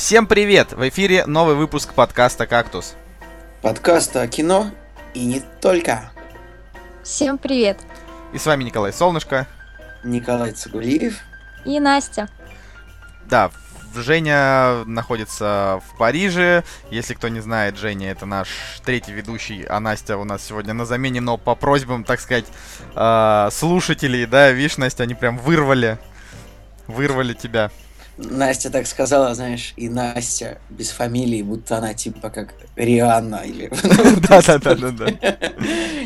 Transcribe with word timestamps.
Всем 0.00 0.26
привет! 0.26 0.72
В 0.72 0.88
эфире 0.88 1.26
новый 1.26 1.54
выпуск 1.54 1.92
подкаста 1.92 2.46
«Кактус». 2.46 2.94
Подкаста 3.60 4.22
о 4.22 4.28
кино 4.28 4.70
и 5.12 5.26
не 5.26 5.42
только. 5.60 6.10
Всем 7.04 7.36
привет! 7.36 7.78
И 8.32 8.38
с 8.38 8.46
вами 8.46 8.64
Николай 8.64 8.94
Солнышко. 8.94 9.46
Николай 10.02 10.52
Цугулиев. 10.52 11.20
И 11.66 11.78
Настя. 11.78 12.30
Да, 13.26 13.50
Женя 13.94 14.84
находится 14.86 15.82
в 15.86 15.98
Париже. 15.98 16.64
Если 16.90 17.12
кто 17.12 17.28
не 17.28 17.40
знает, 17.40 17.76
Женя 17.76 18.10
это 18.10 18.24
наш 18.24 18.48
третий 18.82 19.12
ведущий, 19.12 19.66
а 19.68 19.80
Настя 19.80 20.16
у 20.16 20.24
нас 20.24 20.42
сегодня 20.42 20.72
на 20.72 20.86
замене, 20.86 21.20
но 21.20 21.36
по 21.36 21.54
просьбам, 21.54 22.04
так 22.04 22.20
сказать, 22.20 22.46
э, 22.96 23.48
слушателей, 23.52 24.24
да, 24.24 24.50
видишь, 24.50 24.78
Настя, 24.78 25.02
они 25.02 25.14
прям 25.14 25.36
вырвали, 25.36 25.98
вырвали 26.86 27.34
тебя. 27.34 27.70
Настя 28.22 28.70
так 28.70 28.86
сказала, 28.86 29.34
знаешь, 29.34 29.72
и 29.76 29.88
Настя 29.88 30.58
без 30.68 30.90
фамилии, 30.90 31.42
будто 31.42 31.78
она 31.78 31.94
типа 31.94 32.30
как 32.30 32.54
Рианна 32.76 33.36
или... 33.36 33.70
Да-да-да-да-да. 34.28 35.06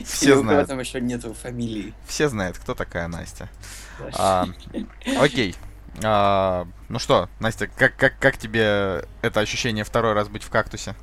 Все 0.05 0.39
знают. 0.39 0.69
там 0.69 0.79
еще 0.79 1.01
нету 1.01 1.35
фамилии. 1.35 1.93
Все 2.07 2.29
знают, 2.29 2.57
кто 2.59 2.75
такая 2.75 3.09
Настя. 3.09 3.49
А, 4.17 4.47
окей. 5.19 5.57
А, 6.03 6.67
ну 6.89 6.99
что, 6.99 7.29
Настя, 7.41 7.67
как, 7.67 7.97
как, 7.97 8.19
как 8.19 8.39
тебе 8.39 9.05
это 9.23 9.41
ощущение 9.41 9.85
второй 9.85 10.13
раз 10.13 10.29
быть 10.29 10.43
в 10.43 10.51
кактусе? 10.51 10.95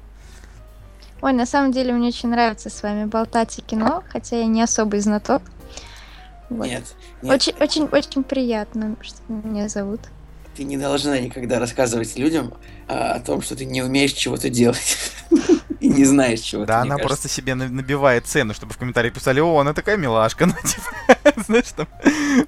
Ой, 1.22 1.34
на 1.34 1.46
самом 1.46 1.72
деле 1.72 1.94
мне 1.94 2.08
очень 2.08 2.30
нравится 2.30 2.70
с 2.70 2.82
вами 2.82 3.06
болтать 3.06 3.58
о 3.59 3.62
кино, 3.62 4.04
хотя 4.09 4.38
я 4.38 4.46
не 4.46 4.62
особый 4.62 5.00
знаток. 5.02 5.44
Вот. 6.50 6.68
Нет, 6.68 6.84
нет. 7.22 7.34
Очень, 7.34 7.54
очень, 7.59 7.84
очень 7.86 8.23
приятно, 8.23 8.96
что 9.02 9.18
меня 9.30 9.70
зовут. 9.70 10.02
Ты 10.55 10.64
не 10.64 10.78
должна 10.78 11.20
никогда 11.20 11.59
рассказывать 11.59 12.17
людям 12.17 12.53
а, 12.88 13.14
о 13.14 13.20
том, 13.20 13.42
что 13.42 13.56
ты 13.56 13.66
не 13.66 13.81
умеешь 13.81 14.12
чего-то 14.12 14.50
делать. 14.50 14.98
И 15.81 15.89
не 15.89 16.06
знаешь, 16.06 16.42
чего 16.42 16.66
Да, 16.66 16.81
она 16.81 17.00
просто 17.00 17.28
себе 17.28 17.56
набивает 17.56 18.28
цену, 18.28 18.53
чтобы 18.53 18.73
в 18.73 18.78
комментариях 18.78 19.16
писали, 19.16 19.40
о, 19.40 19.58
она 19.58 19.73
такая 19.73 19.98
милашка, 19.98 20.45
ну, 20.45 20.53
типа, 20.53 21.42
знаешь, 21.48 21.72
там... 21.75 21.88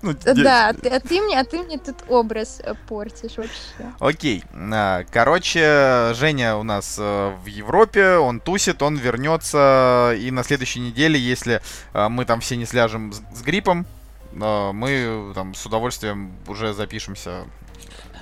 Ну, 0.04 0.14
да, 0.24 0.70
а 0.70 1.00
ты 1.00 1.20
мне, 1.20 1.40
а 1.40 1.44
ты 1.44 1.64
мне 1.64 1.80
тут 1.80 1.96
образ 2.10 2.62
э, 2.64 2.76
портишь 2.88 3.38
вообще. 3.38 3.92
Окей, 4.00 4.44
а, 4.54 5.04
короче, 5.10 6.14
Женя 6.14 6.58
у 6.58 6.64
нас 6.64 6.98
э, 7.00 7.36
в 7.44 7.48
Европе, 7.48 8.18
он 8.18 8.40
тусит, 8.40 8.84
он 8.84 8.98
вернется, 8.98 10.16
и 10.20 10.30
на 10.30 10.44
следующей 10.44 10.82
неделе, 10.82 11.20
если 11.20 11.60
э, 11.94 12.10
мы 12.10 12.26
там 12.26 12.40
все 12.40 12.56
не 12.56 12.68
сляжем 12.68 13.14
с 13.14 13.42
гриппом, 13.42 13.88
мы 14.32 15.32
там 15.36 15.54
с 15.54 15.64
удовольствием 15.66 16.32
уже 16.48 16.74
запишемся 16.74 17.46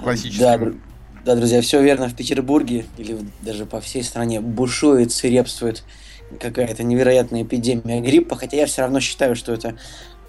классическим. 0.01 0.43
Да, 0.43 0.71
да, 1.23 1.35
друзья, 1.35 1.61
все 1.61 1.81
верно. 1.81 2.09
В 2.09 2.15
Петербурге 2.15 2.85
или 2.97 3.17
даже 3.41 3.65
по 3.65 3.79
всей 3.79 4.03
стране 4.03 4.41
бушует, 4.41 5.11
свирепствует 5.11 5.83
какая-то 6.39 6.83
невероятная 6.83 7.43
эпидемия 7.43 8.01
гриппа, 8.01 8.35
хотя 8.35 8.57
я 8.57 8.65
все 8.65 8.81
равно 8.81 8.99
считаю, 8.99 9.35
что 9.35 9.53
это 9.53 9.75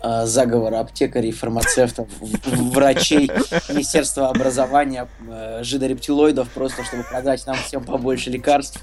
э, 0.03 0.27
заговор 0.27 0.75
аптекарей, 0.75 1.33
фармацевтов, 1.33 2.09
врачей, 2.20 3.31
Министерства 3.69 4.29
образования, 4.29 5.09
э, 5.29 5.61
жидорептилоидов, 5.62 6.48
просто 6.51 6.84
чтобы 6.84 7.05
продать 7.05 7.47
нам 7.47 7.57
всем 7.57 7.84
побольше 7.84 8.31
лекарств. 8.31 8.81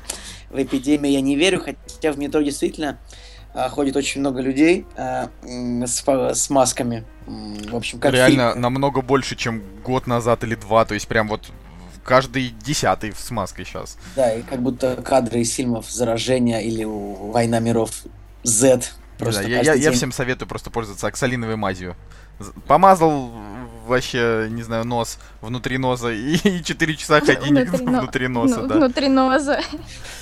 В 0.49 0.61
эпидемию 0.61 1.11
я 1.13 1.21
не 1.21 1.35
верю, 1.35 1.61
хотя 1.61 2.11
в 2.11 2.17
метро 2.17 2.41
действительно 2.41 2.97
ходит 3.53 3.95
очень 3.95 4.21
много 4.21 4.41
людей 4.41 4.85
э, 4.95 5.27
с, 5.85 6.03
с 6.05 6.49
масками. 6.49 7.03
В 7.25 7.75
общем, 7.75 7.99
как 7.99 8.13
Реально 8.13 8.51
фильм. 8.51 8.61
намного 8.61 9.01
больше, 9.01 9.35
чем 9.35 9.61
год 9.83 10.07
назад 10.07 10.43
или 10.43 10.55
два, 10.55 10.85
то 10.85 10.93
есть 10.93 11.07
прям 11.07 11.27
вот 11.27 11.51
каждый 12.03 12.49
десятый 12.49 13.13
с 13.13 13.29
маской 13.29 13.65
сейчас. 13.65 13.97
Да, 14.15 14.33
и 14.33 14.41
как 14.41 14.61
будто 14.61 14.95
кадры 14.95 15.41
из 15.41 15.53
фильмов 15.53 15.89
«Заражение» 15.91 16.63
или 16.63 16.83
«Война 16.83 17.59
миров 17.59 17.91
Z». 18.43 18.81
Просто 19.19 19.43
да, 19.43 19.49
я, 19.49 19.61
я, 19.61 19.73
я 19.73 19.91
всем 19.91 20.11
советую 20.11 20.47
просто 20.47 20.71
пользоваться 20.71 21.07
оксалиновой 21.07 21.55
мазью. 21.55 21.95
Помазал 22.67 23.31
вообще, 23.89 24.47
не 24.49 24.63
знаю, 24.63 24.85
нос 24.85 25.19
внутри 25.41 25.77
носа 25.79 26.11
и 26.11 26.63
4 26.63 26.95
часа 26.95 27.19
ходильник 27.19 27.69
внутри, 27.69 27.85
внутри 27.85 28.27
носа, 28.27 28.61
да. 28.61 28.75
Внутри 28.75 29.09
носа. 29.09 29.61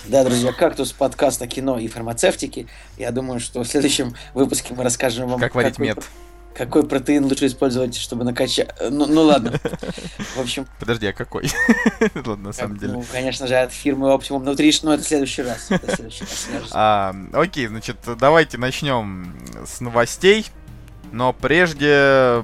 Да, 0.06 0.24
друзья, 0.24 0.52
кактус 0.54 0.92
подкаста 0.92 1.48
кино 1.48 1.78
и 1.78 1.88
фармацевтики. 1.88 2.68
Я 2.98 3.12
думаю, 3.12 3.40
что 3.40 3.64
в 3.64 3.68
следующем 3.68 4.16
выпуске 4.34 4.74
мы 4.74 4.84
расскажем 4.84 5.28
вам... 5.28 5.40
Как 5.40 5.54
варить 5.54 5.78
мед. 5.80 6.04
Какой 6.58 6.88
протеин 6.88 7.26
лучше 7.26 7.46
использовать, 7.46 7.96
чтобы 7.96 8.24
накачать? 8.24 8.74
Ну, 8.90 9.06
ну 9.06 9.22
ладно. 9.22 9.60
В 10.36 10.40
общем. 10.40 10.66
Подожди, 10.80 11.06
а 11.06 11.14
какой? 11.14 11.52
ладно, 12.16 12.48
на 12.48 12.52
самом 12.52 12.78
деле. 12.78 12.94
Ну, 12.94 13.06
конечно 13.12 13.46
же, 13.46 13.56
от 13.56 13.72
фирмы 13.72 14.10
Optimum 14.10 14.40
внутри, 14.40 14.74
но 14.82 14.96
это 14.96 15.04
в 15.04 15.08
следующий 15.08 15.44
раз. 15.44 15.70
Это 15.70 15.96
следующий 15.96 16.24
раз. 16.24 16.70
А, 16.72 17.16
окей, 17.34 17.68
значит, 17.68 17.98
давайте 18.20 18.58
начнем 18.58 19.36
с 19.68 19.82
новостей. 19.82 20.48
Но 21.12 21.32
прежде 21.32 22.44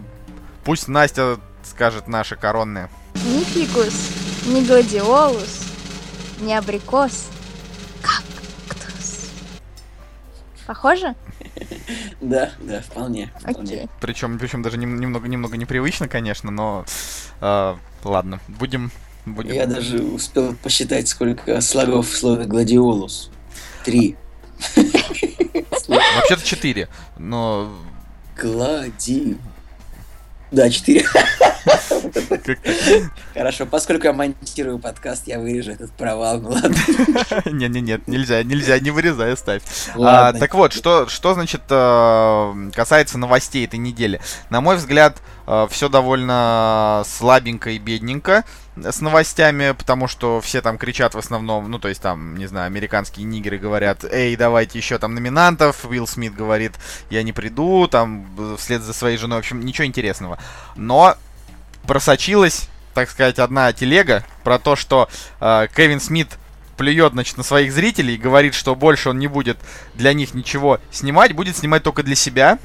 пусть 0.63 0.88
Настя 0.88 1.40
скажет 1.63 2.07
наши 2.07 2.35
коронные. 2.35 2.90
Ни 3.16 3.44
фикус, 3.44 4.12
ни 4.47 4.66
гладиолус, 4.66 5.68
ни 6.41 6.51
абрикос. 6.53 7.29
Кактус. 8.01 9.29
Похоже? 10.66 11.16
Да, 12.22 12.51
да, 12.62 12.79
вполне. 12.81 13.31
вполне. 13.40 13.90
Причем, 14.00 14.40
причем 14.40 14.62
даже 14.62 14.78
немного, 14.78 15.28
немного 15.28 15.57
непривычно, 15.57 16.07
конечно, 16.07 16.51
но 16.51 16.85
э, 17.41 17.75
ладно, 18.06 18.40
будем, 18.47 18.91
будем. 19.25 19.53
Я 19.53 19.68
даже 19.68 20.00
успел 20.01 20.56
посчитать, 20.56 21.09
сколько 21.09 21.59
слогов 21.59 22.09
в 22.09 22.18
слове 22.18 22.45
гладиолус. 22.45 23.30
Три. 23.84 24.16
Вообще-то 25.88 26.44
четыре, 26.44 26.88
но... 27.18 27.74
Глади... 28.38 29.38
Да, 30.53 30.69
четыре. 30.69 31.03
Хорошо, 33.34 33.66
поскольку 33.66 34.07
я 34.07 34.13
монтирую 34.13 34.79
подкаст, 34.79 35.28
я 35.28 35.40
вырежу 35.40 35.72
этот 35.72 35.91
провал, 35.91 36.40
ну 36.41 36.50
ладно. 36.50 36.75
Не, 37.46 37.68
не, 37.68 37.81
нет, 37.81 38.07
нельзя, 38.07 38.44
нельзя, 38.44 38.79
не 38.79 38.91
вырезай, 38.91 39.34
оставь. 39.34 39.62
А, 39.96 40.34
так 40.34 40.53
вот, 40.56 40.74
что, 40.74 41.07
что 41.07 41.34
значит 41.34 41.62
э, 41.69 42.69
касается 42.74 43.18
новостей 43.18 43.66
этой 43.66 43.79
недели? 43.79 44.19
На 44.50 44.62
мой 44.62 44.75
взгляд, 44.78 45.22
э, 45.47 45.68
все 45.69 45.90
довольно 45.90 47.03
слабенько 47.06 47.72
и 47.72 47.80
бедненько 47.80 48.44
с 48.75 49.01
новостями, 49.01 49.72
потому 49.72 50.07
что 50.07 50.41
все 50.41 50.62
там 50.62 50.78
кричат 50.78 51.13
в 51.13 51.18
основном, 51.18 51.69
ну, 51.69 51.80
то 51.80 51.88
есть 51.88 52.01
там, 52.01 52.38
не 52.38 52.47
знаю, 52.47 52.68
американские 52.68 53.25
нигеры 53.25 53.57
говорят, 53.57 54.03
эй, 54.03 54.35
давайте 54.35 54.80
еще 54.80 54.97
там 54.97 55.13
номинантов, 55.13 55.85
Уилл 55.85 56.07
Смит 56.07 56.34
говорит, 56.34 56.74
я 57.09 57.24
не 57.24 57.34
приду, 57.34 57.88
там, 57.88 58.28
вслед 58.57 58.81
за 58.81 58.94
своей 58.94 59.18
женой, 59.18 59.38
в 59.38 59.40
общем, 59.40 59.63
ничего 59.63 59.85
интересного. 59.85 60.40
Но 60.75 61.16
просочилась, 61.88 62.70
так 62.94 63.10
сказать, 63.10 63.40
одна 63.40 63.72
телега 63.74 64.24
про 64.44 64.60
то, 64.60 64.76
что 64.76 65.10
э, 65.40 65.68
Кевин 65.76 66.00
Смит 66.00 66.30
плюет, 66.78 67.14
значит, 67.14 67.38
на 67.38 67.44
своих 67.44 67.72
зрителей 67.72 68.16
и 68.16 68.18
говорит, 68.18 68.54
что 68.54 68.76
больше 68.76 69.10
он 69.10 69.20
не 69.20 69.28
будет 69.28 69.58
для 69.94 70.14
них 70.14 70.34
ничего 70.34 70.80
снимать, 70.92 71.34
будет 71.34 71.56
снимать 71.58 71.84
только 71.84 72.04
для 72.04 72.16
себя. 72.16 72.60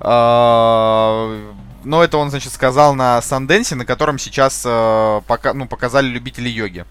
Э, 0.00 1.52
но 1.84 2.02
это 2.02 2.18
он, 2.18 2.30
значит, 2.30 2.52
сказал 2.52 2.94
на 2.94 3.22
Санденсе, 3.22 3.76
на 3.76 3.84
котором 3.84 4.18
сейчас 4.18 4.62
э, 4.66 5.20
пока, 5.26 5.54
ну, 5.54 5.66
показали 5.66 6.06
любители 6.06 6.48
йоги. 6.48 6.84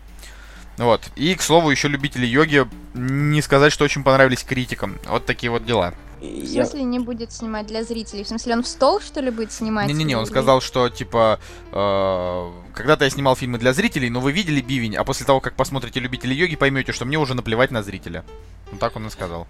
Вот. 0.78 1.10
И, 1.16 1.36
к 1.36 1.42
слову, 1.42 1.70
еще 1.70 1.88
любители 1.88 2.26
йоги, 2.26 2.66
не 2.94 3.42
сказать, 3.42 3.72
что 3.72 3.86
очень 3.86 4.04
понравились 4.04 4.44
критикам. 4.44 4.98
Вот 5.08 5.26
такие 5.26 5.50
вот 5.50 5.66
дела. 5.66 5.94
В 6.22 6.48
смысле 6.48 6.84
не 6.84 7.00
будет 7.00 7.32
снимать 7.32 7.68
для 7.68 7.84
зрителей? 7.84 8.24
В 8.24 8.28
смысле 8.28 8.54
он 8.54 8.64
в 8.64 8.68
стол, 8.68 9.02
что 9.02 9.20
ли, 9.22 9.32
будет 9.32 9.52
снимать? 9.52 9.88
Не-не-не, 9.88 10.16
он 10.16 10.26
сказал, 10.26 10.62
что, 10.62 10.90
типа, 10.90 11.40
э, 11.72 12.52
когда-то 12.74 13.04
я 13.04 13.10
снимал 13.10 13.36
фильмы 13.36 13.58
для 13.58 13.74
зрителей, 13.74 14.10
но 14.10 14.20
вы 14.20 14.32
видели 14.32 14.62
бивень, 14.62 14.96
а 14.96 15.04
после 15.04 15.26
того, 15.26 15.40
как 15.40 15.56
посмотрите 15.56 16.00
любители 16.00 16.34
йоги, 16.34 16.56
поймете, 16.56 16.92
что 16.92 17.06
мне 17.06 17.18
уже 17.18 17.34
наплевать 17.34 17.72
на 17.72 17.84
зрителя. 17.84 18.24
Ну 18.72 18.78
так 18.80 18.96
он 18.96 19.08
и 19.08 19.10
сказал. 19.10 19.48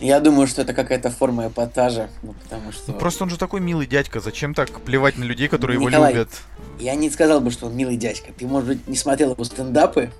Я 0.00 0.20
думаю, 0.20 0.46
что 0.46 0.62
это 0.62 0.72
какая-то 0.72 1.10
форма 1.10 1.48
эпатажа, 1.48 2.08
ну 2.22 2.34
потому 2.34 2.72
что... 2.72 2.92
Ну, 2.92 2.98
просто 2.98 3.24
он 3.24 3.30
же 3.30 3.36
такой 3.36 3.60
милый 3.60 3.86
дядька, 3.86 4.20
зачем 4.20 4.54
так 4.54 4.80
плевать 4.82 5.18
на 5.18 5.24
людей, 5.24 5.48
которые 5.48 5.78
Николай, 5.78 6.10
его 6.10 6.20
любят? 6.20 6.42
Я 6.78 6.94
не 6.94 7.10
сказал 7.10 7.40
бы, 7.40 7.50
что 7.50 7.66
он 7.66 7.76
милый 7.76 7.96
дядька. 7.96 8.32
Ты, 8.32 8.46
может 8.46 8.68
быть, 8.68 8.88
не 8.88 8.96
смотрел 8.96 9.32
его 9.32 9.44
стендапы, 9.44 10.12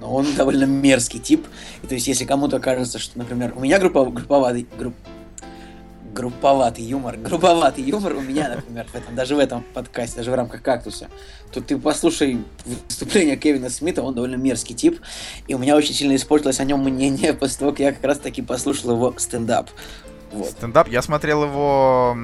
но 0.00 0.14
он 0.14 0.34
довольно 0.34 0.64
мерзкий 0.64 1.20
тип. 1.20 1.46
И 1.82 1.86
то 1.86 1.94
есть, 1.94 2.06
если 2.06 2.24
кому-то 2.24 2.58
кажется, 2.58 2.98
что, 2.98 3.18
например, 3.18 3.52
у 3.54 3.60
меня 3.60 3.78
группа, 3.78 4.04
групповатый, 4.06 4.66
групп, 4.78 4.94
групповатый 6.14 6.84
юмор, 6.84 7.16
грубоватый 7.16 7.84
юмор 7.84 8.14
у 8.14 8.20
меня, 8.20 8.48
например, 8.48 8.86
в 8.90 8.94
этом, 8.94 9.14
даже 9.14 9.34
в 9.34 9.38
этом 9.38 9.62
подкасте, 9.74 10.16
даже 10.16 10.30
в 10.30 10.34
рамках 10.34 10.62
«Кактуса», 10.62 11.08
то 11.52 11.60
ты 11.60 11.76
послушай 11.76 12.42
выступление 12.64 13.36
Кевина 13.36 13.68
Смита, 13.68 14.02
он 14.02 14.14
довольно 14.14 14.36
мерзкий 14.36 14.74
тип, 14.74 15.00
и 15.48 15.54
у 15.54 15.58
меня 15.58 15.76
очень 15.76 15.92
сильно 15.92 16.16
испортилось 16.16 16.60
о 16.60 16.64
нем 16.64 16.82
мнение 16.82 17.34
после 17.34 17.58
того, 17.58 17.72
как 17.72 17.80
я 17.80 17.92
как 17.92 18.04
раз-таки 18.04 18.40
послушал 18.40 18.92
его 18.92 19.14
стендап. 19.18 19.68
Вот. 20.32 20.50
Стендап, 20.50 20.88
я 20.88 21.02
смотрел 21.02 21.44
его 21.44 22.16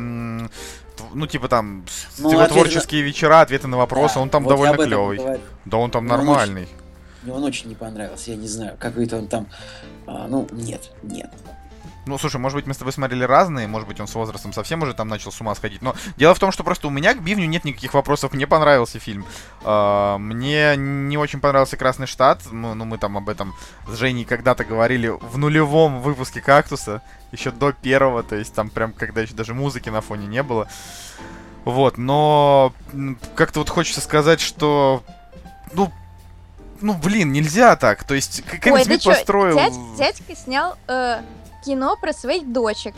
ну, 1.13 1.27
типа 1.27 1.49
там, 1.49 1.85
ну, 2.19 2.31
типа, 2.31 2.47
творческие 2.47 3.03
на... 3.03 3.07
вечера, 3.07 3.41
ответы 3.41 3.67
на 3.69 3.77
вопросы, 3.77 4.17
да, 4.17 4.21
он 4.21 4.31
там 4.31 4.45
вот 4.45 4.51
довольно 4.51 4.77
клевый. 4.77 5.21
Да, 5.65 5.79
он 5.79 5.91
там 5.91 6.07
ну, 6.07 6.17
нормальный. 6.17 6.69
Мне 7.23 7.33
он 7.33 7.45
очень 7.45 7.69
не 7.69 7.75
понравился, 7.75 8.31
я 8.31 8.37
не 8.37 8.49
знаю, 8.49 8.77
какой-то 8.79 9.19
он 9.19 9.29
там... 9.29 9.47
А, 10.07 10.27
ну, 10.27 10.49
нет, 10.53 10.91
нет. 11.03 11.31
Ну, 12.11 12.19
слушай, 12.19 12.39
может 12.39 12.57
быть, 12.57 12.67
мы 12.67 12.75
с 12.75 12.77
тобой 12.77 12.93
смотрели 12.93 13.23
разные, 13.23 13.69
может 13.69 13.87
быть, 13.87 14.01
он 14.01 14.09
с 14.09 14.15
возрастом 14.17 14.53
совсем 14.53 14.83
уже 14.83 14.95
там 14.95 15.07
начал 15.07 15.31
с 15.31 15.41
ума 15.41 15.55
сходить. 15.55 15.81
Но 15.81 15.95
дело 16.17 16.35
в 16.35 16.41
том, 16.41 16.51
что 16.51 16.65
просто 16.65 16.89
у 16.89 16.91
меня 16.91 17.15
к 17.15 17.23
Бивню 17.23 17.47
нет 17.47 17.65
никаких 17.65 17.95
вопросов. 17.95 18.33
Мне 18.33 18.49
понравился 18.49 18.99
фильм. 18.99 19.25
Uh, 19.63 20.19
мне 20.19 20.75
не 20.77 21.17
очень 21.17 21.39
понравился 21.39 21.77
Красный 21.77 22.09
Штат. 22.09 22.43
Ну, 22.51 22.75
ну, 22.75 22.85
мы 22.85 22.99
там 22.99 23.17
об 23.17 23.29
этом 23.29 23.55
с 23.87 23.95
Женей 23.95 24.25
когда-то 24.25 24.65
говорили 24.65 25.07
в 25.09 25.39
нулевом 25.39 26.01
выпуске 26.01 26.41
Кактуса. 26.41 27.01
Еще 27.31 27.53
до 27.53 27.71
первого, 27.71 28.25
то 28.25 28.35
есть 28.35 28.53
там 28.55 28.71
прям, 28.71 28.93
когда 28.93 29.21
еще 29.21 29.35
даже 29.35 29.55
музыки 29.55 29.89
на 29.89 30.01
фоне 30.01 30.27
не 30.27 30.43
было. 30.43 30.67
Вот, 31.65 31.97
но 31.97 32.73
как-то 33.37 33.61
вот 33.61 33.69
хочется 33.69 34.01
сказать, 34.01 34.41
что 34.41 35.05
ну, 35.73 35.93
ну, 36.81 36.95
блин, 36.95 37.33
нельзя 37.33 37.77
так. 37.77 38.05
То 38.05 38.15
есть, 38.15 38.43
Кевин 38.61 38.75
Ой, 38.75 38.85
Смит 38.85 39.05
построил... 39.05 39.57
Дядь, 39.57 39.75
дядька 39.97 40.35
снял 40.35 40.77
э, 40.89 41.21
кино 41.65 41.97
про 42.01 42.13
своих 42.13 42.51
дочек. 42.51 42.95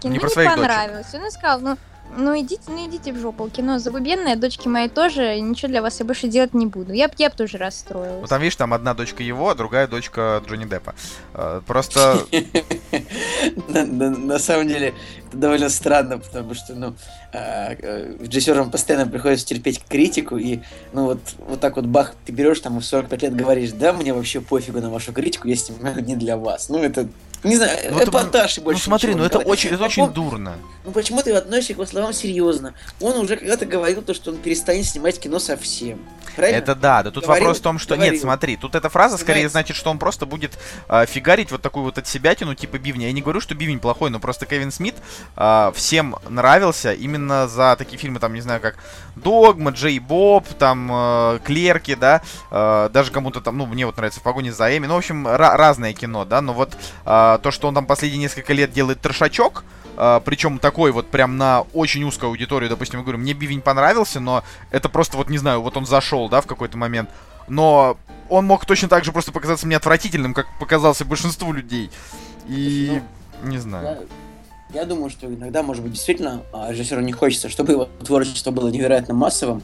Кино 0.00 0.14
не, 0.14 0.18
про 0.18 0.28
не 0.28 0.48
понравилось. 0.48 1.06
Дочек. 1.06 1.24
Он 1.24 1.30
сказал, 1.30 1.60
ну, 1.60 1.76
ну 2.16 2.38
идите, 2.38 2.62
ну 2.68 2.86
идите 2.86 3.12
в 3.12 3.18
жопу. 3.18 3.48
Кино 3.48 3.78
забубенное, 3.78 4.36
дочки 4.36 4.68
мои 4.68 4.88
тоже, 4.88 5.38
ничего 5.40 5.68
для 5.68 5.82
вас 5.82 6.00
я 6.00 6.06
больше 6.06 6.28
делать 6.28 6.54
не 6.54 6.66
буду. 6.66 6.92
Я, 6.92 7.10
я 7.18 7.30
бы 7.30 7.36
тоже 7.36 7.58
расстроилась. 7.58 8.22
Ну 8.22 8.26
там, 8.26 8.40
видишь, 8.40 8.56
там 8.56 8.74
одна 8.74 8.94
дочка 8.94 9.22
его, 9.22 9.50
а 9.50 9.54
другая 9.54 9.86
дочка 9.86 10.42
Джонни 10.46 10.64
Деппа. 10.64 10.94
А, 11.34 11.60
просто... 11.66 12.18
На 13.68 14.38
самом 14.38 14.68
деле, 14.68 14.94
это 15.30 15.38
довольно 15.38 15.68
странно, 15.68 16.18
потому 16.18 16.54
что, 16.54 16.74
ну, 16.74 16.94
а, 17.32 17.72
э, 17.78 18.16
режиссерам 18.20 18.70
постоянно 18.70 19.06
приходится 19.08 19.46
терпеть 19.46 19.82
критику, 19.88 20.36
и, 20.36 20.60
ну, 20.92 21.04
вот, 21.04 21.20
вот 21.38 21.60
так 21.60 21.76
вот, 21.76 21.86
бах, 21.86 22.14
ты 22.26 22.32
берешь 22.32 22.60
там 22.60 22.78
в 22.78 22.84
45 22.84 23.22
лет 23.22 23.36
говоришь, 23.36 23.70
да, 23.70 23.92
мне 23.92 24.12
вообще 24.12 24.40
пофигу 24.40 24.80
на 24.80 24.90
вашу 24.90 25.12
критику, 25.12 25.46
я 25.46 25.54
снимаю 25.54 26.04
не 26.04 26.16
для 26.16 26.36
вас. 26.36 26.68
Ну, 26.68 26.82
это 26.82 27.08
не 27.42 27.56
знаю, 27.56 27.78
ну, 27.90 28.04
эпатаж 28.04 28.52
это, 28.52 28.60
больше. 28.60 28.80
Ну 28.80 28.84
смотри, 28.84 29.14
ну 29.14 29.24
это 29.24 29.38
очень, 29.38 29.70
это 29.70 29.84
очень 29.84 30.06
дурно. 30.12 30.58
Ну 30.84 30.92
почему 30.92 31.22
ты 31.22 31.32
относишься 31.32 31.72
к 31.72 31.76
его 31.76 31.86
словам 31.86 32.12
серьезно? 32.12 32.74
Он 33.00 33.16
уже 33.16 33.36
когда-то 33.36 33.64
говорил 33.64 34.02
то, 34.02 34.12
что 34.12 34.30
он 34.30 34.36
перестанет 34.36 34.84
снимать 34.84 35.18
кино 35.18 35.38
совсем. 35.38 36.00
Правильно? 36.36 36.58
Это 36.58 36.74
да, 36.74 37.02
да 37.02 37.10
тут 37.10 37.24
говорил, 37.24 37.44
вопрос 37.44 37.58
в 37.58 37.62
том, 37.62 37.78
что 37.78 37.94
говорил. 37.94 38.12
нет, 38.12 38.22
смотри, 38.22 38.56
тут 38.56 38.74
эта 38.74 38.88
фраза 38.88 39.16
скорее 39.16 39.48
Знаете. 39.48 39.52
значит, 39.52 39.76
что 39.76 39.90
он 39.90 39.98
просто 39.98 40.26
будет 40.26 40.52
э, 40.88 41.06
фигарить 41.06 41.50
вот 41.50 41.62
такую 41.62 41.84
вот 41.84 41.98
от 41.98 42.06
себя 42.06 42.34
тяну 42.34 42.54
типа 42.54 42.78
бивня. 42.78 43.06
Я 43.06 43.12
не 43.12 43.22
говорю, 43.22 43.40
что 43.40 43.54
бивень 43.54 43.80
плохой, 43.80 44.10
но 44.10 44.20
просто 44.20 44.44
Кевин 44.44 44.70
Смит 44.70 44.94
э, 45.36 45.72
всем 45.74 46.16
нравился 46.28 46.92
именно 46.92 47.48
за 47.48 47.76
такие 47.76 47.98
фильмы, 47.98 48.18
там, 48.18 48.34
не 48.34 48.40
знаю, 48.40 48.60
как 48.60 48.76
Догма, 49.16 49.70
Джей 49.70 49.98
Боб, 49.98 50.46
там, 50.58 50.90
э, 50.92 51.38
Клерки, 51.44 51.94
да, 51.94 52.22
э, 52.50 52.90
даже 52.92 53.10
кому-то 53.10 53.40
там, 53.40 53.58
ну, 53.58 53.66
мне 53.66 53.86
вот 53.86 53.96
нравится 53.96 54.20
в 54.20 54.22
погоне 54.22 54.52
за 54.52 54.76
Эми, 54.76 54.86
ну, 54.86 54.94
в 54.94 54.98
общем, 54.98 55.26
разное 55.26 55.92
кино, 55.92 56.24
да, 56.24 56.40
но 56.40 56.52
вот 56.52 56.76
э, 57.04 57.38
то, 57.42 57.50
что 57.50 57.68
он 57.68 57.74
там 57.74 57.86
последние 57.86 58.22
несколько 58.22 58.52
лет 58.52 58.72
делает 58.72 59.00
трешачок, 59.00 59.64
Uh, 59.96 60.22
причем 60.24 60.58
такой 60.58 60.92
вот 60.92 61.10
прям 61.10 61.36
на 61.36 61.62
очень 61.74 62.04
узкую 62.04 62.30
аудиторию, 62.30 62.70
допустим, 62.70 63.00
я 63.00 63.02
говорю, 63.02 63.18
мне 63.18 63.34
Бивень 63.34 63.60
понравился, 63.60 64.18
но 64.18 64.44
это 64.70 64.88
просто 64.88 65.18
вот, 65.18 65.28
не 65.28 65.36
знаю, 65.36 65.60
вот 65.60 65.76
он 65.76 65.84
зашел, 65.84 66.30
да, 66.30 66.40
в 66.40 66.46
какой-то 66.46 66.78
момент, 66.78 67.10
но 67.48 67.98
он 68.30 68.46
мог 68.46 68.64
точно 68.64 68.88
так 68.88 69.04
же 69.04 69.12
просто 69.12 69.32
показаться 69.32 69.66
мне 69.66 69.76
отвратительным, 69.76 70.32
как 70.32 70.46
показался 70.58 71.04
большинству 71.04 71.52
людей. 71.52 71.90
И 72.46 73.02
ну, 73.42 73.50
не 73.50 73.58
знаю. 73.58 74.08
Я 74.74 74.84
думаю, 74.84 75.10
что 75.10 75.26
иногда, 75.26 75.62
может 75.62 75.82
быть, 75.82 75.92
действительно 75.92 76.42
а, 76.52 76.70
режиссеру 76.70 77.00
не 77.00 77.12
хочется, 77.12 77.48
чтобы 77.48 77.72
его 77.72 77.88
творчество 78.04 78.50
было 78.50 78.68
невероятно 78.68 79.14
массовым, 79.14 79.62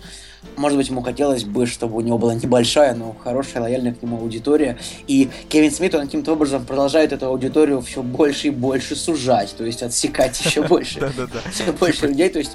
может 0.56 0.79
быть, 0.79 0.88
ему 0.88 1.03
хотелось 1.03 1.44
бы, 1.44 1.67
чтобы 1.67 1.97
у 1.97 2.00
него 2.00 2.19
была 2.19 2.35
небольшая, 2.35 2.94
но 2.94 3.14
хорошая, 3.23 3.62
лояльная 3.62 3.94
к 3.94 4.03
нему 4.03 4.19
аудитория. 4.19 4.79
И 5.06 5.29
Кевин 5.49 5.70
Смит, 5.70 5.94
он 5.94 6.03
каким-то 6.03 6.32
образом 6.32 6.64
продолжает 6.64 7.12
эту 7.12 7.26
аудиторию 7.26 7.81
все 7.81 8.03
больше 8.03 8.49
и 8.49 8.50
больше 8.50 8.97
сужать, 8.97 9.55
то 9.56 9.64
есть 9.64 9.82
отсекать 9.82 10.38
еще 10.41 10.62
больше. 10.69 11.12
Все 11.52 11.73
больше 11.73 12.06
людей, 12.06 12.29
то 12.29 12.38
есть 12.38 12.52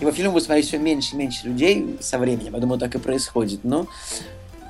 его 0.00 0.12
фильмы 0.12 0.32
будет 0.32 0.44
смотреть 0.44 0.66
все 0.66 0.78
меньше 0.78 1.14
и 1.14 1.16
меньше 1.16 1.46
людей 1.46 1.96
со 2.00 2.18
временем. 2.18 2.54
Я 2.54 2.60
думаю, 2.60 2.78
так 2.78 2.94
и 2.94 2.98
происходит. 2.98 3.64
Но 3.64 3.86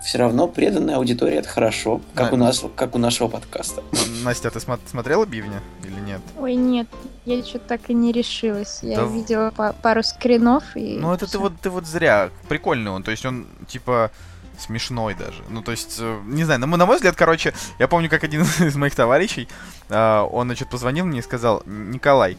все 0.03 0.19
равно 0.19 0.49
преданная 0.49 0.97
аудитория 0.97 1.37
это 1.37 1.49
хорошо, 1.49 2.01
как, 2.15 2.33
у 2.33 2.37
нас, 2.37 2.65
как 2.77 2.95
у 2.95 2.99
нашего 2.99 3.29
подкаста. 3.29 3.83
Настя, 4.23 4.49
а 4.49 4.51
ты 4.51 4.61
смотрела 4.61 5.27
Бивня 5.27 5.63
или 5.85 6.01
нет? 6.01 6.21
Ой, 6.39 6.55
нет, 6.55 6.87
я 7.37 7.45
что-то 7.45 7.69
так 7.69 7.91
и 7.91 7.95
не 7.95 8.13
решилась. 8.13 8.81
Я 8.83 8.97
да... 8.97 9.05
видела 9.05 9.51
пару 9.51 10.03
скринов 10.03 10.65
и. 10.77 10.99
Ну, 10.99 11.13
это 11.13 11.31
ты 11.31 11.39
вот 11.39 11.53
ты 11.61 11.71
вот 11.71 11.87
зря. 11.87 12.31
Прикольный 12.49 12.91
он. 12.91 13.03
То 13.03 13.11
есть 13.11 13.25
он 13.25 13.47
типа 13.67 14.11
смешной 14.59 15.15
даже. 15.15 15.43
Ну, 15.49 15.63
то 15.63 15.71
есть, 15.71 15.97
э, 16.01 16.21
не 16.27 16.45
знаю, 16.45 16.61
на, 16.61 16.67
на 16.67 16.87
мой 16.87 16.97
взгляд, 16.97 17.17
короче, 17.17 17.55
я 17.79 17.89
помню, 17.89 18.11
как 18.11 18.25
один 18.25 18.43
из 18.61 18.77
моих 18.77 18.95
товарищей, 18.95 19.49
э, 19.89 20.27
он, 20.31 20.49
значит, 20.49 20.69
позвонил 20.69 21.07
мне 21.07 21.21
и 21.21 21.23
сказал, 21.23 21.63
Николай, 21.67 22.37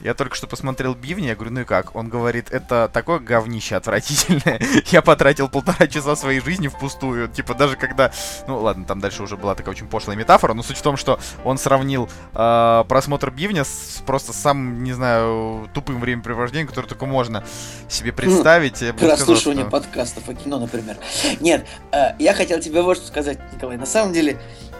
я 0.00 0.14
только 0.14 0.34
что 0.34 0.46
посмотрел 0.46 0.94
Бивни, 0.94 1.26
я 1.26 1.34
говорю, 1.34 1.52
ну 1.52 1.60
и 1.60 1.64
как? 1.64 1.94
Он 1.94 2.08
говорит, 2.08 2.50
это 2.50 2.90
такое 2.92 3.18
говнище 3.18 3.76
отвратительное. 3.76 4.60
я 4.86 5.02
потратил 5.02 5.48
полтора 5.48 5.86
часа 5.86 6.16
своей 6.16 6.40
жизни 6.40 6.68
впустую. 6.68 7.28
Типа 7.28 7.54
даже 7.54 7.76
когда... 7.76 8.12
Ну 8.46 8.58
ладно, 8.60 8.84
там 8.84 9.00
дальше 9.00 9.22
уже 9.22 9.36
была 9.36 9.54
такая 9.54 9.74
очень 9.74 9.86
пошлая 9.86 10.16
метафора, 10.16 10.54
но 10.54 10.62
суть 10.62 10.78
в 10.78 10.82
том, 10.82 10.96
что 10.96 11.20
он 11.44 11.58
сравнил 11.58 12.08
э, 12.34 12.84
просмотр 12.88 13.30
Бивня 13.30 13.64
с 13.64 14.02
просто 14.06 14.32
самым, 14.32 14.82
не 14.82 14.92
знаю, 14.92 15.68
тупым 15.72 16.00
времяпрепровождением, 16.00 16.68
которое 16.68 16.88
только 16.88 17.06
можно 17.06 17.44
себе 17.88 18.12
представить. 18.12 18.82
Mm, 18.82 18.92
прослушивание 18.98 19.64
сказал, 19.64 19.82
что... 19.82 19.90
подкастов 19.90 20.28
о 20.28 20.34
кино, 20.34 20.58
например. 20.58 20.96
Нет, 21.40 21.66
э, 21.92 22.14
я 22.18 22.34
хотел 22.34 22.60
тебе 22.60 22.82
вот 22.82 22.96
что 22.96 23.06
сказать, 23.06 23.38
Николай. 23.52 23.76
На 23.76 23.86
самом 23.86 24.12
деле, 24.12 24.38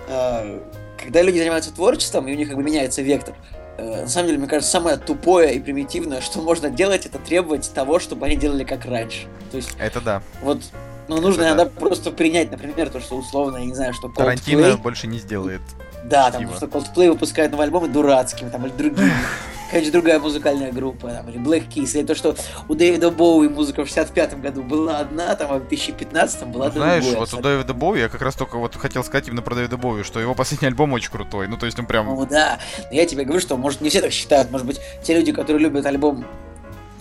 э, 0.08 0.60
когда 1.02 1.22
люди 1.22 1.38
занимаются 1.38 1.72
творчеством, 1.72 2.28
и 2.28 2.32
у 2.32 2.36
них 2.36 2.48
как 2.48 2.56
бы 2.56 2.62
меняется 2.62 3.02
вектор, 3.02 3.34
на 3.78 4.08
самом 4.08 4.28
деле, 4.28 4.38
мне 4.38 4.48
кажется, 4.48 4.70
самое 4.70 4.96
тупое 4.96 5.54
и 5.54 5.60
примитивное, 5.60 6.20
что 6.20 6.40
можно 6.40 6.70
делать, 6.70 7.06
это 7.06 7.18
требовать 7.18 7.70
того, 7.74 7.98
чтобы 7.98 8.26
они 8.26 8.36
делали 8.36 8.64
как 8.64 8.84
раньше. 8.84 9.26
То 9.50 9.56
есть, 9.56 9.70
это 9.78 10.00
да. 10.00 10.22
Вот, 10.42 10.60
ну, 11.08 11.20
нужно 11.20 11.42
это 11.42 11.48
иногда 11.50 11.64
да. 11.64 11.70
просто 11.80 12.10
принять, 12.10 12.50
например, 12.50 12.90
то, 12.90 13.00
что 13.00 13.16
условно, 13.16 13.58
я 13.58 13.66
не 13.66 13.74
знаю, 13.74 13.92
что 13.94 14.08
Coldplay... 14.08 14.16
Тарантино 14.16 14.76
больше 14.76 15.06
не 15.06 15.18
сделает. 15.18 15.60
Да, 16.04 16.30
там, 16.30 16.52
что 16.54 16.66
Coldplay 16.66 17.08
выпускает 17.08 17.50
новые 17.50 17.66
альбомы 17.66 17.88
дурацкими, 17.88 18.50
там, 18.50 18.66
или 18.66 18.72
другими 18.72 19.12
какая-нибудь 19.74 19.92
другая 19.92 20.20
музыкальная 20.20 20.72
группа, 20.72 21.08
там, 21.08 21.28
или 21.28 21.38
Black 21.40 21.68
Keys, 21.68 21.98
или 21.98 22.06
то, 22.06 22.14
что 22.14 22.36
у 22.68 22.74
Дэвида 22.74 23.10
Боуи 23.10 23.48
музыка 23.48 23.84
в 23.84 23.88
65-м 23.88 24.40
году 24.40 24.62
была 24.62 24.98
одна, 24.98 25.34
там, 25.34 25.50
а 25.50 25.58
в 25.58 25.66
2015-м 25.66 26.52
была 26.52 26.70
другая. 26.70 27.00
Знаешь, 27.00 27.16
вот 27.16 27.34
у 27.34 27.42
Дэвида 27.42 27.74
Боуи, 27.74 27.98
я 27.98 28.08
как 28.08 28.22
раз 28.22 28.36
только 28.36 28.56
вот 28.56 28.76
хотел 28.76 29.02
сказать 29.02 29.26
именно 29.26 29.42
про 29.42 29.56
Дэвида 29.56 29.76
Боуи, 29.76 30.04
что 30.04 30.20
его 30.20 30.34
последний 30.34 30.68
альбом 30.68 30.92
очень 30.92 31.10
крутой, 31.10 31.48
ну, 31.48 31.56
то 31.56 31.66
есть 31.66 31.76
он 31.78 31.86
прям... 31.86 32.06
Ну, 32.06 32.24
да, 32.24 32.60
но 32.90 32.96
я 32.96 33.04
тебе 33.04 33.24
говорю, 33.24 33.40
что, 33.40 33.56
может, 33.56 33.80
не 33.80 33.90
все 33.90 34.00
так 34.00 34.12
считают, 34.12 34.52
может 34.52 34.64
быть, 34.64 34.80
те 35.02 35.16
люди, 35.16 35.32
которые 35.32 35.64
любят 35.64 35.84
альбом 35.86 36.24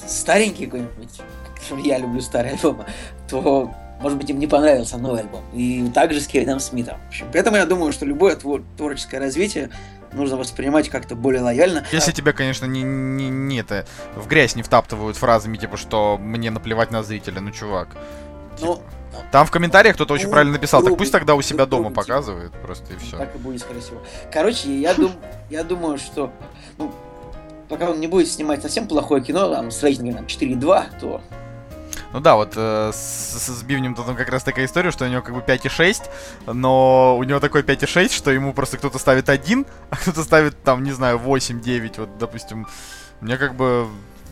старенький 0.07 0.65
какой-нибудь, 0.65 1.21
я 1.83 1.99
люблю 1.99 2.21
старые 2.21 2.53
альбомы, 2.53 2.85
то 3.29 3.71
может 4.01 4.17
быть, 4.17 4.29
им 4.29 4.39
не 4.39 4.47
понравился 4.47 4.97
новый 4.97 5.21
альбом. 5.21 5.43
И 5.53 5.87
также 5.93 6.19
с 6.19 6.27
Кевином 6.27 6.59
Смитом. 6.59 6.97
В 7.05 7.07
общем, 7.07 7.27
поэтому 7.31 7.55
я 7.55 7.65
думаю, 7.65 7.93
что 7.93 8.05
любое 8.05 8.35
твор- 8.35 8.63
творческое 8.75 9.19
развитие 9.19 9.69
нужно 10.13 10.37
воспринимать 10.37 10.89
как-то 10.89 11.15
более 11.15 11.41
лояльно. 11.41 11.85
Если 11.91 12.11
тебя, 12.11 12.33
конечно, 12.33 12.65
не, 12.65 12.83
не, 12.83 13.29
не 13.29 13.59
это, 13.59 13.85
в 14.15 14.27
грязь 14.27 14.55
не 14.55 14.63
втаптывают 14.63 15.17
фразами, 15.17 15.57
типа, 15.57 15.77
что 15.77 16.17
мне 16.17 16.51
наплевать 16.51 16.91
на 16.91 17.03
зрителя, 17.03 17.41
ну, 17.41 17.51
чувак. 17.51 17.89
Ну, 18.61 18.75
типа, 18.75 18.81
там 19.31 19.45
в 19.45 19.51
комментариях 19.51 19.95
кто-то 19.95 20.13
очень 20.13 20.25
ну, 20.25 20.31
правильно 20.31 20.53
написал, 20.53 20.81
грубый, 20.81 20.93
так 20.93 20.99
пусть 20.99 21.11
тогда 21.11 21.35
у 21.35 21.41
себя 21.41 21.65
дома 21.65 21.83
грубый, 21.83 21.95
показывает, 21.95 22.51
типа, 22.51 22.65
просто 22.65 22.93
и 22.93 22.97
все. 22.97 23.17
Так 23.17 23.35
и 23.35 23.37
будет, 23.37 23.61
скорее 23.61 23.81
всего. 23.81 24.01
Короче, 24.31 24.79
я, 24.79 24.93
дум, 24.93 25.11
я 25.49 25.63
думаю, 25.63 25.97
что 25.97 26.31
ну, 26.77 26.91
пока 27.69 27.89
он 27.89 27.99
не 27.99 28.07
будет 28.07 28.27
снимать 28.27 28.61
совсем 28.61 28.87
плохое 28.87 29.23
кино, 29.23 29.53
там, 29.53 29.71
с 29.71 29.81
рейтингом 29.83 30.25
4,2, 30.25 30.99
то 30.99 31.21
ну 32.13 32.19
да, 32.19 32.35
вот 32.35 32.53
э, 32.55 32.91
с, 32.93 33.39
с 33.39 33.63
Бивнем 33.63 33.95
тут 33.95 34.05
как 34.05 34.29
раз 34.29 34.43
такая 34.43 34.65
история, 34.65 34.91
что 34.91 35.05
у 35.05 35.07
него 35.07 35.23
как 35.23 35.33
бы 35.33 35.41
5,6, 35.41 36.09
но 36.53 37.17
у 37.17 37.23
него 37.23 37.39
такой 37.39 37.63
5,6, 37.63 38.13
что 38.13 38.31
ему 38.31 38.53
просто 38.53 38.77
кто-то 38.77 38.99
ставит 38.99 39.29
1, 39.29 39.65
а 39.89 39.95
кто-то 39.95 40.23
ставит 40.23 40.61
там, 40.63 40.83
не 40.83 40.91
знаю, 40.91 41.17
8, 41.17 41.59
9, 41.59 41.97
вот, 41.97 42.17
допустим. 42.19 42.67
Мне 43.19 43.37
как 43.37 43.55
бы 43.55 43.87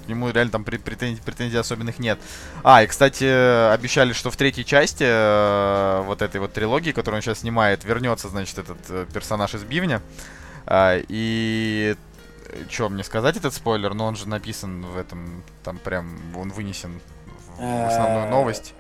ему 0.08 0.30
реально 0.30 0.52
там 0.52 0.64
претензий, 0.64 1.22
претензий 1.26 1.58
особенных 1.58 1.98
нет. 1.98 2.20
А, 2.64 2.84
и, 2.84 2.88
кстати, 2.88 3.24
обещали, 3.74 4.14
что 4.14 4.30
в 4.30 4.36
третьей 4.36 4.66
части 4.66 5.06
э, 5.08 6.04
вот 6.06 6.22
этой 6.22 6.40
вот 6.40 6.54
трилогии, 6.54 6.92
которую 6.92 7.18
он 7.18 7.22
сейчас 7.22 7.40
снимает, 7.40 7.84
вернется, 7.84 8.30
значит, 8.30 8.58
этот 8.60 8.78
э, 8.90 9.06
персонаж 9.12 9.56
из 9.56 9.64
Бивня. 9.64 10.02
Э, 10.66 11.02
и 11.08 11.96
что 12.70 12.90
мне 12.90 13.04
сказать 13.04 13.38
этот 13.38 13.54
спойлер, 13.54 13.94
но 13.94 14.06
он 14.06 14.16
же 14.16 14.28
написан 14.28 14.86
в 14.86 14.98
этом, 14.98 15.44
там 15.64 15.78
прям, 15.78 16.20
он 16.36 16.50
вынесен 16.50 17.00
основную 17.60 18.30
новость. 18.30 18.74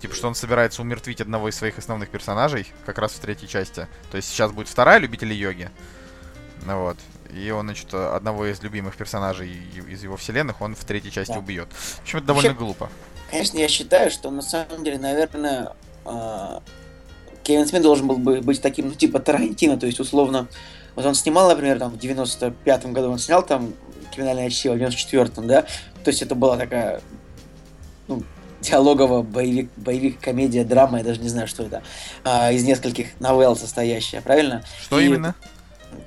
Типа, 0.00 0.14
что 0.14 0.28
он 0.28 0.34
собирается 0.34 0.80
умертвить 0.80 1.20
одного 1.20 1.48
из 1.48 1.56
своих 1.56 1.78
основных 1.78 2.08
персонажей, 2.08 2.66
как 2.86 2.98
раз 2.98 3.12
в 3.12 3.18
третьей 3.20 3.48
части. 3.48 3.86
То 4.10 4.16
есть 4.16 4.28
сейчас 4.28 4.50
будет 4.50 4.68
вторая 4.68 4.98
любитель 4.98 5.32
йоги. 5.32 5.70
Ну 6.64 6.84
вот. 6.84 6.96
И 7.34 7.50
он, 7.50 7.66
значит, 7.66 7.92
одного 7.92 8.46
из 8.46 8.62
любимых 8.62 8.96
персонажей 8.96 9.50
из 9.88 10.02
его 10.02 10.16
вселенных 10.16 10.60
он 10.60 10.74
в 10.74 10.84
третьей 10.84 11.12
части 11.12 11.32
да. 11.32 11.38
убьет. 11.38 11.68
В 11.72 12.02
общем, 12.02 12.18
это 12.18 12.28
довольно 12.28 12.48
Вообще, 12.50 12.64
глупо. 12.64 12.90
Конечно, 13.30 13.58
я 13.58 13.68
считаю, 13.68 14.10
что 14.10 14.30
на 14.30 14.42
самом 14.42 14.82
деле, 14.82 14.98
наверное, 14.98 15.72
э, 16.04 16.60
Кевин 17.44 17.66
Смит 17.66 17.82
должен 17.82 18.06
был 18.08 18.16
бы 18.16 18.40
быть 18.40 18.60
таким, 18.60 18.88
ну, 18.88 18.94
типа 18.94 19.20
Тарантино, 19.20 19.78
то 19.78 19.86
есть, 19.86 20.00
условно, 20.00 20.48
вот 20.96 21.04
он 21.04 21.14
снимал, 21.14 21.48
например, 21.48 21.78
там, 21.78 21.90
в 21.92 21.96
95-м 21.96 22.92
году 22.92 23.10
он 23.10 23.18
снял 23.18 23.44
там 23.44 23.72
«Криминальное 24.14 24.50
чтиво», 24.50 24.74
в 24.74 24.76
94-м, 24.78 25.46
да, 25.46 25.62
то 25.62 26.10
есть 26.10 26.22
это 26.22 26.34
была 26.34 26.56
такая, 26.56 27.00
диалоговая 28.60 29.22
боевик, 29.22 29.70
боевик, 29.76 30.20
комедия, 30.20 30.64
драма, 30.64 30.98
я 30.98 31.04
даже 31.04 31.20
не 31.20 31.28
знаю, 31.28 31.48
что 31.48 31.64
это, 31.64 31.82
а, 32.24 32.52
из 32.52 32.64
нескольких 32.64 33.08
новелл 33.20 33.56
состоящая, 33.56 34.20
правильно? 34.20 34.62
Что 34.82 35.00
И 35.00 35.06
именно? 35.06 35.34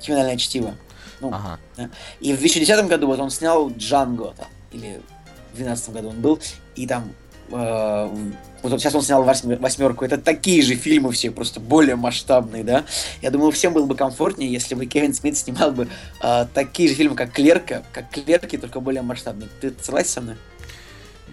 «Криминальное 0.02 0.36
чтиво». 0.36 0.74
Ну, 1.20 1.28
ага. 1.28 1.58
да. 1.76 1.90
И 2.20 2.32
в 2.32 2.38
2010 2.38 2.86
году 2.86 3.06
вот 3.06 3.18
он 3.20 3.30
снял 3.30 3.70
«Джанго», 3.70 4.34
там, 4.36 4.48
или 4.72 5.00
в 5.52 5.56
2012 5.56 5.90
году 5.90 6.08
он 6.10 6.20
был, 6.20 6.40
и 6.74 6.86
там 6.86 7.12
э, 7.50 8.08
вот 8.62 8.80
сейчас 8.80 8.94
он 8.94 9.02
снял 9.02 9.22
восьмерку. 9.22 10.04
Это 10.04 10.18
такие 10.18 10.62
же 10.62 10.74
фильмы 10.74 11.12
все, 11.12 11.30
просто 11.30 11.60
более 11.60 11.96
масштабные, 11.96 12.64
да. 12.64 12.84
Я 13.22 13.30
думаю, 13.30 13.52
всем 13.52 13.72
было 13.72 13.86
бы 13.86 13.94
комфортнее, 13.94 14.50
если 14.50 14.74
бы 14.74 14.86
Кевин 14.86 15.14
Смит 15.14 15.36
снимал 15.36 15.72
бы 15.72 15.88
э, 16.22 16.46
такие 16.54 16.88
же 16.88 16.94
фильмы, 16.94 17.14
как 17.14 17.32
Клерка, 17.32 17.84
как 17.92 18.10
Клерки, 18.10 18.56
только 18.56 18.80
более 18.80 19.02
масштабные. 19.02 19.48
Ты 19.60 19.72
согласен 19.82 20.10
со 20.10 20.20
мной? 20.22 20.36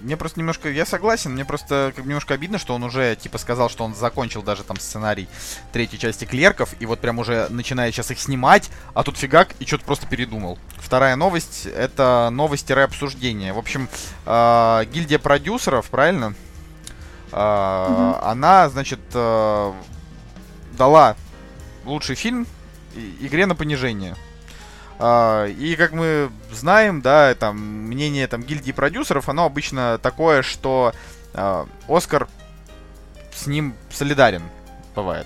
Мне 0.02 0.18
просто 0.18 0.40
немножко, 0.40 0.70
я 0.70 0.86
согласен, 0.86 1.32
мне 1.32 1.46
просто 1.46 1.94
как 1.96 2.06
немножко 2.06 2.34
обидно, 2.34 2.58
что 2.58 2.74
он 2.74 2.84
уже, 2.84 3.16
типа, 3.16 3.38
сказал, 3.38 3.70
что 3.70 3.84
он 3.84 3.94
закончил 3.94 4.42
даже 4.42 4.64
там 4.64 4.80
сценарий 4.80 5.28
третьей 5.72 6.00
части 6.00 6.26
Клерков, 6.26 6.74
и 6.80 6.86
вот 6.86 7.00
прям 7.00 7.20
уже 7.20 7.48
начинает 7.50 7.94
сейчас 7.94 8.12
их 8.12 8.20
снимать, 8.20 8.70
а 8.94 9.04
тут 9.04 9.18
фигак, 9.18 9.50
и 9.60 9.66
что-то 9.66 9.86
просто 9.86 10.08
передумал. 10.08 10.58
Вторая 10.78 11.16
новость, 11.16 11.68
это 11.68 12.30
новости-обсуждения. 12.32 13.54
В 13.54 13.60
общем, 13.60 13.90
э, 14.26 14.86
гильдия 14.92 15.20
продюсеров, 15.20 15.90
правильно? 15.90 16.34
Э, 17.32 17.88
угу. 17.90 18.26
Она, 18.26 18.70
значит, 18.70 19.00
э, 19.14 19.74
дала 20.74 21.16
лучший 21.86 22.16
фильм 22.16 22.48
игре 23.20 23.46
на 23.46 23.56
понижение. 23.56 24.16
А, 25.04 25.48
и 25.48 25.76
как 25.76 25.94
мы 25.94 26.30
знаем, 26.52 27.02
да, 27.02 27.34
там 27.34 27.58
мнение 27.58 28.28
там 28.28 28.44
гильдии 28.44 28.72
продюсеров, 28.72 29.30
оно 29.30 29.46
обычно 29.46 29.98
такое, 29.98 30.44
что 30.44 30.94
а, 31.34 31.68
Оскар 31.88 32.28
с 33.34 33.48
ним 33.48 33.74
солидарен 33.90 34.44
бывает. 34.96 35.26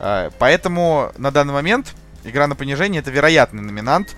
А, 0.00 0.30
поэтому 0.40 1.12
на 1.16 1.30
данный 1.30 1.52
момент 1.52 1.94
игра 2.24 2.48
на 2.48 2.56
понижение 2.56 2.98
это 2.98 3.12
вероятный 3.12 3.62
номинант 3.62 4.16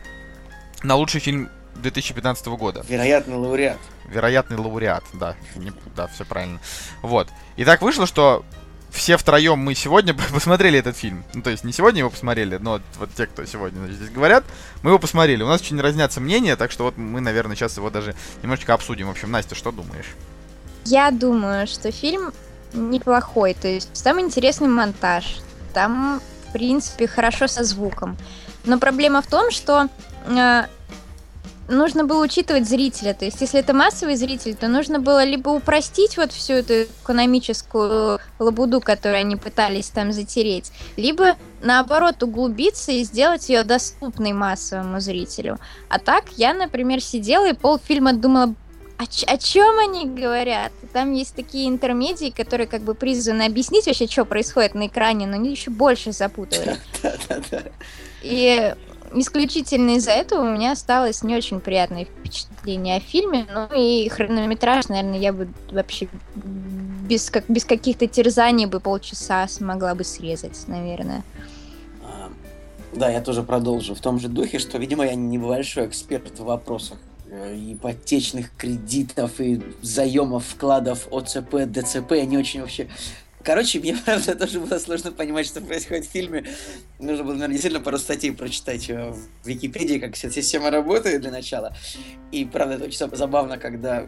на 0.82 0.94
лучший 0.94 1.20
фильм 1.20 1.50
2015 1.74 2.46
года. 2.46 2.82
Вероятный 2.88 3.36
лауреат. 3.36 3.78
Вероятный 4.08 4.56
лауреат, 4.56 5.04
да, 5.12 5.36
не, 5.56 5.74
да, 5.94 6.06
все 6.06 6.24
правильно. 6.24 6.58
Вот. 7.02 7.28
И 7.56 7.66
так 7.66 7.82
вышло, 7.82 8.06
что 8.06 8.46
все 8.92 9.16
втроем 9.16 9.58
мы 9.58 9.74
сегодня 9.74 10.14
посмотрели 10.32 10.78
этот 10.78 10.96
фильм. 10.96 11.24
Ну, 11.34 11.42
то 11.42 11.50
есть 11.50 11.64
не 11.64 11.72
сегодня 11.72 12.00
его 12.00 12.10
посмотрели, 12.10 12.56
но 12.56 12.80
вот 12.98 13.10
те, 13.16 13.26
кто 13.26 13.44
сегодня 13.44 13.86
здесь 13.88 14.10
говорят, 14.10 14.44
мы 14.82 14.90
его 14.90 14.98
посмотрели. 14.98 15.42
У 15.42 15.48
нас 15.48 15.60
очень 15.60 15.80
разнятся 15.80 16.20
мнения, 16.20 16.56
так 16.56 16.70
что 16.70 16.84
вот 16.84 16.96
мы, 16.96 17.20
наверное, 17.20 17.56
сейчас 17.56 17.76
его 17.76 17.90
даже 17.90 18.14
немножечко 18.42 18.74
обсудим. 18.74 19.08
В 19.08 19.10
общем, 19.10 19.30
Настя, 19.30 19.54
что 19.54 19.72
думаешь? 19.72 20.16
Я 20.84 21.10
думаю, 21.10 21.66
что 21.66 21.92
фильм 21.92 22.32
неплохой. 22.72 23.54
То 23.54 23.68
есть 23.68 24.02
там 24.02 24.20
интересный 24.20 24.68
монтаж. 24.68 25.40
Там, 25.72 26.20
в 26.48 26.52
принципе, 26.52 27.06
хорошо 27.06 27.46
со 27.48 27.64
звуком. 27.64 28.16
Но 28.64 28.78
проблема 28.78 29.22
в 29.22 29.26
том, 29.26 29.50
что 29.50 29.88
э, 30.26 30.64
нужно 31.70 32.04
было 32.04 32.22
учитывать 32.22 32.68
зрителя. 32.68 33.14
То 33.14 33.24
есть, 33.24 33.40
если 33.40 33.60
это 33.60 33.72
массовый 33.72 34.16
зритель, 34.16 34.54
то 34.54 34.68
нужно 34.68 35.00
было 35.00 35.24
либо 35.24 35.48
упростить 35.50 36.16
вот 36.16 36.32
всю 36.32 36.54
эту 36.54 36.82
экономическую 36.82 38.20
лабуду, 38.38 38.80
которую 38.80 39.20
они 39.20 39.36
пытались 39.36 39.88
там 39.88 40.12
затереть, 40.12 40.72
либо 40.96 41.36
наоборот 41.62 42.22
углубиться 42.22 42.92
и 42.92 43.04
сделать 43.04 43.48
ее 43.48 43.62
доступной 43.62 44.32
массовому 44.32 45.00
зрителю. 45.00 45.58
А 45.88 45.98
так 45.98 46.24
я, 46.36 46.52
например, 46.54 47.00
сидела 47.00 47.48
и 47.48 47.54
полфильма 47.54 48.12
думала, 48.12 48.54
о, 48.98 49.04
о 49.04 49.38
чем 49.38 49.78
они 49.78 50.06
говорят? 50.06 50.72
Там 50.92 51.12
есть 51.12 51.34
такие 51.34 51.68
интермедии, 51.68 52.30
которые 52.30 52.66
как 52.66 52.82
бы 52.82 52.94
призваны 52.94 53.44
объяснить 53.44 53.86
вообще, 53.86 54.06
что 54.06 54.26
происходит 54.26 54.74
на 54.74 54.88
экране, 54.88 55.26
но 55.26 55.36
они 55.36 55.50
еще 55.50 55.70
больше 55.70 56.12
запутывают. 56.12 56.80
И 58.22 58.74
исключительно 59.14 59.96
из-за 59.96 60.12
этого 60.12 60.42
у 60.42 60.52
меня 60.52 60.72
осталось 60.72 61.22
не 61.22 61.36
очень 61.36 61.60
приятное 61.60 62.04
впечатление 62.04 62.96
о 62.96 63.00
фильме. 63.00 63.46
Ну 63.52 63.68
и 63.76 64.08
хронометраж, 64.08 64.88
наверное, 64.88 65.18
я 65.18 65.32
бы 65.32 65.48
вообще 65.70 66.08
без, 66.34 67.30
как, 67.30 67.44
без 67.48 67.64
каких-то 67.64 68.06
терзаний 68.06 68.66
бы 68.66 68.80
полчаса 68.80 69.46
смогла 69.48 69.94
бы 69.94 70.04
срезать, 70.04 70.66
наверное. 70.68 71.24
А, 72.04 72.30
да, 72.92 73.10
я 73.10 73.20
тоже 73.20 73.42
продолжу 73.42 73.94
в 73.94 74.00
том 74.00 74.20
же 74.20 74.28
духе, 74.28 74.58
что, 74.58 74.78
видимо, 74.78 75.04
я 75.04 75.14
небольшой 75.14 75.86
эксперт 75.86 76.38
в 76.38 76.44
вопросах 76.44 76.98
э, 77.30 77.56
ипотечных 77.56 78.54
кредитов 78.56 79.40
и 79.40 79.60
заемов, 79.82 80.44
вкладов 80.46 81.08
ОЦП, 81.10 81.66
ДЦП. 81.66 82.12
Я 82.12 82.26
не 82.26 82.38
очень 82.38 82.60
вообще 82.60 82.88
Короче, 83.42 83.80
мне, 83.80 83.96
правда, 84.04 84.34
тоже 84.34 84.60
было 84.60 84.78
сложно 84.78 85.12
понимать, 85.12 85.46
что 85.46 85.60
происходит 85.60 86.06
в 86.06 86.10
фильме. 86.10 86.44
Нужно 86.98 87.24
было, 87.24 87.32
наверное, 87.32 87.54
действительно 87.54 87.82
пару 87.82 87.98
статей 87.98 88.32
прочитать 88.32 88.90
э, 88.90 89.12
в 89.12 89.46
Википедии, 89.46 89.98
как 89.98 90.14
вся 90.14 90.30
система 90.30 90.70
работает 90.70 91.22
для 91.22 91.30
начала. 91.30 91.74
И, 92.32 92.44
правда, 92.44 92.74
это 92.74 92.84
очень 92.84 93.16
забавно, 93.16 93.58
когда 93.58 94.06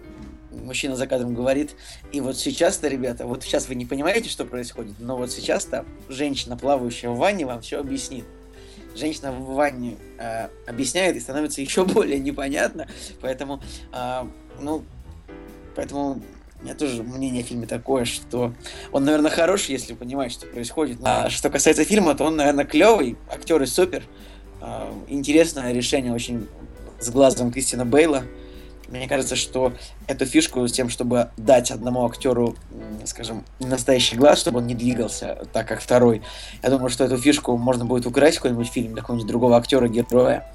мужчина 0.51 0.97
за 0.97 1.07
кадром 1.07 1.35
говорит, 1.35 1.75
и 2.13 2.21
вот 2.21 2.37
сейчас-то, 2.37 2.89
ребята, 2.89 3.27
вот 3.27 3.43
сейчас 3.43 3.69
вы 3.69 3.75
не 3.75 3.87
понимаете, 3.87 4.29
что 4.29 4.45
происходит, 4.45 4.95
но 4.99 5.17
вот 5.17 5.33
сейчас-то 5.33 5.87
женщина, 6.11 6.57
плавающая 6.59 7.09
в 7.09 7.17
ванне, 7.17 7.47
вам 7.47 7.63
все 7.63 7.81
объяснит. 7.81 8.27
Женщина 8.95 9.33
в 9.33 9.55
ванне 9.55 9.97
э, 10.19 10.49
объясняет 10.67 11.17
и 11.17 11.21
становится 11.21 11.63
еще 11.63 11.85
более 11.87 12.19
непонятно, 12.19 12.87
поэтому, 13.23 13.63
э, 13.95 14.27
ну, 14.61 14.85
поэтому 15.75 16.23
у 16.63 16.65
меня 16.65 16.75
тоже 16.77 17.03
мнение 17.03 17.43
о 17.43 17.45
фильме 17.45 17.67
такое, 17.67 18.05
что 18.05 18.55
он, 18.93 19.05
наверное, 19.05 19.33
хороший, 19.33 19.73
если 19.73 19.95
понимаешь, 19.95 20.33
что 20.33 20.47
происходит. 20.47 20.99
А 21.03 21.29
что 21.29 21.51
касается 21.51 21.85
фильма, 21.85 22.15
то 22.15 22.25
он, 22.25 22.37
наверное, 22.37 22.65
клевый, 22.65 23.17
актеры 23.29 23.67
супер. 23.67 24.05
А, 24.61 24.95
интересное 25.09 25.73
решение 25.73 26.13
очень 26.13 26.47
с 27.01 27.11
глазом 27.11 27.51
Кристина 27.51 27.85
Бейла. 27.85 28.23
Мне 28.87 29.09
кажется, 29.09 29.35
что 29.35 29.73
эту 30.07 30.25
фишку 30.25 30.69
с 30.69 30.71
тем, 30.71 30.89
чтобы 30.89 31.31
дать 31.37 31.73
одному 31.73 32.07
актеру, 32.07 32.55
скажем, 33.07 33.45
настоящий 33.59 34.15
глаз, 34.15 34.39
чтобы 34.39 34.59
он 34.59 34.69
не 34.69 34.77
двигался 34.77 35.49
так, 35.53 35.67
как 35.67 35.81
второй, 35.81 36.23
я 36.63 36.71
думаю, 36.71 36.91
что 36.91 37.03
эту 37.03 37.17
фишку 37.17 37.57
можно 37.57 37.87
будет 37.87 38.07
украсть 38.07 38.37
в 38.37 38.43
какой-нибудь 38.43 38.69
фильм 38.69 38.95
какого-нибудь 38.95 39.27
другого 39.27 39.57
актера-героя, 39.57 40.47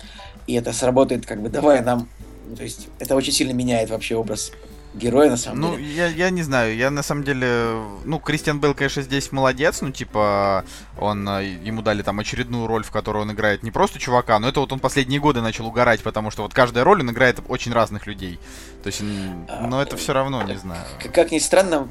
и 0.46 0.54
это 0.54 0.72
сработает, 0.72 1.26
как 1.26 1.42
бы, 1.42 1.50
давай 1.50 1.82
нам... 1.82 2.08
То 2.56 2.64
есть 2.64 2.88
это 3.00 3.16
очень 3.16 3.34
сильно 3.34 3.52
меняет 3.52 3.90
вообще 3.90 4.16
образ 4.16 4.54
герой, 4.98 5.30
на 5.30 5.38
самом 5.38 5.62
ну, 5.62 5.78
деле. 5.78 5.88
Ну, 5.88 5.94
я, 5.94 6.08
я 6.08 6.30
не 6.30 6.44
знаю, 6.44 6.76
я 6.76 6.90
на 6.92 7.04
самом 7.04 7.24
деле... 7.24 7.82
Ну, 8.06 8.20
Кристиан 8.20 8.60
Белл, 8.60 8.74
конечно, 8.74 9.02
здесь 9.02 9.32
молодец, 9.32 9.82
ну, 9.82 9.92
типа, 9.92 10.66
он, 11.00 11.28
э, 11.30 11.46
ему 11.64 11.82
дали 11.82 12.02
там 12.02 12.20
очередную 12.20 12.68
роль, 12.68 12.84
в 12.84 12.92
которой 12.92 13.22
он 13.24 13.32
играет 13.32 13.64
не 13.64 13.72
просто 13.72 14.00
чувака, 14.00 14.40
но 14.40 14.50
это 14.50 14.60
вот 14.60 14.72
он 14.72 14.80
последние 14.80 15.20
годы 15.20 15.42
начал 15.42 15.66
угорать, 15.68 16.02
потому 16.02 16.32
что 16.32 16.44
вот 16.44 16.54
каждая 16.54 16.84
роль 16.84 17.02
он 17.02 17.12
играет 17.12 17.40
очень 17.48 17.72
разных 17.74 18.08
людей. 18.08 18.40
То 18.84 18.88
есть, 18.88 19.02
а, 19.48 19.68
но 19.68 19.82
это 19.82 19.98
все 19.98 20.14
равно, 20.14 20.44
не 20.44 20.56
знаю. 20.56 20.84
Как, 21.02 21.14
как 21.14 21.32
ни 21.32 21.40
странно, 21.40 21.88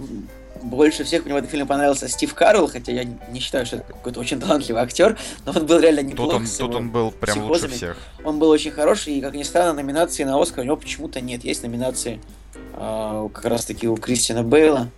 больше 0.63 1.05
всех 1.05 1.25
мне 1.25 1.35
в 1.35 1.37
этом 1.37 1.49
фильме 1.49 1.67
понравился 1.67 2.09
Стив 2.09 2.35
Карл, 2.35 2.69
хотя 2.69 2.93
я 2.93 3.05
не 3.05 3.41
считаю, 3.41 3.67
что 3.67 3.77
это 3.77 3.93
какой-то 3.93 4.21
очень 4.21 4.41
талантливый 4.41 4.83
актер, 4.83 5.19
но 5.45 5.53
он 5.53 5.67
был 5.67 5.79
реально 5.79 6.01
неплох. 6.01 6.33
Тут 6.33 6.41
он, 6.41 6.47
тут 6.47 6.75
он 6.75 6.91
был 6.91 7.11
прям 7.11 7.45
лучше 7.45 7.69
всех. 7.69 7.97
Он 8.25 8.39
был 8.39 8.51
очень 8.51 8.71
хороший, 8.71 9.15
и, 9.15 9.21
как 9.21 9.35
ни 9.35 9.43
странно, 9.43 9.75
номинации 9.75 10.25
на 10.25 10.41
Оскар 10.41 10.61
у 10.61 10.65
него 10.65 10.77
почему-то 10.77 11.21
нет. 11.21 11.45
Есть 11.45 11.63
номинации 11.63 12.21
как 12.77 13.45
раз 13.47 13.65
таки 13.65 13.89
у 13.89 13.97
Кристина 13.97 14.43
Бейла. 14.43 14.89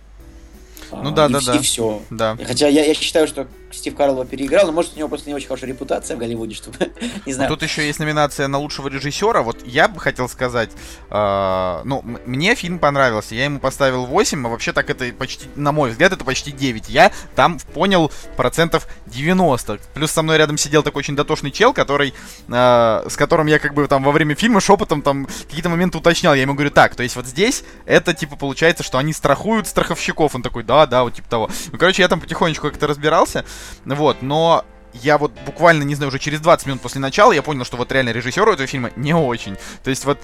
Ну 0.91 1.11
да, 1.11 1.27
и, 1.27 1.31
да, 1.31 1.39
и 1.39 1.45
да. 1.45 1.61
Все. 1.61 2.01
Да. 2.09 2.37
Хотя 2.43 2.67
я, 2.67 2.83
я 2.83 2.93
считаю, 2.93 3.27
что 3.27 3.47
Стив 3.71 3.95
Карлова 3.95 4.25
переиграл, 4.25 4.65
но 4.65 4.71
может 4.71 4.95
у 4.95 4.97
него 4.97 5.09
просто 5.09 5.29
не 5.29 5.35
очень 5.35 5.47
хорошая 5.47 5.69
репутация 5.69 6.15
в 6.15 6.19
Голливуде, 6.19 6.55
чтобы 6.55 6.77
не 7.25 7.33
знаю. 7.33 7.49
Тут 7.49 7.63
еще 7.63 7.85
есть 7.85 7.99
номинация 7.99 8.47
на 8.47 8.57
лучшего 8.57 8.87
режиссера. 8.87 9.41
Вот 9.41 9.65
я 9.65 9.87
бы 9.87 9.99
хотел 9.99 10.27
сказать, 10.27 10.71
э, 11.09 11.81
ну, 11.83 12.03
мне 12.25 12.55
фильм 12.55 12.79
понравился, 12.79 13.35
я 13.35 13.45
ему 13.45 13.59
поставил 13.59 14.05
8, 14.05 14.45
а 14.45 14.49
вообще 14.49 14.73
так 14.73 14.89
это 14.89 15.05
почти, 15.13 15.47
на 15.55 15.71
мой 15.71 15.91
взгляд, 15.91 16.13
это 16.13 16.23
почти 16.23 16.51
9. 16.51 16.89
Я 16.89 17.11
там 17.35 17.59
понял 17.73 18.11
процентов 18.35 18.87
90. 19.07 19.79
Плюс 19.93 20.11
со 20.11 20.23
мной 20.23 20.37
рядом 20.37 20.57
сидел 20.57 20.83
такой 20.83 20.99
очень 20.99 21.15
дотошный 21.15 21.51
чел, 21.51 21.73
который, 21.73 22.13
э, 22.47 23.05
с 23.07 23.15
которым 23.15 23.47
я 23.47 23.59
как 23.59 23.73
бы 23.73 23.87
там 23.87 24.03
во 24.03 24.11
время 24.11 24.35
фильма 24.35 24.61
шепотом 24.61 25.01
там 25.01 25.27
какие-то 25.47 25.69
моменты 25.69 25.97
уточнял. 25.97 26.33
Я 26.33 26.41
ему 26.41 26.53
говорю, 26.53 26.71
так, 26.71 26.95
то 26.95 27.03
есть 27.03 27.15
вот 27.15 27.25
здесь 27.25 27.63
это 27.85 28.13
типа 28.13 28.35
получается, 28.35 28.83
что 28.83 28.97
они 28.97 29.13
страхуют 29.13 29.67
страховщиков. 29.67 30.33
Он 30.35 30.41
такой, 30.41 30.63
да, 30.63 30.85
да, 30.85 31.03
вот 31.03 31.13
типа 31.13 31.29
того. 31.29 31.49
Ну, 31.71 31.77
короче, 31.77 32.01
я 32.01 32.07
там 32.07 32.19
потихонечку 32.19 32.69
как-то 32.69 32.87
разбирался. 32.87 33.45
Вот, 33.85 34.21
но 34.21 34.65
я 34.93 35.17
вот 35.17 35.31
буквально, 35.45 35.83
не 35.83 35.95
знаю, 35.95 36.09
уже 36.09 36.19
через 36.19 36.39
20 36.39 36.67
минут 36.67 36.81
после 36.81 36.99
начала 36.99 37.31
я 37.31 37.41
понял, 37.43 37.63
что 37.63 37.77
вот 37.77 37.91
реально 37.91 38.09
режиссеру 38.09 38.53
этого 38.53 38.67
фильма 38.67 38.91
не 38.95 39.13
очень. 39.13 39.57
То 39.83 39.89
есть 39.89 40.05
вот 40.05 40.19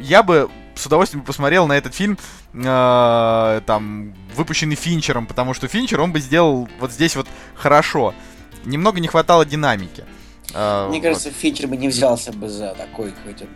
я 0.00 0.22
бы 0.22 0.50
с 0.74 0.86
удовольствием 0.86 1.24
посмотрел 1.24 1.66
на 1.66 1.74
этот 1.74 1.94
фильм, 1.94 2.18
э, 2.54 3.60
там, 3.66 4.14
выпущенный 4.34 4.76
Финчером, 4.76 5.26
потому 5.26 5.54
что 5.54 5.68
Финчер, 5.68 6.00
он 6.00 6.12
бы 6.12 6.20
сделал 6.20 6.68
вот 6.78 6.92
здесь 6.92 7.16
вот 7.16 7.28
хорошо. 7.54 8.14
Немного 8.64 9.00
не 9.00 9.08
хватало 9.08 9.44
динамики. 9.44 10.04
Э, 10.54 10.86
Мне 10.88 10.98
вот. 10.98 11.04
кажется, 11.04 11.30
Финчер 11.30 11.68
бы 11.68 11.76
не 11.76 11.88
взялся 11.88 12.32
бы 12.32 12.48
за 12.48 12.74
такой 12.74 13.12
какой-то 13.12 13.46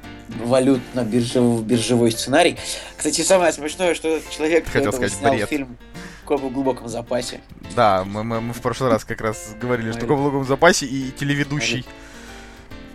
валютно-биржевой 0.45 1.63
биржевой 1.63 2.13
сценарий. 2.13 2.57
Кстати, 2.97 3.23
самое 3.23 3.53
смешное, 3.53 3.95
что 3.95 4.21
человек 4.31 4.69
Хотел 4.69 4.93
сказать, 4.93 5.13
снял 5.13 5.35
бред. 5.35 5.49
фильм 5.49 5.79
Копы 6.25 6.47
в 6.47 6.53
глубоком 6.53 6.89
запасе. 6.89 7.41
Да, 7.77 8.05
мы, 8.05 8.25
мы, 8.25 8.41
мы 8.41 8.53
в 8.55 8.61
прошлый 8.61 8.91
раз 8.91 9.05
как 9.05 9.21
раз 9.21 9.55
говорили, 9.61 9.93
что 9.93 10.01
Копы 10.01 10.15
в 10.15 10.17
глубоком 10.17 10.45
запасе 10.45 10.87
и 10.87 11.11
телеведущий. 11.11 11.85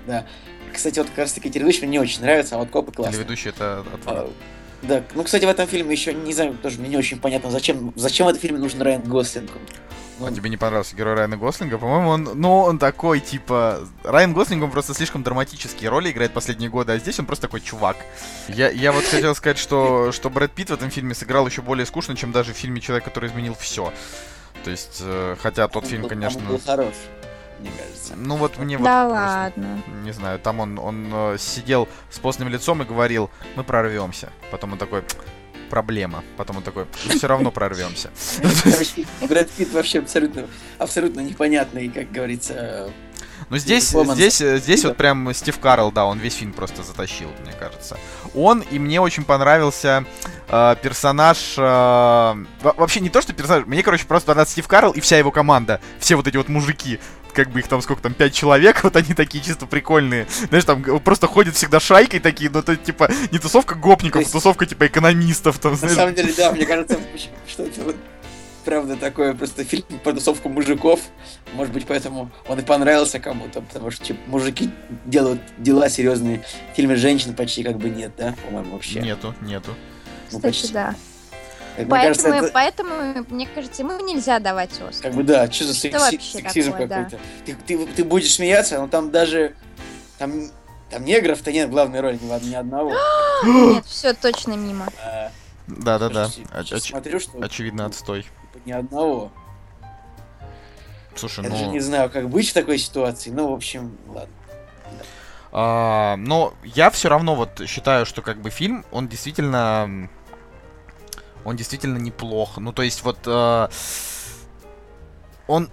Да. 0.08 0.26
Кстати, 0.74 1.00
вот 1.00 1.10
как 1.10 1.20
раз 1.20 1.34
таки 1.34 1.50
телеведущий 1.50 1.82
мне 1.82 1.92
не 1.92 2.00
очень 2.00 2.22
нравится, 2.22 2.56
а 2.56 2.60
вот 2.60 2.70
копы 2.70 2.92
классные. 2.92 3.18
Телеведущий 3.18 3.50
это 3.50 3.86
а, 4.06 4.32
Да, 4.82 5.04
ну, 5.14 5.24
кстати, 5.24 5.46
в 5.46 5.50
этом 5.50 5.68
фильме 5.68 5.92
еще, 5.92 6.14
не 6.14 6.34
знаю, 6.34 6.58
тоже 6.62 6.80
мне 6.80 6.90
не 6.90 6.98
очень 6.98 7.20
понятно, 7.20 7.52
зачем, 7.52 7.94
зачем 7.96 8.28
в 8.28 8.30
этом 8.30 8.42
фильме 8.42 8.60
нужен 8.60 8.82
Райан 8.82 9.02
Гослинг. 9.02 9.52
Ну, 10.20 10.26
а 10.26 10.32
тебе 10.32 10.50
не 10.50 10.58
понравился 10.58 10.98
герой 10.98 11.16
Райана 11.16 11.38
Гослинга? 11.38 11.78
По-моему, 11.78 12.10
он, 12.10 12.24
ну, 12.36 12.60
он 12.60 12.78
такой, 12.78 13.22
типа... 13.22 13.88
Райан 14.04 14.34
Гослинг, 14.34 14.64
он 14.64 14.72
просто 14.72 14.94
слишком 14.94 15.24
драматические 15.24 15.90
роли 15.90 16.12
играет 16.12 16.34
последние 16.34 16.70
годы, 16.70 16.92
а 16.92 16.98
здесь 16.98 17.20
он 17.20 17.26
просто 17.26 17.48
такой 17.48 17.62
чувак. 17.62 17.96
Я, 18.50 18.70
я 18.70 18.92
вот 18.92 19.06
хотел 19.06 19.34
сказать, 19.34 19.58
что, 19.58 20.12
что 20.12 20.30
Брэд 20.30 20.52
Питт 20.52 20.72
в 20.72 20.74
этом 20.74 20.90
фильме 20.90 21.14
сыграл 21.14 21.48
еще 21.48 21.62
более 21.62 21.86
скучно, 21.86 22.18
чем 22.18 22.34
даже 22.34 22.54
в 22.54 22.58
фильме 22.58 22.82
«Человек, 22.82 23.06
который 23.06 23.30
изменил 23.30 23.56
все». 23.58 23.94
То 24.66 24.72
есть, 24.72 24.98
э, 25.02 25.38
хотя 25.42 25.70
тот 25.70 25.84
он 25.84 25.90
фильм, 25.90 26.08
конечно... 26.10 26.42
Он 26.42 26.48
был 26.48 26.62
хорош 26.66 26.94
мне 27.60 27.72
кажется. 27.78 28.16
Ну 28.16 28.36
вот 28.36 28.58
мне 28.58 28.78
да 28.78 29.06
вот... 29.06 29.14
ладно. 29.14 29.82
Не 30.04 30.12
знаю, 30.12 30.40
там 30.40 30.60
он, 30.60 30.80
он 30.80 31.10
э, 31.12 31.38
сидел 31.40 31.88
с 32.10 32.20
постным 32.20 32.50
лицом 32.50 32.82
и 32.82 32.86
говорил, 32.86 33.30
мы 33.56 33.64
прорвемся. 33.64 34.32
Потом 34.52 34.74
он 34.74 34.78
такой, 34.78 35.04
проблема. 35.70 36.24
Потом 36.38 36.58
он 36.58 36.64
такой, 36.64 36.88
все 37.10 37.28
равно 37.28 37.52
прорвемся. 37.52 38.10
Брэд 39.22 39.50
Питт 39.52 39.72
вообще 39.72 40.00
абсолютно, 40.00 40.48
абсолютно 40.78 41.22
непонятный, 41.22 41.90
как 41.90 42.12
говорится, 42.12 42.92
ну 43.50 43.58
здесь, 43.58 43.90
здесь, 43.90 44.42
э, 44.42 44.58
здесь 44.58 44.84
вот 44.84 44.98
прям 44.98 45.34
Стив 45.34 45.58
Карл, 45.60 45.92
да, 45.92 46.06
он 46.06 46.20
весь 46.20 46.36
фильм 46.36 46.54
просто 46.54 46.84
затащил, 46.84 47.30
мне 47.44 47.54
кажется. 47.54 47.98
Он, 48.36 48.62
и 48.62 48.78
мне 48.78 49.02
очень 49.02 49.24
понравился 49.24 50.06
э, 50.50 50.76
персонаж... 50.82 51.56
Э, 51.58 52.36
вообще 52.62 53.00
не 53.00 53.10
то, 53.10 53.22
что 53.22 53.34
персонаж, 53.34 53.66
мне, 53.66 53.82
короче, 53.82 54.06
просто 54.06 54.28
понравился 54.28 54.52
Стив 54.54 54.68
Карл 54.68 54.92
и 54.92 55.00
вся 55.00 55.18
его 55.18 55.32
команда. 55.32 55.80
Все 56.00 56.16
вот 56.16 56.28
эти 56.28 56.38
вот 56.38 56.50
мужики 56.50 57.00
как 57.34 57.52
бы 57.52 57.60
их 57.60 57.68
там 57.68 57.82
сколько 57.82 58.02
там, 58.02 58.14
пять 58.14 58.34
человек, 58.34 58.84
вот 58.84 58.96
они 58.96 59.14
такие 59.14 59.44
чисто 59.44 59.66
прикольные. 59.66 60.28
Знаешь, 60.50 60.66
там 60.66 60.82
просто 61.02 61.28
ходят 61.28 61.56
всегда 61.56 61.80
шайкой 61.80 62.20
такие, 62.20 62.50
но 62.50 62.60
это 62.60 62.76
типа 62.76 63.10
не 63.32 63.40
тусовка 63.40 63.76
гопников, 63.76 64.28
а 64.28 64.32
тусовка 64.32 64.66
типа 64.66 64.88
экономистов. 64.88 65.60
Там, 65.60 65.76
знаешь. 65.76 65.96
На 65.96 66.02
самом 66.02 66.16
деле, 66.16 66.34
да, 66.36 66.52
мне 66.52 66.66
кажется, 66.66 67.00
что 67.48 67.64
это 67.64 67.82
вот 67.82 67.96
правда 68.66 68.96
такое 68.96 69.34
просто 69.34 69.64
фильм 69.64 69.84
про 70.04 70.14
тусовку 70.14 70.50
мужиков. 70.50 71.00
Может 71.54 71.74
быть, 71.74 71.86
поэтому 71.88 72.30
он 72.48 72.60
и 72.60 72.62
понравился 72.62 73.20
кому-то, 73.20 73.62
потому 73.62 73.92
что 73.92 74.06
типа, 74.06 74.20
мужики 74.28 74.70
делают 75.06 75.42
дела 75.58 75.90
серьезные. 75.90 76.44
В 76.74 76.76
фильме 76.76 76.96
женщин 76.96 77.34
почти 77.34 77.64
как 77.64 77.78
бы 77.78 77.90
нет, 77.90 78.12
да, 78.18 78.36
по-моему, 78.46 78.74
вообще. 78.74 79.02
Нету, 79.02 79.34
нету. 79.42 79.74
Ну, 80.32 80.38
Кстати, 80.38 80.62
почти. 80.62 80.74
да. 80.74 80.96
Поэтому, 81.88 82.02
кажется, 82.02 82.30
это... 82.30 82.52
поэтому, 82.54 83.26
мне 83.30 83.48
кажется, 83.48 83.82
ему 83.84 84.00
нельзя 84.06 84.40
давать 84.40 84.72
Оскар. 84.82 85.12
Как 85.12 85.14
бы 85.14 85.24
да, 85.24 85.52
что 85.52 85.66
за 85.66 85.74
секси- 85.74 86.20
сексизм 86.20 86.72
какой-то. 86.72 87.08
Да. 87.12 87.18
Ты, 87.46 87.56
ты, 87.66 87.86
ты 87.86 88.04
будешь 88.04 88.34
смеяться, 88.34 88.80
но 88.80 88.88
там 88.88 89.12
даже 89.12 89.56
там, 90.18 90.50
там 90.90 91.06
негров-то 91.06 91.52
нет 91.52 91.70
в 91.70 91.72
главной 91.72 92.02
роли 92.02 92.20
ни, 92.22 92.50
ни 92.50 92.56
одного. 92.56 92.94
нет, 93.46 93.86
все 93.86 94.14
точно 94.14 94.54
мимо. 94.54 94.88
Да, 95.68 96.00
да, 96.00 96.10
да. 96.10 96.30
Смотрю, 96.80 97.20
что 97.20 97.40
очевидно 97.42 97.86
отстой. 97.86 98.26
Ни 98.66 98.72
одного. 98.72 99.32
Слушай, 101.16 101.44
Я 101.44 101.50
ну... 101.50 101.56
даже 101.56 101.68
не 101.68 101.80
знаю, 101.80 102.10
как 102.10 102.30
быть 102.30 102.50
в 102.50 102.54
такой 102.54 102.78
ситуации. 102.78 103.30
Ну, 103.30 103.52
в 103.52 103.54
общем, 103.54 103.98
ладно. 104.08 104.34
А, 105.52 106.16
но 106.18 106.54
я 106.64 106.90
все 106.90 107.10
равно 107.10 107.36
вот 107.36 107.62
считаю, 107.68 108.06
что 108.06 108.22
как 108.22 108.42
бы 108.42 108.50
фильм, 108.50 108.86
он 108.92 109.08
действительно 109.08 110.10
он 111.50 111.56
действительно 111.56 111.98
неплох. 111.98 112.58
Ну, 112.58 112.72
то 112.72 112.82
есть 112.84 113.04
вот 113.04 113.20
э, 113.26 113.68
он, 115.48 115.70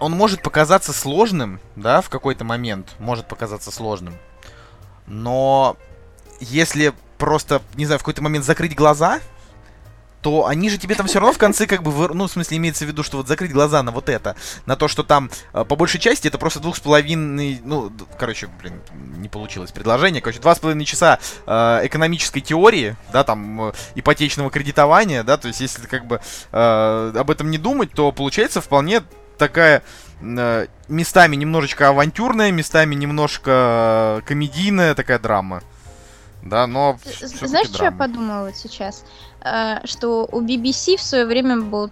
он 0.00 0.12
может 0.12 0.42
показаться 0.42 0.92
сложным, 0.92 1.60
да, 1.76 2.00
в 2.00 2.08
какой-то 2.08 2.44
момент, 2.44 2.94
может 2.98 3.28
показаться 3.28 3.70
сложным. 3.70 4.14
Но 5.06 5.76
если 6.40 6.92
просто, 7.18 7.62
не 7.74 7.86
знаю, 7.86 7.98
в 7.98 8.02
какой-то 8.02 8.22
момент 8.22 8.44
закрыть 8.44 8.74
глаза, 8.74 9.20
то 10.22 10.46
они 10.46 10.70
же 10.70 10.78
тебе 10.78 10.94
там 10.94 11.06
все 11.06 11.20
равно 11.20 11.32
в 11.32 11.38
конце 11.38 11.66
как 11.66 11.82
бы, 11.82 12.14
ну, 12.14 12.26
в 12.26 12.30
смысле, 12.30 12.56
имеется 12.56 12.84
в 12.84 12.88
виду, 12.88 13.02
что 13.02 13.18
вот 13.18 13.28
закрыть 13.28 13.52
глаза 13.52 13.82
на 13.82 13.92
вот 13.92 14.08
это, 14.08 14.36
на 14.66 14.76
то, 14.76 14.88
что 14.88 15.02
там, 15.02 15.30
э, 15.52 15.64
по 15.64 15.76
большей 15.76 16.00
части, 16.00 16.28
это 16.28 16.38
просто 16.38 16.60
двух 16.60 16.76
с 16.76 16.80
половиной, 16.80 17.60
ну, 17.64 17.92
короче, 18.18 18.48
блин, 18.60 18.80
не 19.18 19.28
получилось 19.28 19.70
предложение, 19.70 20.20
короче, 20.20 20.40
два 20.40 20.54
с 20.54 20.58
половиной 20.58 20.84
часа 20.84 21.18
э, 21.46 21.80
экономической 21.84 22.40
теории, 22.40 22.96
да, 23.12 23.24
там, 23.24 23.68
э, 23.68 23.72
ипотечного 23.94 24.50
кредитования, 24.50 25.22
да, 25.22 25.36
то 25.36 25.48
есть, 25.48 25.60
если 25.60 25.86
как 25.86 26.06
бы 26.06 26.20
э, 26.52 27.12
об 27.16 27.30
этом 27.30 27.50
не 27.50 27.58
думать, 27.58 27.92
то 27.92 28.10
получается 28.12 28.60
вполне 28.60 29.02
такая 29.38 29.82
э, 30.20 30.66
местами 30.88 31.36
немножечко 31.36 31.88
авантюрная, 31.88 32.50
местами 32.50 32.94
немножко 32.94 34.22
комедийная 34.26 34.94
такая 34.94 35.18
драма. 35.18 35.62
Да, 36.42 36.66
но... 36.66 36.98
Знаешь, 37.20 37.68
что 37.68 37.84
я 37.84 37.92
подумала 37.92 38.46
вот 38.46 38.56
сейчас? 38.56 39.04
Э, 39.40 39.78
что 39.84 40.28
у 40.30 40.40
BBC 40.40 40.96
в 40.96 41.02
свое 41.02 41.24
время 41.24 41.60
был 41.60 41.90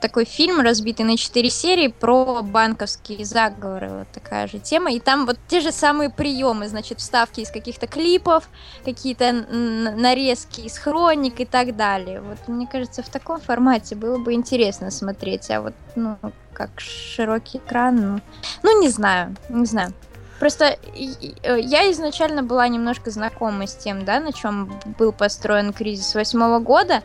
такой 0.00 0.24
фильм, 0.24 0.60
разбитый 0.60 1.04
на 1.04 1.16
четыре 1.16 1.50
серии, 1.50 1.88
про 1.88 2.42
банковские 2.42 3.24
заговоры, 3.24 3.90
вот 3.90 4.08
такая 4.12 4.48
же 4.48 4.58
тема, 4.58 4.90
и 4.90 4.98
там 4.98 5.26
вот 5.26 5.38
те 5.48 5.60
же 5.60 5.70
самые 5.70 6.10
приемы, 6.10 6.66
значит, 6.68 6.98
вставки 6.98 7.40
из 7.40 7.50
каких-то 7.50 7.86
клипов, 7.86 8.48
какие-то 8.84 9.32
нарезки 9.32 10.62
из 10.62 10.78
хроник 10.78 11.40
и 11.40 11.44
так 11.44 11.76
далее. 11.76 12.20
Вот 12.22 12.48
мне 12.48 12.66
кажется, 12.66 13.02
в 13.02 13.08
таком 13.08 13.40
формате 13.40 13.94
было 13.94 14.18
бы 14.18 14.32
интересно 14.32 14.90
смотреть, 14.90 15.50
а 15.50 15.60
вот, 15.60 15.74
ну, 15.94 16.16
как 16.52 16.80
широкий 16.80 17.58
экран, 17.58 18.14
ну, 18.14 18.20
ну 18.62 18.80
не 18.80 18.88
знаю, 18.88 19.36
не 19.48 19.66
знаю. 19.66 19.92
Просто 20.40 20.78
э, 21.44 21.60
я 21.60 21.92
изначально 21.92 22.42
была 22.42 22.66
немножко 22.66 23.10
знакома 23.10 23.66
с 23.66 23.76
тем, 23.76 24.06
да, 24.06 24.20
на 24.20 24.32
чем 24.32 24.80
был 24.98 25.12
построен 25.12 25.74
кризис 25.74 26.14
восьмого 26.14 26.58
года. 26.60 27.02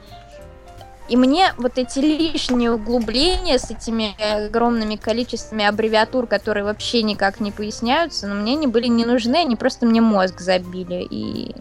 И 1.10 1.18
мне 1.18 1.54
вот 1.58 1.78
эти 1.78 2.00
лишние 2.00 2.72
углубления 2.72 3.60
с 3.60 3.70
этими 3.70 4.16
огромными 4.48 4.96
количествами 4.96 5.66
аббревиатур, 5.66 6.28
которые 6.28 6.64
вообще 6.64 7.04
никак 7.04 7.42
не 7.42 7.52
поясняются, 7.52 8.26
но 8.26 8.36
мне 8.36 8.54
они 8.54 8.68
были 8.68 8.88
не 8.88 9.06
нужны, 9.06 9.36
они 9.36 9.58
просто 9.58 9.86
мне 9.86 10.00
мозг 10.00 10.40
забили. 10.40 11.06
И 11.08 11.54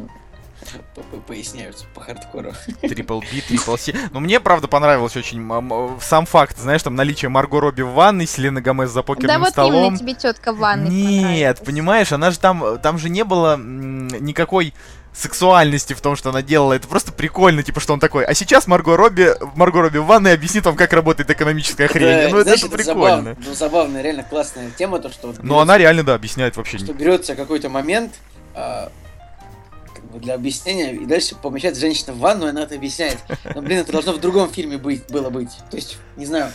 поясняются 1.26 1.84
по 1.94 2.00
хардкору. 2.00 2.52
Трипл 2.80 3.20
Би, 3.20 3.40
трипл 3.40 3.76
Си. 3.76 3.94
Но 4.12 4.20
мне, 4.20 4.40
правда, 4.40 4.68
понравился 4.68 5.18
очень 5.18 5.42
сам 6.00 6.26
факт, 6.26 6.58
знаешь, 6.58 6.82
там 6.82 6.94
наличие 6.94 7.28
Марго 7.28 7.60
Робби 7.60 7.82
в 7.82 7.92
ванной, 7.92 8.26
Селена 8.26 8.60
Гомес 8.60 8.90
за 8.90 9.02
покерным 9.02 9.42
да, 9.42 9.50
столом. 9.50 9.72
Да 9.72 9.78
вот 9.78 9.86
именно 9.86 9.98
тебе 9.98 10.14
тетка 10.14 10.52
в 10.52 10.58
ванной 10.58 10.90
Нет, 10.90 11.62
понимаешь, 11.64 12.12
она 12.12 12.30
же 12.30 12.38
там, 12.38 12.78
там 12.80 12.98
же 12.98 13.08
не 13.08 13.24
было 13.24 13.56
никакой 13.56 14.74
сексуальности 15.14 15.92
в 15.92 16.00
том, 16.00 16.16
что 16.16 16.30
она 16.30 16.42
делала. 16.42 16.74
Это 16.74 16.88
просто 16.88 17.12
прикольно, 17.12 17.62
типа, 17.62 17.80
что 17.80 17.92
он 17.92 18.00
такой. 18.00 18.24
А 18.24 18.34
сейчас 18.34 18.66
Марго 18.66 18.96
Робби, 18.96 19.30
Марго 19.54 19.80
Робби 19.80 19.98
в 19.98 20.06
ванной 20.06 20.34
объяснит 20.34 20.66
вам, 20.66 20.76
как 20.76 20.92
работает 20.92 21.30
экономическая 21.30 21.86
хрень. 21.86 22.30
Да, 22.30 22.36
ну, 22.36 22.42
знаешь, 22.42 22.58
это, 22.58 22.66
это 22.66 22.76
прикольно. 22.76 23.00
Забавно, 23.00 23.36
ну, 23.46 23.54
забавная, 23.54 24.02
реально 24.02 24.24
классная 24.24 24.70
тема, 24.70 24.98
то, 24.98 25.10
что... 25.10 25.28
Вот 25.28 25.42
ну, 25.42 25.58
она 25.60 25.78
реально, 25.78 26.02
да, 26.02 26.14
объясняет 26.14 26.56
вообще. 26.56 26.78
Что 26.78 26.92
берется 26.92 27.36
какой-то 27.36 27.68
момент, 27.68 28.14
а, 28.54 28.90
для 30.20 30.34
объяснения, 30.34 30.92
и 30.92 31.06
дальше 31.06 31.34
помещает 31.34 31.76
женщина 31.76 32.12
в 32.12 32.18
ванну, 32.18 32.46
и 32.46 32.50
она 32.50 32.62
это 32.62 32.74
объясняет. 32.74 33.18
Но, 33.54 33.62
блин, 33.62 33.80
это 33.80 33.92
должно 33.92 34.12
в 34.12 34.20
другом 34.20 34.50
фильме 34.50 34.78
быть, 34.78 35.10
было 35.10 35.30
быть. 35.30 35.50
То 35.70 35.76
есть, 35.76 35.98
не 36.16 36.26
знаю, 36.26 36.50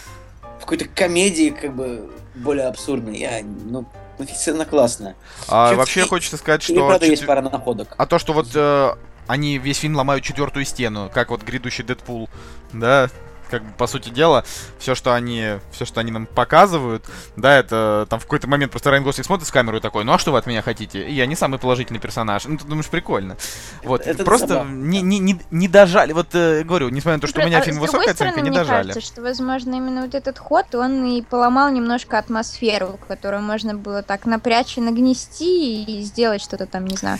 в 0.57 0.61
какой-то 0.61 0.85
комедии, 0.85 1.49
как 1.49 1.75
бы, 1.75 2.09
более 2.35 2.67
абсурдной. 2.67 3.17
Я, 3.17 3.41
ну, 3.43 3.85
сцена 4.33 4.65
классная. 4.65 5.15
А, 5.47 5.73
вообще 5.75 6.01
и, 6.01 6.03
хочется 6.03 6.37
сказать, 6.37 6.61
что... 6.63 6.73
И, 6.73 6.77
правда, 6.77 6.99
чет... 6.99 7.11
есть 7.11 7.25
пара 7.25 7.41
находок. 7.41 7.95
А 7.97 8.05
то, 8.05 8.19
что 8.19 8.33
вот 8.33 8.47
э, 8.53 8.93
они 9.27 9.57
весь 9.57 9.77
фильм 9.77 9.95
ломают 9.95 10.23
четвертую 10.23 10.65
стену, 10.65 11.09
как 11.13 11.29
вот 11.29 11.43
грядущий 11.43 11.83
Дэдпул, 11.83 12.29
да, 12.73 13.09
как 13.49 13.63
бы, 13.63 13.71
по 13.77 13.87
сути 13.87 14.09
дела, 14.09 14.43
все, 14.77 14.95
что 14.95 15.13
они, 15.13 15.59
все, 15.71 15.85
что 15.85 15.99
они 15.99 16.11
нам 16.11 16.25
показывают, 16.25 17.05
да, 17.35 17.57
это 17.57 18.07
там 18.09 18.19
в 18.19 18.23
какой-то 18.23 18.47
момент 18.47 18.71
просто 18.71 18.89
Райан 18.89 19.03
Гослинг 19.03 19.25
смотрит 19.25 19.47
в 19.47 19.51
камеру 19.51 19.77
и 19.77 19.79
такой, 19.79 20.03
ну 20.03 20.13
а 20.13 20.19
что 20.19 20.31
вы 20.31 20.37
от 20.37 20.45
меня 20.45 20.61
хотите? 20.61 21.07
И 21.07 21.13
я 21.13 21.25
не 21.25 21.35
самый 21.35 21.59
положительный 21.59 21.99
персонаж. 21.99 22.45
Ну, 22.45 22.57
ты 22.57 22.65
думаешь, 22.65 22.87
прикольно. 22.87 23.37
Вот, 23.83 24.05
это 24.05 24.23
просто 24.23 24.63
не, 24.63 25.01
не, 25.01 25.19
не, 25.19 25.39
не 25.51 25.67
дожали. 25.67 26.13
Вот, 26.13 26.33
э, 26.33 26.63
говорю, 26.63 26.89
несмотря 26.89 27.17
на 27.17 27.21
то, 27.21 27.27
что 27.27 27.41
у 27.41 27.45
меня 27.45 27.59
а 27.59 27.61
фильм 27.61 27.79
высокая 27.79 28.13
стороны, 28.13 28.33
оценка, 28.33 28.41
не 28.41 28.49
мне 28.49 28.59
дожали. 28.59 28.87
кажется, 28.87 29.13
что, 29.13 29.21
возможно, 29.21 29.75
именно 29.75 30.01
вот 30.01 30.15
этот 30.15 30.37
ход, 30.37 30.73
он 30.75 31.05
и 31.05 31.21
поломал 31.21 31.71
немножко 31.71 32.17
атмосферу, 32.17 32.99
которую 33.07 33.41
можно 33.41 33.73
было 33.75 34.03
так 34.03 34.25
напрячь 34.25 34.77
и 34.77 34.81
нагнести 34.81 35.83
и 35.83 36.01
сделать 36.01 36.41
что-то 36.41 36.65
там, 36.65 36.85
не 36.85 36.97
знаю, 36.97 37.19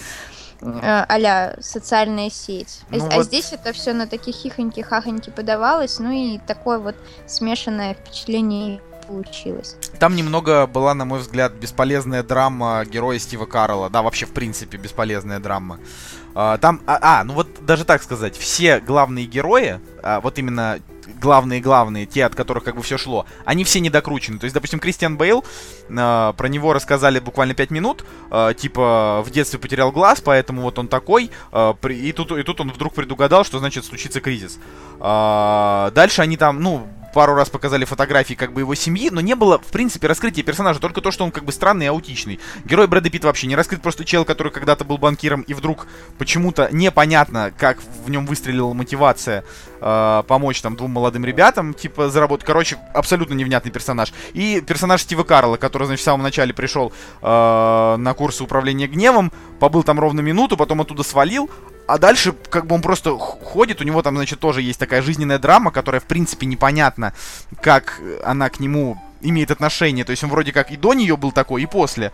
а 0.61 1.55
социальная 1.61 2.29
сеть. 2.29 2.81
Ну, 2.89 3.05
а, 3.05 3.15
вот... 3.15 3.25
здесь 3.25 3.53
это 3.53 3.73
все 3.73 3.93
на 3.93 4.07
таких 4.07 4.35
хихоньки-хахоньки 4.35 5.31
подавалось, 5.31 5.99
ну 5.99 6.11
и 6.11 6.37
такое 6.39 6.79
вот 6.79 6.95
смешанное 7.27 7.93
впечатление 7.93 8.81
получилось. 9.07 9.75
Там 9.99 10.15
немного 10.15 10.67
была, 10.67 10.93
на 10.93 11.05
мой 11.05 11.19
взгляд, 11.19 11.53
бесполезная 11.53 12.23
драма 12.23 12.85
героя 12.85 13.17
Стива 13.19 13.45
Карла. 13.45 13.89
Да, 13.89 14.01
вообще, 14.01 14.25
в 14.25 14.31
принципе, 14.31 14.77
бесполезная 14.77 15.39
драма. 15.39 15.79
А, 16.35 16.57
там, 16.57 16.81
а, 16.85 16.99
а, 17.01 17.23
ну 17.23 17.33
вот 17.33 17.65
даже 17.65 17.85
так 17.85 18.03
сказать, 18.03 18.37
все 18.37 18.79
главные 18.79 19.25
герои, 19.25 19.79
а, 20.03 20.21
вот 20.21 20.37
именно 20.37 20.79
главные-главные, 21.19 22.05
те, 22.05 22.25
от 22.25 22.35
которых 22.35 22.63
как 22.63 22.75
бы 22.75 22.81
все 22.81 22.97
шло, 22.97 23.25
они 23.45 23.63
все 23.63 23.79
недокручены. 23.79 24.39
То 24.39 24.45
есть, 24.45 24.53
допустим, 24.53 24.79
Кристиан 24.79 25.17
Бейл, 25.17 25.43
э, 25.89 26.33
про 26.35 26.47
него 26.47 26.73
рассказали 26.73 27.19
буквально 27.19 27.53
5 27.53 27.71
минут, 27.71 28.05
э, 28.31 28.53
типа, 28.57 29.23
в 29.25 29.31
детстве 29.31 29.59
потерял 29.59 29.91
глаз, 29.91 30.21
поэтому 30.21 30.61
вот 30.61 30.79
он 30.79 30.87
такой, 30.87 31.31
э, 31.51 31.73
и, 31.89 32.11
тут, 32.11 32.31
и 32.31 32.43
тут 32.43 32.61
он 32.61 32.71
вдруг 32.71 32.93
предугадал, 32.93 33.43
что 33.43 33.59
значит 33.59 33.85
случится 33.85 34.21
кризис. 34.21 34.59
Э, 34.99 35.91
дальше 35.93 36.21
они 36.21 36.37
там, 36.37 36.61
ну, 36.61 36.87
пару 37.13 37.35
раз 37.35 37.49
показали 37.49 37.85
фотографии 37.85 38.33
как 38.33 38.53
бы 38.53 38.61
его 38.61 38.75
семьи, 38.75 39.09
но 39.09 39.21
не 39.21 39.35
было, 39.35 39.59
в 39.59 39.67
принципе, 39.67 40.07
раскрытия 40.07 40.43
персонажа, 40.43 40.79
только 40.79 41.01
то, 41.01 41.11
что 41.11 41.23
он 41.23 41.31
как 41.31 41.45
бы 41.45 41.51
странный 41.51 41.85
и 41.85 41.89
аутичный. 41.89 42.39
Герой 42.65 42.87
Брэда 42.87 43.09
Питт 43.09 43.23
вообще 43.23 43.47
не 43.47 43.55
раскрыт, 43.55 43.81
просто 43.81 44.05
чел, 44.05 44.25
который 44.25 44.51
когда-то 44.51 44.85
был 44.85 44.97
банкиром, 44.97 45.41
и 45.41 45.53
вдруг 45.53 45.87
почему-то 46.17 46.69
непонятно, 46.71 47.53
как 47.57 47.79
в 48.05 48.09
нем 48.09 48.25
выстрелила 48.25 48.73
мотивация 48.73 49.43
э, 49.81 50.23
помочь 50.27 50.61
там 50.61 50.75
двум 50.75 50.91
молодым 50.91 51.25
ребятам, 51.25 51.73
типа, 51.73 52.09
заработать. 52.09 52.45
Короче, 52.45 52.77
абсолютно 52.93 53.33
невнятный 53.33 53.71
персонаж. 53.71 54.13
И 54.33 54.61
персонаж 54.61 55.01
Стива 55.01 55.23
Карла, 55.23 55.57
который, 55.57 55.85
значит, 55.85 56.01
в 56.01 56.05
самом 56.05 56.23
начале 56.23 56.53
пришел 56.53 56.91
э, 57.21 57.95
на 57.97 58.13
курсы 58.13 58.43
управления 58.43 58.87
гневом, 58.87 59.31
побыл 59.59 59.83
там 59.83 59.99
ровно 59.99 60.21
минуту, 60.21 60.57
потом 60.57 60.81
оттуда 60.81 61.03
свалил, 61.03 61.49
а 61.89 61.97
дальше, 61.97 62.35
как 62.51 62.67
бы 62.67 62.75
он 62.75 62.83
просто 62.83 63.17
ходит, 63.17 63.81
у 63.81 63.83
него 63.83 64.03
там, 64.03 64.15
значит, 64.15 64.39
тоже 64.39 64.61
есть 64.61 64.79
такая 64.79 65.01
жизненная 65.01 65.39
драма, 65.39 65.71
которая, 65.71 65.99
в 65.99 66.03
принципе, 66.03 66.45
непонятно, 66.45 67.13
как 67.63 67.99
она 68.23 68.49
к 68.49 68.59
нему 68.59 69.01
имеет 69.21 69.49
отношение. 69.49 70.05
То 70.05 70.11
есть 70.11 70.23
он 70.23 70.29
вроде 70.29 70.51
как 70.51 70.69
и 70.71 70.77
до 70.77 70.93
нее 70.93 71.17
был 71.17 71.31
такой, 71.31 71.63
и 71.63 71.65
после 71.65 72.11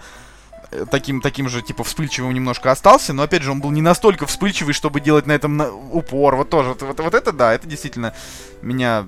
э, 0.72 0.86
таким, 0.90 1.20
таким 1.20 1.50
же, 1.50 1.62
типа, 1.62 1.84
вспыльчивым 1.84 2.34
немножко 2.34 2.72
остался, 2.72 3.12
но, 3.12 3.24
опять 3.24 3.42
же, 3.44 3.52
он 3.52 3.60
был 3.60 3.72
не 3.72 3.82
настолько 3.82 4.26
вспыльчивый, 4.26 4.74
чтобы 4.74 5.02
делать 5.02 5.28
на 5.28 5.34
этом 5.34 5.58
на... 5.58 5.70
упор. 5.70 6.38
Вот 6.38 6.50
тоже, 6.50 6.70
вот, 6.70 6.82
вот, 6.82 6.98
вот 7.02 7.14
это, 7.14 7.34
да, 7.34 7.54
это 7.54 7.68
действительно 7.68 8.16
меня 8.62 9.06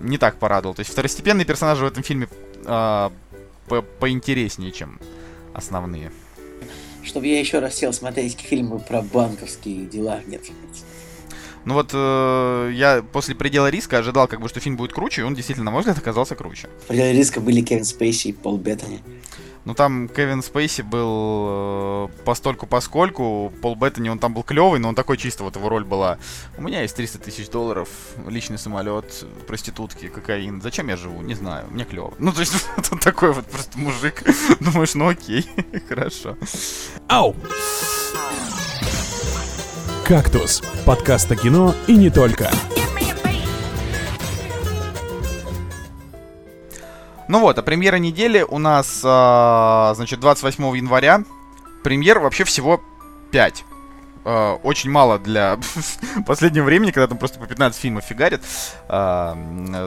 не 0.00 0.16
так 0.16 0.38
порадовал. 0.38 0.74
То 0.74 0.80
есть 0.80 0.92
второстепенные 0.92 1.44
персонажи 1.44 1.84
в 1.84 1.88
этом 1.88 2.02
фильме 2.02 2.26
э, 2.64 3.10
по 3.68 3.82
поинтереснее, 4.00 4.72
чем 4.72 4.98
основные 5.52 6.10
чтобы 7.06 7.26
я 7.28 7.38
еще 7.38 7.60
раз 7.60 7.74
сел 7.76 7.92
смотреть 7.92 8.38
фильмы 8.38 8.78
про 8.78 9.00
банковские 9.00 9.86
дела. 9.86 10.20
Нет. 10.26 10.42
Ну 11.64 11.74
вот 11.74 11.90
э, 11.92 12.70
я 12.74 13.02
после 13.12 13.34
предела 13.34 13.68
риска 13.68 13.98
ожидал, 13.98 14.28
как 14.28 14.40
бы, 14.40 14.48
что 14.48 14.60
фильм 14.60 14.76
будет 14.76 14.92
круче, 14.92 15.22
и 15.22 15.24
он 15.24 15.34
действительно, 15.34 15.64
на 15.64 15.70
мой 15.70 15.80
взгляд, 15.80 15.98
оказался 15.98 16.34
круче. 16.34 16.68
В 16.84 16.88
пределе 16.88 17.12
риска 17.12 17.40
были 17.40 17.60
Кевин 17.60 17.84
Спейси 17.84 18.28
и 18.28 18.32
Пол 18.32 18.56
Беттани. 18.56 19.00
Ну 19.66 19.74
там 19.74 20.08
Кевин 20.08 20.44
Спейси 20.44 20.82
был 20.82 22.08
э, 22.08 22.08
постольку 22.24 22.66
поскольку, 22.66 23.52
Пол 23.60 23.74
Беттани, 23.74 24.08
он 24.08 24.20
там 24.20 24.32
был 24.32 24.44
клевый, 24.44 24.78
но 24.78 24.88
он 24.88 24.94
такой 24.94 25.16
чисто, 25.16 25.42
вот 25.42 25.56
его 25.56 25.68
роль 25.68 25.84
была. 25.84 26.18
У 26.56 26.62
меня 26.62 26.82
есть 26.82 26.94
300 26.94 27.18
тысяч 27.18 27.48
долларов, 27.48 27.88
личный 28.28 28.58
самолет, 28.58 29.24
проститутки, 29.48 30.06
кокаин. 30.06 30.62
Зачем 30.62 30.86
я 30.86 30.96
живу? 30.96 31.20
Не 31.20 31.34
знаю, 31.34 31.66
мне 31.70 31.84
клево. 31.84 32.14
Ну 32.18 32.32
то 32.32 32.40
есть 32.40 32.54
он 32.92 32.98
такой 33.00 33.32
вот 33.32 33.44
просто 33.46 33.76
мужик. 33.76 34.22
Думаешь, 34.60 34.94
ну 34.94 35.08
окей, 35.08 35.44
хорошо. 35.88 36.36
Ау! 37.08 37.34
«Кактус»— 40.04 40.62
подкаст 40.86 41.32
о 41.32 41.34
кино 41.34 41.74
и 41.88 41.96
не 41.96 42.10
только. 42.10 42.48
Ну 47.28 47.40
вот, 47.40 47.58
а 47.58 47.62
премьера 47.62 47.96
недели 47.96 48.42
у 48.42 48.58
нас, 48.58 49.00
а, 49.04 49.92
значит, 49.96 50.20
28 50.20 50.76
января. 50.76 51.24
Премьер 51.82 52.20
вообще 52.20 52.44
всего 52.44 52.80
5. 53.32 53.64
А, 54.24 54.54
очень 54.62 54.90
мало 54.90 55.18
для 55.18 55.58
последнего 56.26 56.64
времени, 56.64 56.90
когда 56.90 57.08
там 57.08 57.18
просто 57.18 57.38
по 57.38 57.46
15 57.46 57.80
фильмов 57.80 58.04
фигарит. 58.04 58.42
А, 58.88 59.36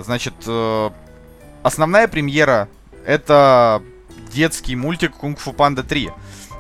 значит, 0.06 0.34
а, 0.48 0.92
основная 1.64 2.08
премьера 2.08 2.68
это 3.06 3.82
детский 4.32 4.76
мультик 4.76 5.16
«Кунг-фу 5.16 5.54
Панда 5.54 5.82
3». 5.82 6.12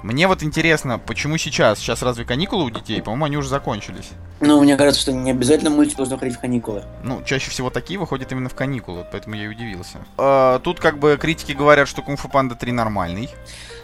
Мне 0.04 0.28
вот 0.28 0.44
интересно, 0.44 0.98
почему 0.98 1.38
сейчас? 1.38 1.80
Сейчас 1.80 2.02
разве 2.02 2.24
каникулы 2.24 2.66
у 2.66 2.70
детей? 2.70 3.02
По-моему, 3.02 3.26
они 3.26 3.38
уже 3.38 3.50
закончились. 3.50 4.12
Ну, 4.40 4.62
мне 4.62 4.78
кажется, 4.78 5.02
что 5.02 5.12
не 5.12 5.32
обязательно 5.32 5.70
мультик 5.70 5.98
должен 5.98 6.18
ходить 6.18 6.36
в 6.36 6.40
каникулы. 6.40 6.84
Ну, 7.04 7.22
чаще 7.26 7.52
всего 7.52 7.70
такие 7.70 8.00
выходят 8.00 8.32
именно 8.32 8.48
в 8.50 8.56
каникулы, 8.56 9.06
поэтому 9.12 9.36
я 9.36 9.44
и 9.46 9.48
удивился. 9.48 9.98
А, 10.18 10.60
тут 10.60 10.80
как 10.80 11.00
бы 11.00 11.18
критики 11.20 11.52
говорят, 11.52 11.88
что 11.88 12.02
Кунг-фу 12.02 12.30
Панда 12.30 12.56
3 12.56 12.72
нормальный. 12.72 13.30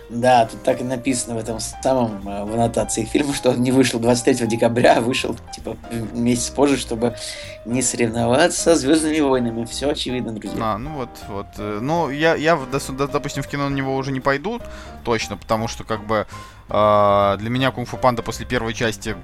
Да, 0.09 0.45
тут 0.45 0.61
так 0.63 0.81
и 0.81 0.83
написано 0.83 1.35
в 1.35 1.39
этом 1.39 1.59
самом, 1.59 2.27
э, 2.27 2.43
в 2.45 2.53
аннотации 2.53 3.05
фильма, 3.05 3.33
что 3.33 3.51
он 3.51 3.63
не 3.63 3.71
вышел 3.71 3.99
23 3.99 4.45
декабря, 4.47 4.97
а 4.97 5.01
вышел, 5.01 5.35
типа, 5.53 5.77
месяц 6.13 6.49
позже, 6.49 6.77
чтобы 6.77 7.15
не 7.65 7.81
соревноваться 7.81 8.75
с 8.75 8.81
Звездными 8.81 9.19
войнами. 9.19 9.65
Все 9.65 9.89
очевидно, 9.89 10.31
друзья. 10.33 10.57
А, 10.61 10.77
ну 10.77 10.91
вот, 10.91 11.09
вот. 11.27 11.47
Э, 11.57 11.79
ну, 11.81 12.09
я, 12.11 12.35
я 12.35 12.59
допустим, 13.11 13.41
в 13.41 13.47
кино 13.47 13.67
на 13.69 13.73
него 13.73 13.95
уже 13.95 14.11
не 14.11 14.19
пойду, 14.19 14.61
точно, 15.03 15.37
потому 15.37 15.67
что, 15.67 15.83
как 15.83 16.05
бы, 16.05 16.27
э, 16.69 17.35
для 17.39 17.49
меня 17.49 17.71
Кунг-фу 17.71 17.97
Панда 17.97 18.21
после 18.21 18.45
первой 18.45 18.73
части, 18.73 19.15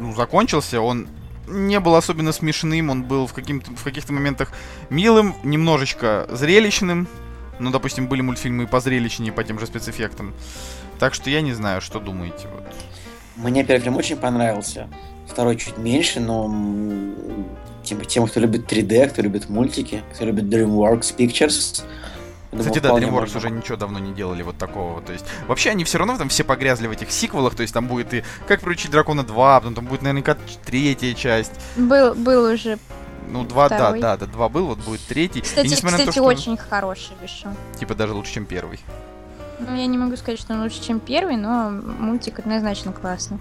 ну, 0.00 0.12
закончился, 0.14 0.80
он 0.80 1.06
не 1.46 1.78
был 1.78 1.94
особенно 1.94 2.32
смешным, 2.32 2.90
он 2.90 3.04
был 3.04 3.26
в, 3.26 3.32
в 3.32 3.84
каких-то 3.84 4.12
моментах 4.12 4.50
милым, 4.90 5.36
немножечко 5.44 6.26
зрелищным, 6.30 7.06
ну, 7.58 7.70
допустим, 7.70 8.08
были 8.08 8.20
мультфильмы 8.22 8.66
по 8.66 8.80
зрелищнее, 8.80 9.32
по 9.32 9.44
тем 9.44 9.58
же 9.58 9.66
спецэффектам. 9.66 10.34
Так 10.98 11.14
что 11.14 11.30
я 11.30 11.40
не 11.40 11.52
знаю, 11.52 11.80
что 11.80 12.00
думаете. 12.00 12.48
Вот. 12.52 12.64
Мне 13.36 13.64
первый 13.64 13.82
фильм 13.82 13.96
очень 13.96 14.16
понравился. 14.16 14.88
Второй 15.26 15.56
чуть 15.56 15.76
меньше, 15.78 16.20
но 16.20 16.46
тем, 17.82 18.00
тем, 18.04 18.26
кто 18.26 18.40
любит 18.40 18.70
3D, 18.70 19.08
кто 19.10 19.22
любит 19.22 19.48
мультики, 19.48 20.02
кто 20.14 20.24
любит 20.24 20.44
DreamWorks 20.44 21.16
Pictures, 21.16 21.82
Кстати, 22.56 22.78
да, 22.78 22.90
DreamWorks 22.90 23.10
можно. 23.10 23.38
уже 23.38 23.50
ничего 23.50 23.76
давно 23.76 23.98
не 23.98 24.14
делали 24.14 24.42
вот 24.42 24.56
такого. 24.56 25.02
То 25.02 25.12
есть, 25.12 25.24
вообще 25.48 25.70
они 25.70 25.84
все 25.84 25.98
равно 25.98 26.16
там 26.16 26.28
все 26.28 26.44
погрязли 26.44 26.86
в 26.86 26.90
этих 26.90 27.10
сиквелах. 27.10 27.54
То 27.54 27.62
есть 27.62 27.74
там 27.74 27.86
будет 27.86 28.14
и 28.14 28.24
Как 28.46 28.60
приручить 28.60 28.90
дракона 28.90 29.24
2, 29.24 29.60
потом 29.60 29.74
там 29.74 29.86
будет 29.86 30.02
наверняка 30.02 30.36
третья 30.64 31.12
часть. 31.14 31.52
Был, 31.76 32.14
был 32.14 32.52
уже 32.52 32.78
ну, 33.28 33.44
два, 33.44 33.68
да, 33.68 33.92
да, 33.92 34.16
да, 34.16 34.26
два 34.26 34.48
был, 34.48 34.66
вот 34.66 34.78
будет 34.78 35.00
третий. 35.02 35.40
Кстати, 35.40 35.66
и 35.66 35.74
кстати 35.74 35.92
на 35.92 36.04
то, 36.06 36.12
что... 36.12 36.22
очень 36.22 36.56
хороший 36.56 37.12
вышел. 37.20 37.50
Типа 37.78 37.94
даже 37.94 38.12
лучше, 38.12 38.34
чем 38.34 38.46
первый. 38.46 38.80
Ну, 39.58 39.74
я 39.74 39.86
не 39.86 39.98
могу 39.98 40.16
сказать, 40.16 40.38
что 40.38 40.52
он 40.52 40.62
лучше, 40.62 40.82
чем 40.82 41.00
первый, 41.00 41.36
но 41.36 41.70
мультик 41.70 42.38
однозначно 42.38 42.92
классный. 42.92 43.38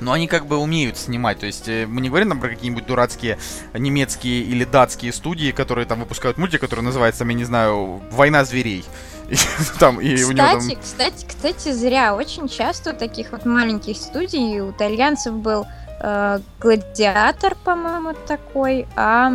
Но 0.00 0.12
они 0.12 0.26
как 0.26 0.46
бы 0.46 0.56
умеют 0.56 0.98
снимать, 0.98 1.38
то 1.38 1.46
есть 1.46 1.68
э, 1.68 1.86
мы 1.86 2.00
не 2.00 2.08
говорим 2.08 2.30
там 2.30 2.40
про 2.40 2.48
какие-нибудь 2.48 2.86
дурацкие 2.86 3.38
немецкие 3.72 4.42
или 4.42 4.64
датские 4.64 5.12
студии, 5.12 5.52
которые 5.52 5.86
там 5.86 6.00
выпускают 6.00 6.38
мультик, 6.38 6.60
который 6.60 6.80
называется, 6.80 7.24
я 7.24 7.32
не 7.32 7.44
знаю, 7.44 8.02
«Война 8.10 8.44
зверей». 8.44 8.84
там, 9.78 10.00
и 10.00 10.16
кстати, 10.16 10.30
у 10.30 10.32
него 10.32 10.46
там... 10.46 10.80
кстати, 10.80 11.26
кстати, 11.26 11.72
зря. 11.72 12.16
Очень 12.16 12.48
часто 12.48 12.90
у 12.90 12.96
таких 12.96 13.30
вот 13.30 13.46
маленьких 13.46 13.96
студий 13.96 14.60
у 14.60 14.72
итальянцев 14.72 15.34
был 15.34 15.66
э, 16.02 16.40
Гладиатор, 16.60 17.54
по-моему, 17.64 18.14
такой, 18.26 18.86
а 18.96 19.32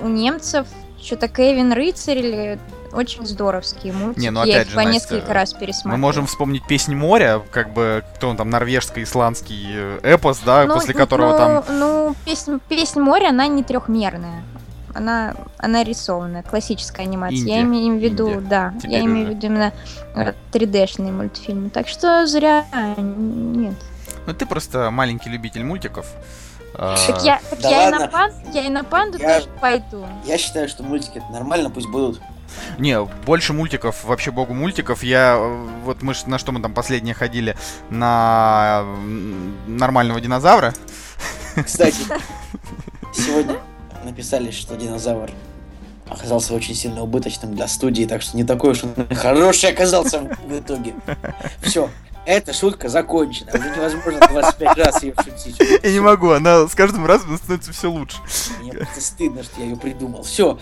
у 0.00 0.08
немцев 0.08 0.66
что-то 1.02 1.28
Кевин 1.28 1.72
Рыцарь 1.72 2.18
или 2.18 2.58
очень 2.92 3.26
здоровские 3.26 3.92
мультики. 3.92 4.22
Не, 4.22 4.30
ну 4.30 4.40
опять 4.40 4.54
Я 4.54 4.62
их 4.62 4.68
же, 4.68 4.76
по 4.76 4.82
Настя, 4.82 4.92
несколько 4.92 5.34
раз 5.34 5.52
пересмотрел. 5.52 5.92
Мы 5.92 5.98
можем 5.98 6.26
вспомнить 6.26 6.66
«Песнь 6.66 6.94
моря», 6.94 7.42
как 7.50 7.72
бы, 7.72 8.02
кто 8.16 8.28
он 8.28 8.36
там, 8.36 8.50
норвежско-исландский 8.50 9.66
э, 9.70 10.00
эпос, 10.02 10.40
да, 10.44 10.64
ну, 10.64 10.74
после 10.74 10.94
которого 10.94 11.32
ну, 11.32 11.38
там... 11.38 11.78
Ну, 11.78 12.14
песнь, 12.24 12.58
«Песнь 12.68 13.00
моря», 13.00 13.28
она 13.28 13.46
не 13.46 13.62
трехмерная. 13.62 14.42
Она, 14.94 15.34
она 15.58 15.84
рисованная, 15.84 16.42
классическая 16.42 17.02
анимация. 17.02 17.38
Индия. 17.38 17.54
Я 17.56 17.62
имею 17.62 17.98
в 17.98 18.02
виду, 18.02 18.28
Индия. 18.28 18.48
да, 18.48 18.74
Теперь 18.78 18.92
я 18.92 19.00
имею 19.04 19.26
в 19.26 19.30
виду 19.30 19.46
именно 19.46 19.72
3D-шные 20.52 21.12
мультфильмы. 21.12 21.70
Так 21.70 21.88
что 21.88 22.26
зря 22.26 22.64
нет. 22.96 23.74
Ну 24.28 24.34
ты 24.34 24.44
просто 24.44 24.90
маленький 24.90 25.30
любитель 25.30 25.64
мультиков. 25.64 26.06
А, 26.74 26.96
так 27.06 27.24
я, 27.24 27.40
так 27.48 27.60
да 27.60 27.70
я, 27.70 27.78
ладно. 27.78 27.96
и 27.96 27.98
на 27.98 28.08
пан, 28.08 28.32
я 28.52 28.66
и 28.66 28.68
на 28.68 28.84
панду 28.84 29.18
я, 29.18 29.38
тоже 29.38 29.48
пойду. 29.58 30.06
Я 30.26 30.36
считаю, 30.36 30.68
что 30.68 30.82
мультики 30.82 31.16
это 31.16 31.32
нормально, 31.32 31.70
пусть 31.70 31.88
будут. 31.88 32.20
Не, 32.76 33.02
больше 33.02 33.54
мультиков, 33.54 34.04
вообще 34.04 34.30
богу 34.30 34.52
мультиков. 34.52 35.02
Я, 35.02 35.38
вот 35.82 36.02
мы 36.02 36.12
на 36.26 36.36
что 36.36 36.52
мы 36.52 36.60
там 36.60 36.74
последнее 36.74 37.14
ходили? 37.14 37.56
На 37.88 38.84
нормального 39.66 40.20
динозавра. 40.20 40.74
Кстати, 41.64 41.96
сегодня 43.14 43.56
написали, 44.04 44.50
что 44.50 44.76
динозавр 44.76 45.30
оказался 46.06 46.52
очень 46.52 46.74
сильно 46.74 47.02
убыточным 47.02 47.54
для 47.54 47.66
студии, 47.66 48.04
так 48.04 48.20
что 48.20 48.36
не 48.36 48.44
такой 48.44 48.72
уж 48.72 48.84
он 48.84 48.94
хороший 49.16 49.70
оказался 49.70 50.20
в 50.20 50.58
итоге. 50.58 50.94
Все, 51.62 51.88
эта 52.28 52.52
шутка 52.52 52.90
закончена. 52.90 53.50
Уже 53.54 53.70
невозможно 53.70 54.20
25 54.28 54.76
раз 54.76 55.02
ее 55.02 55.14
шутить. 55.16 55.58
Я 55.82 55.92
не 55.92 56.00
могу, 56.00 56.30
она 56.30 56.68
с 56.68 56.74
каждым 56.74 57.06
разом 57.06 57.38
становится 57.38 57.72
все 57.72 57.90
лучше. 57.90 58.18
Мне 58.60 58.72
просто 58.74 59.00
стыдно, 59.00 59.42
что 59.42 59.58
я 59.60 59.68
ее 59.68 59.76
придумал. 59.76 60.24
Все. 60.24 60.58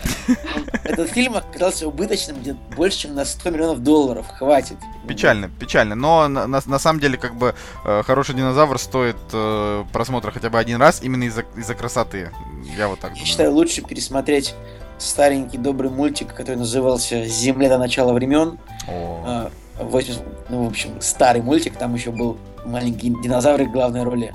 Этот 0.85 1.09
фильм 1.09 1.35
оказался 1.35 1.85
убыточным 1.85 2.39
где 2.39 2.53
больше, 2.53 2.99
чем 2.99 3.15
на 3.15 3.25
100 3.25 3.49
миллионов 3.49 3.79
долларов. 3.79 4.25
Хватит. 4.37 4.77
Печально, 5.09 5.49
печально. 5.49 5.95
Но 5.95 6.29
на, 6.29 6.47
на, 6.47 6.61
на 6.65 6.79
самом 6.79 7.01
деле, 7.01 7.17
как 7.17 7.35
бы, 7.35 7.53
э, 7.83 8.03
хороший 8.03 8.33
динозавр 8.33 8.79
стоит 8.79 9.17
э, 9.33 9.83
просмотра 9.91 10.31
хотя 10.31 10.49
бы 10.49 10.57
один 10.57 10.79
раз 10.79 11.03
именно 11.03 11.25
из-за 11.25 11.41
из 11.57 11.67
красоты. 11.75 12.31
Я 12.77 12.87
вот 12.87 12.99
так 12.99 13.09
Я 13.09 13.15
думаю. 13.15 13.27
считаю, 13.27 13.51
лучше 13.51 13.81
пересмотреть 13.81 14.55
старенький 14.99 15.57
добрый 15.57 15.91
мультик, 15.91 16.33
который 16.33 16.55
назывался 16.55 17.25
«Земля 17.25 17.67
до 17.67 17.77
начала 17.77 18.13
времен». 18.13 18.57
О. 18.87 19.51
А, 19.79 19.83
80, 19.83 20.21
ну, 20.49 20.65
в 20.65 20.67
общем, 20.67 21.01
старый 21.01 21.41
мультик, 21.41 21.77
там 21.77 21.93
еще 21.95 22.11
был 22.11 22.37
маленький 22.65 23.09
динозавр 23.09 23.63
в 23.63 23.71
главной 23.71 24.03
роли, 24.03 24.33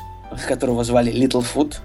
которого 0.48 0.84
звали 0.84 1.12
Littlefoot, 1.12 1.76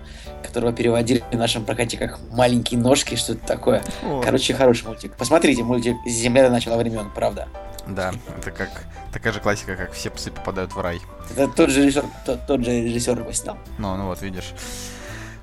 которого 0.44 0.74
переводили 0.74 1.24
в 1.32 1.36
нашем 1.36 1.66
прокате 1.66 1.98
как 1.98 2.20
«Маленькие 2.32 2.80
ножки», 2.80 3.16
что-то 3.16 3.46
такое. 3.46 3.84
О. 4.04 4.22
Короче, 4.24 4.54
хороший 4.54 4.88
мультик. 4.88 5.14
Посмотрите 5.18 5.64
мультик 5.64 5.96
«Земля 6.06 6.44
до 6.44 6.50
начала 6.50 6.78
времен», 6.78 7.10
правда. 7.14 7.48
Да, 7.88 8.12
это 8.38 8.52
как 8.52 8.70
такая 9.14 9.34
же 9.34 9.40
классика, 9.40 9.76
как 9.76 9.94
все 9.94 10.10
псы 10.10 10.30
попадают 10.30 10.74
в 10.74 10.80
рай. 10.80 11.00
Это 11.36 11.48
тот 11.48 11.70
же 11.70 11.84
режиссер, 11.84 12.04
тот, 12.26 12.46
тот 12.46 12.64
же 12.64 12.72
режиссер 12.72 13.20
его 13.20 13.32
снял. 13.32 13.58
Ну, 13.78 13.96
ну 13.96 14.08
вот, 14.08 14.22
видишь. 14.22 14.54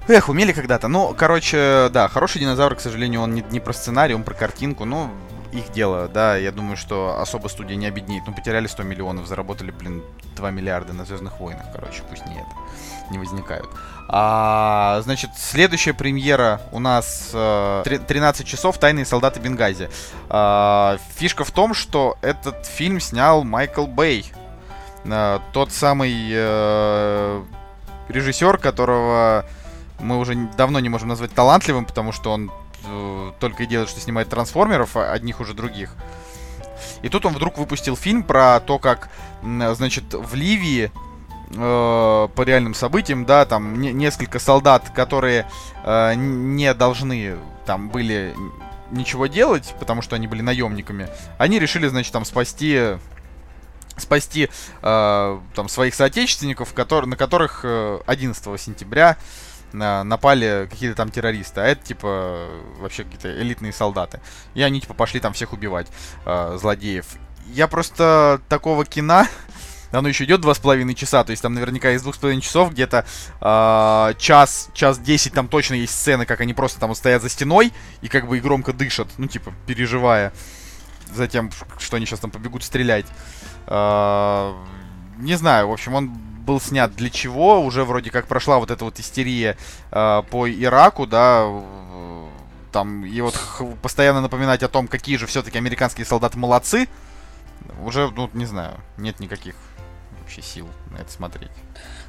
Эх, 0.06 0.28
умели 0.28 0.52
когда-то. 0.52 0.88
Ну, 0.88 1.14
короче, 1.16 1.88
да, 1.90 2.08
хороший 2.08 2.40
динозавр, 2.40 2.76
к 2.76 2.80
сожалению, 2.80 3.22
он 3.22 3.34
не, 3.34 3.44
не 3.50 3.60
про 3.60 3.72
сценарий, 3.72 4.14
он 4.14 4.22
про 4.22 4.34
картинку. 4.34 4.84
Ну, 4.84 5.08
их 5.54 5.72
дело, 5.72 6.08
да, 6.08 6.36
я 6.36 6.50
думаю, 6.52 6.76
что 6.76 7.18
особо 7.20 7.48
студия 7.48 7.76
не 7.76 7.86
обеднеет. 7.86 8.24
Ну, 8.26 8.34
потеряли 8.34 8.66
100 8.66 8.82
миллионов, 8.82 9.26
заработали, 9.26 9.70
блин, 9.70 10.02
2 10.36 10.50
миллиарда 10.50 10.92
на 10.92 11.04
Звездных 11.04 11.38
войнах, 11.40 11.66
короче, 11.72 12.02
пусть 12.10 12.26
не 12.26 12.34
это, 12.34 12.50
не 13.10 13.18
возникают. 13.18 13.68
А, 14.08 15.00
значит, 15.02 15.30
следующая 15.36 15.94
премьера 15.94 16.60
у 16.72 16.78
нас 16.78 17.30
э, 17.32 17.82
три- 17.84 17.98
13 17.98 18.46
часов 18.46 18.78
«Тайные 18.78 19.06
солдаты 19.06 19.40
Бенгази». 19.40 19.88
А, 20.28 20.98
фишка 21.16 21.44
в 21.44 21.50
том, 21.50 21.72
что 21.72 22.18
этот 22.20 22.66
фильм 22.66 23.00
снял 23.00 23.44
Майкл 23.44 23.86
Бэй. 23.86 24.30
Э, 25.04 25.38
тот 25.52 25.72
самый 25.72 26.12
э, 26.32 27.42
режиссер, 28.08 28.58
которого 28.58 29.46
мы 30.00 30.18
уже 30.18 30.34
давно 30.56 30.80
не 30.80 30.88
можем 30.88 31.08
назвать 31.08 31.32
талантливым, 31.32 31.84
потому 31.84 32.12
что 32.12 32.32
он 32.32 32.50
э, 32.50 32.63
только 33.40 33.64
и 33.64 33.66
делает, 33.66 33.88
что 33.88 34.00
снимает 34.00 34.28
трансформеров, 34.28 34.96
а 34.96 35.12
одних 35.12 35.40
уже 35.40 35.54
других. 35.54 35.94
И 37.02 37.08
тут 37.08 37.26
он 37.26 37.34
вдруг 37.34 37.58
выпустил 37.58 37.96
фильм 37.96 38.22
про 38.22 38.60
то, 38.60 38.78
как, 38.78 39.08
значит, 39.42 40.04
в 40.12 40.34
Ливии 40.34 40.90
э, 41.50 42.28
по 42.34 42.42
реальным 42.42 42.74
событиям, 42.74 43.24
да, 43.24 43.44
там 43.44 43.80
не- 43.80 43.92
несколько 43.92 44.38
солдат, 44.38 44.90
которые 44.90 45.48
э, 45.84 46.14
не 46.14 46.72
должны 46.74 47.36
там 47.66 47.88
были 47.88 48.34
ничего 48.90 49.26
делать, 49.26 49.74
потому 49.78 50.02
что 50.02 50.16
они 50.16 50.26
были 50.26 50.42
наемниками, 50.42 51.08
они 51.38 51.58
решили, 51.58 51.88
значит, 51.88 52.12
там 52.12 52.24
спасти 52.24 52.96
спасти 53.96 54.48
э, 54.82 55.40
там 55.54 55.68
своих 55.68 55.94
соотечественников, 55.94 56.74
котор- 56.74 57.06
на 57.06 57.16
которых 57.16 57.60
э, 57.64 58.00
11 58.06 58.60
сентября 58.60 59.16
напали 59.74 60.66
какие-то 60.70 60.96
там 60.96 61.10
террористы, 61.10 61.60
а 61.60 61.66
это 61.66 61.84
типа 61.84 62.48
вообще 62.78 63.04
какие-то 63.04 63.40
элитные 63.40 63.72
солдаты. 63.72 64.20
И 64.54 64.62
они 64.62 64.80
типа 64.80 64.94
пошли 64.94 65.20
там 65.20 65.32
всех 65.32 65.52
убивать, 65.52 65.88
э, 66.24 66.56
злодеев. 66.60 67.06
Я 67.46 67.68
просто 67.68 68.40
такого 68.48 68.84
кино, 68.84 69.26
оно 69.90 70.08
еще 70.08 70.24
идет 70.24 70.40
два 70.40 70.54
с 70.54 70.58
половиной 70.58 70.94
часа, 70.94 71.24
то 71.24 71.30
есть 71.30 71.42
там 71.42 71.54
наверняка 71.54 71.90
из 71.90 72.02
двух 72.02 72.14
с 72.14 72.18
половиной 72.18 72.42
часов 72.42 72.72
где-то 72.72 73.04
э, 73.40 74.14
час, 74.18 74.70
час 74.74 74.98
десять 74.98 75.34
там 75.34 75.48
точно 75.48 75.74
есть 75.74 75.94
сцены, 75.94 76.26
как 76.26 76.40
они 76.40 76.54
просто 76.54 76.80
там 76.80 76.94
стоят 76.94 77.22
за 77.22 77.28
стеной 77.28 77.72
и 78.00 78.08
как 78.08 78.28
бы 78.28 78.38
и 78.38 78.40
громко 78.40 78.72
дышат, 78.72 79.08
ну 79.18 79.26
типа 79.26 79.52
переживая 79.66 80.32
за 81.12 81.28
тем, 81.28 81.50
что 81.78 81.96
они 81.96 82.06
сейчас 82.06 82.20
там 82.20 82.30
побегут 82.30 82.62
стрелять. 82.62 83.06
Э, 83.66 84.54
не 85.18 85.36
знаю, 85.36 85.68
в 85.68 85.72
общем, 85.72 85.94
он 85.94 86.33
был 86.44 86.60
снят 86.60 86.94
для 86.94 87.10
чего? 87.10 87.60
Уже 87.60 87.84
вроде 87.84 88.10
как 88.10 88.26
прошла 88.26 88.58
вот 88.58 88.70
эта 88.70 88.84
вот 88.84 88.98
истерия 89.00 89.56
э, 89.90 90.22
по 90.30 90.48
Ираку, 90.48 91.06
да, 91.06 91.48
там, 92.72 93.04
и 93.04 93.20
вот 93.20 93.40
постоянно 93.82 94.20
напоминать 94.20 94.62
о 94.62 94.68
том, 94.68 94.88
какие 94.88 95.16
же 95.16 95.26
все-таки 95.26 95.58
американские 95.58 96.04
солдаты 96.04 96.38
молодцы, 96.38 96.88
уже, 97.84 98.10
ну, 98.10 98.28
не 98.34 98.46
знаю, 98.46 98.80
нет 98.98 99.20
никаких 99.20 99.54
вообще 100.20 100.42
сил 100.42 100.66
на 100.90 101.00
это 101.00 101.12
смотреть. 101.12 101.50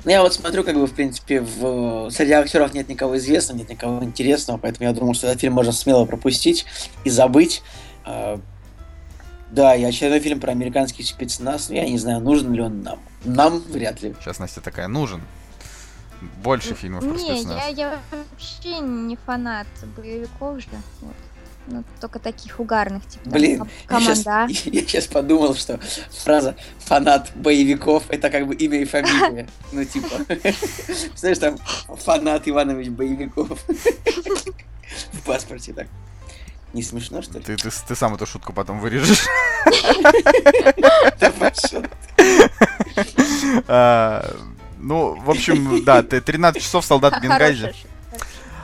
Ну, 0.04 0.12
я 0.12 0.22
вот 0.22 0.34
смотрю, 0.34 0.64
как 0.64 0.76
бы, 0.76 0.88
в 0.88 0.94
принципе, 0.94 1.42
в... 1.42 2.10
среди 2.10 2.32
актеров 2.32 2.74
нет 2.74 2.90
никого 2.90 3.18
известного, 3.18 3.60
нет 3.60 3.70
никого 3.70 4.04
интересного, 4.04 4.58
поэтому 4.58 4.88
я 4.88 4.94
думал, 4.94 5.14
что 5.14 5.28
этот 5.28 5.42
фильм 5.42 5.54
можно 5.54 5.72
смело 5.72 6.06
пропустить 6.06 6.66
и 7.04 7.10
забыть. 7.10 7.62
А, 8.04 8.40
Да, 9.52 9.76
и 9.76 9.84
очередной 9.84 10.20
фильм 10.20 10.40
про 10.40 10.52
американский 10.52 11.04
спецназ, 11.04 11.70
ну, 11.70 11.76
я 11.76 11.88
не 11.88 11.98
знаю, 11.98 12.22
нужен 12.22 12.54
ли 12.54 12.62
он 12.62 12.82
нам. 12.82 13.00
Нам 13.26 13.60
вряд 13.60 14.02
ли. 14.02 14.16
Сейчас 14.22 14.40
Настя 14.40 14.62
такая, 14.62 14.88
нужен 14.88 15.22
больше 16.44 16.74
фильмов 16.76 17.04
про 17.04 17.12
Не, 17.14 17.36
спецназ. 17.36 17.58
я, 17.64 17.68
я 17.68 18.00
вообще 18.12 18.80
не 18.80 19.16
фанат 19.16 19.68
боевиков 19.98 20.60
же. 20.62 20.68
Вот. 21.02 21.14
Ну, 21.68 21.84
только 22.00 22.20
таких 22.20 22.60
угарных, 22.60 23.08
типа 23.08 23.24
там, 23.24 23.34
Блин, 23.34 23.60
ком- 23.60 23.68
я 23.82 23.88
команда. 23.88 24.16
сейчас, 24.16 24.66
я 24.66 24.88
щас 24.88 25.08
подумал, 25.08 25.56
что 25.56 25.80
фраза 26.24 26.56
«фанат 26.78 27.32
боевиков»— 27.36 28.04
это 28.10 28.30
как 28.30 28.46
бы 28.46 28.54
имя 28.54 28.82
и 28.82 28.86
фамилия. 28.86 29.48
Ну, 29.72 29.84
типа, 29.84 30.08
знаешь, 31.16 31.40
там 31.40 31.58
«фанат 31.88 32.48
Иванович 32.48 32.90
боевиков» 32.90 33.60
в 35.12 35.22
паспорте 35.26 35.74
так. 35.74 35.88
Не 36.76 36.84
смешно, 36.84 37.22
что 37.22 37.38
ли? 37.40 37.44
Ты, 37.46 37.56
ты, 37.56 37.70
ты 37.88 37.96
сам 37.96 38.16
эту 38.16 38.26
шутку 38.26 38.52
потом 38.52 38.82
вырежешь. 38.82 39.26
А, 43.68 44.30
Ну, 44.78 45.16
в 45.16 45.30
общем, 45.30 45.84
да, 45.86 46.04
ты 46.04 46.20
13 46.20 46.62
часов 46.62 46.86
солдат 46.86 47.22
Бенгази. 47.22 47.74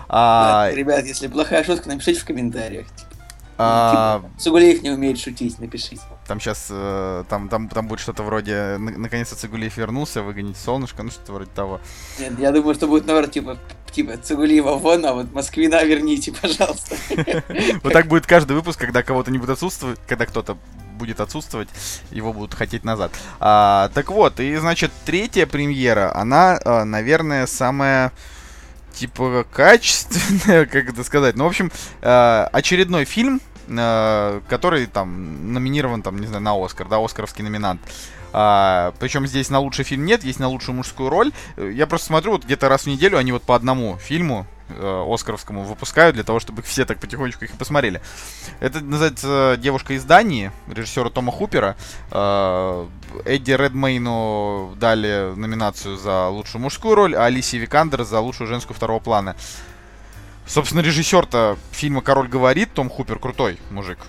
А, 0.10 0.70
Ребят, 0.74 1.06
если 1.06 1.28
плохая 1.28 1.64
шутка, 1.64 1.88
напишите 1.88 2.20
в 2.20 2.26
комментариях. 2.26 2.86
а, 3.58 4.20
Типа, 4.20 4.30
Цугулеев 4.40 4.82
не 4.82 4.90
умеет 4.92 5.18
шутить, 5.18 5.58
напишите. 5.60 6.02
Там 6.32 6.40
сейчас, 6.40 6.68
там, 7.28 7.50
там, 7.50 7.68
там 7.68 7.88
будет 7.90 8.00
что-то 8.00 8.24
вроде, 8.24 8.78
«На- 8.78 8.98
наконец-то 8.98 9.36
Цигулиев 9.36 9.76
вернулся, 9.76 10.22
выгонить 10.22 10.56
солнышко, 10.56 11.04
ну 11.04 11.12
что-то 11.12 11.34
вроде 11.34 11.52
того. 11.52 11.82
Нет, 12.22 12.40
я 12.40 12.54
думаю, 12.54 12.74
что 12.74 12.88
будет 12.88 13.06
наоборот, 13.06 13.34
типа, 13.34 13.58
типа, 13.92 14.16
Цугулиева 14.16 14.76
вон, 14.76 15.06
а 15.06 15.14
вот 15.14 15.34
Москвина 15.34 15.84
верните, 15.84 16.32
пожалуйста. 16.32 16.96
Вот 17.84 17.92
так 17.92 18.08
будет 18.08 18.26
каждый 18.26 18.54
выпуск, 18.54 18.80
когда 18.80 19.04
кого-то 19.04 19.30
не 19.30 19.40
будет 19.40 19.50
отсутствовать, 19.50 20.00
когда 20.08 20.26
кто-то 20.26 20.58
будет 20.98 21.20
отсутствовать, 21.20 21.68
его 22.12 22.32
будут 22.32 22.54
хотеть 22.54 22.86
назад. 22.86 23.12
А, 23.42 23.92
так 23.94 24.10
вот, 24.10 24.40
и 24.40 24.56
значит, 24.56 24.90
третья 25.04 25.46
премьера, 25.46 26.16
она, 26.16 26.58
а, 26.64 26.86
наверное, 26.86 27.46
самая 27.46 28.14
типа 28.94 29.46
качественная, 29.52 30.66
как 30.72 30.90
это 30.90 31.04
сказать. 31.04 31.36
Ну, 31.36 31.44
в 31.44 31.48
общем, 31.48 31.72
а, 32.02 32.50
очередной 32.54 33.04
фильм, 33.04 33.42
а, 33.78 34.42
который 34.50 34.86
там 34.86 35.54
номинирован, 35.54 36.02
там, 36.02 36.20
не 36.20 36.28
знаю, 36.28 36.44
на 36.44 36.54
Оскар, 36.64 36.88
да, 36.88 37.04
Оскаровский 37.04 37.44
номинант. 37.44 37.82
А, 38.34 38.94
причем 39.00 39.28
здесь 39.28 39.50
на 39.50 39.60
лучший 39.60 39.84
фильм 39.84 40.06
нет, 40.06 40.24
есть 40.24 40.40
на 40.40 40.48
лучшую 40.48 40.76
мужскую 40.76 41.10
роль. 41.10 41.32
Э, 41.58 41.72
Я 41.74 41.88
просто 41.88 42.08
смотрю, 42.08 42.32
вот 42.32 42.46
где-то 42.46 42.70
раз 42.70 42.84
в 42.84 42.88
неделю 42.88 43.18
они 43.18 43.32
вот 43.32 43.44
по 43.44 43.56
одному 43.56 43.98
фильму 43.98 44.46
э, 44.70 45.06
Оскаровскому 45.10 45.64
выпускают 45.64 46.16
для 46.16 46.24
того, 46.24 46.40
чтобы 46.40 46.62
все 46.62 46.86
так 46.86 47.00
потихонечку 47.00 47.44
их 47.44 47.54
и 47.54 47.58
посмотрели. 47.58 48.02
Это 48.62 48.80
называется 48.80 49.58
«Девушка 49.60 49.94
из 49.94 50.06
Дании» 50.06 50.52
режиссера 50.68 51.10
Тома 51.10 51.32
Хупера. 51.32 51.76
Э, 52.12 52.88
Эдди 53.26 53.52
Редмейну 53.52 54.76
дали 54.80 55.34
номинацию 55.36 55.98
за 55.98 56.30
лучшую 56.30 56.62
мужскую 56.62 56.96
роль, 56.96 57.16
а 57.16 57.26
Алисии 57.26 57.58
Викандер 57.58 58.04
за 58.04 58.22
лучшую 58.22 58.48
женскую 58.48 58.76
второго 58.78 59.00
плана. 59.00 59.36
Собственно, 60.46 60.82
режиссер-то 60.82 61.58
фильма 61.72 62.02
«Король 62.02 62.28
говорит», 62.28 62.74
Том 62.74 62.90
Хупер, 62.90 63.20
крутой 63.20 63.58
мужик. 63.70 64.00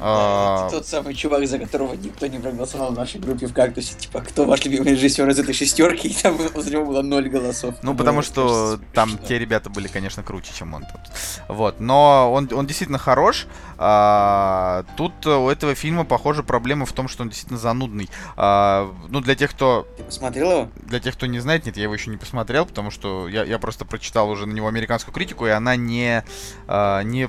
А, 0.00 0.68
тот 0.70 0.86
самый 0.86 1.14
чувак, 1.14 1.46
за 1.46 1.58
которого 1.58 1.94
никто 1.94 2.26
не 2.26 2.38
проголосовал 2.38 2.92
в 2.92 2.96
нашей 2.96 3.20
группе 3.20 3.46
в 3.46 3.52
кактусе. 3.52 3.94
Типа, 3.94 4.20
кто 4.20 4.44
ваш 4.44 4.64
любимый 4.64 4.92
режиссер 4.92 5.28
из 5.28 5.38
этой 5.38 5.54
шестерки? 5.54 6.08
И 6.08 6.14
там 6.14 6.38
за 6.54 6.70
него 6.70 6.86
было 6.86 7.02
ноль 7.02 7.28
голосов. 7.28 7.74
Ну, 7.82 7.94
потому 7.94 8.20
это, 8.20 8.28
что 8.28 8.80
там 8.94 9.18
те 9.18 9.38
ребята 9.38 9.70
были, 9.70 9.88
конечно, 9.88 10.22
круче, 10.22 10.52
чем 10.54 10.74
он 10.74 10.82
тут. 10.82 11.00
Вот, 11.48 11.80
но 11.80 12.32
он, 12.32 12.48
он 12.52 12.66
действительно 12.66 12.98
хорош. 12.98 13.46
А, 13.78 14.84
тут 14.96 15.26
у 15.26 15.48
этого 15.48 15.74
фильма, 15.74 16.04
похоже, 16.04 16.42
проблема 16.42 16.86
в 16.86 16.92
том, 16.92 17.08
что 17.08 17.22
он 17.22 17.28
действительно 17.28 17.58
занудный. 17.58 18.08
А, 18.36 18.92
ну, 19.08 19.20
для 19.20 19.34
тех, 19.34 19.50
кто 19.50 19.86
Ты 19.96 20.04
посмотрел 20.04 20.50
его? 20.50 20.68
для 20.86 21.00
тех, 21.00 21.14
кто 21.14 21.26
не 21.26 21.40
знает, 21.40 21.66
нет, 21.66 21.76
я 21.76 21.84
его 21.84 21.94
еще 21.94 22.10
не 22.10 22.16
посмотрел, 22.16 22.66
потому 22.66 22.90
что 22.90 23.28
я, 23.28 23.44
я 23.44 23.58
просто 23.58 23.84
прочитал 23.84 24.30
уже 24.30 24.46
на 24.46 24.52
него 24.52 24.68
американскую 24.68 25.14
критику, 25.14 25.46
и 25.46 25.50
она 25.50 25.76
не, 25.76 26.24
а, 26.66 27.02
не, 27.02 27.28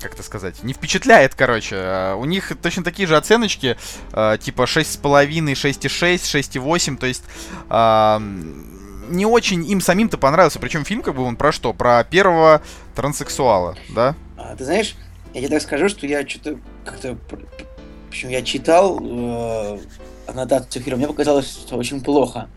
как 0.00 0.14
это 0.14 0.22
сказать, 0.22 0.62
не 0.62 0.72
впечатляет, 0.72 1.34
короче. 1.34 1.76
Э, 1.96 2.14
у 2.14 2.24
них 2.24 2.52
точно 2.62 2.84
такие 2.84 3.08
же 3.08 3.16
оценочки, 3.16 3.76
э, 4.12 4.38
типа 4.40 4.62
6,5, 4.62 5.54
6,6, 5.54 6.16
6,8, 6.24 6.96
то 6.96 7.06
есть 7.06 7.24
э, 7.70 8.18
не 9.08 9.26
очень 9.26 9.68
им 9.68 9.80
самим-то 9.80 10.18
понравился. 10.18 10.58
Причем 10.58 10.84
фильм 10.84 11.02
как 11.02 11.14
бы 11.14 11.22
он 11.22 11.36
про 11.36 11.52
что? 11.52 11.72
Про 11.72 12.04
первого 12.04 12.62
транссексуала, 12.94 13.76
да? 13.90 14.14
А, 14.36 14.54
ты 14.56 14.64
знаешь, 14.64 14.94
я 15.34 15.40
тебе 15.40 15.50
так 15.50 15.62
скажу, 15.62 15.88
что 15.88 16.06
я 16.06 16.26
что-то 16.26 16.58
как-то... 16.84 17.16
В 18.10 18.14
я 18.24 18.40
читал 18.42 18.98
э, 19.02 19.78
аннотацию 20.26 20.82
фильма, 20.82 20.98
мне 20.98 21.06
показалось, 21.06 21.50
что 21.50 21.76
очень 21.76 22.00
плохо. 22.00 22.48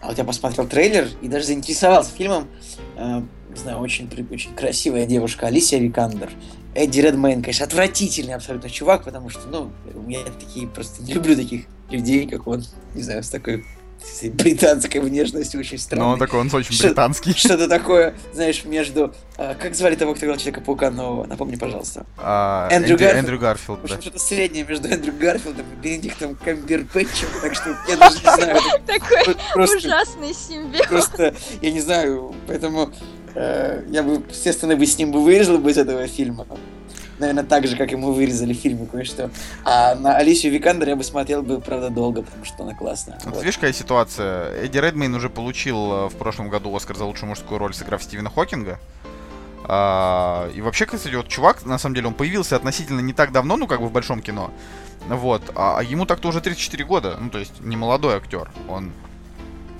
А 0.00 0.08
вот 0.08 0.18
я 0.18 0.24
посмотрел 0.24 0.66
трейлер 0.66 1.08
и 1.20 1.28
даже 1.28 1.46
заинтересовался 1.46 2.12
фильмом. 2.12 2.48
Э, 2.96 3.22
не 3.50 3.56
знаю, 3.56 3.78
очень, 3.78 4.08
очень 4.30 4.54
красивая 4.54 5.06
девушка 5.06 5.46
Алисия 5.46 5.80
Викандер. 5.80 6.30
Эдди 6.76 7.00
Редмейн, 7.00 7.42
конечно, 7.42 7.64
отвратительный 7.64 8.34
абсолютно 8.34 8.68
чувак, 8.68 9.04
потому 9.04 9.30
что, 9.30 9.46
ну, 9.48 9.72
я 10.08 10.20
такие 10.38 10.68
просто 10.68 11.02
не 11.02 11.14
люблю 11.14 11.34
таких 11.34 11.64
людей, 11.90 12.28
как 12.28 12.46
он, 12.46 12.64
не 12.94 13.02
знаю, 13.02 13.22
с 13.22 13.30
такой 13.30 13.64
с 14.04 14.28
британской 14.28 15.00
внешностью 15.00 15.58
очень 15.60 15.78
странный. 15.78 16.04
Ну, 16.04 16.10
он 16.12 16.18
такой, 16.18 16.40
он 16.40 16.50
очень 16.52 16.74
что, 16.74 16.88
британский. 16.88 17.32
Что-то 17.36 17.66
такое, 17.66 18.14
знаешь, 18.34 18.64
между... 18.64 19.14
А, 19.36 19.54
как 19.54 19.74
звали 19.74 19.96
того, 19.96 20.14
кто 20.14 20.26
играл 20.26 20.36
Человека-паука 20.36 20.90
нового? 20.90 21.26
Напомни, 21.26 21.56
пожалуйста. 21.56 22.06
А, 22.18 22.68
Эндрю, 22.70 22.92
Эндрю 22.92 22.98
Гарфилд. 22.98 23.18
Эндрю 23.18 23.38
Гарфилд, 23.38 23.80
В 23.80 23.84
общем, 23.84 23.96
да. 23.96 24.02
что-то 24.02 24.18
среднее 24.18 24.64
между 24.64 24.88
Эндрю 24.88 25.14
Гарфилдом 25.18 25.66
и 25.72 25.82
Бенедиктом 25.82 26.36
Камбербэтчем, 26.36 27.28
так 27.40 27.54
что 27.54 27.76
я 27.88 27.96
даже 27.96 28.18
не 28.18 28.34
знаю. 28.36 28.60
Такой 28.86 29.36
ужасный 29.64 30.34
симбиоз. 30.34 30.86
Просто, 30.86 31.34
я 31.62 31.72
не 31.72 31.80
знаю, 31.80 32.34
поэтому 32.46 32.92
я 33.36 34.02
бы, 34.02 34.22
естественно, 34.28 34.76
бы 34.76 34.86
с 34.86 34.98
ним 34.98 35.12
бы 35.12 35.22
вырезал 35.22 35.58
бы 35.58 35.70
из 35.70 35.78
этого 35.78 36.06
фильма 36.06 36.46
наверное, 37.18 37.44
так 37.44 37.66
же, 37.66 37.76
как 37.76 37.92
мы 37.92 38.12
вырезали 38.12 38.52
в 38.52 38.56
фильме 38.56 38.86
кое-что. 38.86 39.30
А 39.64 39.94
на 39.94 40.16
Алисию 40.16 40.52
Викандер 40.52 40.88
я 40.88 40.96
бы 40.96 41.04
смотрел 41.04 41.42
бы, 41.42 41.60
правда, 41.60 41.90
долго, 41.90 42.22
потому 42.22 42.44
что 42.44 42.62
она 42.62 42.74
классная. 42.74 43.18
Вот. 43.24 43.38
Видишь, 43.40 43.56
какая 43.56 43.72
ситуация? 43.72 44.52
Эдди 44.62 44.78
Редмейн 44.78 45.14
уже 45.14 45.30
получил 45.30 45.92
э, 45.92 46.08
в 46.08 46.14
прошлом 46.14 46.48
году 46.48 46.74
Оскар 46.74 46.96
за 46.96 47.04
лучшую 47.04 47.30
мужскую 47.30 47.58
роль, 47.58 47.74
сыграв 47.74 48.02
Стивена 48.02 48.30
Хокинга. 48.30 48.78
А, 49.64 50.48
и 50.54 50.60
вообще, 50.60 50.86
кстати, 50.86 51.14
вот 51.14 51.28
чувак, 51.28 51.64
на 51.64 51.78
самом 51.78 51.96
деле, 51.96 52.08
он 52.08 52.14
появился 52.14 52.56
относительно 52.56 53.00
не 53.00 53.12
так 53.12 53.32
давно, 53.32 53.56
ну, 53.56 53.66
как 53.66 53.80
бы 53.80 53.88
в 53.88 53.92
большом 53.92 54.20
кино. 54.20 54.50
Вот. 55.08 55.42
А, 55.54 55.78
а 55.78 55.82
ему 55.82 56.06
так-то 56.06 56.28
уже 56.28 56.40
34 56.40 56.84
года. 56.84 57.16
Ну, 57.20 57.30
то 57.30 57.38
есть, 57.38 57.60
не 57.60 57.76
молодой 57.76 58.16
актер. 58.16 58.50
Он 58.68 58.92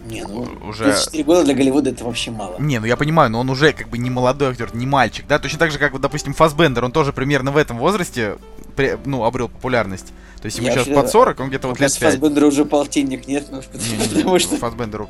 не, 0.07 0.25
ну, 0.25 0.47
уже... 0.69 0.85
34 0.85 1.25
года 1.25 1.45
для 1.45 1.55
Голливуда 1.55 1.91
это 1.91 2.05
вообще 2.05 2.31
мало. 2.31 2.57
Не, 2.59 2.79
ну 2.79 2.87
я 2.87 2.97
понимаю, 2.97 3.31
но 3.31 3.41
он 3.41 3.51
уже 3.51 3.73
как 3.73 3.89
бы 3.89 3.99
не 3.99 4.11
молодой 4.11 4.51
актер, 4.51 4.75
не 4.75 4.87
мальчик, 4.87 5.27
да? 5.27 5.39
Точно 5.39 5.59
так 5.59 5.71
же, 5.71 5.79
как, 5.79 5.99
допустим, 6.01 6.33
Фасбендер, 6.33 6.85
он 6.85 6.93
тоже 6.93 7.13
примерно 7.13 7.51
в 7.51 7.57
этом 7.57 7.79
возрасте, 7.79 8.39
при, 8.77 8.99
ну, 9.05 9.25
обрел 9.25 9.49
популярность. 9.49 10.13
То 10.41 10.47
есть 10.47 10.59
ему 10.59 10.69
я 10.69 10.75
сейчас 10.75 10.89
под 10.89 11.11
40, 11.11 11.41
он 11.41 11.49
где-то 11.49 11.69
вот 11.69 11.81
лет 11.81 11.93
5. 11.93 12.13
Фасбендера 12.13 12.47
уже 12.47 12.65
полтинник 12.65 13.27
нет, 13.27 13.47
ну, 13.51 13.61
не, 13.75 13.97
не, 13.97 14.15
потому 14.15 14.39
что... 14.39 14.57
Фасбендеру 14.57 15.09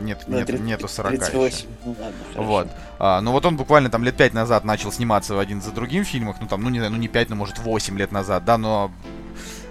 нет, 0.00 0.28
нет, 0.28 0.46
30, 0.46 0.64
нету 0.64 0.88
40 0.88 1.10
38. 1.10 1.56
еще. 1.56 1.66
Ну, 1.84 1.96
ладно, 1.98 2.14
вот. 2.36 2.68
А, 3.00 3.20
ну 3.20 3.32
вот 3.32 3.44
он 3.44 3.56
буквально 3.56 3.90
там 3.90 4.04
лет 4.04 4.16
5 4.16 4.32
назад 4.32 4.64
начал 4.64 4.92
сниматься 4.92 5.34
в 5.34 5.40
один 5.40 5.60
за 5.60 5.72
другим 5.72 6.04
фильмах, 6.04 6.36
ну 6.40 6.46
там, 6.46 6.62
ну 6.62 6.70
не 6.70 6.78
знаю, 6.78 6.92
ну 6.92 6.98
не 6.98 7.08
5, 7.08 7.30
ну 7.30 7.36
может 7.36 7.58
8 7.58 7.98
лет 7.98 8.12
назад, 8.12 8.44
да, 8.44 8.58
но 8.58 8.92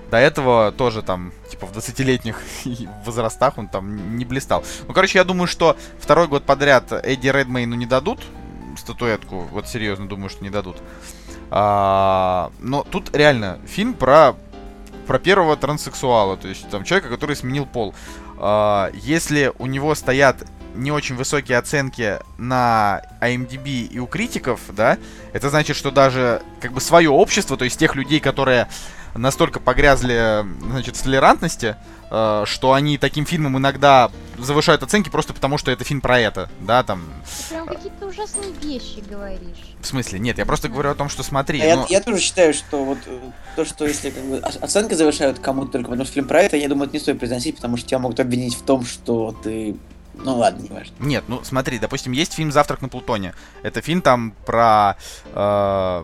до 0.09 0.17
этого 0.17 0.73
тоже 0.73 1.01
там, 1.01 1.31
типа, 1.61 1.67
в 1.67 1.77
20-летних 1.77 2.41
возрастах 3.05 3.57
он 3.57 3.67
там 3.67 4.17
не 4.17 4.25
блистал. 4.25 4.63
Ну, 4.87 4.93
короче, 4.93 5.19
я 5.19 5.23
думаю, 5.23 5.47
что 5.47 5.77
второй 5.99 6.27
год 6.27 6.43
подряд 6.43 6.91
Эдди 6.91 7.27
Редмейну 7.27 7.75
не 7.75 7.85
дадут 7.85 8.19
статуэтку. 8.77 9.47
Вот 9.51 9.67
серьезно 9.67 10.07
думаю, 10.07 10.29
что 10.29 10.43
не 10.43 10.49
дадут. 10.49 10.77
А, 11.49 12.51
но 12.59 12.83
тут 12.83 13.15
реально 13.15 13.59
фильм 13.67 13.93
про, 13.93 14.35
про 15.07 15.19
первого 15.19 15.57
транссексуала. 15.57 16.37
То 16.37 16.47
есть 16.47 16.69
там 16.69 16.83
человека, 16.83 17.09
который 17.09 17.35
сменил 17.35 17.65
пол. 17.65 17.93
А, 18.37 18.89
если 18.93 19.51
у 19.59 19.65
него 19.65 19.93
стоят 19.95 20.45
не 20.73 20.89
очень 20.89 21.15
высокие 21.15 21.57
оценки 21.57 22.19
на 22.37 23.01
IMDb 23.19 23.87
и 23.87 23.99
у 23.99 24.07
критиков, 24.07 24.61
да, 24.69 24.97
это 25.33 25.49
значит, 25.49 25.75
что 25.75 25.91
даже 25.91 26.41
как 26.61 26.71
бы 26.71 26.79
свое 26.79 27.09
общество, 27.09 27.57
то 27.57 27.65
есть 27.65 27.77
тех 27.77 27.95
людей, 27.95 28.21
которые 28.21 28.69
настолько 29.15 29.59
погрязли, 29.59 30.45
значит, 30.61 30.95
в 30.95 31.01
толерантности, 31.01 31.75
э, 32.09 32.43
что 32.45 32.73
они 32.73 32.97
таким 32.97 33.25
фильмам 33.25 33.57
иногда 33.57 34.11
завышают 34.37 34.83
оценки 34.83 35.09
просто 35.09 35.33
потому, 35.33 35.57
что 35.57 35.71
это 35.71 35.83
фильм 35.83 36.01
про 36.01 36.19
это, 36.19 36.49
да, 36.59 36.83
там... 36.83 37.03
Прям 37.49 37.67
какие-то 37.67 38.07
ужасные 38.07 38.51
вещи 38.61 39.03
говоришь. 39.07 39.75
В 39.79 39.85
смысле? 39.85 40.19
Нет, 40.19 40.37
я 40.37 40.45
просто 40.45 40.69
говорю 40.69 40.91
о 40.91 40.95
том, 40.95 41.09
что 41.09 41.23
смотри. 41.23 41.61
А 41.61 41.75
ну... 41.75 41.85
я, 41.89 41.97
я 41.97 42.01
тоже 42.01 42.19
считаю, 42.19 42.53
что 42.53 42.83
вот 42.83 42.99
э, 43.05 43.19
то, 43.55 43.65
что 43.65 43.85
если 43.85 44.09
как 44.09 44.23
бы 44.23 44.37
оценки 44.37 44.93
завышают 44.93 45.39
кому-то 45.39 45.73
только 45.73 45.89
потому, 45.89 46.05
что 46.05 46.13
фильм 46.13 46.27
про 46.27 46.41
это, 46.41 46.57
я 46.57 46.69
думаю, 46.69 46.87
это 46.87 46.95
не 46.95 46.99
стоит 46.99 47.19
произносить, 47.19 47.55
потому 47.55 47.77
что 47.77 47.87
тебя 47.87 47.99
могут 47.99 48.19
обвинить 48.19 48.55
в 48.55 48.63
том, 48.63 48.85
что 48.85 49.35
ты 49.43 49.75
ну 50.13 50.37
ладно, 50.37 50.61
не 50.61 50.69
важно. 50.69 50.93
Нет, 50.99 51.23
ну 51.27 51.41
смотри, 51.43 51.79
допустим, 51.79 52.11
есть 52.11 52.33
фильм 52.33 52.51
«Завтрак 52.51 52.81
на 52.81 52.89
Плутоне». 52.89 53.33
Это 53.63 53.81
фильм 53.81 54.01
там 54.01 54.33
про 54.45 54.97
э, 55.33 56.03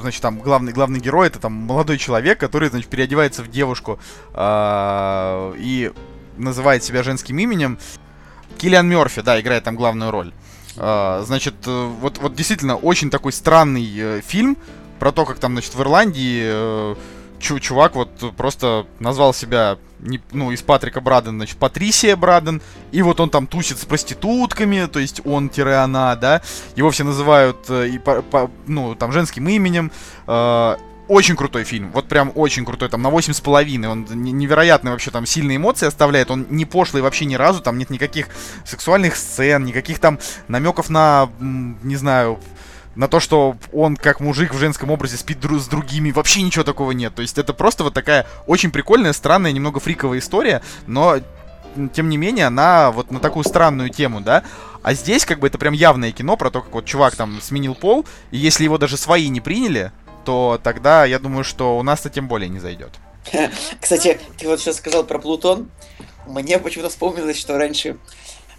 значит, 0.00 0.22
там 0.22 0.38
главный, 0.38 0.72
главный 0.72 1.00
герой 1.00 1.26
это 1.28 1.38
там 1.38 1.52
молодой 1.52 1.98
человек, 1.98 2.38
который, 2.38 2.68
значит, 2.68 2.88
переодевается 2.88 3.42
в 3.42 3.50
девушку 3.50 3.98
э, 4.34 5.54
и 5.58 5.92
называет 6.36 6.84
себя 6.84 7.02
женским 7.02 7.38
именем. 7.38 7.78
Киллиан 8.58 8.88
Мерфи, 8.88 9.22
да, 9.22 9.40
играет 9.40 9.64
там 9.64 9.76
главную 9.76 10.10
роль. 10.10 10.32
Э, 10.76 11.22
значит, 11.24 11.54
вот, 11.66 12.18
вот 12.18 12.34
действительно 12.34 12.76
очень 12.76 13.10
такой 13.10 13.32
странный 13.32 13.90
э, 13.96 14.20
фильм 14.24 14.56
про 14.98 15.12
то, 15.12 15.24
как 15.24 15.38
там, 15.38 15.52
значит, 15.52 15.74
в 15.74 15.80
Ирландии 15.80 16.42
э, 16.44 16.94
чувак 17.40 17.96
вот 17.96 18.36
просто 18.36 18.86
назвал 19.00 19.34
себя 19.34 19.78
не, 20.02 20.20
ну, 20.32 20.50
из 20.50 20.62
Патрика 20.62 21.00
Браден, 21.00 21.36
значит, 21.36 21.56
Патрисия 21.56 22.16
Браден, 22.16 22.60
и 22.90 23.02
вот 23.02 23.20
он 23.20 23.30
там 23.30 23.46
тусит 23.46 23.78
с 23.78 23.84
проститутками, 23.84 24.86
то 24.86 24.98
есть 24.98 25.22
он-она, 25.24 26.16
да, 26.16 26.42
его 26.76 26.90
все 26.90 27.04
называют, 27.04 27.58
э, 27.68 27.88
и 27.88 27.98
по, 27.98 28.22
по, 28.22 28.50
ну, 28.66 28.94
там, 28.94 29.12
женским 29.12 29.48
именем, 29.48 29.90
э, 30.26 30.76
очень 31.08 31.36
крутой 31.36 31.64
фильм, 31.64 31.90
вот 31.92 32.08
прям 32.08 32.32
очень 32.34 32.64
крутой, 32.64 32.88
там 32.88 33.02
на 33.02 33.08
8,5, 33.08 33.86
он 33.86 34.06
невероятные 34.10 34.92
вообще 34.92 35.10
там 35.10 35.26
сильные 35.26 35.56
эмоции 35.56 35.86
оставляет, 35.86 36.30
он 36.30 36.46
не 36.50 36.64
пошлый 36.64 37.02
вообще 37.02 37.24
ни 37.24 37.34
разу, 37.34 37.60
там 37.60 37.78
нет 37.78 37.90
никаких 37.90 38.28
сексуальных 38.64 39.16
сцен, 39.16 39.64
никаких 39.64 39.98
там 39.98 40.18
намеков 40.48 40.90
на, 40.90 41.28
не 41.38 41.96
знаю, 41.96 42.38
на 42.94 43.08
то, 43.08 43.20
что 43.20 43.56
он 43.72 43.96
как 43.96 44.20
мужик 44.20 44.52
в 44.52 44.58
женском 44.58 44.90
образе 44.90 45.16
спит 45.16 45.38
дру- 45.38 45.58
с 45.58 45.66
другими, 45.66 46.10
вообще 46.10 46.42
ничего 46.42 46.64
такого 46.64 46.92
нет. 46.92 47.14
То 47.14 47.22
есть 47.22 47.38
это 47.38 47.54
просто 47.54 47.84
вот 47.84 47.94
такая 47.94 48.26
очень 48.46 48.70
прикольная, 48.70 49.12
странная, 49.12 49.52
немного 49.52 49.80
фриковая 49.80 50.18
история, 50.18 50.62
но 50.86 51.18
тем 51.94 52.08
не 52.08 52.16
менее 52.16 52.46
она 52.46 52.90
вот 52.90 53.10
на 53.10 53.18
такую 53.18 53.44
странную 53.44 53.90
тему, 53.90 54.20
да. 54.20 54.42
А 54.82 54.94
здесь 54.94 55.24
как 55.24 55.38
бы 55.38 55.46
это 55.46 55.58
прям 55.58 55.72
явное 55.72 56.12
кино 56.12 56.36
про 56.36 56.50
то, 56.50 56.60
как 56.60 56.72
вот 56.74 56.84
чувак 56.84 57.16
там 57.16 57.40
сменил 57.40 57.74
пол, 57.74 58.04
и 58.30 58.36
если 58.36 58.64
его 58.64 58.78
даже 58.78 58.96
свои 58.96 59.28
не 59.28 59.40
приняли, 59.40 59.92
то 60.24 60.60
тогда 60.62 61.04
я 61.04 61.18
думаю, 61.18 61.44
что 61.44 61.78
у 61.78 61.82
нас-то 61.82 62.10
тем 62.10 62.28
более 62.28 62.48
не 62.48 62.58
зайдет. 62.58 62.90
Кстати, 63.80 64.20
ты 64.38 64.48
вот 64.48 64.60
сейчас 64.60 64.76
сказал 64.76 65.04
про 65.04 65.18
Плутон. 65.18 65.70
Мне 66.26 66.58
почему-то 66.58 66.90
вспомнилось, 66.90 67.38
что 67.38 67.56
раньше 67.56 67.96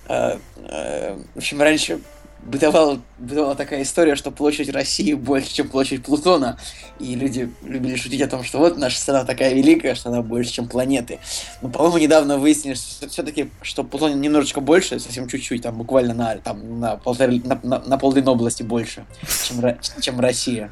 э, 0.07 0.37
э, 0.57 1.17
в 1.33 1.37
общем, 1.37 1.61
раньше 1.61 1.99
бытовала, 2.45 3.01
бытовала 3.17 3.55
такая 3.55 3.83
история, 3.83 4.15
что 4.15 4.31
площадь 4.31 4.69
России 4.69 5.13
больше, 5.13 5.53
чем 5.53 5.69
площадь 5.69 6.03
Плутона. 6.03 6.57
И 6.99 7.15
люди 7.15 7.51
любили 7.63 7.95
шутить 7.95 8.21
о 8.21 8.27
том, 8.27 8.43
что 8.43 8.59
вот 8.59 8.77
наша 8.77 8.99
страна 8.99 9.25
такая 9.25 9.53
великая, 9.53 9.95
что 9.95 10.09
она 10.09 10.21
больше, 10.21 10.51
чем 10.51 10.67
планеты. 10.67 11.19
Но, 11.61 11.69
по-моему, 11.69 11.97
недавно 11.97 12.37
выяснили, 12.37 12.75
что 12.75 13.07
все-таки, 13.07 13.49
что 13.61 13.83
Плутон 13.83 14.19
немножечко 14.19 14.61
больше, 14.61 14.99
совсем 14.99 15.27
чуть-чуть, 15.27 15.61
там 15.61 15.77
буквально 15.77 16.13
на, 16.13 16.35
там, 16.37 16.79
на, 16.79 16.97
полторы, 16.97 17.41
на, 17.43 17.59
на, 17.63 17.79
на 17.79 17.97
половину 17.97 18.31
области 18.31 18.63
больше, 18.63 19.05
чем, 19.43 19.77
чем 19.99 20.19
Россия. 20.19 20.71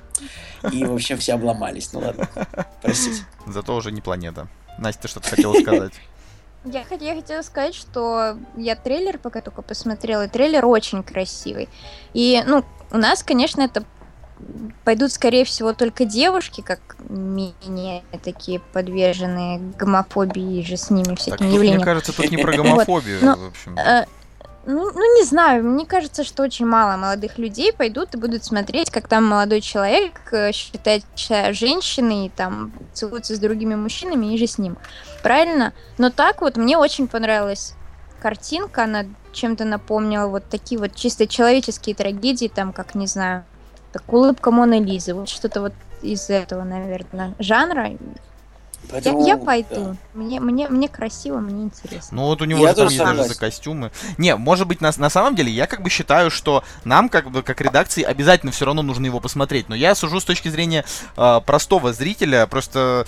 И, 0.72 0.84
в 0.84 0.94
общем, 0.94 1.18
все 1.18 1.34
обломались. 1.34 1.92
Ну 1.94 2.00
ладно, 2.00 2.30
простите. 2.82 3.24
Зато 3.48 3.76
уже 3.76 3.92
не 3.92 4.02
планета. 4.02 4.48
Настя, 4.78 5.04
ты 5.04 5.08
что-то 5.08 5.30
хотела 5.30 5.54
сказать? 5.54 5.94
Я, 6.64 6.84
я 7.00 7.16
хотела 7.16 7.42
сказать, 7.42 7.74
что 7.74 8.38
я 8.56 8.76
трейлер 8.76 9.18
пока 9.18 9.42
только 9.42 9.62
посмотрела, 9.62 10.26
и 10.26 10.28
трейлер 10.28 10.66
очень 10.66 11.02
красивый. 11.02 11.70
И, 12.14 12.44
ну, 12.46 12.64
у 12.92 12.98
нас, 12.98 13.24
конечно, 13.24 13.62
это 13.62 13.84
пойдут, 14.84 15.12
скорее 15.12 15.44
всего, 15.44 15.74
только 15.74 16.06
девушки, 16.06 16.62
как 16.62 16.98
менее 17.10 18.04
такие 18.24 18.60
подверженные 18.60 19.60
гомофобии 19.60 20.64
же 20.64 20.78
с 20.78 20.90
ними 20.90 21.16
всякими 21.16 21.38
так, 21.38 21.48
явлениями. 21.48 21.78
Мне 21.78 21.86
кажется, 21.86 22.14
тут 22.14 22.30
не 22.30 22.38
про 22.38 22.54
гомофобию, 22.58 23.20
вот. 23.22 23.40
в 23.40 23.46
общем. 23.48 23.78
Ну, 24.66 24.92
ну, 24.94 25.18
не 25.18 25.24
знаю, 25.24 25.64
мне 25.64 25.88
кажется, 25.88 26.24
что 26.24 26.44
очень 26.44 26.68
мало 26.68 26.96
молодых 26.96 27.40
людей 27.40 27.74
пойдут 27.74 28.14
и 28.14 28.18
будут 28.18 28.44
смотреть, 28.44 28.92
как 28.92 29.08
там 29.08 29.26
молодой 29.26 29.60
человек 29.60 30.20
э, 30.32 30.52
считает 30.52 31.04
себя 31.16 31.52
женщиной, 31.52 32.28
и 32.28 32.30
там 32.30 32.72
целуется 32.94 33.36
с 33.36 33.40
другими 33.40 33.74
мужчинами 33.74 34.34
и 34.34 34.38
же 34.38 34.46
с 34.46 34.60
ним. 34.60 34.78
Правильно? 35.24 35.74
Но 35.98 36.12
так 36.12 36.42
вот 36.42 36.58
мне 36.58 36.78
очень 36.78 37.08
понравилась 37.08 37.74
картинка, 38.22 38.84
она 38.84 39.06
чем-то 39.34 39.66
напомнила 39.66 40.28
вот 40.28 40.48
такие 40.48 40.80
вот 40.80 40.96
чисто 40.96 41.26
человеческие 41.26 41.96
трагедии, 41.96 42.48
там, 42.48 42.72
как, 42.72 42.94
не 42.94 43.08
знаю, 43.08 43.46
Так, 43.92 44.14
улыбка 44.14 44.52
Моны 44.52 44.80
Лизы. 44.80 45.14
Вот 45.14 45.28
что-то 45.28 45.62
вот 45.62 45.74
из 46.02 46.30
этого, 46.30 46.64
наверное, 46.64 47.34
жанра. 47.40 47.92
Поэтому, 48.90 49.22
я, 49.22 49.34
я 49.34 49.38
пойду. 49.38 49.68
Да. 49.70 49.96
Мне, 50.14 50.40
мне, 50.40 50.68
мне 50.68 50.90
красиво, 50.90 51.40
мне 51.40 51.64
интересно. 51.64 52.18
Ну 52.18 52.24
вот 52.24 52.42
у 52.42 52.46
него 52.46 52.62
я 52.62 52.70
же 52.70 52.76
там 52.76 52.88
есть 52.88 52.98
даже 52.98 53.24
за 53.24 53.38
костюмы. 53.38 53.92
Не, 54.18 54.36
может 54.36 54.68
быть, 54.68 54.82
на, 54.82 54.92
на 54.98 55.10
самом 55.10 55.36
деле, 55.36 55.52
я 55.52 55.68
как 55.68 55.82
бы 55.82 55.90
считаю, 55.90 56.32
что 56.32 56.64
нам, 56.84 57.10
как 57.10 57.32
бы, 57.32 57.44
как 57.44 57.62
редакции, 57.62 58.04
обязательно 58.04 58.52
все 58.52 58.66
равно 58.66 58.82
нужно 58.82 59.06
его 59.06 59.20
посмотреть. 59.20 59.70
Но 59.70 59.76
я 59.76 59.96
сужу 59.96 60.20
с 60.20 60.26
точки 60.26 60.50
зрения 60.50 60.86
э, 61.16 61.42
простого 61.46 61.94
зрителя, 61.94 62.48
просто... 62.48 63.06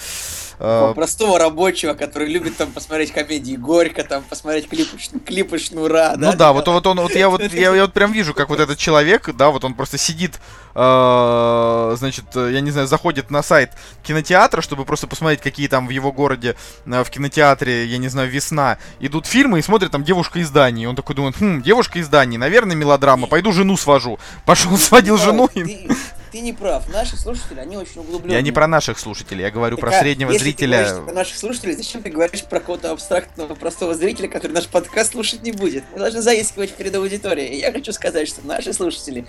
Э... 0.59 0.93
Простого 0.95 1.39
рабочего, 1.39 1.93
который 1.93 2.27
любит 2.27 2.57
там 2.57 2.71
посмотреть 2.71 3.11
комедии 3.11 3.55
Горько, 3.55 4.03
там 4.03 4.23
посмотреть 4.23 4.69
клипы, 4.69 4.97
клипы 5.25 5.57
Шнура, 5.57 6.13
Ну 6.15 6.31
да, 6.31 6.35
да 6.35 6.53
вот, 6.53 6.67
вот 6.67 6.87
он, 6.87 6.99
вот 6.99 7.15
я 7.15 7.29
вот, 7.29 7.41
я, 7.53 7.75
я 7.75 7.81
вот 7.83 7.93
прям 7.93 8.11
вижу, 8.11 8.33
как 8.33 8.49
вот 8.49 8.59
этот 8.59 8.77
человек, 8.77 9.29
да, 9.35 9.49
вот 9.49 9.63
он 9.63 9.73
просто 9.73 9.97
сидит 9.97 10.39
э, 10.75 11.95
значит, 11.97 12.25
я 12.35 12.61
не 12.61 12.71
знаю, 12.71 12.87
заходит 12.87 13.31
на 13.31 13.43
сайт 13.43 13.71
кинотеатра, 14.03 14.61
чтобы 14.61 14.85
просто 14.85 15.07
посмотреть, 15.07 15.41
какие 15.41 15.67
там 15.67 15.87
в 15.87 15.89
его 15.89 16.11
городе 16.11 16.55
э, 16.85 17.03
в 17.03 17.09
кинотеатре, 17.09 17.85
я 17.85 17.97
не 17.97 18.07
знаю, 18.07 18.29
весна, 18.29 18.77
идут 18.99 19.25
фильмы 19.25 19.59
и 19.59 19.61
смотрят 19.61 19.91
там 19.91 20.03
девушка 20.03 20.39
из 20.39 20.49
Дании. 20.49 20.85
Он 20.85 20.95
такой 20.95 21.15
думает, 21.15 21.35
хм, 21.39 21.61
девушка 21.61 21.99
из 21.99 22.07
Дании, 22.07 22.37
наверное, 22.37 22.75
мелодрама, 22.75 23.27
пойду 23.27 23.51
жену 23.51 23.77
свожу. 23.77 24.19
Пошел, 24.45 24.77
сводил 24.77 25.17
жену 25.17 25.49
и 25.53 25.89
ты 26.33 26.39
не 26.39 26.51
прав. 26.51 26.89
Наши 26.89 27.15
слушатели, 27.15 27.59
они 27.59 27.77
очень 27.77 28.01
углубленные. 28.01 28.37
Я 28.37 28.41
не 28.41 28.51
про 28.51 28.65
наших 28.65 28.97
слушателей, 28.97 29.43
я 29.43 29.51
говорю 29.51 29.77
так, 29.77 29.81
про 29.81 29.95
а, 29.95 29.99
среднего 29.99 30.31
если 30.31 30.45
зрителя. 30.45 30.77
Ты 30.79 30.83
говоришь 30.85 31.05
про 31.05 31.13
наших 31.13 31.37
слушателей, 31.37 31.75
зачем 31.75 32.01
ты 32.01 32.09
говоришь 32.09 32.43
про 32.43 32.59
какого-то 32.59 32.91
абстрактного 32.91 33.53
простого 33.53 33.93
зрителя, 33.93 34.27
который 34.27 34.53
наш 34.53 34.67
подкаст 34.67 35.11
слушать 35.11 35.43
не 35.43 35.51
будет? 35.51 35.83
Мы 35.93 35.99
должны 35.99 36.21
заискивать 36.21 36.73
перед 36.73 36.95
аудиторией. 36.95 37.49
И 37.53 37.59
я 37.59 37.71
хочу 37.71 37.91
сказать, 37.91 38.27
что 38.27 38.45
наши 38.47 38.73
слушатели 38.73 39.27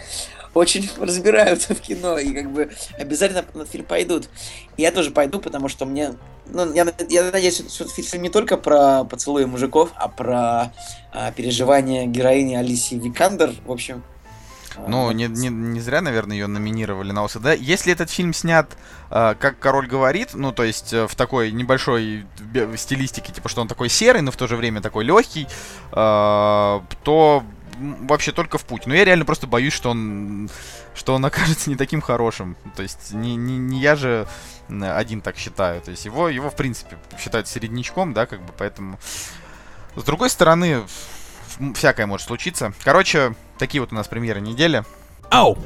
очень 0.55 0.91
разбираются 0.99 1.75
в 1.75 1.81
кино 1.83 2.19
и 2.19 2.33
как 2.33 2.51
бы 2.51 2.73
обязательно 2.99 3.45
на 3.53 3.67
фильм 3.67 3.85
пойдут. 3.85 4.31
И 4.79 4.83
я 4.83 4.91
тоже 4.91 5.11
пойду, 5.11 5.41
потому 5.41 5.69
что 5.69 5.85
мне... 5.85 6.15
Ну, 6.47 6.73
я, 6.73 6.87
я 7.11 7.31
надеюсь, 7.31 7.63
что 7.71 7.87
фильм 7.87 8.23
не 8.23 8.31
только 8.31 8.57
про 8.57 9.05
поцелуи 9.05 9.45
мужиков, 9.45 9.91
а 9.97 10.09
про 10.09 10.73
а, 11.13 11.33
переживания 11.33 12.07
героини 12.07 12.55
Алисии 12.55 12.97
Викандер. 12.97 13.53
В 13.67 13.73
общем, 13.73 14.03
ну, 14.87 15.11
не, 15.13 15.27
не, 15.27 15.49
не 15.49 15.81
зря, 15.81 16.01
наверное, 16.01 16.37
ее 16.37 16.47
номинировали 16.47 17.13
на 17.13 17.25
ОСД. 17.25 17.55
Если 17.59 17.93
этот 17.93 18.11
фильм 18.11 18.33
снят, 18.33 18.77
э, 19.11 19.35
как 19.39 19.59
король 19.59 19.87
говорит, 19.87 20.31
ну, 20.35 20.53
то 20.53 20.65
есть 20.65 20.93
э, 20.93 21.07
в 21.07 21.15
такой 21.15 21.53
небольшой 21.53 22.27
стилистике, 22.77 23.33
типа, 23.33 23.49
что 23.49 23.61
он 23.61 23.69
такой 23.69 23.89
серый, 23.89 24.23
но 24.23 24.31
в 24.31 24.37
то 24.37 24.47
же 24.47 24.57
время 24.57 24.81
такой 24.81 25.05
легкий, 25.05 25.47
э, 25.93 26.81
то 27.03 27.45
вообще 27.79 28.33
только 28.33 28.59
в 28.59 28.65
путь. 28.65 28.87
Но 28.87 28.95
я 28.95 29.05
реально 29.05 29.25
просто 29.25 29.47
боюсь, 29.47 29.73
что 29.73 29.91
он, 29.91 30.51
что 30.95 31.15
он 31.15 31.25
окажется 31.25 31.71
не 31.71 31.77
таким 31.77 32.01
хорошим. 32.01 32.57
То 32.77 32.83
есть 32.83 33.13
не, 33.13 33.37
не, 33.37 33.59
не 33.59 33.81
я 33.81 33.97
же 33.97 34.27
один 34.69 35.21
так 35.21 35.37
считаю. 35.37 35.81
То 35.83 35.91
есть 35.91 36.05
его, 36.05 36.29
его 36.29 36.51
в 36.51 36.57
принципе, 36.57 36.99
считают 37.19 37.49
середнячком, 37.49 38.13
да, 38.13 38.27
как 38.27 38.41
бы, 38.41 38.53
поэтому... 38.57 38.99
С 39.97 40.03
другой 40.03 40.29
стороны, 40.29 40.83
всякое 41.75 42.07
может 42.07 42.27
случиться. 42.27 42.73
Короче, 42.83 43.35
такие 43.59 43.81
вот 43.81 43.93
у 43.93 43.95
нас 43.95 44.09
премьеры 44.09 44.41
недели. 44.41 44.85
Ау! 45.31 45.59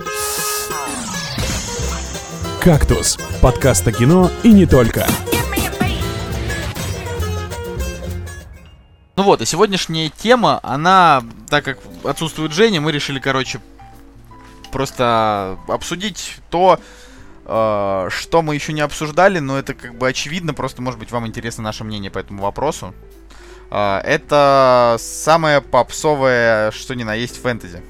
«Кактус»— 2.62 3.18
подкаст 3.40 3.86
о 3.86 3.92
кино 3.92 4.30
и 4.42 4.52
не 4.52 4.66
только. 4.66 5.06
Ну 9.16 9.22
вот, 9.22 9.40
и 9.42 9.46
сегодняшняя 9.46 10.10
тема, 10.10 10.60
она, 10.62 11.24
так 11.48 11.64
как 11.64 11.78
отсутствует 12.04 12.52
Женя, 12.52 12.80
мы 12.80 12.92
решили, 12.92 13.18
короче, 13.18 13.60
просто 14.70 15.58
обсудить 15.66 16.36
то, 16.50 16.78
э, 17.44 18.08
что 18.10 18.42
мы 18.42 18.54
еще 18.54 18.72
не 18.72 18.80
обсуждали, 18.80 19.38
но 19.38 19.58
это 19.58 19.74
как 19.74 19.96
бы 19.96 20.06
очевидно, 20.06 20.54
просто, 20.54 20.82
может 20.82 21.00
быть, 21.00 21.10
вам 21.10 21.26
интересно 21.26 21.64
наше 21.64 21.82
мнение 21.84 22.10
по 22.10 22.18
этому 22.18 22.42
вопросу. 22.42 22.94
А, 23.70 24.00
это 24.00 24.96
самое 24.98 25.60
попсовое, 25.60 26.70
что 26.70 26.94
ни 26.94 27.02
на 27.02 27.14
есть 27.14 27.40
фэнтези. 27.40 27.82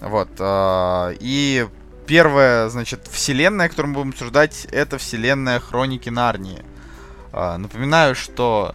Вот. 0.00 0.28
А, 0.38 1.12
и 1.20 1.68
первая, 2.06 2.68
значит, 2.68 3.06
вселенная, 3.10 3.68
которую 3.68 3.90
мы 3.90 3.94
будем 3.96 4.10
обсуждать, 4.10 4.66
это 4.72 4.98
вселенная 4.98 5.60
Хроники 5.60 6.08
Нарнии. 6.08 6.64
А, 7.32 7.58
напоминаю, 7.58 8.14
что 8.14 8.74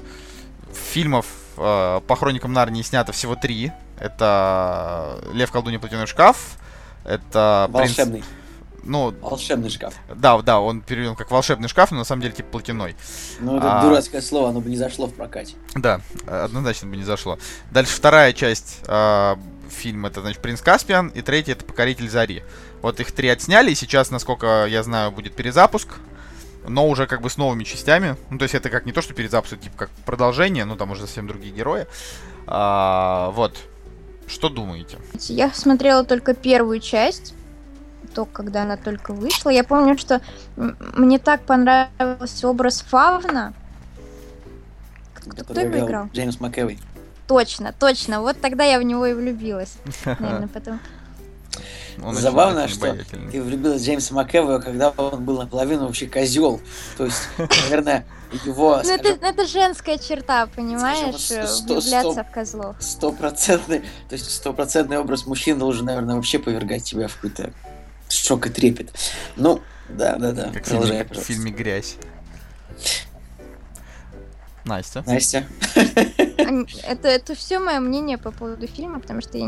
фильмов 0.73 1.25
по 1.55 2.15
Хроникам 2.19 2.51
Нарнии 2.51 2.81
снято 2.81 3.13
всего 3.13 3.35
три. 3.35 3.71
Это 3.97 5.19
Лев, 5.31 5.51
колдунья, 5.51 5.79
платяной 5.79 6.05
шкаф. 6.05 6.57
Это 7.05 7.67
Волшебный. 7.71 8.19
Принц... 8.19 8.25
Ну, 8.85 9.13
волшебный 9.21 9.69
шкаф. 9.69 9.95
Да, 10.15 10.41
да, 10.41 10.59
он 10.59 10.81
переведен 10.81 11.15
как 11.15 11.31
волшебный 11.31 11.67
шкаф, 11.67 11.91
но 11.91 11.97
на 11.97 12.03
самом 12.03 12.21
деле 12.21 12.33
типа 12.33 12.49
платяной. 12.49 12.95
Ну, 13.39 13.57
это 13.57 13.79
а... 13.79 13.83
дурацкое 13.83 14.21
слово, 14.21 14.49
оно 14.49 14.61
бы 14.61 14.69
не 14.69 14.77
зашло 14.77 15.07
в 15.07 15.13
прокате. 15.13 15.55
Да, 15.73 16.01
однозначно 16.27 16.87
бы 16.87 16.95
не 16.95 17.03
зашло. 17.03 17.39
Дальше 17.71 17.95
вторая 17.95 18.31
часть 18.33 18.79
э, 18.87 19.35
фильма, 19.69 20.09
это, 20.09 20.21
значит, 20.21 20.41
Принц 20.41 20.61
Каспиан, 20.61 21.07
и 21.09 21.21
третья 21.21 21.53
это 21.53 21.65
Покоритель 21.65 22.09
Зари. 22.09 22.43
Вот 22.81 22.99
их 22.99 23.11
три 23.11 23.29
отсняли, 23.29 23.71
и 23.71 23.75
сейчас, 23.75 24.11
насколько 24.11 24.65
я 24.67 24.83
знаю, 24.83 25.11
будет 25.11 25.35
перезапуск, 25.35 25.89
но 26.67 26.87
уже 26.87 27.07
как 27.07 27.21
бы 27.21 27.29
с 27.29 27.37
новыми 27.37 27.63
частями. 27.63 28.15
Ну, 28.29 28.37
то 28.37 28.43
есть 28.43 28.53
это 28.53 28.69
как 28.69 28.85
не 28.85 28.91
то, 28.91 29.01
что 29.01 29.13
перезапуск, 29.13 29.53
это 29.53 29.63
типа 29.63 29.77
как 29.77 29.89
продолжение, 30.05 30.65
ну, 30.65 30.75
там 30.75 30.91
уже 30.91 31.01
совсем 31.01 31.27
другие 31.27 31.53
герои. 31.53 31.87
А, 32.47 33.31
вот. 33.31 33.57
Что 34.27 34.49
думаете? 34.49 34.97
Я 35.27 35.51
смотрела 35.51 36.03
только 36.03 36.33
первую 36.33 36.79
часть 36.79 37.35
то, 38.05 38.25
когда 38.25 38.63
она 38.63 38.77
только 38.77 39.13
вышла. 39.13 39.49
Я 39.49 39.63
помню, 39.63 39.97
что 39.97 40.21
мне 40.55 41.19
так 41.19 41.41
понравился 41.41 42.47
образ 42.47 42.81
Фавна. 42.81 43.53
Кто, 45.13 45.43
кто 45.43 45.59
его 45.59 45.85
играл? 45.85 46.07
Джеймс 46.13 46.39
МакЭвой. 46.39 46.79
Точно, 47.27 47.73
точно. 47.73 48.21
Вот 48.21 48.39
тогда 48.39 48.63
я 48.63 48.79
в 48.79 48.83
него 48.83 49.05
и 49.05 49.13
влюбилась. 49.13 49.77
Наверное, 50.05 50.47
потом. 50.47 50.79
Он 52.03 52.13
Забавно, 52.13 52.67
что 52.67 52.97
ты 53.31 53.41
влюбилась 53.41 53.81
в 53.81 53.85
Джеймса 53.85 54.13
МакЭвоя, 54.13 54.59
когда 54.59 54.89
он 54.89 55.23
был 55.23 55.39
наполовину 55.39 55.87
вообще 55.87 56.07
козел. 56.07 56.59
То 56.97 57.05
есть, 57.05 57.29
наверное, 57.37 58.05
его... 58.45 58.81
Ну, 58.83 58.93
это, 58.93 59.09
это 59.25 59.47
женская 59.47 59.97
черта, 59.97 60.47
понимаешь? 60.47 61.21
Скажем, 61.21 61.65
Влюбляться 61.65 62.23
в 62.23 62.31
козлов. 62.31 62.75
Стопроцентный, 62.79 63.79
то 64.09 64.13
есть 64.13 64.29
стопроцентный 64.29 64.97
образ 64.97 65.25
мужчин 65.25 65.57
должен, 65.57 65.85
наверное, 65.85 66.15
вообще 66.15 66.39
повергать 66.39 66.83
тебя 66.83 67.07
в 67.07 67.15
какой-то 67.15 67.53
шок 68.15 68.47
и 68.47 68.49
трепет. 68.49 68.91
Ну, 69.35 69.61
да, 69.89 70.15
да, 70.17 70.31
да. 70.31 70.51
Как 70.53 70.63
Продолжай, 70.63 71.03
в 71.03 71.07
фильме, 71.07 71.21
в 71.21 71.25
фильме 71.25 71.51
«Грязь». 71.51 71.97
Настя. 74.65 75.03
Настя. 75.05 75.45
Это, 75.75 77.07
это 77.07 77.35
все 77.35 77.59
мое 77.59 77.79
мнение 77.79 78.17
по 78.17 78.31
поводу 78.31 78.65
фильма, 78.67 78.99
потому 78.99 79.21
что 79.21 79.37
я 79.37 79.45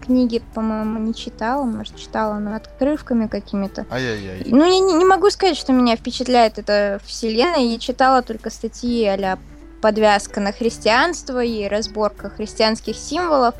книги, 0.00 0.42
по-моему, 0.54 0.98
не 0.98 1.14
читала, 1.14 1.64
может, 1.64 1.96
читала, 1.96 2.38
но 2.38 2.56
отрывками 2.56 3.26
какими-то. 3.26 3.86
Ай-яй-яй. 3.90 4.44
Ну, 4.46 4.64
я 4.64 4.78
не, 4.78 4.94
не 4.94 5.04
могу 5.04 5.30
сказать, 5.30 5.56
что 5.56 5.72
меня 5.72 5.96
впечатляет 5.96 6.58
эта 6.58 7.00
вселенная. 7.04 7.60
Я 7.60 7.78
читала 7.78 8.22
только 8.22 8.50
статьи 8.50 9.04
а 9.06 9.38
подвязка 9.80 10.40
на 10.40 10.52
христианство 10.52 11.42
и 11.42 11.66
разборка 11.68 12.30
христианских 12.30 12.96
символов 12.96 13.54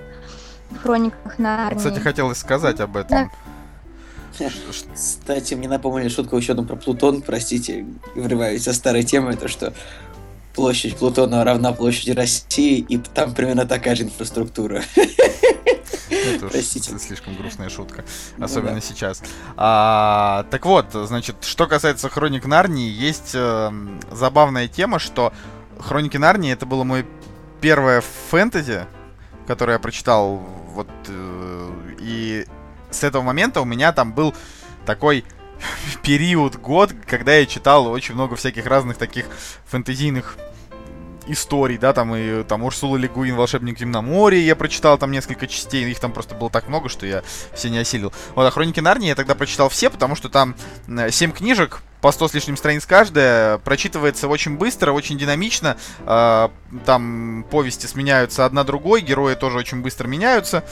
в 0.71 0.79
хрониках 0.83 1.39
Нарнии. 1.39 1.79
Кстати, 1.79 1.99
хотелось 1.99 2.39
сказать 2.39 2.81
об 2.81 2.97
этом. 2.97 3.09
Да. 3.11 3.31
Кстати, 4.95 5.55
мне 5.55 5.69
напомнили 5.69 6.09
шутку 6.09 6.37
еще 6.37 6.53
одну 6.53 6.65
про 6.65 6.77
Плутон, 6.77 7.23
простите, 7.23 7.87
врываюсь 8.15 8.65
со 8.65 8.73
старой 8.73 9.03
темы, 9.03 9.33
это 9.33 9.49
что 9.49 9.73
площадь 10.55 10.97
Плутона 10.97 11.45
равна 11.45 11.73
площади 11.73 12.11
России, 12.11 12.79
и 12.79 12.99
там 12.99 13.35
примерно 13.35 13.67
такая 13.67 13.95
же 13.95 14.05
инфраструктура. 14.05 14.83
Это 16.11 16.49
Простите. 16.49 16.99
слишком 16.99 17.35
грустная 17.37 17.69
шутка, 17.69 18.05
ну 18.37 18.45
особенно 18.45 18.75
ну, 18.75 18.81
да. 18.81 18.87
сейчас. 18.87 19.23
А, 19.57 20.45
так 20.51 20.67
вот, 20.67 20.87
значит, 20.93 21.37
что 21.43 21.67
касается 21.67 22.09
Хроник 22.09 22.47
Нарнии, 22.47 22.91
есть 22.91 23.31
э, 23.35 23.71
забавная 24.11 24.69
тема, 24.69 24.99
что 24.99 25.33
Хроники 25.79 26.17
Нарнии 26.17 26.53
это 26.53 26.67
было 26.67 26.85
мой 26.85 27.07
первое 27.61 28.03
фэнтези, 28.31 28.87
которое 29.47 29.75
я 29.75 29.79
прочитал 29.79 30.37
вот 30.73 30.89
э, 31.09 31.71
и 32.01 32.45
с 32.91 33.05
этого 33.05 33.23
момента 33.23 33.61
у 33.61 33.65
меня 33.65 33.93
там 33.93 34.13
был 34.13 34.35
такой 34.87 35.25
период, 36.03 36.57
год, 36.57 36.93
когда 37.07 37.35
я 37.35 37.47
читал 37.47 37.87
очень 37.87 38.15
много 38.15 38.37
всяких 38.37 38.67
разных 38.67 38.97
таких 38.97 39.27
фэнтезийных 39.67 40.37
историй, 41.27 41.79
да, 41.79 41.93
там 41.93 42.15
и 42.15 42.43
там 42.45 42.65
Урсула 42.65 42.97
Легуин, 42.97 43.37
Волшебник 43.37 43.79
Земноморья, 43.79 44.41
я 44.41 44.57
прочитал 44.57 44.99
там 44.99 45.11
несколько 45.11 45.47
частей, 45.47 45.89
их 45.89 46.01
там 46.01 46.13
просто 46.13 46.35
было 46.35 46.51
так 46.51 46.69
много, 46.69 46.89
что 46.89 47.07
я 47.07 47.23
все 47.55 47.71
не 47.71 47.79
осилил. 47.79 48.13
Вот, 48.35 48.47
а 48.47 48.51
Хроники 48.51 48.81
Нарнии 48.81 49.09
я 49.09 49.15
тогда 49.15 49.35
прочитал 49.35 49.69
все, 49.69 49.91
потому 49.91 50.17
что 50.17 50.29
там 50.29 50.55
7 50.89 51.33
книжек, 51.33 51.83
по 52.01 52.13
100 52.13 52.29
с 52.29 52.35
лишним 52.35 52.57
страниц 52.57 52.87
каждая, 52.87 53.59
прочитывается 53.59 54.27
очень 54.29 54.57
быстро, 54.57 54.93
очень 54.93 55.19
динамично, 55.19 55.77
э, 56.01 56.49
там 56.87 57.45
повести 57.51 57.87
сменяются 57.87 58.47
одна 58.47 58.65
другой, 58.65 59.03
герои 59.03 59.35
тоже 59.35 59.59
очень 59.59 59.83
быстро 59.83 60.09
меняются, 60.09 60.65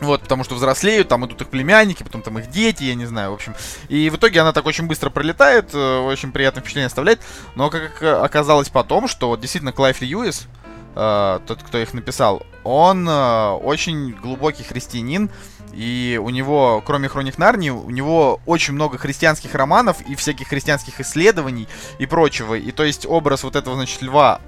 Вот, 0.00 0.20
потому 0.20 0.44
что 0.44 0.54
взрослеют, 0.54 1.08
там 1.08 1.24
идут 1.24 1.40
их 1.40 1.48
племянники, 1.48 2.02
потом 2.02 2.20
там 2.20 2.38
их 2.38 2.50
дети, 2.50 2.84
я 2.84 2.94
не 2.94 3.06
знаю, 3.06 3.30
в 3.30 3.34
общем. 3.34 3.54
И 3.88 4.10
в 4.10 4.16
итоге 4.16 4.40
она 4.40 4.52
так 4.52 4.66
очень 4.66 4.86
быстро 4.86 5.08
пролетает, 5.08 5.70
э, 5.72 5.98
очень 6.00 6.32
приятное 6.32 6.60
впечатление 6.60 6.86
оставляет. 6.86 7.20
Но 7.54 7.70
как 7.70 8.02
оказалось 8.02 8.68
потом, 8.68 9.08
что 9.08 9.28
вот 9.28 9.40
действительно 9.40 9.72
Клайв 9.72 10.02
Льюис, 10.02 10.48
э, 10.94 11.40
тот, 11.46 11.62
кто 11.62 11.78
их 11.78 11.94
написал, 11.94 12.42
он 12.62 13.08
э, 13.08 13.48
очень 13.62 14.12
глубокий 14.12 14.64
христианин, 14.64 15.30
и 15.72 16.20
у 16.22 16.30
него, 16.30 16.82
кроме 16.84 17.08
Хроник 17.08 17.38
Нарнии, 17.38 17.70
у 17.70 17.90
него 17.90 18.40
очень 18.46 18.74
много 18.74 18.98
христианских 18.98 19.54
романов 19.54 20.00
и 20.02 20.14
всяких 20.14 20.48
христианских 20.48 21.00
исследований 21.00 21.68
и 21.98 22.06
прочего. 22.06 22.54
И 22.54 22.70
то 22.72 22.82
есть 22.82 23.06
образ 23.06 23.44
вот 23.44 23.56
этого, 23.56 23.76
значит, 23.76 24.02
льва 24.02 24.40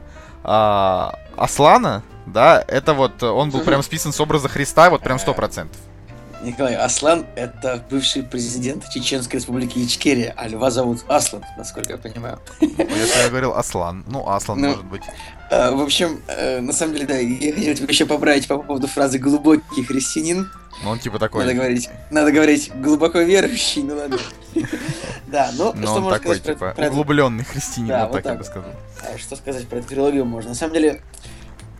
э, 0.44 1.10
Аслана, 1.36 2.02
да, 2.32 2.64
это 2.66 2.94
вот, 2.94 3.22
он 3.22 3.50
был 3.50 3.60
прям 3.60 3.82
списан 3.82 4.12
с 4.12 4.20
образа 4.20 4.48
Христа, 4.48 4.90
вот 4.90 5.02
прям 5.02 5.18
сто 5.18 5.34
процентов. 5.34 5.78
Николай, 6.42 6.76
Аслан— 6.76 7.26
это 7.34 7.82
бывший 7.90 8.22
президент 8.22 8.88
Чеченской 8.90 9.40
республики 9.40 9.78
Ичкерия, 9.78 10.32
а 10.36 10.46
льва 10.46 10.70
зовут 10.70 11.04
Аслан, 11.08 11.44
насколько 11.56 11.92
я 11.92 11.98
понимаю. 11.98 12.38
Ну, 12.60 12.68
если 12.78 13.22
я 13.22 13.28
говорил 13.28 13.54
Аслан, 13.54 14.04
ну, 14.06 14.28
Аслан 14.28 14.60
ну, 14.60 14.68
может 14.68 14.84
быть. 14.84 15.02
А, 15.50 15.72
в 15.72 15.80
общем, 15.80 16.22
э, 16.28 16.60
на 16.60 16.72
самом 16.72 16.94
деле, 16.94 17.06
да, 17.06 17.16
я 17.16 17.52
хотел 17.52 17.74
тебя 17.74 17.88
еще 17.88 18.06
поправить 18.06 18.46
по 18.46 18.58
поводу 18.58 18.86
фразы 18.86 19.18
«глубокий 19.18 19.82
христианин». 19.82 20.48
Ну, 20.84 20.90
он 20.90 21.00
типа 21.00 21.18
такой... 21.18 21.44
Надо 21.44 21.54
говорить, 21.54 21.90
надо 22.10 22.30
говорить 22.30 22.70
«глубоко 22.72 23.18
верующий», 23.20 23.82
ну 23.82 23.96
ладно. 23.96 24.18
Да, 25.26 25.50
ну, 25.52 25.74
что 25.74 26.00
можно 26.00 26.16
сказать 26.16 26.42
типа, 26.42 26.72
про... 26.74 26.88
углубленный 26.88 27.44
христианин, 27.44 27.94
вот 28.06 28.12
так 28.12 28.24
я 28.24 28.34
бы 28.34 28.44
сказал. 28.44 28.70
А 29.02 29.18
что 29.18 29.36
сказать 29.36 29.68
про 29.68 29.78
эту 29.78 29.88
трилогию 29.88 30.24
можно? 30.24 30.50
На 30.50 30.54
самом 30.54 30.72
деле, 30.72 31.02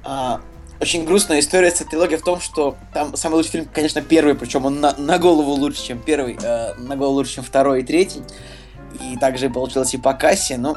а, 0.05 0.41
очень 0.81 1.05
грустная 1.05 1.41
история 1.41 1.71
с 1.71 1.75
трилогией 1.75 2.19
в 2.19 2.25
том, 2.25 2.41
что 2.41 2.77
там 2.93 3.17
самый 3.17 3.37
лучший 3.37 3.51
фильм, 3.51 3.69
конечно, 3.73 4.01
первый, 4.01 4.35
причем 4.35 4.65
он 4.65 4.81
на, 4.81 4.95
на 4.97 5.19
голову 5.19 5.51
лучше, 5.53 5.85
чем 5.85 5.99
первый, 5.99 6.39
э, 6.41 6.75
на 6.75 6.97
голову 6.97 7.17
лучше, 7.17 7.35
чем 7.35 7.45
второй 7.45 7.81
и 7.81 7.85
третий. 7.85 8.23
И 9.01 9.17
также 9.17 9.51
получилось 9.51 9.95
и 9.95 9.99
по 9.99 10.15
кассе, 10.15 10.57
но 10.57 10.77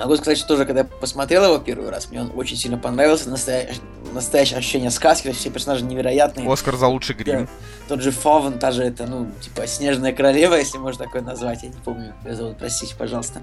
Могу 0.00 0.16
сказать, 0.16 0.38
что 0.38 0.48
тоже, 0.48 0.64
когда 0.64 0.80
я 0.80 0.86
посмотрел 0.86 1.44
его 1.44 1.58
первый 1.58 1.90
раз, 1.90 2.10
мне 2.10 2.22
он 2.22 2.32
очень 2.34 2.56
сильно 2.56 2.78
понравился. 2.78 3.28
Настоящее, 3.28 3.82
настоящее 4.14 4.58
ощущение 4.58 4.90
сказки, 4.90 5.30
все 5.32 5.50
персонажи 5.50 5.84
невероятные. 5.84 6.50
Оскар 6.50 6.76
за 6.76 6.86
лучший 6.86 7.14
грим. 7.16 7.46
Тот 7.86 8.00
же 8.00 8.10
Фавн, 8.10 8.58
та 8.58 8.70
же 8.72 8.82
это, 8.82 9.06
ну, 9.06 9.30
типа, 9.42 9.66
Снежная 9.66 10.14
Королева, 10.14 10.54
если 10.54 10.78
можно 10.78 11.04
такое 11.04 11.20
назвать. 11.20 11.64
Я 11.64 11.68
не 11.68 11.74
помню, 11.74 12.14
как 12.22 12.30
ее 12.30 12.36
зовут, 12.36 12.56
простите, 12.56 12.94
пожалуйста. 12.96 13.42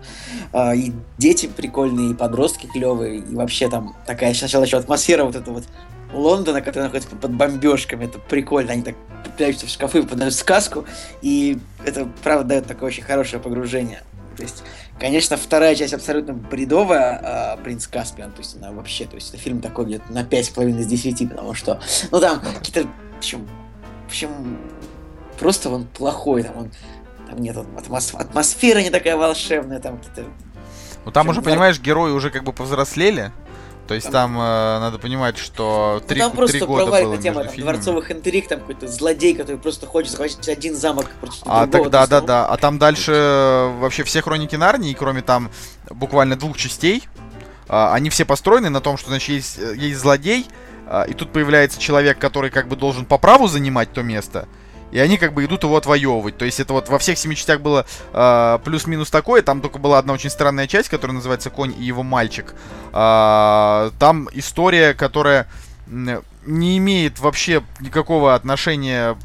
А, 0.52 0.74
и 0.74 0.94
дети 1.20 1.46
прикольные, 1.46 2.12
и 2.12 2.14
подростки 2.16 2.66
клевые, 2.66 3.20
и 3.20 3.36
вообще 3.36 3.70
там 3.70 3.96
такая 4.08 4.34
сначала 4.34 4.64
еще 4.64 4.78
атмосфера 4.78 5.26
вот 5.26 5.36
эта 5.36 5.52
вот 5.52 5.66
Лондона, 6.12 6.62
который 6.62 6.86
находится 6.86 7.16
под 7.16 7.32
бомбежками, 7.34 8.06
это 8.06 8.18
прикольно, 8.18 8.72
они 8.72 8.82
так 8.82 8.96
прячутся 9.38 9.68
в 9.68 9.70
шкафы, 9.70 10.02
подают 10.02 10.34
сказку, 10.34 10.86
и 11.22 11.60
это, 11.86 12.08
правда, 12.24 12.46
дает 12.46 12.66
такое 12.66 12.88
очень 12.88 13.04
хорошее 13.04 13.40
погружение. 13.40 14.02
То 14.38 14.44
есть 14.44 14.64
Конечно, 15.00 15.38
вторая 15.38 15.76
часть 15.76 15.94
абсолютно 15.94 16.34
бредовая, 16.34 17.20
а, 17.24 17.58
«Принц 17.58 17.86
Каспиан», 17.86 18.32
то 18.32 18.40
есть 18.40 18.56
она 18.56 18.72
вообще, 18.72 19.06
то 19.06 19.16
есть 19.16 19.30
это 19.30 19.38
фильм 19.38 19.62
такой 19.62 19.86
где-то 19.86 20.12
на 20.12 20.24
5,5 20.24 20.80
из 20.80 20.88
10, 20.88 21.30
потому 21.30 21.54
что, 21.54 21.80
ну 22.12 22.20
там 22.20 22.40
какие-то, 22.40 22.90
в 23.14 23.18
общем, 23.18 23.48
в 24.04 24.08
общем, 24.08 24.58
просто 25.40 25.70
он 25.70 25.86
плохой, 25.86 26.44
там 26.44 26.58
он, 26.58 26.72
там 27.30 27.40
нет 27.40 27.56
атмос, 27.58 28.14
атмосфера 28.16 28.80
не 28.80 28.90
такая 28.90 29.18
волшебная, 29.18 29.80
там 29.80 30.00
какие-то... 30.00 30.24
Ну 31.06 31.12
там 31.12 31.30
уже, 31.30 31.42
понимаешь, 31.42 31.80
герои 31.80 32.12
уже 32.12 32.32
как 32.32 32.44
бы 32.44 32.52
повзрослели, 32.52 33.32
то 33.88 33.94
есть 33.94 34.12
там, 34.12 34.34
там 34.34 34.42
э, 34.42 34.80
надо 34.80 35.00
понимать, 35.00 35.38
что 35.38 36.02
три, 36.08 36.20
ну, 36.20 36.28
там 36.28 36.38
просто 36.38 36.66
было 36.66 37.18
тема 37.18 37.46
там, 37.46 37.56
дворцовых 37.56 38.12
интриг, 38.12 38.48
там 38.48 38.60
какой-то 38.60 38.88
злодей, 38.88 39.34
который 39.34 39.58
просто 39.58 39.86
хочет 39.86 40.12
захватить 40.12 40.48
один 40.50 40.76
замок 40.76 41.10
против 41.22 41.42
А 41.46 41.68
так 41.68 41.90
да, 41.90 42.06
да, 42.08 42.22
да. 42.22 42.46
А 42.48 42.58
там 42.58 42.80
дальше 42.80 43.14
э, 43.14 43.80
вообще 43.80 44.04
все 44.04 44.22
хроники 44.22 44.56
Нарнии, 44.56 44.94
кроме 44.94 45.22
там 45.22 45.50
буквально 45.90 46.36
двух 46.36 46.58
частей, 46.58 47.08
э, 47.70 47.90
они 47.94 48.10
все 48.10 48.26
построены 48.26 48.70
на 48.70 48.82
том, 48.82 48.98
что 48.98 49.10
значит 49.10 49.30
есть, 49.30 49.60
э, 49.60 49.76
есть 49.78 50.00
злодей, 50.00 50.48
э, 50.88 51.06
и 51.10 51.14
тут 51.14 51.32
появляется 51.32 51.80
человек, 51.80 52.20
который 52.20 52.50
как 52.50 52.68
бы 52.68 52.76
должен 52.76 53.06
по 53.06 53.18
праву 53.18 53.48
занимать 53.48 53.94
то 53.94 54.04
место. 54.04 54.48
И 54.92 55.00
они 55.00 55.18
как 55.18 55.34
бы 55.34 55.44
идут 55.46 55.64
его 55.64 55.76
отвоевывать. 55.76 56.38
То 56.38 56.46
есть 56.46 56.60
это 56.60 56.74
вот 56.74 56.90
во 56.90 56.98
всех 57.00 57.18
семи 57.18 57.36
частях 57.36 57.62
было 57.62 57.86
э, 58.14 58.60
плюс-минус 58.64 59.10
такое. 59.10 59.42
Там 59.42 59.62
только 59.62 59.80
была 59.80 60.00
одна 60.00 60.14
очень 60.14 60.30
странная 60.30 60.68
часть, 60.68 60.90
которая 60.90 61.16
называется 61.16 61.50
«Конь 61.50 61.74
и 61.78 61.84
его 61.84 62.04
мальчик». 62.04 62.54
Э, 62.94 63.92
там 64.00 64.30
история, 64.34 64.94
которая 64.94 65.48
не 65.88 66.78
имеет 66.78 67.20
вообще 67.20 67.64
никакого 67.80 68.36
отношения 68.36 69.18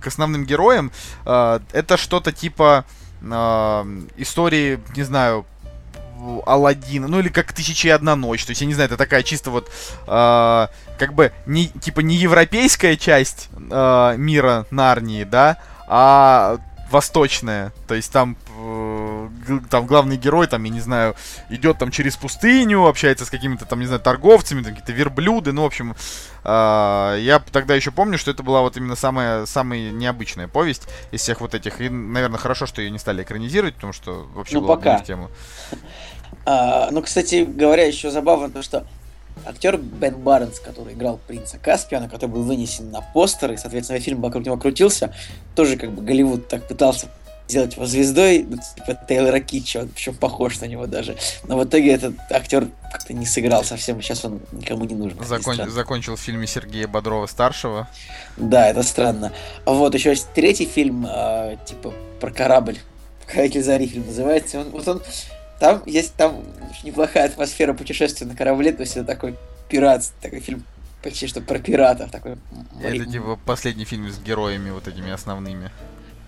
к 0.00 0.06
основным 0.06 0.44
героям. 0.44 0.92
Э, 1.26 1.60
это 1.72 1.96
что-то 1.96 2.32
типа 2.32 2.84
э, 3.20 3.84
истории, 4.16 4.80
не 4.96 5.02
знаю, 5.02 5.44
Алладина, 6.46 7.08
ну 7.08 7.20
или 7.20 7.28
как 7.28 7.52
Тысяча 7.52 7.88
и 7.88 7.90
одна 7.90 8.16
ночь. 8.16 8.44
То 8.44 8.50
есть, 8.50 8.60
я 8.60 8.66
не 8.66 8.74
знаю, 8.74 8.88
это 8.88 8.96
такая 8.96 9.22
чисто 9.22 9.50
вот 9.50 9.70
э, 10.06 10.66
как 10.98 11.14
бы 11.14 11.32
не, 11.46 11.68
типа 11.68 12.00
не 12.00 12.16
европейская 12.16 12.96
часть 12.96 13.48
э, 13.54 14.14
мира 14.16 14.66
Нарнии, 14.70 15.24
да, 15.24 15.58
а 15.88 16.58
восточная. 16.92 17.72
То 17.88 17.94
есть 17.94 18.12
там 18.12 18.36
э, 18.58 19.28
там 19.70 19.86
главный 19.86 20.16
герой, 20.16 20.46
там, 20.46 20.62
я 20.62 20.70
не 20.70 20.80
знаю, 20.80 21.16
идет 21.48 21.78
там 21.78 21.90
через 21.90 22.16
пустыню, 22.16 22.86
общается 22.86 23.24
с 23.24 23.30
какими-то 23.30 23.64
там, 23.64 23.80
не 23.80 23.86
знаю, 23.86 24.00
торговцами, 24.00 24.62
там 24.62 24.72
какие-то 24.74 24.92
верблюды, 24.92 25.52
ну, 25.52 25.62
в 25.62 25.66
общем, 25.66 25.96
э, 26.44 27.18
я 27.20 27.42
тогда 27.50 27.74
еще 27.74 27.90
помню, 27.90 28.18
что 28.18 28.30
это 28.30 28.42
была 28.42 28.60
вот 28.60 28.76
именно 28.76 28.94
самая, 28.94 29.46
самая 29.46 29.90
необычная 29.90 30.48
повесть 30.48 30.88
из 31.10 31.22
всех 31.22 31.40
вот 31.40 31.54
этих, 31.54 31.80
и, 31.80 31.88
наверное, 31.88 32.38
хорошо, 32.38 32.66
что 32.66 32.82
ее 32.82 32.90
не 32.90 32.98
стали 32.98 33.22
экранизировать, 33.22 33.74
потому 33.74 33.92
что 33.92 34.28
вообще 34.34 34.56
ну, 34.56 34.62
была 34.62 34.76
пока. 34.76 34.98
в 34.98 35.04
тему. 35.04 35.30
А, 36.44 36.90
ну, 36.90 37.02
кстати 37.02 37.44
говоря, 37.44 37.84
еще 37.86 38.10
забавно 38.10 38.50
то, 38.50 38.62
что 38.62 38.84
актер 39.46 39.78
Бен 39.78 40.16
Барнс, 40.16 40.60
который 40.60 40.94
играл 40.94 41.18
принца 41.26 41.58
Каспиана, 41.58 42.08
который 42.08 42.30
был 42.30 42.42
вынесен 42.42 42.90
на 42.90 43.00
постер, 43.00 43.52
и, 43.52 43.56
соответственно, 43.56 44.00
фильм 44.00 44.20
вокруг 44.20 44.44
него 44.44 44.56
крутился, 44.56 45.14
тоже 45.54 45.76
как 45.76 45.92
бы 45.92 46.02
Голливуд 46.02 46.48
так 46.48 46.66
пытался 46.66 47.08
сделать 47.48 47.74
его 47.74 47.86
звездой, 47.86 48.46
ну, 48.48 48.56
типа 48.56 48.98
Тейлора 49.06 49.40
Китча, 49.40 49.78
он 49.78 49.88
причем 49.88 50.14
похож 50.14 50.60
на 50.60 50.66
него 50.66 50.86
даже. 50.86 51.16
Но 51.44 51.58
в 51.58 51.64
итоге 51.64 51.92
этот 51.92 52.14
актер 52.30 52.68
как-то 52.90 53.12
не 53.12 53.26
сыграл 53.26 53.62
совсем, 53.64 54.00
сейчас 54.00 54.24
он 54.24 54.40
никому 54.52 54.84
не 54.84 54.94
нужен. 54.94 55.22
Закон... 55.24 55.70
Закончил 55.70 56.16
в 56.16 56.20
фильме 56.20 56.46
Сергея 56.46 56.88
Бодрова-старшего. 56.88 57.88
Да, 58.36 58.68
это 58.68 58.82
странно. 58.82 59.32
Вот, 59.66 59.94
еще 59.94 60.10
есть 60.10 60.28
третий 60.34 60.66
фильм, 60.66 61.06
э, 61.06 61.56
типа, 61.66 61.92
про 62.20 62.30
корабль. 62.30 62.78
Хранитель 63.26 63.62
зари 63.62 63.86
фильм 63.86 64.06
называется. 64.06 64.60
Он, 64.60 64.70
вот 64.70 64.88
он 64.88 65.02
там 65.62 65.80
есть 65.86 66.14
там 66.14 66.42
неплохая 66.82 67.26
атмосфера 67.26 67.72
путешествия 67.72 68.26
на 68.26 68.34
корабле, 68.34 68.72
то 68.72 68.80
есть 68.80 68.96
это 68.96 69.06
такой 69.06 69.36
пират, 69.68 70.04
такой 70.20 70.40
фильм 70.40 70.64
почти 71.04 71.28
что 71.28 71.40
про 71.40 71.60
пиратов. 71.60 72.10
Такой... 72.10 72.36
Это 72.82 73.06
типа 73.06 73.38
последний 73.46 73.84
фильм 73.84 74.10
с 74.10 74.18
героями 74.18 74.70
вот 74.70 74.88
этими 74.88 75.12
основными. 75.12 75.70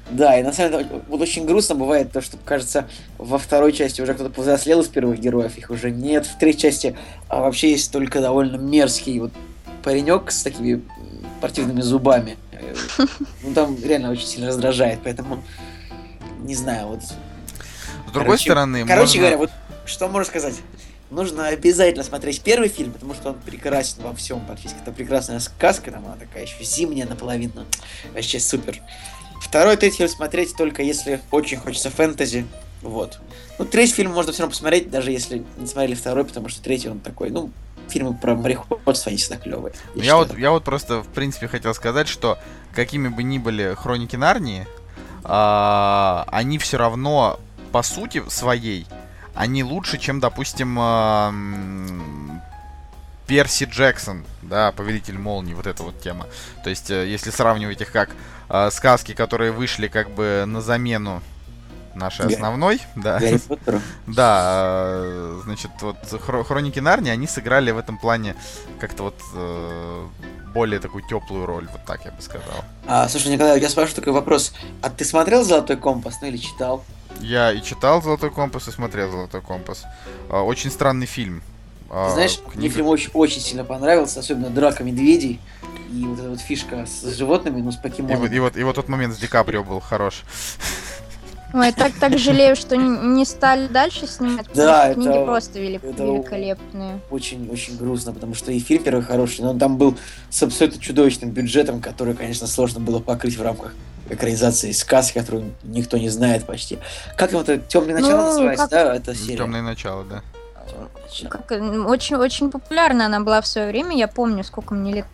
Да, 0.09 0.39
и 0.39 0.45
на 0.45 0.53
самом 0.53 0.71
деле 0.71 1.03
вот 1.09 1.21
очень 1.21 1.47
грустно 1.47 1.75
бывает 1.75 2.13
то, 2.13 2.21
что, 2.21 2.37
кажется, 2.37 2.89
во 3.19 3.39
второй 3.39 3.73
части 3.73 4.01
уже 4.01 4.15
кто-то 4.15 4.31
повзрослел 4.31 4.83
из 4.83 4.87
первых 4.87 5.19
героев, 5.19 5.59
их 5.59 5.69
уже 5.71 5.91
нет. 5.91 6.27
В 6.27 6.39
третьей 6.39 6.71
части 6.71 6.97
а 7.29 7.41
вообще 7.41 7.73
есть 7.73 7.91
только 7.91 8.21
довольно 8.21 8.55
мерзкий 8.55 9.19
вот 9.19 9.33
паренек 9.83 10.31
с 10.31 10.45
такими 10.45 10.81
спортивными 11.39 11.81
зубами. 11.81 12.37
Э, 12.53 12.73
ну, 13.43 13.53
там 13.53 13.77
реально 13.83 14.13
очень 14.13 14.29
сильно 14.29 14.47
раздражает, 14.47 15.01
поэтому 15.03 15.43
не 16.43 16.55
знаю, 16.55 16.87
вот 16.87 17.01
другой 18.15 18.37
короче, 18.37 18.45
стороны, 18.45 18.87
Короче 18.87 19.19
можно... 19.19 19.21
говоря, 19.21 19.37
вот 19.39 19.51
что 19.87 20.09
можно 20.09 20.29
сказать? 20.29 20.55
Нужно 21.11 21.49
обязательно 21.49 22.03
смотреть 22.03 22.41
первый 22.41 22.69
фильм, 22.69 22.93
потому 22.93 23.15
что 23.15 23.31
он 23.31 23.35
прекрасен 23.37 24.03
во 24.03 24.15
всем 24.15 24.45
практически. 24.47 24.79
Это 24.81 24.91
прекрасная 24.91 25.39
сказка, 25.41 25.91
там 25.91 26.05
она 26.07 26.17
такая 26.17 26.45
еще 26.45 26.63
зимняя 26.65 27.07
наполовину. 27.07 27.67
Вообще 28.15 28.41
супер. 28.41 28.81
Второй, 29.41 29.77
третий 29.77 29.99
фильм 29.99 30.09
смотреть 30.09 30.57
только 30.57 30.83
если 30.83 31.21
очень 31.31 31.59
хочется 31.59 31.91
фэнтези. 31.91 32.47
Вот. 32.81 33.21
Ну, 33.59 33.65
третий 33.65 33.95
фильм 33.95 34.13
можно 34.13 34.33
все 34.33 34.43
равно 34.43 34.53
посмотреть, 34.53 34.91
даже 34.91 35.11
если 35.11 35.45
не 35.57 35.67
смотрели 35.67 35.95
второй, 35.95 36.25
потому 36.25 36.49
что 36.49 36.63
третий 36.63 36.89
он 36.89 37.01
такой, 37.01 37.31
ну, 37.31 37.51
фильмы 37.89 38.15
про 38.15 38.35
мореходство, 38.35 39.11
они 39.11 39.17
всегда 39.17 39.37
клевые. 39.37 39.73
Я, 39.95 40.05
я 40.05 40.17
вот, 40.17 40.39
я 40.39 40.51
вот 40.51 40.65
просто, 40.65 41.03
в 41.03 41.09
принципе, 41.09 41.49
хотел 41.49 41.75
сказать, 41.75 42.09
что 42.09 42.39
какими 42.75 43.09
бы 43.09 43.23
ни 43.23 43.39
были 43.39 43.75
хроники 43.75 44.17
Нарнии, 44.17 44.67
а, 45.23 46.27
они 46.29 46.59
все 46.59 46.77
равно 46.77 47.41
по 47.75 47.83
сути 47.83 48.23
своей, 48.29 48.87
они 49.35 49.65
лучше, 49.65 49.99
чем, 49.99 50.21
допустим, 50.21 50.79
э, 50.79 51.33
Перси 53.27 53.65
Джексон, 53.65 54.25
да, 54.43 54.71
Повелитель 54.71 55.19
Молнии, 55.19 55.55
вот 55.55 55.67
эта 55.67 55.83
вот 55.83 56.01
тема. 56.01 56.29
То 56.63 56.71
есть, 56.71 56.93
э, 56.93 57.09
если 57.09 57.31
сравнивать 57.31 57.81
их 57.81 57.91
как 57.91 58.11
э, 58.49 58.71
сказки, 58.71 59.13
которые 59.13 59.51
вышли 59.51 59.89
как 59.89 60.09
бы 60.11 60.45
на 60.47 60.61
замену 60.61 61.21
нашей 61.97 62.27
основной, 62.27 62.81
да. 62.95 63.21
Да, 64.07 65.03
значит, 65.43 65.73
вот 65.81 65.97
Хроники 66.47 66.79
Нарнии, 66.79 67.11
они 67.11 67.27
сыграли 67.27 67.73
в 67.73 67.79
этом 67.79 67.99
плане 67.99 68.37
как-то 68.79 69.03
вот 69.03 69.21
э, 69.35 70.07
более 70.55 70.79
такую 70.79 71.03
теплую 71.09 71.45
роль, 71.45 71.67
вот 71.73 71.85
так 71.85 72.05
я 72.05 72.13
бы 72.13 72.23
сказал. 72.23 72.65
А, 72.87 73.09
слушай, 73.09 73.33
Николай, 73.33 73.61
я 73.61 73.69
спрашиваю 73.69 73.97
такой 73.97 74.13
вопрос. 74.13 74.55
А 74.81 74.91
ты 74.91 75.05
смотрел 75.05 75.43
«Золотой 75.43 75.77
компас», 75.77 76.19
ну 76.23 76.29
или 76.29 76.37
читал? 76.37 76.85
Я 77.21 77.53
и 77.53 77.63
читал 77.63 78.03
«Золотой 78.03 78.31
компас», 78.31 78.69
и 78.69 78.71
смотрел 78.71 79.11
«Золотой 79.11 79.41
компас». 79.41 79.85
А, 80.29 80.43
очень 80.43 80.71
странный 80.71 81.07
фильм. 81.07 81.43
А, 81.91 82.11
знаешь, 82.11 82.39
книга... 82.39 82.59
мне 82.59 82.69
фильм 82.69 82.87
очень, 82.87 83.11
очень 83.15 83.41
сильно 83.41 83.65
понравился, 83.65 84.21
особенно 84.21 84.51
«Драка 84.51 84.83
медведей». 84.85 85.41
И 85.93 86.05
вот 86.07 86.19
эта 86.19 86.29
вот 86.29 86.41
фишка 86.41 86.87
с 86.87 87.17
животными, 87.17 87.61
ну, 87.61 87.71
с 87.71 87.77
покемонами. 87.77 88.29
И, 88.33 88.37
и, 88.37 88.41
вот, 88.41 88.57
и 88.57 88.63
вот 88.65 88.75
тот 88.75 88.89
момент 88.89 89.15
с 89.15 89.19
Ди 89.19 89.29
Каприо 89.29 89.63
был 89.63 89.81
хорош. 89.81 90.25
Ой, 91.55 91.73
так 91.73 91.93
так 92.01 92.19
жалею, 92.19 92.57
что 92.57 92.77
не 92.77 93.25
стали 93.25 93.69
дальше 93.69 94.09
снимать, 94.09 94.47
да, 94.55 94.89
это, 94.89 95.01
книги 95.01 95.25
просто 95.25 95.61
велик, 95.61 95.85
это 95.85 96.03
великолепные. 96.03 97.01
Очень, 97.11 97.49
очень 97.49 97.77
грустно, 97.77 98.13
потому 98.13 98.35
что 98.35 98.51
и 98.51 98.59
фильм 98.59 98.83
первый 98.83 99.05
хороший, 99.05 99.43
но 99.43 99.51
он 99.51 99.59
там 99.61 99.79
был 99.79 99.97
с 100.31 100.43
абсолютно 100.43 100.81
чудовищным 100.81 101.31
бюджетом, 101.31 101.81
который, 101.81 102.15
конечно, 102.15 102.49
сложно 102.49 102.81
было 102.81 102.99
покрыть 102.99 103.37
в 103.39 103.43
рамках 103.43 103.73
экранизации 104.11 104.73
сказки, 104.73 105.17
которую 105.17 105.55
никто 105.63 105.97
не 105.97 106.09
знает 106.09 106.45
почти. 106.45 106.79
Как 107.17 107.31
его 107.31 107.43
это 107.43 107.59
темное 107.59 108.01
начало 108.01 108.17
ну, 108.17 108.27
называется, 108.27 108.67
как... 108.67 108.71
да, 108.71 108.97
это 108.97 109.15
серия? 109.15 109.37
Темное 109.37 109.63
начало, 109.63 110.05
да. 110.05 110.23
Как, 111.29 111.53
очень, 111.53 112.17
очень 112.17 112.51
популярна 112.51 113.07
она 113.07 113.21
была 113.21 113.41
в 113.41 113.47
свое 113.47 113.69
время. 113.69 113.97
Я 113.97 114.09
помню, 114.09 114.43
сколько 114.43 114.75
мне 114.75 114.93
лет 114.93 115.07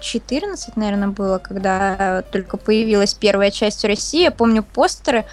14, 0.00 0.76
наверное, 0.76 1.08
было, 1.08 1.36
когда 1.38 2.22
только 2.32 2.56
появилась 2.56 3.12
первая 3.12 3.50
часть 3.50 3.82
в 3.82 3.86
России. 3.86 4.22
Я 4.22 4.30
помню 4.30 4.62
постеры 4.62 5.26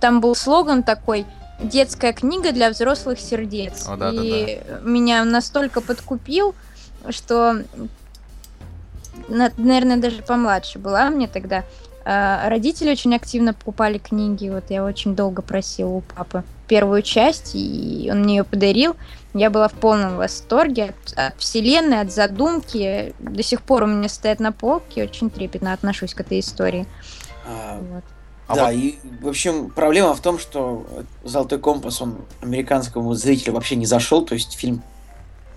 там 0.00 0.20
был 0.20 0.34
слоган 0.34 0.82
такой 0.82 1.26
детская 1.62 2.12
книга 2.12 2.52
для 2.52 2.70
взрослых 2.70 3.20
сердец. 3.20 3.86
О, 3.88 3.96
да, 3.96 4.10
и 4.10 4.60
да, 4.68 4.78
да. 4.78 4.88
меня 4.88 5.24
настолько 5.24 5.80
подкупил, 5.80 6.54
что, 7.08 7.62
наверное, 9.28 9.96
даже 9.96 10.22
помладше 10.22 10.78
была 10.78 11.10
мне 11.10 11.28
тогда. 11.28 11.64
А 12.04 12.48
родители 12.48 12.90
очень 12.90 13.14
активно 13.14 13.54
покупали 13.54 13.98
книги. 13.98 14.48
Вот 14.48 14.64
я 14.70 14.84
очень 14.84 15.14
долго 15.14 15.40
просила 15.40 15.90
у 15.90 16.00
папы 16.00 16.42
первую 16.66 17.02
часть, 17.02 17.52
и 17.54 18.08
он 18.10 18.22
мне 18.22 18.38
ее 18.38 18.44
подарил. 18.44 18.96
Я 19.34 19.50
была 19.50 19.68
в 19.68 19.74
полном 19.74 20.16
восторге 20.16 20.86
от, 20.86 21.18
от 21.18 21.38
вселенной, 21.38 22.00
от 22.00 22.12
задумки. 22.12 23.14
До 23.20 23.42
сих 23.42 23.62
пор 23.62 23.84
у 23.84 23.86
меня 23.86 24.08
стоят 24.08 24.40
на 24.40 24.52
полке. 24.52 25.04
Очень 25.04 25.30
трепетно 25.30 25.72
отношусь 25.72 26.14
к 26.14 26.20
этой 26.20 26.40
истории. 26.40 26.86
А, 27.46 27.78
вот. 27.78 28.04
А 28.52 28.56
да, 28.56 28.64
вот... 28.66 28.74
и, 28.74 28.98
в 29.20 29.28
общем, 29.28 29.70
проблема 29.70 30.14
в 30.14 30.20
том, 30.20 30.38
что 30.38 30.86
«Золотой 31.24 31.58
компас», 31.58 32.02
он 32.02 32.18
американскому 32.42 33.14
зрителю 33.14 33.54
вообще 33.54 33.76
не 33.76 33.86
зашел, 33.86 34.24
то 34.24 34.34
есть 34.34 34.58
фильм 34.58 34.82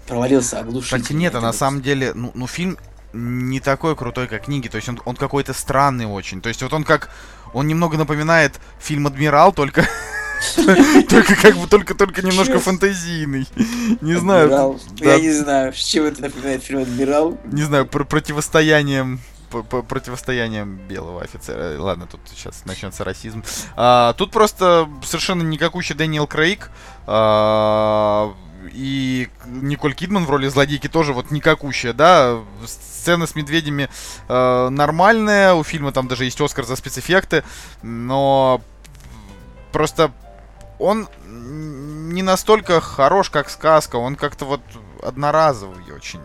провалился 0.08 0.60
оглушительно. 0.60 1.02
Кстати, 1.02 1.18
нет, 1.18 1.36
а 1.36 1.42
на 1.42 1.52
самом 1.52 1.82
деле, 1.82 2.14
ну, 2.14 2.32
ну 2.34 2.48
фильм 2.48 2.78
не 3.12 3.60
такой 3.60 3.96
крутой, 3.96 4.28
как 4.28 4.46
книги, 4.46 4.68
то 4.68 4.78
есть 4.78 4.88
он, 4.88 5.02
он 5.06 5.16
какой-то 5.16 5.54
странный 5.54 6.06
очень. 6.06 6.42
То 6.42 6.50
есть 6.50 6.62
вот 6.62 6.72
он 6.74 6.84
как, 6.84 7.10
он 7.54 7.68
немного 7.68 7.98
напоминает 7.98 8.60
фильм 8.80 9.08
«Адмирал», 9.08 9.52
только... 9.52 9.88
Только 11.10 11.34
как 11.36 11.56
бы 11.56 11.66
только 11.66 11.96
только 11.96 12.22
немножко 12.22 12.60
фантазийный. 12.60 13.48
Не 14.02 14.16
знаю. 14.16 14.78
Я 14.98 15.18
не 15.18 15.32
знаю, 15.32 15.74
с 15.74 15.78
чем 15.78 16.04
это 16.04 16.24
напоминает 16.24 16.62
фильм 16.62 16.82
Адмирал. 16.82 17.38
Не 17.46 17.64
знаю, 17.64 17.86
про 17.86 18.04
противостоянием 18.04 19.22
противостоянием 19.46 20.78
белого 20.88 21.22
офицера. 21.22 21.80
Ладно, 21.80 22.08
тут 22.08 22.22
сейчас 22.30 22.66
начнется 22.66 23.04
расизм. 23.04 23.44
А, 23.76 24.14
тут 24.14 24.32
просто 24.32 24.90
совершенно 25.04 25.44
никакущий 25.44 25.96
Дэниел 25.96 26.28
Крейг. 26.28 26.72
А, 27.08 28.34
и 28.72 29.30
Николь 29.46 29.94
Кидман 29.94 30.26
в 30.26 30.30
роли 30.30 30.48
злодейки 30.48 30.88
тоже 30.88 31.14
вот 31.14 31.32
никакущая, 31.32 31.94
да. 31.94 32.40
Сцена 32.66 33.28
с 33.28 33.36
медведями 33.36 33.90
э, 34.28 34.70
нормальная, 34.70 35.54
у 35.54 35.64
фильма 35.64 35.92
там 35.92 36.08
даже 36.08 36.26
есть 36.26 36.42
Оскар 36.42 36.66
за 36.66 36.76
спецэффекты, 36.76 37.44
но 37.84 38.62
просто 39.72 40.12
он 40.80 41.08
не 41.28 42.24
настолько 42.24 42.82
хорош, 42.82 43.30
как 43.30 43.50
сказка, 43.50 43.98
он 43.98 44.16
как-то 44.16 44.46
вот 44.46 44.62
одноразовый 45.04 45.84
очень. 45.94 46.20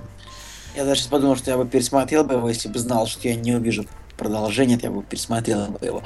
Я 0.74 0.84
даже 0.84 1.08
подумал, 1.08 1.36
что 1.36 1.50
я 1.50 1.56
бы 1.56 1.66
пересмотрел 1.66 2.24
бы 2.24 2.34
его, 2.34 2.48
если 2.48 2.68
бы 2.68 2.78
знал, 2.78 3.06
что 3.06 3.28
я 3.28 3.34
не 3.34 3.54
увижу 3.54 3.86
продолжение, 4.16 4.78
я 4.80 4.90
бы 4.90 5.02
пересмотрел 5.02 5.66
бы 5.66 5.84
его. 5.84 6.02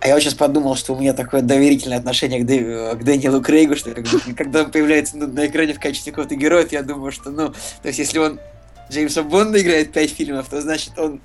А 0.00 0.08
я 0.08 0.14
вот 0.14 0.22
сейчас 0.22 0.34
подумал, 0.34 0.76
что 0.76 0.94
у 0.94 1.00
меня 1.00 1.14
такое 1.14 1.40
доверительное 1.40 1.98
отношение 1.98 2.40
к, 2.40 2.46
Дэ... 2.46 2.94
к 2.96 3.02
Дэниелу 3.02 3.40
Крейгу, 3.40 3.74
что 3.74 3.92
когда, 3.92 4.10
когда 4.36 4.62
он 4.64 4.70
появляется 4.70 5.16
ну, 5.16 5.26
на 5.26 5.46
экране 5.46 5.72
в 5.72 5.80
качестве 5.80 6.12
какого-то 6.12 6.36
героя, 6.36 6.66
я 6.70 6.82
думаю, 6.82 7.10
что, 7.10 7.30
ну, 7.30 7.50
то 7.50 7.88
есть 7.88 7.98
если 7.98 8.18
он 8.18 8.38
Джеймса 8.90 9.22
Бонда 9.22 9.60
играет 9.60 9.92
пять 9.92 10.10
фильмов, 10.10 10.48
то 10.48 10.60
значит 10.60 10.98
он, 10.98 11.20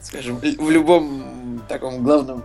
скажем, 0.00 0.38
в 0.38 0.70
любом 0.70 1.62
таком 1.68 2.02
главном... 2.04 2.44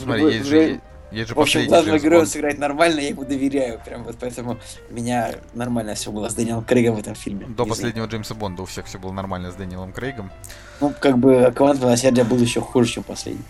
Смотри, 0.00 0.24
в, 0.24 0.28
есть, 0.28 0.46
же, 0.46 0.80
же 1.22 1.34
в 1.34 1.40
общем, 1.40 1.66
главного 1.66 1.98
героя 1.98 2.20
он 2.20 2.26
сыграет 2.26 2.58
нормально, 2.58 3.00
я 3.00 3.08
ему 3.08 3.24
доверяю. 3.24 3.80
Прям 3.84 4.04
вот 4.04 4.16
поэтому 4.20 4.58
у 4.90 4.94
меня 4.94 5.34
нормально 5.54 5.94
все 5.94 6.10
было 6.10 6.28
с 6.28 6.34
Дэниелом 6.34 6.64
Крейгом 6.64 6.96
в 6.96 6.98
этом 6.98 7.14
фильме. 7.14 7.46
До 7.46 7.64
последнего 7.64 8.06
Джеймса 8.06 8.34
Бонда 8.34 8.62
у 8.62 8.66
всех 8.66 8.86
все 8.86 8.98
было 8.98 9.12
нормально 9.12 9.50
с 9.50 9.54
Дэниелом 9.54 9.92
Крейгом. 9.92 10.30
Ну, 10.80 10.92
как 10.98 11.18
бы 11.18 11.52
Квант 11.54 11.80
Милосердия 11.80 12.24
был 12.24 12.38
еще 12.38 12.60
хуже, 12.60 12.90
чем 12.90 13.02
последний. 13.02 13.44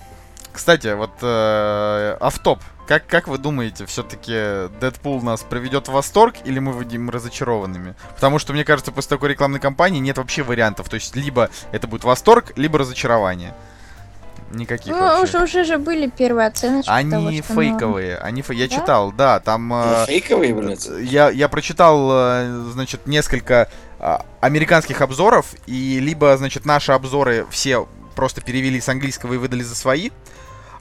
Кстати, 0.52 0.94
вот 0.94 1.10
э, 1.20 2.16
автоп. 2.20 2.60
Как, 2.86 3.06
как 3.06 3.28
вы 3.28 3.38
думаете, 3.38 3.86
все-таки 3.86 4.68
Дэдпул 4.78 5.20
нас 5.22 5.42
приведет 5.42 5.88
в 5.88 5.92
восторг 5.92 6.36
или 6.44 6.58
мы 6.58 6.72
будем 6.74 7.10
разочарованными? 7.10 7.94
Потому 8.14 8.38
что, 8.38 8.52
мне 8.52 8.62
кажется, 8.62 8.92
после 8.92 9.16
такой 9.16 9.30
рекламной 9.30 9.58
кампании 9.58 9.98
нет 9.98 10.18
вообще 10.18 10.42
вариантов. 10.42 10.88
То 10.88 10.94
есть, 10.94 11.16
либо 11.16 11.50
это 11.72 11.88
будет 11.88 12.04
восторг, 12.04 12.52
либо 12.56 12.78
разочарование. 12.78 13.54
Никаких 14.50 14.92
ну, 14.92 15.00
вообще. 15.00 15.42
уже 15.42 15.64
же 15.64 15.78
были 15.78 16.08
первые 16.08 16.48
оценочки. 16.48 16.88
Они 16.90 17.10
того, 17.10 17.30
фейковые. 17.30 18.18
Они 18.18 18.42
фей... 18.42 18.56
Я 18.56 18.68
да? 18.68 18.74
читал, 18.74 19.12
да, 19.12 19.40
там... 19.40 19.68
Ну, 19.68 20.06
фейковые, 20.06 20.54
блядь? 20.54 20.88
Я, 21.00 21.30
я 21.30 21.48
прочитал, 21.48 22.08
э, 22.12 22.70
значит, 22.72 23.06
несколько 23.06 23.68
а, 23.98 24.24
американских 24.40 25.00
обзоров, 25.00 25.46
и 25.66 25.98
либо, 25.98 26.36
значит, 26.36 26.66
наши 26.66 26.92
обзоры 26.92 27.46
все 27.50 27.88
просто 28.14 28.42
перевели 28.42 28.80
с 28.80 28.88
английского 28.88 29.34
и 29.34 29.36
выдали 29.38 29.62
за 29.62 29.74
свои, 29.74 30.10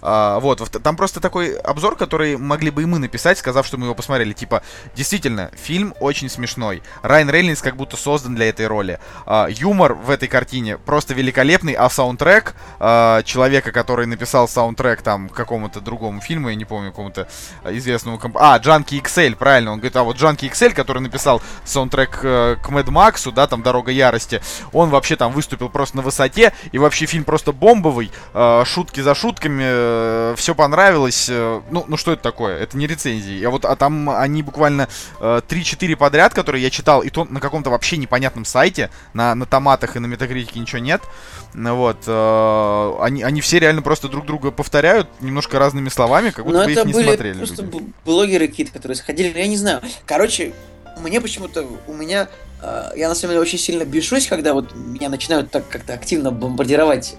а, 0.05 0.39
вот, 0.39 0.59
там 0.83 0.97
просто 0.97 1.21
такой 1.21 1.55
обзор, 1.55 1.95
который 1.95 2.35
могли 2.35 2.71
бы 2.71 2.83
и 2.83 2.85
мы 2.85 2.99
написать, 2.99 3.37
сказав, 3.37 3.65
что 3.65 3.77
мы 3.77 3.85
его 3.85 3.95
посмотрели. 3.95 4.33
Типа, 4.33 4.61
действительно, 4.95 5.49
фильм 5.55 5.93
очень 6.01 6.29
смешной. 6.29 6.83
Райан 7.01 7.29
Рейнольдс 7.29 7.61
как 7.61 7.77
будто 7.77 7.95
создан 7.95 8.35
для 8.35 8.49
этой 8.49 8.67
роли. 8.67 8.99
А, 9.25 9.47
юмор 9.49 9.93
в 9.93 10.09
этой 10.09 10.27
картине 10.27 10.77
просто 10.77 11.13
великолепный, 11.13 11.73
а 11.73 11.89
саундтрек 11.89 12.53
а, 12.79 13.23
человека, 13.23 13.71
который 13.71 14.05
написал 14.05 14.49
саундтрек 14.49 15.01
там 15.01 15.29
какому-то 15.29 15.79
другому 15.79 16.19
фильму, 16.19 16.49
я 16.49 16.55
не 16.55 16.65
помню, 16.65 16.91
какому-то 16.91 17.29
известному 17.63 18.19
комп... 18.19 18.37
А, 18.37 18.57
Джанки 18.57 18.95
XL, 18.95 19.37
правильно, 19.37 19.71
он 19.71 19.77
говорит, 19.79 19.95
а 19.95 20.03
вот 20.03 20.17
Джанки 20.17 20.45
XL, 20.45 20.73
который 20.73 21.01
написал 21.01 21.41
саундтрек 21.63 22.19
э, 22.23 22.57
к 22.61 22.69
Мэд 22.69 22.89
Максу, 22.89 23.31
да, 23.31 23.47
там 23.47 23.63
Дорога 23.63 23.91
Ярости, 23.91 24.41
он 24.73 24.89
вообще 24.89 25.15
там 25.15 25.31
выступил 25.31 25.69
просто 25.69 25.95
на 25.95 26.03
высоте, 26.03 26.51
и 26.73 26.77
вообще 26.77 27.05
фильм 27.05 27.23
просто 27.23 27.53
бомбовый, 27.53 28.11
э, 28.33 28.63
шутки 28.65 28.99
за 28.99 29.15
шутками, 29.15 29.92
э, 29.93 30.35
все 30.37 30.55
понравилось. 30.55 31.27
Э, 31.29 31.61
ну, 31.71 31.85
ну 31.87 31.97
что 31.97 32.13
это 32.13 32.21
такое? 32.21 32.57
Это 32.57 32.77
не 32.77 32.87
рецензии. 32.87 33.43
А 33.43 33.49
вот 33.49 33.65
а 33.65 33.75
там 33.75 34.09
они 34.09 34.43
буквально 34.43 34.87
э, 35.19 35.41
3-4 35.47 35.95
подряд, 35.95 36.33
которые 36.33 36.63
я 36.63 36.69
читал, 36.69 37.01
и 37.01 37.09
то 37.09 37.25
на 37.25 37.39
каком-то 37.39 37.69
вообще 37.69 37.97
непонятном 37.97 38.45
сайте, 38.45 38.89
на, 39.13 39.35
на 39.35 39.45
томатах 39.45 39.95
и 39.95 39.99
на 39.99 40.07
метакритике 40.07 40.59
ничего 40.59 40.79
нет. 40.79 41.01
Ну 41.53 41.75
вот. 41.75 41.97
Э, 42.07 42.95
они, 43.01 43.23
они 43.23 43.41
все 43.41 43.59
реально 43.59 43.81
просто 43.81 44.09
друг 44.09 44.25
друга 44.25 44.51
повторяют 44.51 45.07
немножко 45.21 45.59
разными 45.59 45.89
словами, 45.89 46.31
как 46.31 46.45
будто 46.45 46.59
Но 46.59 46.65
бы 46.65 46.71
их 46.71 46.85
не 46.85 46.93
смотрели. 46.93 47.37
Просто 47.37 47.63
люди. 47.63 47.93
блогеры 48.05 48.47
какие-то, 48.47 48.73
которые 48.73 48.95
сходили, 48.95 49.31
ну, 49.31 49.39
я 49.39 49.47
не 49.47 49.57
знаю. 49.57 49.81
Короче, 50.05 50.53
мне 51.01 51.21
почему-то, 51.21 51.67
у 51.87 51.93
меня, 51.93 52.27
э, 52.61 52.91
я 52.95 53.09
на 53.09 53.15
самом 53.15 53.33
деле 53.33 53.41
очень 53.41 53.59
сильно 53.59 53.85
бешусь, 53.85 54.27
когда 54.27 54.53
вот 54.53 54.75
меня 54.75 55.09
начинают 55.09 55.51
так 55.51 55.67
как-то 55.69 55.93
активно 55.93 56.31
бомбардировать 56.31 57.15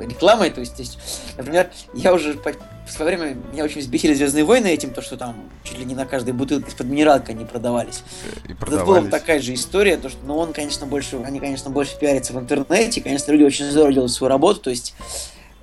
рекламой. 0.00 0.50
То 0.50 0.60
есть, 0.60 0.76
то 0.76 0.82
есть, 0.82 0.98
например, 1.36 1.70
я 1.94 2.12
уже 2.12 2.34
по, 2.34 2.52
в 2.86 2.92
свое 2.92 3.16
время 3.16 3.36
меня 3.52 3.64
очень 3.64 3.80
взбесили 3.80 4.14
Звездные 4.14 4.44
войны 4.44 4.68
этим, 4.68 4.92
то 4.92 5.02
что 5.02 5.16
там 5.16 5.36
чуть 5.64 5.78
ли 5.78 5.84
не 5.84 5.94
на 5.94 6.06
каждой 6.06 6.32
бутылке 6.32 6.68
из-под 6.68 6.86
минералка 6.86 7.32
они 7.32 7.44
продавались. 7.44 8.02
И 8.48 8.54
продавались. 8.54 8.88
Это 8.88 9.02
была 9.02 9.10
такая 9.10 9.40
же 9.40 9.54
история, 9.54 9.96
то 9.96 10.08
что, 10.08 10.18
ну, 10.24 10.36
он, 10.36 10.52
конечно, 10.52 10.86
больше, 10.86 11.16
они, 11.24 11.40
конечно, 11.40 11.70
больше 11.70 11.98
пиарятся 11.98 12.32
в 12.32 12.38
интернете, 12.38 13.00
конечно, 13.00 13.32
люди 13.32 13.44
очень 13.44 13.70
здорово 13.70 13.92
делают 13.92 14.12
свою 14.12 14.28
работу, 14.30 14.60
то 14.60 14.70
есть 14.70 14.94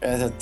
этот 0.03 0.33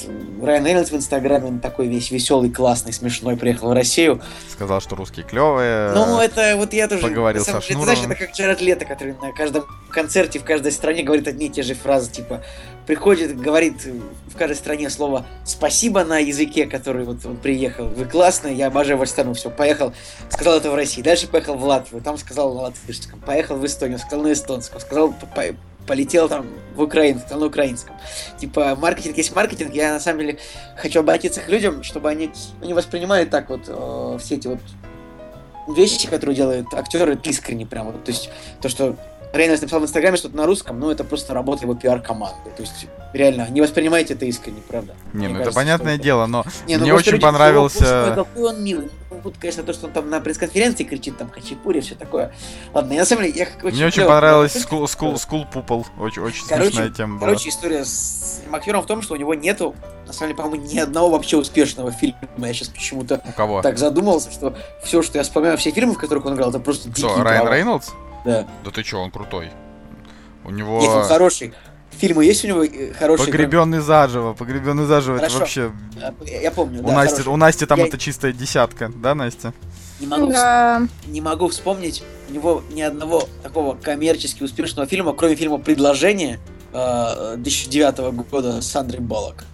Райан 0.41 0.65
Рейнольдс 0.65 0.91
в 0.91 0.95
Инстаграме, 0.95 1.47
он 1.47 1.59
такой 1.59 1.87
весь 1.87 2.11
веселый, 2.11 2.49
классный, 2.49 2.91
смешной, 2.91 3.37
приехал 3.37 3.69
в 3.69 3.73
Россию. 3.73 4.21
Сказал, 4.49 4.81
что 4.81 4.95
русские 4.95 5.25
клевые. 5.25 5.91
Ну, 5.93 6.19
это 6.19 6.55
вот 6.57 6.73
я 6.73 6.87
тоже... 6.87 7.03
Поговорил 7.03 7.43
самом, 7.45 7.61
со 7.61 7.71
это, 7.71 7.81
Знаешь, 7.83 7.99
это 8.03 8.15
как 8.15 8.35
Джаред 8.35 8.61
Лето, 8.61 8.85
который 8.85 9.15
на 9.21 9.31
каждом 9.31 9.65
концерте 9.89 10.39
в 10.39 10.43
каждой 10.43 10.71
стране 10.71 11.03
говорит 11.03 11.27
одни 11.27 11.47
и 11.47 11.49
те 11.49 11.63
же 11.63 11.75
фразы, 11.75 12.11
типа, 12.11 12.43
приходит, 12.87 13.39
говорит 13.39 13.85
в 14.27 14.37
каждой 14.37 14.55
стране 14.55 14.89
слово 14.89 15.25
«спасибо» 15.45 16.03
на 16.03 16.19
языке, 16.19 16.65
который 16.65 17.05
вот 17.05 17.25
он 17.25 17.37
приехал. 17.37 17.87
Вы 17.87 18.05
классные, 18.05 18.55
я 18.55 18.67
обожаю 18.67 18.97
вашу 18.97 19.11
страну, 19.11 19.33
все, 19.33 19.49
поехал, 19.49 19.93
сказал 20.29 20.57
это 20.57 20.71
в 20.71 20.75
России. 20.75 21.01
Дальше 21.01 21.27
поехал 21.27 21.55
в 21.55 21.63
Латвию, 21.63 22.01
там 22.01 22.17
сказал 22.17 22.53
на 22.53 22.61
латвийском. 22.61 23.19
Поехал 23.19 23.57
в 23.57 23.65
Эстонию, 23.65 23.99
сказал 23.99 24.23
на 24.23 24.33
эстонском. 24.33 24.79
Сказал 24.79 25.13
полетел 25.87 26.29
там 26.29 26.47
в 26.75 26.81
Украину, 26.81 27.21
там 27.27 27.39
на 27.39 27.45
украинском. 27.47 27.95
Типа, 28.37 28.75
маркетинг 28.75 29.17
есть 29.17 29.35
маркетинг. 29.35 29.73
Я 29.73 29.93
на 29.93 29.99
самом 29.99 30.19
деле 30.19 30.39
хочу 30.77 30.99
обратиться 30.99 31.41
к 31.41 31.49
людям, 31.49 31.83
чтобы 31.83 32.09
они 32.09 32.31
не 32.61 32.73
воспринимали 32.73 33.25
так 33.25 33.49
вот 33.49 33.61
э, 33.67 34.17
все 34.19 34.35
эти 34.35 34.47
вот 34.47 34.59
вещи, 35.67 36.07
которые 36.07 36.35
делают 36.35 36.73
актеры 36.73 37.19
искренне 37.23 37.65
прям. 37.65 37.87
Вот, 37.87 38.03
то 38.03 38.11
есть 38.11 38.29
то, 38.61 38.69
что 38.69 38.95
Рейнольдс 39.33 39.61
написал 39.61 39.79
в 39.79 39.83
Инстаграме 39.83 40.17
что-то 40.17 40.35
на 40.35 40.45
русском, 40.45 40.79
но 40.79 40.91
это 40.91 41.03
просто 41.03 41.33
работа 41.33 41.63
его 41.63 41.73
пиар-команды. 41.73 42.49
То 42.55 42.63
есть, 42.63 42.87
реально, 43.13 43.47
не 43.49 43.61
воспринимайте 43.61 44.13
это 44.13 44.25
искренне, 44.25 44.61
правда. 44.67 44.93
Не, 45.13 45.29
ну 45.29 45.39
это 45.39 45.51
понятное 45.51 45.95
что... 45.95 46.03
дело, 46.03 46.25
но 46.25 46.43
не, 46.67 46.75
ну, 46.75 46.83
мне 46.83 46.93
очень 46.93 47.13
люди, 47.13 47.23
понравился... 47.23 48.09
Ой, 48.09 48.15
какой 48.15 48.49
он 48.49 48.63
милый. 48.63 48.89
Вот, 49.23 49.35
конечно, 49.39 49.63
то, 49.63 49.73
что 49.73 49.87
он 49.87 49.93
там 49.93 50.09
на 50.09 50.19
пресс-конференции 50.19 50.83
кричит, 50.83 51.17
там, 51.17 51.29
хачапури, 51.29 51.79
все 51.79 51.95
такое. 51.95 52.33
Ладно, 52.73 52.93
я 52.93 52.99
на 52.99 53.05
самом 53.05 53.23
деле, 53.23 53.37
я 53.37 53.47
очень 53.65 53.77
Мне 53.77 53.85
очень 53.85 54.05
понравилось 54.05 54.53
Skull 54.53 54.87
Skull 54.87 55.17
Skull 55.17 55.45
Poop 55.45 55.72
L. 55.72 55.85
Очень, 55.99 56.23
очень 56.23 56.47
короче, 56.47 56.71
смешная 56.71 56.89
тема 56.89 57.19
была. 57.19 57.27
Короче, 57.29 57.49
история 57.49 57.85
с 57.85 58.41
актером 58.51 58.81
в 58.81 58.85
том, 58.85 59.01
что 59.01 59.13
у 59.13 59.17
него 59.17 59.33
нету, 59.33 59.75
на 60.07 60.13
самом 60.13 60.33
деле, 60.33 60.43
по-моему, 60.43 60.65
ни 60.65 60.77
одного 60.77 61.11
вообще 61.11 61.37
успешного 61.37 61.91
фильма. 61.91 62.17
Я 62.37 62.53
сейчас 62.53 62.69
почему-то 62.69 63.21
так 63.63 63.77
задумался, 63.77 64.31
что 64.31 64.55
все, 64.83 65.01
что 65.01 65.19
я 65.19 65.23
вспоминаю, 65.23 65.57
все 65.57 65.71
фильмы, 65.71 65.93
в 65.93 65.97
которых 65.97 66.25
он 66.25 66.33
играл, 66.33 66.49
это 66.49 66.59
просто 66.59 66.91
Кто, 66.91 67.21
Райан 67.23 67.47
Рейнольдс? 67.47 67.91
Да. 68.25 68.47
Да 68.63 68.71
ты 68.71 68.83
чё, 68.83 68.99
он 68.99 69.11
крутой. 69.11 69.51
У 70.43 70.51
него... 70.51 70.79
Нет, 70.81 70.89
он 70.89 71.03
хороший. 71.03 71.53
Фильмы 71.91 72.25
есть 72.25 72.43
у 72.45 72.47
него 72.47 72.63
э, 72.63 72.93
хорошие? 72.93 73.27
Погребенный 73.27 73.79
заживо, 73.79 74.33
погребенный 74.33 74.85
заживо, 74.85 75.17
Хорошо. 75.17 75.35
это 75.35 75.39
вообще... 75.39 75.71
А, 76.01 76.13
я 76.25 76.51
помню, 76.51 76.81
у 76.81 76.87
да, 76.87 76.93
Насти, 76.93 77.27
У 77.27 77.35
Насти 77.35 77.65
там 77.65 77.79
я... 77.79 77.87
это 77.87 77.97
чистая 77.97 78.31
десятка, 78.31 78.89
да, 78.89 79.13
Настя? 79.13 79.53
Не 79.99 80.07
могу, 80.07 80.31
да. 80.31 80.87
не 81.05 81.21
могу 81.21 81.47
вспомнить 81.49 82.03
у 82.29 82.33
него 82.33 82.63
ни 82.71 82.81
одного 82.81 83.27
такого 83.43 83.75
коммерчески 83.75 84.41
успешного 84.41 84.87
фильма, 84.87 85.13
кроме 85.13 85.35
фильма 85.35 85.59
«Предложение» 85.59 86.39
2009 86.71 87.99
э, 87.99 88.11
года 88.11 88.61
с 88.61 88.75
Андрей 88.75 89.01
Балок. 89.01 89.45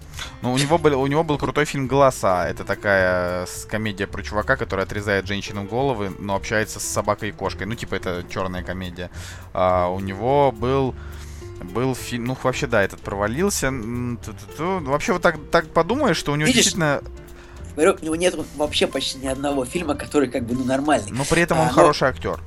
Ну, 0.41 0.53
у 0.53 0.57
него, 0.57 0.77
был, 0.77 1.01
у 1.01 1.07
него 1.07 1.23
был 1.23 1.38
крутой 1.39 1.65
фильм 1.65 1.88
«Голоса». 1.88 2.47
Это 2.47 2.63
такая 2.63 3.47
комедия 3.69 4.05
про 4.05 4.21
чувака, 4.21 4.55
который 4.55 4.83
отрезает 4.83 5.25
женщинам 5.25 5.67
головы, 5.67 6.11
но 6.19 6.35
общается 6.35 6.79
с 6.79 6.83
собакой 6.83 7.29
и 7.29 7.31
кошкой. 7.31 7.65
Ну, 7.65 7.73
типа, 7.73 7.95
это 7.95 8.23
черная 8.29 8.63
комедия. 8.63 9.09
А, 9.53 9.88
у 9.88 9.99
него 9.99 10.51
был 10.51 10.93
был 11.59 11.95
фильм, 11.95 12.25
ну 12.25 12.38
вообще 12.43 12.67
да, 12.67 12.83
этот 12.83 13.01
провалился. 13.01 13.71
Вообще 14.59 15.13
вот 15.13 15.23
так, 15.23 15.38
так 15.51 15.67
подумаешь, 15.69 16.17
что 16.17 16.31
у 16.31 16.35
него 16.35 16.45
Видишь, 16.45 16.65
действительно... 16.65 17.01
Говорю, 17.75 17.97
у 17.99 18.05
него 18.05 18.15
нет 18.15 18.35
вообще 18.55 18.85
почти 18.88 19.19
ни 19.19 19.27
одного 19.27 19.65
фильма, 19.65 19.95
который 19.95 20.29
как 20.29 20.45
бы 20.45 20.53
ну 20.53 20.63
нормальный. 20.63 21.11
Но 21.11 21.25
при 21.25 21.41
этом 21.41 21.59
он 21.59 21.67
а, 21.67 21.69
хороший 21.69 22.03
но... 22.03 22.09
актер. 22.09 22.39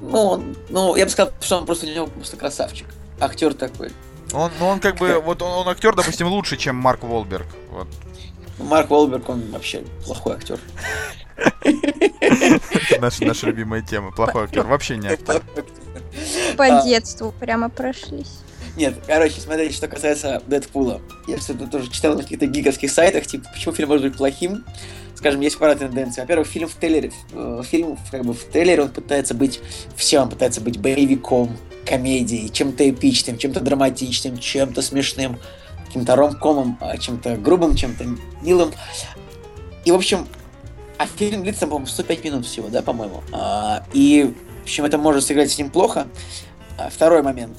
Ну, 0.00 0.18
он, 0.18 0.56
ну, 0.68 0.96
я 0.96 1.04
бы 1.04 1.10
сказал, 1.10 1.32
что 1.40 1.58
он 1.58 1.66
просто 1.66 1.86
у 1.86 1.88
него 1.88 2.06
просто 2.06 2.36
красавчик. 2.36 2.86
Актер 3.20 3.54
такой. 3.54 3.92
Он, 4.32 4.50
ну, 4.58 4.66
он 4.66 4.80
как 4.80 4.96
бы, 4.96 5.20
вот 5.20 5.42
он, 5.42 5.52
он 5.52 5.68
актер, 5.68 5.94
допустим, 5.94 6.26
лучше, 6.26 6.56
чем 6.56 6.76
Марк 6.76 7.02
Волберг. 7.02 7.46
Вот. 7.70 7.88
Марк 8.58 8.90
Волберг, 8.90 9.28
он 9.28 9.50
вообще 9.50 9.82
плохой 10.04 10.34
актер. 10.34 10.58
Наша, 13.00 13.24
наша 13.24 13.46
любимая 13.46 13.82
тема. 13.82 14.12
Плохой 14.12 14.44
актер, 14.44 14.64
вообще 14.66 14.96
не 14.96 15.08
актер. 15.08 15.42
По 16.56 16.64
а. 16.64 16.84
детству 16.84 17.34
прямо 17.38 17.68
прошлись. 17.68 18.40
Нет, 18.76 18.94
короче, 19.06 19.40
смотрите, 19.40 19.74
что 19.74 19.88
касается 19.88 20.42
Дэдпула. 20.46 21.00
Я 21.26 21.38
что-то 21.38 21.66
тоже 21.66 21.90
читал 21.90 22.14
на 22.14 22.22
каких-то 22.22 22.46
гиговских 22.46 22.90
сайтах, 22.90 23.26
типа, 23.26 23.48
почему 23.52 23.74
фильм 23.74 23.88
может 23.88 24.06
быть 24.06 24.16
плохим. 24.16 24.64
Скажем, 25.14 25.40
есть 25.40 25.58
пара 25.58 25.74
тенденций. 25.74 26.22
Во-первых, 26.22 26.48
фильм 26.48 26.68
в 26.68 26.74
трейлере, 26.74 27.12
э, 27.32 27.62
фильм 27.64 27.98
как 28.10 28.24
бы 28.24 28.32
в 28.32 28.44
трейлере 28.44 28.82
он 28.82 28.88
пытается 28.88 29.34
быть 29.34 29.60
всем, 29.94 30.24
он 30.24 30.30
пытается 30.30 30.60
быть 30.60 30.80
боевиком, 30.80 31.56
комедией, 31.84 32.48
чем-то 32.48 32.88
эпичным, 32.88 33.38
чем-то 33.38 33.60
драматичным, 33.60 34.38
чем-то 34.38 34.82
смешным, 34.82 35.38
каким-то 35.86 36.16
ромкомом, 36.16 36.78
а, 36.80 36.96
чем-то 36.96 37.36
грубым, 37.36 37.74
чем-то 37.74 38.04
милым. 38.42 38.72
И, 39.84 39.90
в 39.90 39.94
общем, 39.94 40.26
а 40.98 41.06
фильм 41.06 41.42
длится, 41.42 41.66
по-моему, 41.66 41.86
105 41.86 42.24
минут 42.24 42.46
всего, 42.46 42.68
да, 42.68 42.82
по-моему. 42.82 43.22
А, 43.32 43.84
и, 43.92 44.34
в 44.60 44.62
общем, 44.62 44.84
это 44.84 44.98
может 44.98 45.24
сыграть 45.24 45.50
с 45.50 45.58
ним 45.58 45.70
плохо. 45.70 46.06
А, 46.78 46.88
второй 46.88 47.22
момент. 47.22 47.58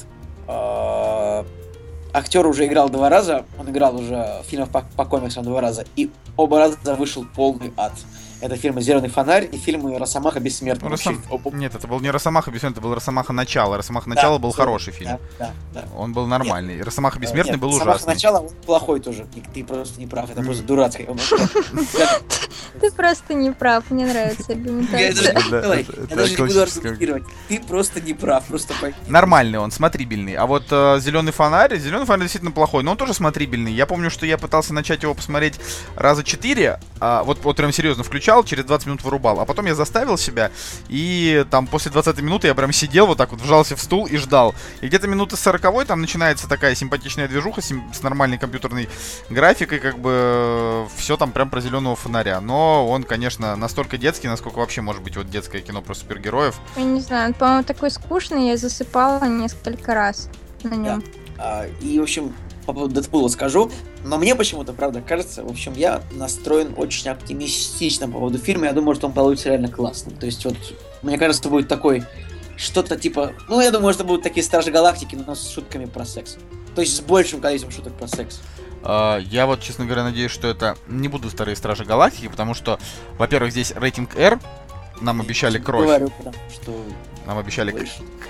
Актер 2.16 2.46
уже 2.46 2.68
играл 2.68 2.90
два 2.90 3.10
раза, 3.10 3.46
он 3.58 3.72
играл 3.72 3.96
уже 3.96 4.42
в 4.44 4.46
фильмах 4.48 4.70
по, 4.70 4.86
по 4.96 5.04
комиксам 5.04 5.44
два 5.44 5.62
раза, 5.62 5.86
и 5.96 6.12
оба 6.38 6.60
раза 6.60 6.78
вышел 6.96 7.26
полный 7.36 7.74
ад. 7.76 7.94
Это 8.44 8.58
фильмы 8.58 8.82
«Зеленый 8.82 9.08
фонарь» 9.08 9.48
и 9.50 9.58
фильмы 9.58 9.98
«Росомаха 9.98 10.42
бессмертный». 10.42 10.90
Росом... 10.90 11.24
Нет, 11.54 11.76
это 11.76 11.88
был 11.88 12.02
не 12.02 12.12
«Росомаха 12.12 12.52
бессмертный», 12.52 12.74
это 12.74 12.82
был 12.82 12.94
«Росомаха 12.94 13.32
начало». 13.32 13.78
«Росомаха 13.78 14.10
начало» 14.10 14.38
да, 14.38 14.44
был 14.44 14.52
хороший 14.52 14.92
фильм. 14.92 15.12
Да, 15.40 15.52
да, 15.74 15.82
да. 15.82 15.88
Он 15.96 16.12
был 16.12 16.28
нормальный. 16.28 16.76
Нет. 16.76 16.86
«Росомаха 16.86 17.20
бессмертный» 17.20 17.54
нет, 17.54 17.62
был 17.62 17.70
ужасный. 17.70 17.94
«Росомаха 17.94 18.14
начало» 18.16 18.40
он 18.40 18.50
плохой 18.66 19.00
тоже. 19.00 19.28
Ты 19.54 19.64
просто 19.64 19.98
не 19.98 20.08
прав, 20.08 20.30
это 20.30 20.42
просто 20.44 20.64
дурацкий. 20.64 21.08
Ты 22.82 22.92
просто 22.92 23.34
не 23.34 23.52
прав, 23.52 23.90
мне 23.92 24.06
нравится 24.06 24.52
аргументация. 24.52 25.34
Я 26.10 26.16
даже 26.16 26.32
не 26.32 26.48
буду 26.48 26.62
аргументировать. 26.64 27.24
Ты 27.48 27.62
просто 27.62 28.02
не 28.02 28.14
прав, 28.14 28.44
просто 28.44 28.74
Нормальный 29.08 29.60
он, 29.60 29.72
смотрибельный. 29.72 30.34
А 30.34 30.48
вот 30.48 30.66
э, 30.70 31.00
«Зеленый 31.00 31.32
фонарь», 31.32 31.78
«Зеленый 31.78 32.06
фонарь» 32.06 32.24
действительно 32.24 32.52
плохой, 32.52 32.84
но 32.84 32.92
он 32.92 32.98
тоже 32.98 33.14
смотрибельный. 33.14 33.72
Я 33.72 33.86
помню, 33.86 34.10
что 34.10 34.26
я 34.26 34.38
пытался 34.38 34.74
начать 34.74 35.04
его 35.04 35.14
посмотреть 35.14 35.62
раза 35.96 36.26
четыре, 36.26 36.80
а 37.00 37.24
вот 37.24 37.40
прям 37.56 37.72
серьезно 37.72 38.04
включал 38.04 38.33
включал, 38.34 38.44
через 38.44 38.66
20 38.66 38.88
минут 38.88 39.04
вырубал. 39.04 39.40
А 39.40 39.46
потом 39.46 39.66
я 39.66 39.76
заставил 39.76 40.18
себя, 40.18 40.52
и 40.90 41.46
там 41.50 41.68
после 41.68 41.92
20 41.92 42.22
минуты 42.22 42.48
я 42.48 42.56
прям 42.56 42.72
сидел 42.72 43.08
вот 43.08 43.18
так 43.18 43.32
вот, 43.32 43.42
вжался 43.42 43.76
в 43.76 43.82
стул 43.82 44.06
и 44.06 44.18
ждал. 44.18 44.56
И 44.82 44.88
где-то 44.88 45.08
минуты 45.08 45.38
40 45.38 45.86
там 45.86 46.02
начинается 46.02 46.48
такая 46.48 46.76
симпатичная 46.76 47.28
движуха 47.28 47.62
с, 47.62 47.72
с 47.94 48.04
нормальной 48.04 48.38
компьютерной 48.38 48.90
графикой, 49.30 49.80
как 49.80 50.00
бы 50.00 50.88
все 50.96 51.18
там 51.18 51.32
прям 51.32 51.50
про 51.50 51.62
зеленого 51.62 51.96
фонаря. 51.96 52.42
Но 52.42 52.88
он, 52.88 53.04
конечно, 53.04 53.56
настолько 53.56 53.98
детский, 53.98 54.28
насколько 54.28 54.60
вообще 54.60 54.82
может 54.82 55.04
быть 55.04 55.18
вот 55.18 55.30
детское 55.30 55.62
кино 55.62 55.82
про 55.82 55.94
супергероев. 55.94 56.56
Я 56.76 56.84
не 56.84 57.02
знаю, 57.02 57.28
он, 57.30 57.34
по-моему, 57.34 57.64
такой 57.64 57.92
скучный, 57.92 58.50
я 58.50 58.58
засыпала 58.58 59.26
несколько 59.26 59.94
раз 59.94 60.30
на 60.64 60.76
нем. 60.76 61.02
Да. 61.02 61.06
А, 61.38 61.66
и, 61.82 62.00
в 62.00 62.04
общем, 62.04 62.34
по 62.66 62.74
поводу 62.74 62.96
Дэдпула 62.96 63.28
скажу, 63.28 63.72
но 64.04 64.18
мне 64.18 64.36
почему-то, 64.36 64.74
правда, 64.74 65.02
кажется, 65.02 65.44
в 65.44 65.50
общем, 65.50 65.74
я 65.74 66.02
настроен 66.14 66.74
очень 66.78 67.10
оптимистично 67.10 68.08
по 68.08 68.14
поводу 68.14 68.38
фильма, 68.38 68.68
я 68.68 68.74
думаю, 68.74 68.96
что 68.96 69.08
он 69.08 69.14
получится 69.14 69.50
реально 69.50 69.70
классным. 69.70 70.16
То 70.16 70.26
есть 70.26 70.44
вот, 70.46 70.58
мне 71.02 71.18
кажется, 71.18 71.50
будет 71.50 71.68
такой, 71.68 72.04
что-то 72.58 72.96
типа, 72.98 73.34
ну, 73.48 73.62
я 73.62 73.72
думаю, 73.72 73.94
что 73.94 74.04
будут 74.04 74.24
такие 74.24 74.44
Стражи 74.44 74.72
Галактики, 74.72 75.16
но 75.16 75.36
с 75.36 75.50
шутками 75.50 75.86
про 75.86 76.06
секс. 76.06 76.38
То 76.76 76.82
есть 76.82 76.96
с 76.96 77.02
большим 77.02 77.42
количеством 77.42 77.72
шуток 77.72 77.94
про 77.94 78.08
секс. 78.08 78.42
Uh, 78.84 79.22
я 79.32 79.46
вот, 79.46 79.62
честно 79.62 79.86
говоря, 79.86 80.04
надеюсь, 80.04 80.32
что 80.32 80.48
это 80.48 80.76
не 80.88 81.08
будут 81.08 81.32
старые 81.32 81.56
Стражи 81.56 81.86
Галактики, 81.86 82.28
потому 82.28 82.54
что, 82.54 82.80
во-первых, 83.18 83.52
здесь 83.52 83.72
рейтинг 83.76 84.18
R, 84.18 84.40
нам 85.00 85.22
обещали 85.22 85.58
кровь. 85.58 85.86
Говорю, 85.86 86.10
потому 86.10 86.36
что 86.54 86.84
нам 87.26 87.38
обещали 87.38 87.72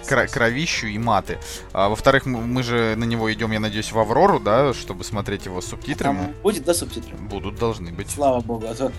кр- 0.07 0.27
кровищу 0.27 0.87
и 0.87 0.97
маты. 0.97 1.37
А, 1.71 1.89
во-вторых, 1.89 2.25
мы, 2.25 2.41
мы 2.41 2.63
же 2.63 2.95
на 2.95 3.03
него 3.03 3.31
идем, 3.33 3.51
я 3.51 3.59
надеюсь, 3.59 3.91
в 3.91 3.99
Аврору, 3.99 4.39
да, 4.39 4.73
чтобы 4.73 5.03
смотреть 5.03 5.45
его 5.45 5.61
с 5.61 5.67
субтитрами. 5.67 6.17
Там 6.17 6.33
будет, 6.41 6.63
да, 6.63 6.73
субтитры? 6.73 7.15
Будут, 7.15 7.55
должны 7.55 7.91
быть. 7.91 8.09
Слава 8.09 8.41
богу, 8.41 8.67
а 8.67 8.75
то 8.75 8.91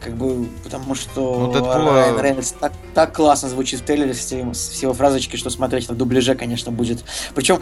как 0.00 0.14
бы, 0.14 0.46
потому 0.64 0.94
что 0.94 1.40
ну, 1.40 1.52
Дэдпула... 1.52 1.92
Райан 1.92 2.20
Рейнольдс 2.20 2.52
так, 2.52 2.72
так 2.94 3.14
классно 3.14 3.48
звучит 3.48 3.80
в 3.80 3.84
трейлере 3.84 4.14
с, 4.14 4.32
с 4.32 4.82
его 4.82 4.94
фразочки, 4.94 5.36
что 5.36 5.50
смотреть 5.50 5.88
на 5.88 5.94
дубляже, 5.94 6.34
конечно, 6.34 6.72
будет. 6.72 7.04
Причем 7.34 7.60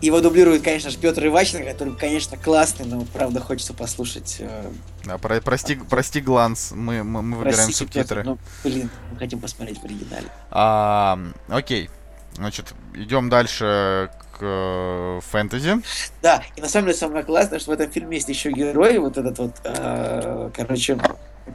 его 0.00 0.20
дублирует, 0.20 0.62
конечно 0.62 0.90
же, 0.90 0.98
Петр 0.98 1.24
Иваченко, 1.26 1.64
который, 1.64 1.94
конечно, 1.94 2.36
классный, 2.36 2.86
но, 2.86 3.04
правда, 3.12 3.40
хочется 3.40 3.72
послушать. 3.72 4.38
Э... 4.40 4.68
Да, 5.04 5.16
про, 5.18 5.40
прости, 5.40 5.76
прости, 5.88 6.20
Гланс, 6.20 6.72
мы, 6.72 7.04
мы, 7.04 7.22
мы 7.22 7.36
выбираем 7.38 7.66
Простите, 7.66 7.78
субтитры. 7.78 8.22
Петр, 8.22 8.24
ну, 8.24 8.38
блин, 8.64 8.90
мы 9.12 9.18
хотим 9.18 9.38
посмотреть 9.38 9.78
в 9.78 9.84
оригинале. 9.84 10.26
А, 10.50 11.18
окей. 11.48 11.88
Значит, 12.34 12.74
идем 12.94 13.28
дальше 13.28 14.10
к 14.32 14.38
э, 14.40 15.20
фэнтези. 15.30 15.82
Да, 16.22 16.42
и 16.56 16.60
на 16.60 16.68
самом 16.68 16.86
деле 16.86 16.98
самое 16.98 17.24
классное, 17.24 17.58
что 17.58 17.70
в 17.70 17.74
этом 17.74 17.90
фильме 17.90 18.16
есть 18.16 18.28
еще 18.28 18.50
герой, 18.50 18.98
вот 18.98 19.18
этот 19.18 19.38
вот, 19.38 19.52
э, 19.64 20.50
короче, 20.56 20.98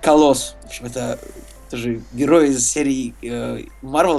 Колосс. 0.01 0.55
В 0.63 0.65
общем, 0.67 0.86
это 0.86 1.19
тоже 1.70 2.01
герой 2.13 2.49
из 2.49 2.68
серии 2.68 3.13
э, 3.22 3.63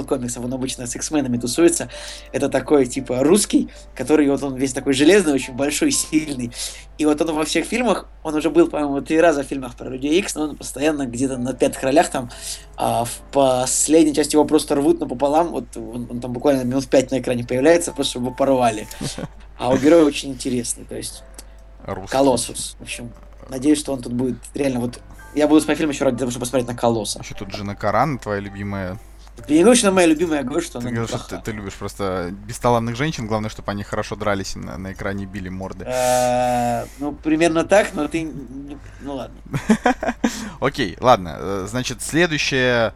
комиксов, 0.07 0.43
он 0.43 0.53
обычно 0.53 0.87
с 0.87 0.95
X-менами 0.95 1.37
тусуется. 1.37 1.89
Это 2.31 2.49
такой, 2.49 2.85
типа, 2.85 3.23
русский, 3.23 3.69
который 3.95 4.29
вот 4.29 4.43
он 4.43 4.55
весь 4.55 4.73
такой 4.73 4.93
железный, 4.93 5.33
очень 5.33 5.53
большой, 5.53 5.91
сильный. 5.91 6.51
И 6.97 7.05
вот 7.05 7.21
он 7.21 7.33
во 7.33 7.45
всех 7.45 7.65
фильмах, 7.65 8.07
он 8.23 8.35
уже 8.35 8.49
был, 8.49 8.67
по-моему, 8.67 9.01
три 9.01 9.19
раза 9.19 9.43
в 9.43 9.47
фильмах 9.47 9.75
про 9.75 9.89
Людей 9.89 10.19
Икс, 10.19 10.35
но 10.35 10.43
он 10.43 10.57
постоянно 10.57 11.05
где-то 11.05 11.37
на 11.37 11.53
пятых 11.53 11.81
ролях 11.83 12.09
там. 12.09 12.29
А 12.75 13.05
в 13.05 13.21
последней 13.31 14.13
части 14.13 14.35
его 14.35 14.45
просто 14.45 14.75
рвут 14.75 14.99
напополам, 14.99 15.49
вот 15.49 15.77
он, 15.77 16.07
он 16.09 16.19
там 16.19 16.33
буквально 16.33 16.63
минут 16.63 16.87
пять 16.87 17.11
на 17.11 17.19
экране 17.19 17.45
появляется, 17.45 17.91
просто 17.91 18.11
чтобы 18.11 18.27
его 18.27 18.35
порвали. 18.35 18.87
А 19.57 19.69
у 19.69 19.77
героя 19.77 20.05
очень 20.05 20.31
интересный, 20.31 20.85
то 20.85 20.95
есть 20.95 21.23
Русский. 21.85 22.11
Колоссус. 22.11 22.75
В 22.79 22.83
общем, 22.83 23.11
надеюсь, 23.49 23.79
что 23.79 23.93
он 23.93 24.01
тут 24.01 24.13
будет 24.13 24.37
реально 24.53 24.79
вот... 24.79 24.99
Я 25.35 25.47
буду 25.47 25.61
смотреть 25.61 25.79
фильм 25.79 25.89
еще 25.91 26.05
ради 26.05 26.17
того, 26.17 26.31
чтобы 26.31 26.43
посмотреть 26.43 26.67
на 26.67 26.75
Колосса. 26.75 27.19
Еще 27.19 27.35
тут 27.35 27.49
Джина 27.49 27.75
Каран, 27.75 28.19
твоя 28.19 28.39
любимая 28.39 28.99
я 29.47 29.55
не 29.55 29.61
говорю, 29.61 29.77
что 29.77 29.87
она 29.87 29.95
моя 29.95 30.07
любимая, 30.07 30.39
я 30.39 30.43
говорю, 30.43 30.61
что 30.61 30.79
она 30.79 30.89
Ты 30.89 30.95
говоришь, 30.95 31.15
что 31.15 31.37
ты, 31.37 31.37
ты 31.43 31.51
любишь 31.51 31.73
просто 31.73 32.31
бесталанных 32.45 32.95
женщин, 32.95 33.27
главное, 33.27 33.49
чтобы 33.49 33.71
они 33.71 33.83
хорошо 33.83 34.15
дрались 34.15 34.55
на, 34.55 34.77
на 34.77 34.91
экране 34.91 35.25
били 35.25 35.49
морды. 35.49 35.85
Э, 35.85 36.85
ну, 36.99 37.13
примерно 37.13 37.63
так, 37.63 37.93
но 37.93 38.07
ты... 38.07 38.31
Ну, 39.01 39.15
ладно. 39.15 39.37
Окей, 40.59 40.97
ладно. 40.99 41.37
Э, 41.39 41.65
значит, 41.69 42.01
следующая 42.01 42.93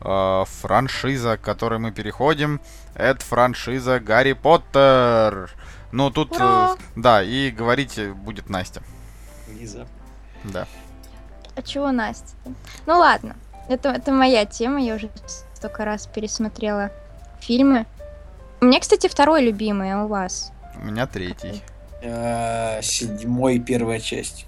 э, 0.00 0.44
франшиза, 0.60 1.36
к 1.36 1.42
которой 1.42 1.78
мы 1.78 1.92
переходим, 1.92 2.60
это 2.94 3.24
франшиза 3.24 4.00
Гарри 4.00 4.32
Поттер. 4.32 5.50
Ну, 5.92 6.10
тут, 6.10 6.32
Ура! 6.32 6.76
да, 6.96 7.22
и 7.22 7.50
говорить 7.50 8.00
будет 8.14 8.48
Настя. 8.48 8.82
Внезапно. 9.46 9.92
Да. 10.44 10.66
А 11.54 11.62
чего 11.62 11.92
Настя? 11.92 12.34
Ну 12.86 12.98
ладно, 12.98 13.36
это, 13.68 13.90
это 13.90 14.12
моя 14.12 14.44
тема, 14.46 14.80
я 14.80 14.94
уже 14.94 15.10
столько 15.54 15.84
раз 15.84 16.06
пересмотрела 16.06 16.90
фильмы. 17.40 17.86
У 18.60 18.64
меня, 18.64 18.80
кстати, 18.80 19.08
второй 19.08 19.42
любимый, 19.42 19.92
а 19.92 20.04
у 20.04 20.08
вас? 20.08 20.52
У 20.76 20.84
меня 20.84 21.06
третий. 21.06 21.62
Э, 22.00 22.80
седьмой 22.82 23.58
первая 23.58 24.00
часть. 24.00 24.46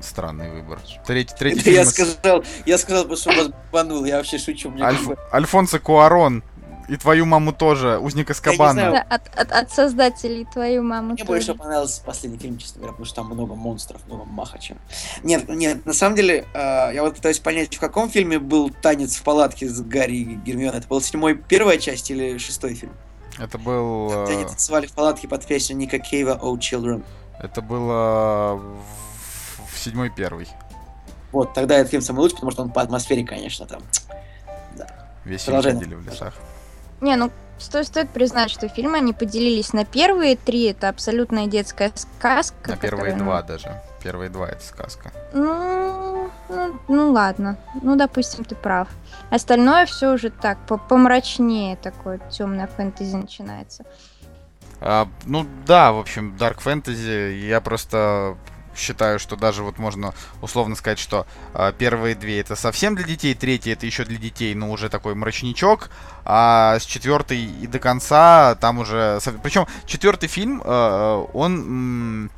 Странный 0.00 0.50
выбор. 0.50 0.80
Третий, 1.06 1.34
третий 1.38 1.60
фильм... 1.64 1.76
я 1.76 1.84
сказал, 1.84 2.44
я 2.66 2.78
сказал, 2.78 3.02
потому 3.04 3.18
что 3.18 3.30
вас 3.32 3.50
банул, 3.72 4.04
я 4.04 4.18
вообще 4.18 4.38
шучу. 4.38 4.72
Альф... 4.80 5.10
Альфонсо 5.32 5.78
Куарон 5.78 6.42
и 6.88 6.96
твою 6.96 7.26
маму 7.26 7.52
тоже, 7.52 7.98
Узник 7.98 8.30
Аскабана. 8.30 8.90
Да, 8.90 9.06
от, 9.08 9.38
от, 9.38 9.52
от 9.52 9.70
создателей 9.70 10.46
твою 10.52 10.82
маму 10.82 11.08
Мне 11.08 11.16
тоже. 11.18 11.26
больше 11.26 11.54
понравился 11.54 12.02
последний 12.04 12.38
фильм, 12.38 12.58
честно 12.58 12.80
говоря, 12.80 12.92
потому 12.92 13.06
что 13.06 13.16
там 13.16 13.26
много 13.26 13.54
монстров, 13.54 14.06
много 14.06 14.24
маха 14.24 14.58
чем. 14.58 14.78
Нет, 15.22 15.48
нет, 15.48 15.84
на 15.86 15.92
самом 15.92 16.16
деле, 16.16 16.46
э, 16.52 16.90
я 16.94 17.02
вот 17.02 17.16
пытаюсь 17.16 17.38
понять, 17.38 17.74
в 17.74 17.80
каком 17.80 18.10
фильме 18.10 18.38
был 18.38 18.70
танец 18.70 19.16
в 19.16 19.22
палатке 19.22 19.68
с 19.68 19.80
Гарри 19.80 20.16
и 20.16 20.34
Гермионой. 20.34 20.78
Это 20.78 20.88
был 20.88 21.00
седьмой 21.00 21.34
первая 21.34 21.78
часть 21.78 22.10
или 22.10 22.38
шестой 22.38 22.74
фильм? 22.74 22.92
Это 23.38 23.58
был... 23.58 24.10
Когда 24.10 24.32
они 24.32 24.44
танцевали 24.44 24.86
в 24.86 24.92
палатке 24.92 25.26
под 25.26 25.44
песню 25.46 25.76
Ника 25.76 25.98
Кейва 25.98 26.38
«Oh 26.40 26.56
Children». 26.58 27.04
Это 27.38 27.62
было 27.62 28.60
в 29.72 29.78
седьмой 29.78 30.10
первый. 30.10 30.48
Вот, 31.32 31.52
тогда 31.52 31.76
этот 31.76 31.90
фильм 31.90 32.02
самый 32.02 32.20
лучший, 32.20 32.36
потому 32.36 32.52
что 32.52 32.62
он 32.62 32.70
по 32.70 32.80
атмосфере, 32.80 33.24
конечно, 33.24 33.66
там. 33.66 33.82
Да. 34.76 34.86
Весело 35.24 35.60
ходили 35.60 35.94
в 35.94 36.06
лесах. 36.06 36.34
Не, 37.04 37.16
ну 37.16 37.30
стоит, 37.58 37.86
стоит 37.86 38.08
признать, 38.08 38.50
что 38.50 38.66
фильмы 38.66 38.96
они 38.96 39.12
поделились 39.12 39.74
на 39.74 39.84
первые 39.84 40.36
три, 40.36 40.70
это 40.70 40.88
абсолютная 40.88 41.46
детская 41.46 41.92
сказка. 41.94 42.70
На 42.70 42.76
первые 42.78 43.12
которая... 43.12 43.18
два 43.18 43.42
даже. 43.42 43.82
Первые 44.02 44.30
два 44.30 44.48
это 44.48 44.64
сказка. 44.64 45.12
Ну, 45.34 46.30
ну, 46.48 46.80
ну 46.88 47.12
ладно. 47.12 47.58
Ну, 47.82 47.96
допустим, 47.96 48.46
ты 48.46 48.54
прав. 48.54 48.88
Остальное 49.28 49.84
все 49.84 50.14
уже 50.14 50.30
так, 50.30 50.56
помрачнее 50.88 51.76
такое 51.76 52.20
темное 52.30 52.68
фэнтези 52.68 53.16
начинается. 53.16 53.84
А, 54.80 55.06
ну 55.26 55.46
да, 55.66 55.92
в 55.92 55.98
общем, 55.98 56.34
Dark 56.40 56.62
Fantasy. 56.64 57.38
Я 57.38 57.60
просто 57.60 58.38
считаю, 58.76 59.18
что 59.18 59.36
даже 59.36 59.62
вот 59.62 59.78
можно 59.78 60.14
условно 60.40 60.76
сказать, 60.76 60.98
что 60.98 61.26
э, 61.54 61.72
первые 61.76 62.14
две 62.14 62.40
это 62.40 62.56
совсем 62.56 62.94
для 62.94 63.04
детей, 63.04 63.34
третья 63.34 63.72
это 63.72 63.86
еще 63.86 64.04
для 64.04 64.18
детей, 64.18 64.54
но 64.54 64.70
уже 64.70 64.88
такой 64.88 65.14
мрачничок, 65.14 65.90
а 66.24 66.78
с 66.78 66.84
четвертой 66.84 67.38
и 67.38 67.66
до 67.66 67.78
конца 67.78 68.54
там 68.56 68.78
уже... 68.78 69.18
Причем 69.42 69.66
четвертый 69.86 70.28
фильм, 70.28 70.62
э, 70.64 71.26
он... 71.32 72.30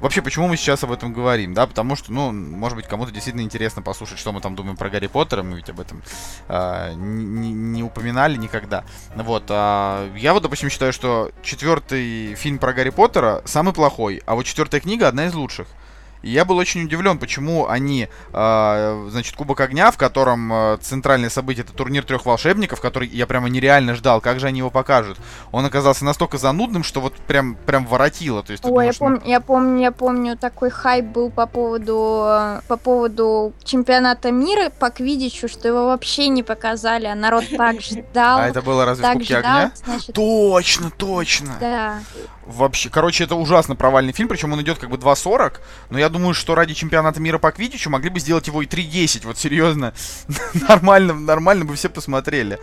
Вообще, 0.00 0.22
почему 0.22 0.46
мы 0.46 0.56
сейчас 0.56 0.84
об 0.84 0.92
этом 0.92 1.12
говорим, 1.12 1.54
да? 1.54 1.66
Потому 1.66 1.96
что, 1.96 2.12
ну, 2.12 2.30
может 2.32 2.76
быть, 2.76 2.86
кому-то 2.86 3.10
действительно 3.10 3.42
интересно 3.42 3.82
послушать, 3.82 4.18
что 4.18 4.32
мы 4.32 4.40
там 4.40 4.54
думаем 4.54 4.76
про 4.76 4.88
Гарри 4.90 5.08
Поттера, 5.08 5.42
мы 5.42 5.56
ведь 5.56 5.70
об 5.70 5.80
этом 5.80 6.02
э, 6.48 6.92
не, 6.94 7.52
не 7.52 7.82
упоминали 7.82 8.36
никогда. 8.36 8.84
Вот, 9.16 9.44
а 9.48 10.08
я 10.16 10.34
вот, 10.34 10.42
допустим, 10.44 10.70
считаю, 10.70 10.92
что 10.92 11.32
четвертый 11.42 12.34
фильм 12.36 12.58
про 12.58 12.72
Гарри 12.72 12.90
Поттера 12.90 13.42
самый 13.44 13.74
плохой, 13.74 14.22
а 14.26 14.34
вот 14.36 14.44
четвертая 14.44 14.80
книга 14.80 15.08
одна 15.08 15.26
из 15.26 15.34
лучших. 15.34 15.66
И 16.22 16.30
я 16.30 16.44
был 16.44 16.56
очень 16.56 16.84
удивлен, 16.84 17.18
почему 17.18 17.68
они, 17.68 18.08
э, 18.32 19.06
значит, 19.10 19.36
Кубок 19.36 19.60
Огня, 19.60 19.90
в 19.90 19.96
котором 19.96 20.52
э, 20.52 20.78
центральное 20.80 21.30
событие 21.30 21.64
это 21.64 21.72
турнир 21.72 22.04
трех 22.04 22.26
волшебников, 22.26 22.80
который 22.80 23.08
я 23.08 23.26
прямо 23.26 23.48
нереально 23.48 23.94
ждал, 23.94 24.20
как 24.20 24.40
же 24.40 24.46
они 24.46 24.58
его 24.58 24.70
покажут. 24.70 25.18
Он 25.52 25.64
оказался 25.64 26.04
настолько 26.04 26.38
занудным, 26.38 26.82
что 26.82 27.00
вот 27.00 27.14
прям, 27.14 27.54
прям 27.54 27.86
воротило. 27.86 28.42
То 28.42 28.52
есть, 28.52 28.64
Ой, 28.64 28.70
думаешь, 28.70 28.94
я, 28.94 28.98
помню, 28.98 29.20
ну... 29.24 29.30
я 29.30 29.40
помню, 29.40 29.80
я 29.82 29.92
помню, 29.92 30.36
такой 30.36 30.70
хайп 30.70 31.04
был 31.06 31.30
по 31.30 31.46
поводу, 31.46 32.60
по 32.66 32.76
поводу 32.76 33.52
чемпионата 33.64 34.30
мира 34.30 34.70
по 34.70 34.90
Квидичу, 34.90 35.48
что 35.48 35.68
его 35.68 35.86
вообще 35.86 36.28
не 36.28 36.42
показали, 36.42 37.06
а 37.06 37.14
народ 37.14 37.44
так 37.56 37.80
ждал. 37.80 38.38
А 38.38 38.48
это 38.48 38.62
было 38.62 38.84
разве 38.84 39.06
в 39.06 39.12
Кубке 39.12 39.36
Огня? 39.36 39.72
Точно, 40.12 40.90
точно. 40.90 41.56
Да. 41.60 42.00
Вообще, 42.48 42.88
короче, 42.88 43.24
это 43.24 43.34
ужасно 43.34 43.76
провальный 43.76 44.14
фильм, 44.14 44.26
причем 44.26 44.54
он 44.54 44.62
идет 44.62 44.78
как 44.78 44.88
бы 44.88 44.96
2.40, 44.96 45.58
но 45.90 45.98
я 45.98 46.08
думаю, 46.08 46.32
что 46.32 46.54
ради 46.54 46.72
чемпионата 46.72 47.20
мира 47.20 47.36
по 47.36 47.52
Квидичу 47.52 47.90
могли 47.90 48.08
бы 48.08 48.20
сделать 48.20 48.46
его 48.46 48.62
и 48.62 48.66
3.10, 48.66 49.26
вот 49.26 49.36
серьезно. 49.36 49.92
нормально, 50.66 51.12
нормально 51.12 51.66
бы 51.66 51.74
все 51.74 51.90
посмотрели. 51.90 52.58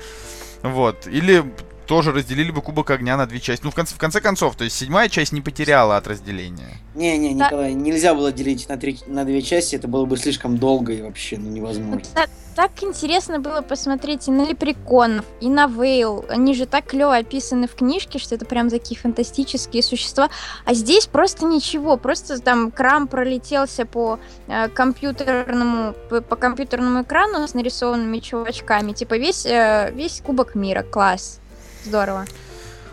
Вот. 0.64 1.06
Или 1.06 1.46
тоже 1.86 2.12
разделили 2.12 2.52
бы 2.52 2.62
Кубок 2.62 2.90
Огня 2.92 3.18
на 3.18 3.26
две 3.26 3.40
части. 3.40 3.64
Ну, 3.64 3.72
в 3.72 3.76
конце, 3.76 3.96
в 3.96 3.98
конце 3.98 4.22
концов, 4.22 4.56
то 4.56 4.64
есть 4.64 4.76
седьмая 4.76 5.10
часть 5.10 5.32
не 5.32 5.42
потеряла 5.42 5.98
от 5.98 6.08
разделения. 6.08 6.80
Не-не, 6.96 7.34
Николай, 7.34 7.74
да. 7.74 7.80
нельзя 7.80 8.14
было 8.14 8.32
делить 8.32 8.68
на, 8.70 8.78
три, 8.78 9.00
на 9.08 9.26
две 9.26 9.42
части, 9.42 9.76
это 9.76 9.88
было 9.88 10.06
бы 10.06 10.18
слишком 10.18 10.58
долго 10.58 10.94
и 10.94 11.02
вообще 11.02 11.38
ну, 11.38 11.50
невозможно. 11.50 12.02
Так, 12.14 12.30
так 12.56 12.72
интересно 12.84 13.40
было 13.40 13.62
посмотреть 13.62 14.30
и 14.30 14.32
на 14.32 14.46
Лепреконов, 14.46 15.26
и 15.42 15.50
на 15.50 15.68
Вейл. 15.68 16.24
Они 16.30 16.54
же 16.54 16.66
так 16.66 16.86
клево 16.86 17.18
описаны 17.18 17.68
в 17.68 17.76
книжке, 17.76 18.18
что 18.18 18.36
это 18.36 18.46
прям 18.46 18.70
такие 18.70 18.98
фантастические 18.98 19.84
существа. 19.84 20.30
А 20.64 20.74
здесь 20.74 21.06
просто 21.06 21.46
ничего, 21.46 21.98
просто 21.98 22.40
там 22.40 22.72
крам 22.72 23.08
пролетелся 23.08 23.86
по 23.86 24.20
э, 24.48 24.70
компьютерному 24.70 25.94
по, 26.10 26.22
по 26.22 26.38
компьютерному 26.38 27.04
экрану 27.04 27.46
с 27.46 27.54
нарисованными 27.54 28.20
чувачками. 28.20 28.94
Типа 28.94 29.18
весь, 29.18 29.46
э, 29.46 29.92
весь 29.94 30.22
Кубок 30.26 30.56
мира, 30.56 30.82
класс. 30.82 31.42
Здорово. 31.86 32.26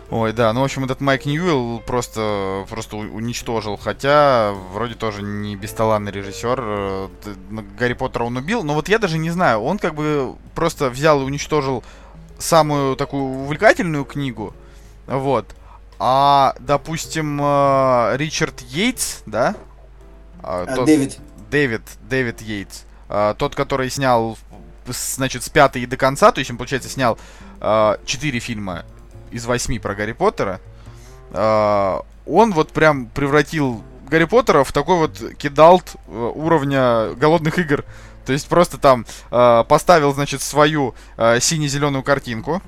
Ой, 0.09 0.31
да, 0.31 0.53
ну, 0.53 0.61
в 0.61 0.63
общем, 0.63 0.83
этот 0.83 1.01
Майк 1.01 1.25
Ньюэлл 1.25 1.79
просто, 1.79 2.65
просто 2.69 2.97
уничтожил, 2.97 3.77
хотя 3.77 4.53
вроде 4.71 4.93
тоже 4.93 5.23
не 5.23 5.55
бесталанный 5.55 6.11
режиссер. 6.11 6.59
Э, 6.61 7.07
Гарри 7.77 7.93
Поттера 7.93 8.23
он 8.23 8.37
убил, 8.37 8.63
но 8.63 8.75
вот 8.75 8.89
я 8.89 8.99
даже 8.99 9.17
не 9.17 9.31
знаю, 9.31 9.61
он 9.61 9.79
как 9.79 9.95
бы 9.95 10.35
просто 10.53 10.91
взял 10.91 11.19
и 11.21 11.23
уничтожил 11.23 11.83
самую 12.37 12.95
такую 12.95 13.23
увлекательную 13.23 14.05
книгу, 14.05 14.53
вот. 15.07 15.47
А, 15.97 16.53
допустим, 16.59 17.39
э, 17.41 18.17
Ричард 18.17 18.61
Йейтс, 18.61 19.23
да? 19.25 19.55
А, 20.43 20.65
а, 20.67 20.75
тот, 20.75 20.85
Дэвид. 20.85 21.17
Дэвид, 21.49 21.81
Дэвид 22.07 22.41
Йейтс. 22.41 22.83
Тот, 23.37 23.53
который 23.53 23.91
снял, 23.91 24.37
значит, 24.87 25.43
с 25.43 25.49
пятой 25.49 25.83
и 25.83 25.85
до 25.85 25.97
конца, 25.97 26.31
то 26.31 26.39
есть 26.39 26.51
он, 26.51 26.57
получается, 26.57 26.89
снял 26.89 27.17
а, 27.59 27.99
четыре 28.05 28.39
фильма 28.39 28.85
из 29.31 29.45
восьми 29.45 29.79
про 29.79 29.95
Гарри 29.95 30.13
Поттера, 30.13 30.59
а, 31.31 32.01
он 32.25 32.53
вот 32.53 32.71
прям 32.71 33.07
превратил 33.07 33.83
Гарри 34.13 34.25
Поттера 34.25 34.63
в 34.63 34.71
такой 34.71 34.97
вот 34.97 35.21
кидалт 35.37 35.95
э, 36.07 36.31
уровня 36.35 37.13
голодных 37.15 37.57
игр. 37.57 37.83
То 38.25 38.31
есть 38.31 38.47
просто 38.47 38.77
там 38.77 39.05
э, 39.31 39.63
поставил, 39.67 40.13
значит, 40.13 40.41
свою 40.41 40.93
э, 41.17 41.39
сине-зеленую 41.39 42.03
картинку. 42.03 42.61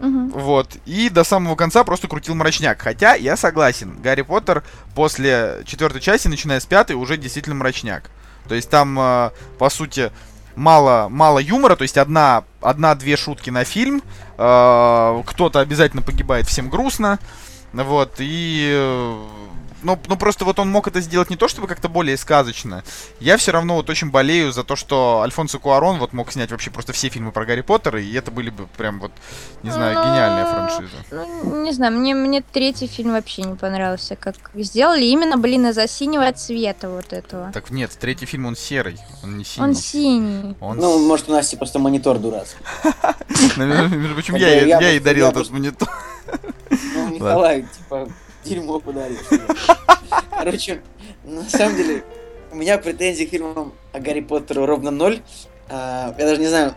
Угу. 0.00 0.38
Вот. 0.38 0.76
И 0.84 1.08
до 1.08 1.24
самого 1.24 1.56
конца 1.56 1.82
просто 1.82 2.08
крутил 2.08 2.34
мрачняк. 2.34 2.80
Хотя, 2.80 3.14
я 3.14 3.36
согласен, 3.36 3.96
Гарри 4.02 4.22
Поттер 4.22 4.62
после 4.94 5.62
четвертой 5.64 6.02
части, 6.02 6.28
начиная 6.28 6.60
с 6.60 6.66
пятой, 6.66 6.94
уже 6.94 7.16
действительно 7.16 7.54
мрачняк. 7.54 8.10
То 8.46 8.54
есть 8.54 8.68
там, 8.68 8.98
э, 8.98 9.30
по 9.58 9.70
сути, 9.70 10.12
мало, 10.56 11.08
мало 11.10 11.38
юмора, 11.38 11.76
то 11.76 11.82
есть 11.82 11.98
одна, 11.98 12.44
одна-две 12.60 13.16
шутки 13.16 13.50
на 13.50 13.64
фильм, 13.64 14.02
э, 14.38 15.22
кто-то 15.26 15.60
обязательно 15.60 16.02
погибает, 16.02 16.46
всем 16.46 16.68
грустно, 16.68 17.18
вот, 17.72 18.14
и, 18.18 18.70
э, 18.72 19.24
ну, 19.84 19.98
ну 20.08 20.16
просто 20.16 20.44
вот 20.44 20.58
он 20.58 20.70
мог 20.70 20.88
это 20.88 21.00
сделать 21.00 21.30
не 21.30 21.36
то, 21.36 21.46
чтобы 21.46 21.68
как-то 21.68 21.88
более 21.88 22.16
сказочно. 22.16 22.82
Я 23.20 23.36
все 23.36 23.52
равно 23.52 23.76
вот 23.76 23.88
очень 23.90 24.10
болею 24.10 24.52
за 24.52 24.64
то, 24.64 24.74
что 24.76 25.20
Альфонсо 25.22 25.58
Куарон 25.58 25.98
вот 25.98 26.12
мог 26.12 26.32
снять 26.32 26.50
вообще 26.50 26.70
просто 26.70 26.92
все 26.92 27.08
фильмы 27.08 27.30
про 27.32 27.44
Гарри 27.44 27.60
Поттера, 27.60 28.00
и 28.00 28.12
это 28.14 28.30
были 28.30 28.50
бы 28.50 28.66
прям 28.76 28.98
вот, 29.00 29.12
не 29.62 29.70
знаю, 29.70 29.94
Ну, 29.94 30.02
гениальная 30.04 30.46
франшиза. 30.46 30.96
Ну, 31.44 31.62
не 31.62 31.72
знаю, 31.72 31.92
мне, 31.92 32.14
мне 32.14 32.42
третий 32.42 32.86
фильм 32.86 33.12
вообще 33.12 33.42
не 33.42 33.54
понравился, 33.54 34.16
как 34.16 34.34
сделали 34.54 35.04
именно, 35.04 35.36
блин, 35.36 35.66
из-за 35.66 35.86
синего 35.86 36.32
цвета 36.32 36.88
вот 36.88 37.12
этого. 37.12 37.52
Так 37.52 37.70
нет, 37.70 37.96
третий 38.00 38.26
фильм 38.26 38.46
он 38.46 38.56
серый, 38.56 38.98
он 39.22 39.38
не 39.38 39.44
синий. 39.44 39.64
Он 39.66 39.74
синий. 39.74 40.56
Он 40.60 40.78
Ну, 40.78 41.06
может, 41.06 41.28
у 41.28 41.32
Насти 41.32 41.56
просто 41.56 41.78
монитор 41.78 42.18
дурацкий. 42.18 42.58
Ну, 43.56 43.66
Между 43.88 44.14
прочим, 44.14 44.36
я, 44.36 44.78
ей- 44.80 45.00
дарил 45.00 45.28
этот 45.28 45.50
монитор. 45.50 45.88
Ну, 46.70 47.08
Николай, 47.10 47.62
типа, 47.62 48.08
дерьмо 48.44 48.80
подарил. 48.80 49.18
Короче, 50.30 50.82
на 51.24 51.48
самом 51.48 51.76
деле, 51.76 52.04
у 52.52 52.56
меня 52.56 52.78
претензий 52.78 53.26
к 53.26 53.30
фильмам 53.30 53.72
о 53.92 54.00
Гарри 54.00 54.20
Поттеру 54.20 54.66
ровно 54.66 54.90
ноль. 54.90 55.20
А, 55.68 56.14
Я 56.18 56.26
даже 56.26 56.40
не 56.40 56.46
знаю, 56.46 56.74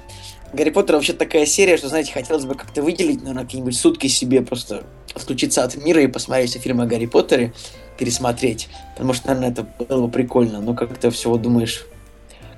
Гарри 0.54 0.70
Поттер 0.70 0.96
вообще 0.96 1.14
такая 1.14 1.46
серия, 1.46 1.78
что, 1.78 1.90
знаете, 1.90 2.14
хотелось 2.14 2.46
бы 2.46 2.56
как-то 2.56 2.82
выделить, 2.82 3.20
наверное, 3.20 3.44
какие-нибудь 3.44 3.78
сутки 3.78 4.08
себе 4.08 4.42
просто 4.42 4.84
отключиться 5.14 5.64
от 5.64 5.76
мира 5.76 6.02
и 6.02 6.08
посмотреть 6.08 6.52
все 6.52 6.60
фильмы 6.60 6.84
о 6.84 6.88
Гарри 6.88 7.06
Поттере, 7.06 7.54
пересмотреть. 7.98 8.70
Потому 8.94 9.14
что, 9.14 9.28
наверное, 9.28 9.52
это 9.52 9.68
было 9.84 10.06
бы 10.06 10.12
прикольно. 10.12 10.62
Но 10.62 10.74
как-то 10.74 11.12
всего 11.12 11.38
думаешь, 11.38 11.86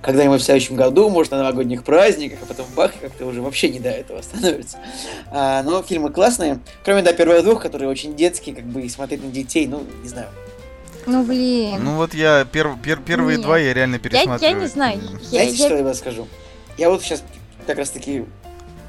когда-нибудь 0.01 0.41
в 0.41 0.43
следующем 0.45 0.75
году, 0.75 1.09
может, 1.09 1.31
на 1.31 1.39
новогодних 1.39 1.83
праздниках, 1.83 2.39
а 2.41 2.45
потом 2.45 2.65
бах, 2.75 2.91
как-то 3.01 3.25
уже 3.25 3.41
вообще 3.41 3.69
не 3.69 3.79
до 3.79 3.89
этого 3.89 4.21
становится. 4.21 4.77
А, 5.31 5.61
но 5.63 5.83
фильмы 5.83 6.09
классные. 6.11 6.59
Кроме, 6.83 7.01
да, 7.03 7.13
первых 7.13 7.43
двух, 7.43 7.61
которые 7.61 7.89
очень 7.89 8.15
детские, 8.15 8.55
как 8.55 8.65
бы, 8.65 8.81
и 8.81 8.89
смотреть 8.89 9.23
на 9.23 9.29
детей, 9.31 9.67
ну, 9.67 9.83
не 10.01 10.09
знаю. 10.09 10.29
Ну, 11.05 11.23
блин. 11.23 11.83
Ну 11.83 11.95
вот 11.97 12.13
я 12.13 12.41
пер- 12.51 12.79
пер- 12.81 13.01
первые 13.03 13.37
Нет. 13.37 13.45
два 13.45 13.57
я 13.57 13.73
реально 13.73 13.95
я, 13.95 13.99
пересматриваю. 13.99 14.55
я 14.55 14.61
не 14.61 14.67
знаю. 14.67 14.99
Я, 15.01 15.27
Знаете, 15.29 15.55
я- 15.55 15.65
что 15.65 15.77
я 15.77 15.83
вам 15.83 15.93
скажу? 15.93 16.27
Я 16.77 16.89
вот 16.89 17.01
сейчас 17.03 17.23
как 17.67 17.77
раз 17.77 17.89
таки 17.89 18.25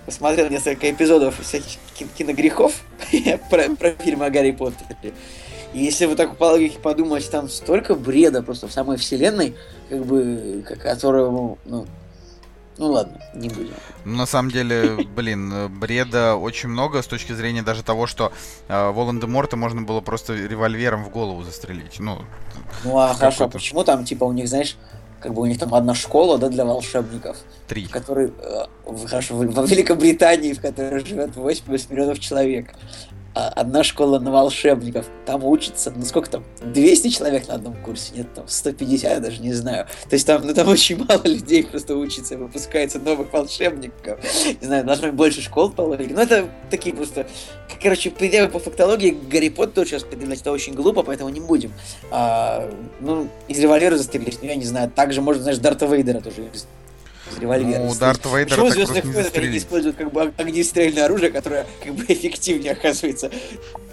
посмотрел 0.07 0.49
несколько 0.51 0.91
эпизодов 0.91 1.39
всяких 1.41 1.79
кин- 1.95 2.09
киногрехов 2.17 2.75
про, 3.51 3.69
про 3.77 3.91
фильмы 3.93 4.27
о 4.27 4.31
Гарри 4.31 4.51
Поттере. 4.53 5.13
И 5.73 5.83
если 5.83 6.07
вы 6.07 6.17
так 6.17 6.37
по 6.37 6.45
логике 6.45 6.79
подумать, 6.79 7.29
там 7.31 7.49
столько 7.49 7.95
бреда 7.95 8.43
просто 8.43 8.67
в 8.67 8.73
самой 8.73 8.97
вселенной, 8.97 9.55
как 9.89 10.05
бы, 10.05 10.65
которого, 10.83 11.59
ну, 11.65 11.87
ну 12.77 12.87
ладно, 12.87 13.21
не 13.35 13.49
будем. 13.49 13.75
Ну, 14.05 14.17
на 14.17 14.27
самом 14.27 14.51
деле, 14.51 14.97
блин, 15.17 15.69
бреда 15.79 16.35
очень 16.37 16.71
много 16.71 17.03
с 17.03 17.07
точки 17.07 17.33
зрения 17.33 17.63
даже 17.63 17.83
того, 17.85 18.07
что 18.07 18.33
э, 18.69 18.91
Волан-де-Морта 18.91 19.57
можно 19.57 19.83
было 19.83 20.01
просто 20.01 20.35
револьвером 20.35 21.05
в 21.05 21.11
голову 21.11 21.43
застрелить. 21.43 22.01
Ну, 22.01 22.19
Ну 22.85 22.99
а 22.99 23.15
хорошо, 23.15 23.45
Какой-то. 23.45 23.59
почему 23.59 23.85
там, 23.85 24.05
типа, 24.05 24.25
у 24.25 24.33
них, 24.33 24.49
знаешь, 24.49 24.77
как 25.21 25.35
бы 25.35 25.43
у 25.43 25.47
них 25.47 25.59
там 25.59 25.75
одна 25.75 25.95
школа, 25.95 26.39
да, 26.39 26.49
для 26.49 26.65
волшебников, 26.65 27.37
три. 27.69 27.85
в 27.85 27.91
которой, 27.91 28.33
э, 28.39 28.65
хорошо, 29.07 29.37
во 29.37 29.67
Великобритании, 29.67 30.55
в 30.55 30.61
которой 30.61 31.05
живет 31.05 31.37
80 31.37 31.91
миллионов 31.91 32.19
человек, 32.19 32.75
одна 33.35 33.85
школа 33.85 34.19
на 34.19 34.33
волшебников, 34.33 35.07
там 35.25 35.45
учится, 35.45 35.93
ну 35.95 36.05
сколько 36.05 36.31
там, 36.31 36.45
200 36.63 37.09
человек 37.09 37.49
на 37.49 37.55
одном 37.55 37.75
курсе, 37.77 38.13
нет, 38.17 38.33
там 38.35 38.49
150, 38.49 39.11
я 39.11 39.21
даже 39.21 39.41
не 39.41 39.53
знаю. 39.53 39.87
То 40.09 40.15
есть 40.15 40.27
там, 40.27 40.47
ну 40.47 40.53
там 40.53 40.69
очень 40.69 41.05
мало 41.05 41.23
людей 41.25 41.65
просто 41.65 41.97
учится, 41.97 42.37
выпускается 42.37 42.99
новых 42.99 43.33
волшебников. 43.33 44.21
Не 44.61 44.67
знаю, 44.67 44.85
должно 44.85 45.09
быть 45.09 45.17
больше 45.17 45.43
школ 45.43 45.71
по 45.71 45.83
логике. 45.83 46.15
Ну 46.15 46.21
это 46.21 46.49
такие 46.71 46.95
просто, 46.95 47.27
короче, 47.81 48.11
предъявы 48.11 48.51
по 48.51 48.59
фактологии 48.59 49.17
Гарри 49.31 49.49
Поттер 49.49 49.87
сейчас 49.87 50.03
предъявлять 50.03 50.41
это 50.41 50.51
очень 50.51 50.75
глупо, 50.75 51.03
поэтому 51.03 51.31
не 51.31 51.41
будем. 51.41 51.73
А, 52.11 52.69
ну, 53.01 53.29
из 53.49 53.59
револьвера 53.59 53.97
застрелить, 53.97 54.39
ну 54.43 54.49
я 54.49 54.57
не 54.57 54.65
знаю, 54.65 54.91
также 54.91 55.21
можно, 55.21 55.43
знаешь, 55.43 55.59
Дарта 55.59 55.87
Вейдера 55.87 56.21
тоже 56.21 56.51
револьвера. 57.39 57.81
Ну. 57.81 57.95
Дарта 57.95 58.29
Вейдера 58.29 58.63
Почему 58.63 58.67
так 58.69 58.75
«Звездных 58.75 59.05
не 59.05 59.13
войнах» 59.13 59.37
они 59.37 59.59
используют 59.59 59.97
как 59.97 60.13
бы 60.13 60.33
огнестрельное 60.37 61.05
оружие, 61.05 61.31
которое 61.31 61.67
как 61.83 61.95
бы 61.95 62.05
эффективнее 62.09 62.73
оказывается? 62.73 63.31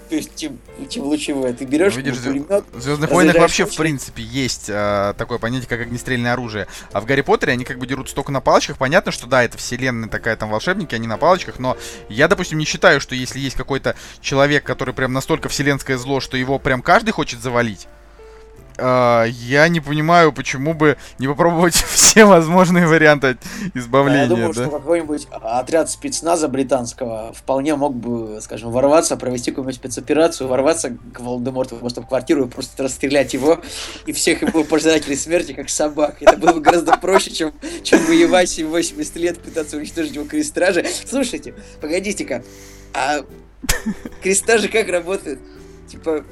То 0.10 0.16
есть, 0.16 0.36
чем, 0.36 0.58
чем 0.90 1.04
лучевое. 1.04 1.54
Ты 1.54 1.66
берешь 1.66 1.94
Ну, 1.96 2.02
видишь, 2.02 2.20
пулемет, 2.20 2.64
В 2.72 2.82
Звездных 2.82 3.12
войнах 3.12 3.36
вообще, 3.36 3.66
в 3.66 3.76
принципе, 3.76 4.24
есть 4.24 4.70
э, 4.70 5.14
такое 5.18 5.38
понятие, 5.38 5.68
как 5.68 5.82
огнестрельное 5.82 6.34
оружие. 6.34 6.68
А 6.94 7.02
в 7.02 7.06
Гарри 7.06 7.22
Поттере 7.22 7.54
они 7.54 7.66
как 7.66 7.78
бы 7.78 7.88
дерутся 7.88 8.16
только 8.16 8.32
на 8.32 8.40
палочках. 8.40 8.78
Понятно, 8.78 9.12
что 9.12 9.28
да, 9.28 9.44
это 9.44 9.58
вселенная 9.58 10.08
такая, 10.08 10.38
там 10.38 10.50
волшебники, 10.50 10.96
они 10.96 11.08
на 11.08 11.18
палочках, 11.18 11.60
но 11.60 11.76
я, 12.08 12.28
допустим, 12.28 12.58
не 12.58 12.66
считаю, 12.66 13.02
что 13.02 13.16
если 13.16 13.40
есть 13.40 13.58
какой-то 13.58 13.96
человек, 14.22 14.64
который 14.64 14.94
прям 14.94 15.12
настолько 15.12 15.50
вселенское 15.50 15.98
зло, 15.98 16.22
что 16.22 16.38
его 16.38 16.58
прям 16.58 16.82
каждый 16.82 17.12
хочет 17.12 17.42
завалить, 17.42 17.88
я 18.80 19.68
не 19.68 19.80
понимаю, 19.80 20.32
почему 20.32 20.74
бы 20.74 20.98
не 21.20 21.28
попробовать 21.28 21.74
все 21.90 22.26
возможные 22.26 22.88
варианты 22.88 23.38
а 23.38 23.78
избавления, 23.78 24.24
я 24.24 24.28
думаю, 24.28 24.54
да? 24.54 24.64
что 24.64 24.72
какой-нибудь 24.72 25.28
отряд 25.32 25.90
спецназа 25.90 26.48
британского 26.48 27.34
вполне 27.34 27.76
мог 27.76 27.96
бы, 27.96 28.40
скажем, 28.42 28.72
ворваться, 28.72 29.18
провести 29.18 29.52
какую-нибудь 29.52 29.76
спецоперацию, 29.76 30.48
ворваться 30.48 30.98
к 31.14 31.20
Волдеморту 31.20 31.76
просто 31.78 32.02
в 32.02 32.08
квартиру 32.08 32.46
и 32.46 32.50
просто 32.50 32.84
расстрелять 32.84 33.34
его 33.34 33.60
и 34.06 34.12
всех 34.12 34.42
его 34.42 34.64
пожирателей 34.64 35.16
смерти, 35.16 35.54
как 35.54 35.70
собак. 35.70 36.18
Это 36.22 36.38
было 36.38 36.54
бы 36.54 36.62
гораздо 36.62 36.98
проще, 36.98 37.32
чем, 37.32 37.54
чем 37.84 38.06
воевать 38.06 38.58
и 38.60 38.64
80 38.64 39.16
лет 39.18 39.40
пытаться 39.40 39.78
уничтожить 39.78 40.16
его 40.16 40.26
крестражи. 40.26 40.86
Слушайте, 41.06 41.54
погодите-ка, 41.82 42.44
а 42.94 43.22
крестражи 44.22 44.70
как 44.70 44.90
работают? 44.90 45.40
Типа, 45.88 46.24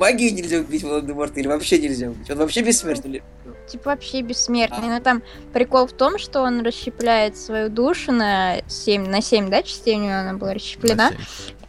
магией 0.00 0.32
нельзя 0.32 0.58
убить 0.58 0.82
Волан-де-Морта 0.82 1.38
или 1.40 1.46
вообще 1.46 1.78
нельзя 1.78 2.08
убить? 2.08 2.28
Он 2.30 2.38
вообще 2.38 2.62
бессмертный? 2.62 3.10
или- 3.10 3.22
Типа 3.68 3.90
вообще 3.90 4.22
бессмертный. 4.22 4.88
Но 4.88 4.98
там 5.00 5.22
прикол 5.52 5.86
в 5.86 5.92
том, 5.92 6.18
что 6.18 6.40
он 6.42 6.62
расщепляет 6.62 7.36
свою 7.36 7.68
душу 7.68 8.10
на 8.10 8.56
7, 8.66 9.06
на 9.08 9.20
7, 9.22 9.48
да, 9.48 9.62
частей 9.62 9.96
у 9.96 10.00
него 10.00 10.14
она 10.14 10.32
была 10.34 10.54
расщеплена. 10.54 11.12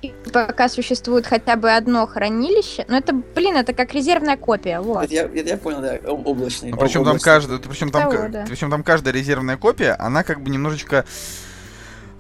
И 0.02 0.12
пока 0.34 0.68
существует 0.68 1.28
хотя 1.28 1.56
бы 1.56 1.72
одно 1.72 2.08
хранилище, 2.08 2.86
ну 2.88 2.98
это, 2.98 3.14
блин, 3.14 3.56
это 3.56 3.72
как 3.74 3.94
резервная 3.94 4.36
копия, 4.36 4.80
вот. 4.82 5.04
Это 5.04 5.14
я, 5.14 5.22
это 5.26 5.50
я 5.50 5.58
понял, 5.58 5.80
да, 5.82 5.94
об- 6.12 6.26
облачный. 6.26 6.72
Ну, 6.72 6.78
причем 6.78 7.06
там 7.06 7.20
каждая, 7.20 7.60
причем 7.60 7.92
там, 7.92 8.10
Того, 8.10 8.28
да. 8.30 8.46
причем 8.48 8.72
там 8.72 8.82
каждая 8.82 9.14
резервная 9.14 9.58
копия, 9.58 9.96
она 10.00 10.24
как 10.24 10.42
бы 10.42 10.50
немножечко 10.50 11.06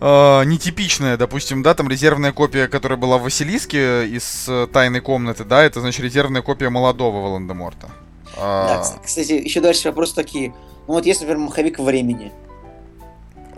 э, 0.01 0.43
нетипичная, 0.45 1.15
допустим, 1.17 1.63
да, 1.63 1.73
там 1.73 1.87
резервная 1.87 2.31
копия, 2.33 2.67
которая 2.67 2.97
была 2.97 3.17
в 3.17 3.23
Василиске 3.23 4.07
из 4.07 4.45
э, 4.49 4.67
тайной 4.73 4.99
комнаты, 5.01 5.43
да, 5.45 5.63
это 5.63 5.79
значит 5.79 6.01
резервная 6.03 6.41
копия 6.41 6.69
молодого 6.69 7.21
Волан-де-Морта. 7.21 7.87
Да, 8.35 8.79
А, 8.79 8.81
кс- 8.83 8.99
кстати, 9.05 9.33
еще 9.33 9.61
дальше 9.61 9.89
вопросы 9.89 10.15
такие. 10.15 10.49
Ну 10.87 10.93
вот 10.95 11.05
есть, 11.05 11.21
например, 11.21 11.45
маховик 11.45 11.79
времени. 11.79 12.31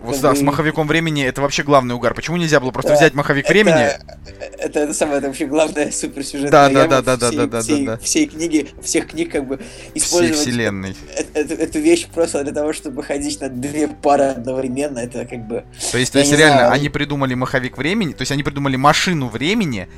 Вот 0.04 0.20
да, 0.20 0.30
бы- 0.30 0.36
с 0.36 0.42
маховиком 0.42 0.86
времени 0.86 1.24
это 1.24 1.40
вообще 1.42 1.62
главный 1.62 1.94
угар. 1.94 2.14
Почему 2.14 2.36
нельзя 2.36 2.60
было 2.60 2.70
просто 2.70 2.92
Да, 2.92 2.96
взять 2.98 3.14
маховик 3.14 3.44
Это- 3.44 3.52
времени? 3.52 3.88
Это, 4.58 4.80
это 4.80 4.94
самое 4.94 5.18
это 5.18 5.28
вообще 5.28 5.46
главное 5.46 5.90
суперсюжетная 5.92 6.50
Да, 6.50 6.68
да, 6.68 6.86
да, 6.86 7.02
да, 7.02 7.16
да, 7.16 7.28
всей- 7.30 7.36
да, 7.38 7.46
да, 7.46 7.60
всей, 7.62 7.86
да. 7.86 7.98
всей 7.98 8.26
книги, 8.26 8.68
всех 8.82 9.08
книг 9.08 9.32
как 9.32 9.46
бы 9.46 9.56
Всей 9.58 9.98
использовать 9.98 10.38
вселенной. 10.40 10.96
э- 11.16 11.24
эту, 11.40 11.54
эту 11.54 11.78
вещь 11.80 12.06
просто 12.06 12.44
для 12.44 12.52
того, 12.52 12.72
чтобы 12.72 13.02
ходить 13.02 13.40
на 13.40 13.48
две 13.48 13.88
пары 13.88 14.24
одновременно, 14.24 14.98
это 14.98 15.24
как 15.26 15.46
бы... 15.46 15.64
То 15.92 15.98
есть, 15.98 16.12
то 16.12 16.18
есть 16.18 16.32
реально, 16.32 16.58
знаю. 16.58 16.72
они 16.72 16.88
придумали 16.88 17.34
маховик 17.34 17.76
времени, 17.78 18.12
то 18.12 18.22
есть 18.22 18.32
они 18.32 18.42
придумали 18.42 18.76
машину 18.76 19.28
времени 19.28 19.88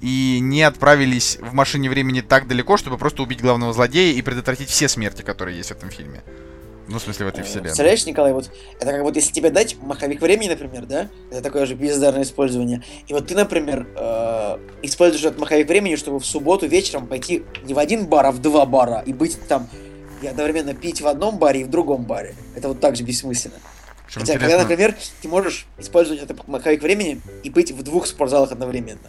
и 0.00 0.38
не 0.40 0.62
отправились 0.62 1.38
в 1.40 1.52
машине 1.54 1.88
времени 1.88 2.22
так 2.22 2.48
далеко, 2.48 2.76
чтобы 2.76 2.98
просто 2.98 3.22
убить 3.22 3.40
главного 3.40 3.72
злодея 3.72 4.12
и 4.14 4.22
предотвратить 4.22 4.68
все 4.68 4.88
смерти, 4.88 5.22
которые 5.22 5.56
есть 5.56 5.68
в 5.68 5.72
этом 5.76 5.90
фильме. 5.90 6.22
Ну, 6.92 6.98
в 6.98 7.02
смысле, 7.02 7.26
в 7.26 7.28
этой 7.30 7.42
вселенной. 7.42 7.62
Представляешь, 7.68 8.04
Николай, 8.06 8.32
вот 8.32 8.50
это 8.78 8.92
как 8.92 9.02
вот 9.02 9.16
если 9.16 9.32
тебе 9.32 9.50
дать 9.50 9.76
маховик 9.80 10.20
времени, 10.20 10.50
например, 10.50 10.84
да, 10.84 11.08
это 11.30 11.40
такое 11.42 11.64
же 11.64 11.74
бездарное 11.74 12.22
использование, 12.22 12.82
и 13.06 13.14
вот 13.14 13.26
ты, 13.28 13.34
например, 13.34 13.86
э, 13.96 14.58
используешь 14.82 15.24
этот 15.24 15.38
маховик 15.40 15.66
времени, 15.68 15.96
чтобы 15.96 16.20
в 16.20 16.26
субботу 16.26 16.66
вечером 16.66 17.06
пойти 17.06 17.44
не 17.64 17.72
в 17.72 17.78
один 17.78 18.06
бар, 18.06 18.26
а 18.26 18.30
в 18.32 18.40
два 18.40 18.66
бара, 18.66 19.02
и 19.06 19.12
быть 19.12 19.38
там 19.48 19.68
и 20.20 20.26
одновременно 20.26 20.74
пить 20.74 21.00
в 21.00 21.06
одном 21.06 21.38
баре 21.38 21.62
и 21.62 21.64
в 21.64 21.70
другом 21.70 22.04
баре. 22.04 22.34
Это 22.54 22.68
вот 22.68 22.78
так 22.80 22.94
же 22.96 23.02
бессмысленно. 23.02 23.54
Хотя, 24.06 24.34
интересно- 24.34 24.38
когда, 24.40 24.58
например, 24.62 24.94
ты 25.22 25.28
можешь 25.28 25.66
использовать 25.78 26.22
этот 26.22 26.46
маховик 26.46 26.82
времени 26.82 27.20
и 27.42 27.48
быть 27.48 27.72
в 27.72 27.82
двух 27.82 28.06
спортзалах 28.06 28.52
одновременно. 28.52 29.00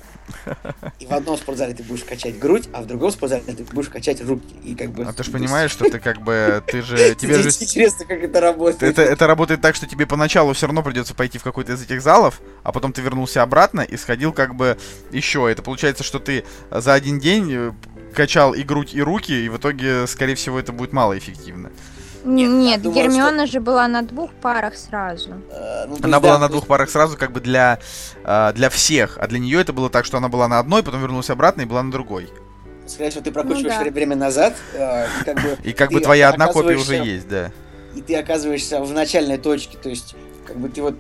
И 0.99 1.05
в 1.05 1.11
одном 1.11 1.38
спортзале 1.38 1.74
ты 1.74 1.84
будешь 1.84 2.03
качать 2.03 2.39
грудь, 2.39 2.69
а 2.74 2.82
в 2.82 2.88
другом 2.88 3.11
спортзале 3.11 3.43
ты 3.43 3.63
будешь 3.63 3.89
качать 3.89 4.21
руки. 4.21 4.55
И 4.63 4.76
как 4.76 4.91
бы... 4.91 5.03
А 5.03 5.13
ты 5.13 5.24
же 5.24 5.32
понимаешь, 5.32 5.71
что 5.71 5.89
ты 5.89 5.99
как 5.99 6.21
бы, 6.21 6.63
ты 6.67 6.82
же, 6.82 7.15
тебе 7.15 7.41
же... 7.41 7.49
Интересно, 7.49 8.05
как 8.05 8.24
это 8.24 8.39
работает. 8.39 8.84
Это, 8.84 9.01
это 9.01 9.28
работает 9.28 9.61
так, 9.61 9.76
что 9.76 9.88
тебе 9.88 10.05
поначалу 10.05 10.53
все 10.53 10.67
равно 10.67 10.84
придется 10.84 11.13
пойти 11.13 11.38
в 11.38 11.43
какой-то 11.43 11.74
из 11.74 11.82
этих 11.82 12.01
залов, 12.01 12.41
а 12.63 12.71
потом 12.71 12.93
ты 12.93 13.01
вернулся 13.01 13.41
обратно 13.41 13.82
и 13.82 13.97
сходил 13.97 14.34
как 14.34 14.55
бы 14.55 14.78
еще. 15.11 15.49
Это 15.51 15.61
получается, 15.61 16.03
что 16.03 16.19
ты 16.19 16.45
за 16.71 16.93
один 16.93 17.19
день 17.19 17.49
э, 17.51 17.71
качал 18.13 18.53
и 18.53 18.63
грудь, 18.63 18.93
и 18.93 19.01
руки, 19.01 19.34
и 19.34 19.49
в 19.49 19.57
итоге, 19.57 20.07
скорее 20.07 20.36
всего, 20.36 20.59
это 20.59 20.71
будет 20.71 20.93
малоэффективно. 20.93 21.71
Нет, 22.24 22.51
Нет, 22.51 22.78
я 22.78 22.84
думаю, 22.84 23.03
Гермиона 23.03 23.47
же 23.47 23.59
была 23.59 23.88
на 23.88 24.01
двух 24.01 24.32
парах 24.34 24.76
сразу. 24.76 25.32
Э, 25.51 25.86
ну, 25.88 25.97
Она 26.01 26.17
есть, 26.17 26.21
была 26.21 26.34
да, 26.34 26.39
на 26.39 26.49
двух 26.49 26.67
парах 26.67 26.89
сразу, 26.89 27.17
как 27.17 27.32
бы 27.32 27.41
для, 27.41 27.80
э, 28.24 28.53
для 28.55 28.69
всех, 28.69 29.17
а 29.19 29.28
для 29.28 29.39
нее 29.39 29.59
это 29.59 29.74
было 29.74 29.89
так, 29.89 30.05
что 30.05 30.17
она 30.17 30.30
была 30.30 30.47
на 30.47 30.59
одной, 30.59 30.84
потом 30.84 31.01
вернулась 31.01 31.30
обратно 31.30 31.63
и 31.63 31.65
была 31.65 31.84
на 31.84 31.91
другой. 31.91 32.30
скорее 32.88 33.09
всего, 33.09 33.24
ты 33.24 33.32
прокручиваешь 33.32 33.76
ну, 33.78 33.86
да. 33.86 33.91
время 33.91 34.15
назад, 34.15 34.55
э, 34.74 35.05
и 35.05 35.24
как 35.26 35.41
бы... 35.41 35.57
И 35.63 35.74
как 35.74 35.91
бы 35.91 35.99
твоя 35.99 36.30
одна 36.30 36.47
копия 36.47 36.78
уже 36.78 36.95
есть, 36.95 37.28
да. 37.28 37.51
И 37.95 38.01
ты 38.01 38.15
оказываешься 38.15 38.82
в 38.82 38.91
начальной 38.93 39.38
точке, 39.38 39.78
то 39.78 39.89
есть, 39.89 40.15
как 40.47 40.57
бы 40.57 40.69
ты 40.69 40.82
вот 40.82 40.95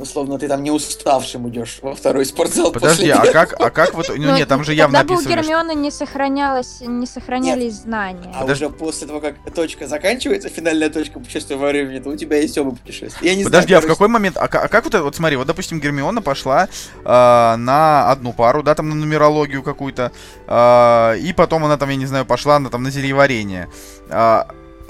условно 0.00 0.38
ты 0.38 0.48
там 0.48 0.62
не 0.62 0.70
уставшим 0.70 1.48
идешь 1.48 1.78
во 1.82 1.94
второй 1.94 2.24
спортзал. 2.24 2.72
Подожди, 2.72 3.08
а 3.10 3.24
как, 3.32 3.60
а 3.60 3.70
как 3.70 3.94
вот, 3.94 4.08
ну, 4.08 4.34
нет, 4.36 4.48
там 4.48 4.64
же 4.64 4.74
явно 4.74 4.98
написано. 4.98 5.24
Тогда 5.24 5.40
у 5.40 5.42
Гермиона 5.42 5.74
не 5.74 5.90
сохранялось, 5.90 6.80
не 6.80 7.06
сохранялись 7.06 7.74
нет. 7.74 7.82
знания. 7.82 8.32
А 8.34 8.40
Подожди. 8.40 8.64
уже 8.66 8.74
после 8.74 9.06
того, 9.06 9.20
как 9.20 9.36
точка 9.54 9.86
заканчивается, 9.86 10.48
финальная 10.48 10.90
точка 10.90 11.18
путешествия 11.18 11.56
во 11.56 11.68
времени, 11.68 11.98
то 11.98 12.10
у 12.10 12.16
тебя 12.16 12.38
есть 12.38 12.56
оба 12.58 12.72
путешествия. 12.72 13.28
Я 13.28 13.36
не 13.36 13.44
Подожди, 13.44 13.68
знаю, 13.68 13.82
а 13.82 13.86
в 13.86 13.88
какой 13.88 14.08
момент, 14.08 14.36
а, 14.36 14.44
а 14.44 14.68
как 14.68 14.84
вот 14.84 14.94
это, 14.94 15.02
вот 15.02 15.14
смотри, 15.14 15.36
вот 15.36 15.46
допустим 15.46 15.80
Гермиона 15.80 16.22
пошла 16.22 16.68
э, 17.04 17.56
на 17.56 18.10
одну 18.10 18.32
пару, 18.32 18.62
да, 18.62 18.74
там 18.74 18.88
на 18.88 18.94
нумерологию 18.94 19.62
какую-то, 19.62 20.12
э, 20.46 21.18
и 21.18 21.32
потом 21.32 21.64
она 21.64 21.76
там, 21.76 21.90
я 21.90 21.96
не 21.96 22.06
знаю, 22.06 22.24
пошла 22.24 22.58
на 22.58 22.70
там 22.70 22.82
на 22.82 22.90
зельеварение. 22.90 23.68
Э, 24.08 24.44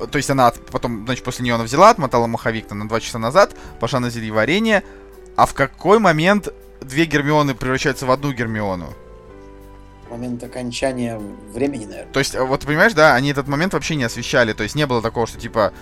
то 0.07 0.17
есть 0.17 0.31
она 0.31 0.53
потом, 0.71 1.05
значит, 1.05 1.25
после 1.25 1.45
нее 1.45 1.55
она 1.55 1.65
взяла, 1.65 1.91
отмотала 1.91 2.27
маховик 2.27 2.71
на 2.71 2.89
два 2.89 3.01
часа 3.01 3.19
назад, 3.19 3.55
пошла 3.81 4.01
на 4.01 4.11
зельеварение, 4.11 4.83
а 5.41 5.47
в 5.47 5.55
какой 5.55 5.99
момент 5.99 6.53
две 6.83 7.07
Гермионы 7.07 7.55
превращаются 7.55 8.05
в 8.05 8.11
одну 8.11 8.31
Гермиону? 8.31 8.93
момент 10.11 10.43
окончания 10.43 11.19
времени, 11.55 11.87
наверное. 11.87 12.13
То 12.13 12.19
есть, 12.19 12.35
вот 12.35 12.67
понимаешь, 12.67 12.93
да, 12.93 13.15
они 13.15 13.31
этот 13.31 13.49
момент 13.49 13.73
вообще 13.73 13.95
не 13.95 14.05
освещали, 14.05 14.53
то 14.53 14.65
есть 14.65 14.75
не 14.75 14.85
было 14.87 15.01
такого, 15.01 15.27
что 15.27 15.39
типа 15.39 15.73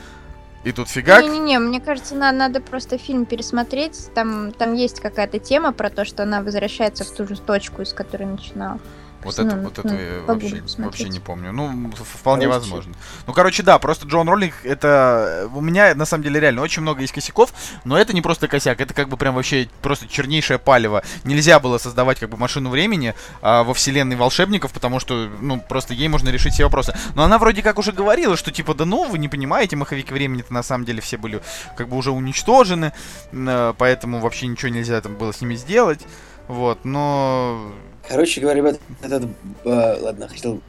и 0.62 0.70
тут 0.70 0.88
фигак. 0.88 1.24
Не-не-не, 1.24 1.58
мне 1.58 1.80
кажется, 1.80 2.14
на, 2.14 2.30
надо 2.30 2.60
просто 2.60 2.98
фильм 2.98 3.24
пересмотреть. 3.24 4.10
Там, 4.14 4.52
там 4.52 4.74
есть 4.74 5.00
какая-то 5.00 5.40
тема 5.40 5.72
про 5.72 5.90
то, 5.90 6.04
что 6.04 6.22
она 6.22 6.40
возвращается 6.42 7.04
в 7.04 7.10
ту 7.10 7.26
же 7.26 7.40
точку, 7.40 7.82
из 7.82 7.92
которой 7.92 8.26
начинала. 8.26 8.78
Вот 9.22 9.38
это, 9.38 9.56
ну, 9.56 9.62
вот 9.62 9.78
это 9.78 9.88
ну, 9.88 9.94
я 9.94 10.20
вообще, 10.26 10.62
вообще 10.78 11.08
не 11.08 11.18
помню. 11.18 11.52
Ну, 11.52 11.90
вполне 11.92 12.46
короче. 12.46 12.60
возможно. 12.60 12.94
Ну, 13.26 13.32
короче, 13.32 13.62
да, 13.62 13.78
просто 13.78 14.06
Джон 14.06 14.28
Роллинг, 14.28 14.54
это... 14.62 15.50
У 15.52 15.60
меня, 15.60 15.94
на 15.94 16.04
самом 16.04 16.22
деле, 16.22 16.38
реально 16.38 16.62
очень 16.62 16.82
много 16.82 17.00
есть 17.00 17.12
косяков, 17.12 17.52
но 17.84 17.98
это 17.98 18.12
не 18.12 18.22
просто 18.22 18.46
косяк, 18.46 18.80
это 18.80 18.94
как 18.94 19.08
бы 19.08 19.16
прям 19.16 19.34
вообще 19.34 19.68
просто 19.82 20.06
чернейшее 20.06 20.58
палево. 20.58 21.02
Нельзя 21.24 21.58
было 21.58 21.78
создавать 21.78 22.20
как 22.20 22.30
бы 22.30 22.36
машину 22.36 22.70
времени 22.70 23.14
а, 23.42 23.64
во 23.64 23.74
вселенной 23.74 24.16
волшебников, 24.16 24.72
потому 24.72 25.00
что, 25.00 25.28
ну, 25.40 25.60
просто 25.60 25.94
ей 25.94 26.08
можно 26.08 26.28
решить 26.28 26.54
все 26.54 26.64
вопросы. 26.64 26.94
Но 27.14 27.24
она 27.24 27.38
вроде 27.38 27.62
как 27.62 27.78
уже 27.78 27.92
говорила, 27.92 28.36
что 28.36 28.52
типа, 28.52 28.74
да 28.74 28.84
ну, 28.84 29.08
вы 29.08 29.18
не 29.18 29.28
понимаете, 29.28 29.74
маховики 29.74 30.12
времени-то 30.12 30.52
на 30.54 30.62
самом 30.62 30.84
деле 30.84 31.00
все 31.00 31.16
были 31.16 31.42
как 31.76 31.88
бы 31.88 31.96
уже 31.96 32.12
уничтожены, 32.12 32.92
э, 33.32 33.74
поэтому 33.76 34.20
вообще 34.20 34.46
ничего 34.46 34.68
нельзя 34.70 35.00
там 35.00 35.16
было 35.16 35.32
с 35.32 35.40
ними 35.40 35.56
сделать. 35.56 36.00
Вот, 36.46 36.84
но 36.84 37.72
Короче 38.08 38.40
говоря, 38.40 38.58
ребят, 38.58 38.80
этот... 39.02 39.28
Э, 39.64 40.00
ладно, 40.00 40.28
хотел 40.28 40.60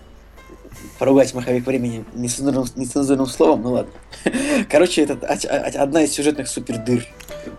поругать 0.97 1.33
маховик 1.33 1.65
времени 1.65 2.05
нецензурным, 2.13 2.65
нецензурным 2.75 3.25
словом, 3.27 3.61
ну 3.61 3.71
ладно. 3.71 3.91
Короче, 4.69 5.03
это 5.03 5.15
одна 5.81 6.03
из 6.03 6.11
сюжетных 6.13 6.47
супердыр. 6.47 7.07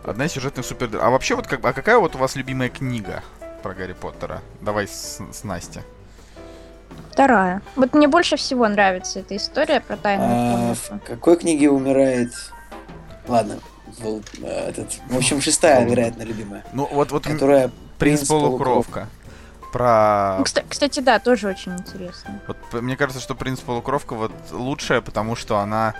Одна 0.05 0.27
из 0.27 0.33
сюжетных 0.33 0.67
супердыр. 0.67 1.01
А 1.03 1.11
вообще, 1.11 1.35
вот 1.35 1.47
как, 1.47 1.65
а 1.65 1.73
какая 1.73 1.99
вот 1.99 2.15
у 2.15 2.19
вас 2.19 2.37
любимая 2.37 2.69
книга 2.69 3.23
про 3.63 3.75
Гарри 3.75 3.95
Поттера? 3.95 4.43
Давай 4.61 4.87
с, 4.87 5.21
с 5.33 5.45
Настей. 5.45 5.83
Вторая. 7.13 7.63
Вот 7.77 7.95
мне 7.95 8.09
больше 8.09 8.37
всего 8.37 8.69
нравится 8.69 9.21
эта 9.21 9.37
история 9.37 9.81
про 9.81 9.97
тайную 9.97 10.29
а, 10.31 10.75
В 10.75 10.99
какой 11.01 11.37
книге 11.37 11.71
умирает... 11.71 12.33
Ладно, 13.29 13.59
был, 14.03 14.23
э, 14.43 14.71
этот, 14.71 14.99
в 15.09 15.17
общем, 15.17 15.41
шестая, 15.41 15.85
вероятно, 15.87 16.23
любимая. 16.23 16.65
Ну, 16.73 16.89
вот, 16.91 17.13
вот 17.13 17.25
которая 17.25 17.71
принц 17.99 18.27
полукровка. 18.27 19.09
Про... 19.73 20.37
Ну, 20.39 20.45
кстати, 20.45 21.01
да, 21.01 21.19
тоже 21.19 21.49
очень 21.49 21.73
интересно. 21.73 22.41
Вот 22.47 22.83
мне 22.83 22.97
кажется, 22.97 23.23
что 23.23 23.35
принц 23.35 23.61
полукровка 23.61 24.15
вот 24.15 24.33
лучшая, 24.51 25.01
потому 25.01 25.37
что 25.37 25.59
она... 25.59 25.95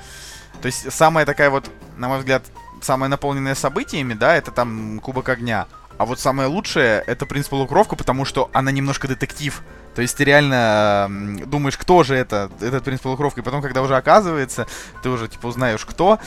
То 0.61 0.67
есть 0.67 0.93
самая 0.93 1.25
такая 1.25 1.51
вот, 1.51 1.71
на 1.97 2.09
мой 2.09 2.19
взгляд, 2.19 2.43
самая 2.83 3.09
наполненная 3.09 3.55
событиями, 3.55 4.15
да, 4.15 4.35
это 4.35 4.51
там 4.51 5.01
Кубок 5.01 5.29
Огня. 5.29 5.67
А 5.99 6.07
вот 6.07 6.19
самое 6.19 6.49
лучшее 6.49 7.05
это 7.07 7.27
принц 7.27 7.47
полукровка, 7.49 7.95
потому 7.95 8.25
что 8.25 8.51
она 8.55 8.73
немножко 8.73 9.07
детектив. 9.07 9.63
То 9.95 10.03
есть 10.03 10.17
ты 10.17 10.25
реально 10.25 11.09
думаешь, 11.47 11.77
кто 11.77 12.05
же 12.05 12.15
это, 12.17 12.51
этот 12.61 12.85
принц 12.85 13.01
полукровка, 13.01 13.41
и 13.41 13.45
потом, 13.45 13.61
когда 13.61 13.83
уже 13.83 13.97
оказывается, 13.97 14.67
ты 15.03 15.11
уже 15.11 15.29
типа 15.29 15.49
узнаешь, 15.49 15.85
кто. 15.85 16.19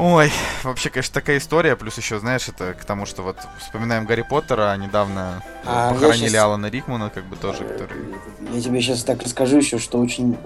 Ой, 0.00 0.30
вообще, 0.62 0.90
конечно, 0.90 1.12
такая 1.12 1.38
история, 1.38 1.74
плюс 1.74 1.96
еще, 1.96 2.20
знаешь, 2.20 2.48
это 2.48 2.72
к 2.74 2.84
тому, 2.84 3.04
что 3.04 3.22
вот 3.22 3.36
вспоминаем 3.58 4.06
Гарри 4.06 4.22
Поттера, 4.22 4.76
недавно 4.76 5.42
а, 5.64 5.92
похоронили 5.92 6.28
сейчас... 6.28 6.44
Алана 6.44 6.66
Рикмана, 6.66 7.10
как 7.10 7.24
бы 7.24 7.34
тоже, 7.34 7.64
который... 7.64 8.04
Я 8.54 8.60
тебе 8.60 8.80
сейчас 8.80 9.02
так 9.02 9.20
расскажу 9.24 9.56
еще, 9.56 9.80
что 9.80 9.98
очень... 9.98 10.38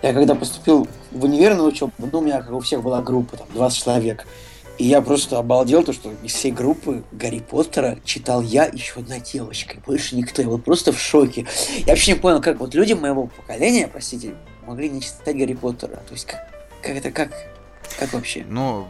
Я 0.00 0.14
когда 0.14 0.34
поступил 0.34 0.88
в 1.10 1.22
универ 1.22 1.54
на 1.54 1.64
учебу, 1.64 1.92
ну, 1.98 2.20
у 2.20 2.22
меня, 2.22 2.40
как 2.40 2.50
у 2.52 2.60
всех, 2.60 2.82
была 2.82 3.02
группа, 3.02 3.36
там, 3.36 3.46
20 3.52 3.84
человек. 3.84 4.26
И 4.78 4.84
я 4.84 5.02
просто 5.02 5.38
обалдел, 5.38 5.82
то, 5.82 5.92
что 5.92 6.10
из 6.22 6.32
всей 6.32 6.52
группы 6.52 7.02
Гарри 7.12 7.40
Поттера 7.40 7.98
читал 8.06 8.40
я 8.40 8.64
еще 8.64 9.00
одна 9.00 9.20
девочка, 9.20 9.74
и 9.74 9.80
больше 9.80 10.16
никто. 10.16 10.40
Я 10.40 10.48
был 10.48 10.58
просто 10.58 10.92
в 10.92 10.98
шоке. 10.98 11.46
Я 11.80 11.88
вообще 11.88 12.12
не 12.12 12.18
понял, 12.18 12.40
как 12.40 12.58
вот 12.58 12.74
люди 12.74 12.94
моего 12.94 13.26
поколения, 13.26 13.86
простите, 13.86 14.34
могли 14.64 14.88
не 14.88 15.02
читать 15.02 15.36
Гарри 15.36 15.52
Поттера. 15.52 15.96
То 15.96 16.12
есть, 16.12 16.24
как, 16.24 16.48
как 16.80 16.96
это, 16.96 17.10
как, 17.10 17.30
как 17.98 18.12
вообще? 18.12 18.44
Ну, 18.48 18.86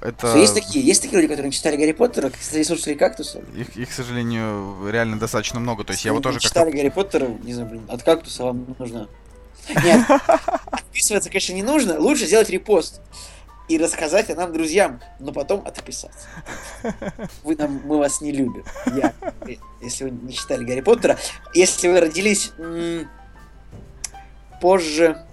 это... 0.00 0.28
Что 0.28 0.38
есть 0.38 0.54
такие, 0.54 0.84
есть 0.84 1.02
такие 1.02 1.20
люди, 1.20 1.28
которые 1.28 1.52
читали 1.52 1.76
Гарри 1.76 1.92
Поттера, 1.92 2.30
кстати, 2.30 2.62
слушали 2.64 2.94
кактуса? 2.94 3.40
Их, 3.54 3.76
их, 3.76 3.88
к 3.88 3.92
сожалению, 3.92 4.88
реально 4.90 5.18
достаточно 5.18 5.60
много. 5.60 5.84
То 5.84 5.92
есть 5.92 6.04
я 6.04 6.12
вот 6.12 6.22
тоже 6.22 6.40
читали 6.40 6.70
Гарри 6.70 6.88
Поттера, 6.88 7.28
не 7.42 7.54
знаю, 7.54 7.68
блин, 7.68 7.84
от 7.88 8.02
кактуса 8.02 8.44
вам 8.44 8.74
нужно. 8.78 9.08
Нет, 9.84 10.06
отписываться, 10.72 11.28
конечно, 11.28 11.52
не 11.52 11.62
нужно. 11.62 11.98
Лучше 12.00 12.26
сделать 12.26 12.50
репост 12.50 13.00
и 13.68 13.78
рассказать 13.78 14.28
о 14.30 14.34
нам 14.34 14.52
друзьям, 14.52 15.00
но 15.20 15.32
потом 15.32 15.64
отписаться. 15.64 16.26
Вы 17.44 17.54
нам, 17.54 17.80
мы 17.84 17.98
вас 17.98 18.20
не 18.20 18.32
любим. 18.32 18.64
Я, 18.86 19.14
если 19.80 20.04
вы 20.04 20.10
не 20.10 20.34
читали 20.34 20.64
Гарри 20.64 20.80
Поттера, 20.80 21.16
если 21.54 21.88
вы 21.88 22.00
родились 22.00 22.50
м- 22.58 23.08
позже 24.60 25.24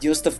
90 0.00 0.34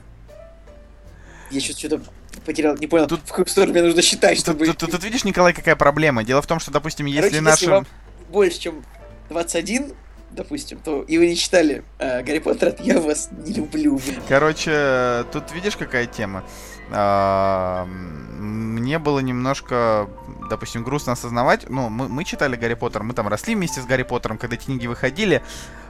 я 1.51 1.61
сейчас 1.61 1.79
что-то 1.79 2.01
потерял, 2.45 2.77
не 2.77 2.87
понял, 2.87 3.07
тут 3.07 3.21
в 3.25 3.29
какую 3.29 3.47
сторону 3.47 3.73
мне 3.73 3.83
нужно 3.83 4.03
считать, 4.03 4.39
чтобы... 4.39 4.67
Тут, 4.67 4.79
тут, 4.79 4.91
тут, 4.93 5.05
видишь, 5.05 5.25
Николай, 5.25 5.53
какая 5.53 5.77
проблема? 5.77 6.25
Дело 6.25 6.43
в 6.43 6.47
том, 6.47 6.61
что, 6.61 6.71
допустим, 6.71 7.07
если 7.07 7.21
Короче, 7.21 7.41
нашим... 7.41 7.53
Если 7.53 7.67
вам 7.67 7.87
больше, 8.31 8.61
чем 8.61 8.85
21, 9.31 9.93
допустим, 10.31 10.79
то 10.79 11.03
и 11.03 11.19
вы 11.19 11.29
не 11.29 11.37
читали 11.37 11.83
э, 11.99 12.23
Гарри 12.23 12.39
Поттера, 12.39 12.75
я 12.81 13.01
вас 13.01 13.31
не 13.33 13.53
люблю. 13.53 14.01
Короче, 14.29 15.25
тут 15.33 15.53
видишь, 15.53 15.77
какая 15.77 16.07
тема? 16.07 16.45
А, 16.91 17.85
мне 17.87 18.99
было 18.99 19.19
немножко, 19.21 20.09
допустим, 20.49 20.85
грустно 20.85 21.13
осознавать. 21.13 21.69
Ну, 21.69 21.89
мы, 21.89 22.09
мы 22.09 22.25
читали 22.25 22.57
Гарри 22.57 22.75
Поттер, 22.75 23.03
мы 23.03 23.15
там 23.15 23.29
росли 23.29 23.55
вместе 23.55 23.81
с 23.81 23.87
Гарри 23.87 24.05
Поттером, 24.05 24.39
когда 24.39 24.57
эти 24.57 24.65
книги 24.65 24.87
выходили. 24.87 25.43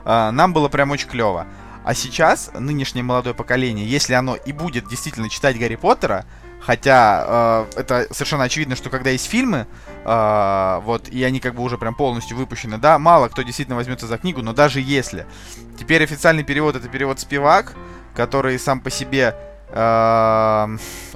А, 0.04 0.30
нам 0.30 0.52
было 0.52 0.68
прям 0.68 0.90
очень 0.90 1.08
клево. 1.08 1.46
А 1.86 1.94
сейчас 1.94 2.50
нынешнее 2.52 3.04
молодое 3.04 3.32
поколение, 3.32 3.86
если 3.86 4.14
оно 4.14 4.34
и 4.34 4.50
будет 4.50 4.88
действительно 4.88 5.28
читать 5.28 5.56
Гарри 5.56 5.76
Поттера, 5.76 6.26
хотя 6.60 7.66
э, 7.76 7.80
это 7.80 8.08
совершенно 8.10 8.42
очевидно, 8.42 8.74
что 8.74 8.90
когда 8.90 9.10
есть 9.10 9.26
фильмы, 9.26 9.68
э, 10.04 10.80
вот, 10.82 11.08
и 11.08 11.22
они 11.22 11.38
как 11.38 11.54
бы 11.54 11.62
уже 11.62 11.78
прям 11.78 11.94
полностью 11.94 12.36
выпущены, 12.36 12.78
да, 12.78 12.98
мало 12.98 13.28
кто 13.28 13.42
действительно 13.42 13.76
возьмется 13.76 14.08
за 14.08 14.18
книгу, 14.18 14.42
но 14.42 14.52
даже 14.52 14.80
если. 14.80 15.26
Теперь 15.78 16.02
официальный 16.02 16.42
перевод 16.42 16.74
это 16.74 16.88
перевод 16.88 17.20
Спивак, 17.20 17.76
который 18.16 18.58
сам 18.58 18.80
по 18.80 18.90
себе 18.90 19.36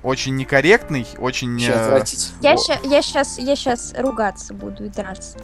очень 0.03 0.37
некорректный, 0.37 1.07
очень... 1.19 1.61
Э, 1.63 2.03
я, 2.41 2.51
я, 2.83 3.03
сейчас, 3.03 3.39
я 3.39 3.57
сейчас 3.57 3.95
ругаться 3.97 4.55
буду 4.55 4.85
и 4.85 4.89
драться 4.89 5.39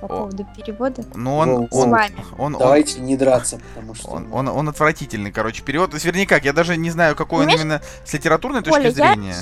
по 0.00 0.08
поводу 0.08 0.46
перевода. 0.56 1.04
Ну, 1.14 1.36
он, 1.36 1.50
он, 1.50 1.68
он, 1.70 1.96
он, 2.38 2.56
Давайте 2.58 2.98
он, 2.98 3.06
не 3.06 3.16
драться, 3.16 3.60
потому 3.74 3.94
что... 3.94 4.08
Он, 4.08 4.28
он, 4.32 4.48
он 4.48 4.68
отвратительный, 4.68 5.30
короче, 5.30 5.62
перевод. 5.62 5.90
То 5.90 5.96
есть, 5.96 6.04
вернее, 6.04 6.26
как, 6.26 6.44
я 6.44 6.52
даже 6.52 6.76
не 6.76 6.90
знаю, 6.90 7.14
какой 7.14 7.44
Понимаешь? 7.44 7.60
он 7.60 7.66
именно 7.66 7.82
с 8.04 8.12
литературной 8.12 8.62
точки 8.62 8.80
Оля, 8.80 8.90
зрения. 8.90 9.36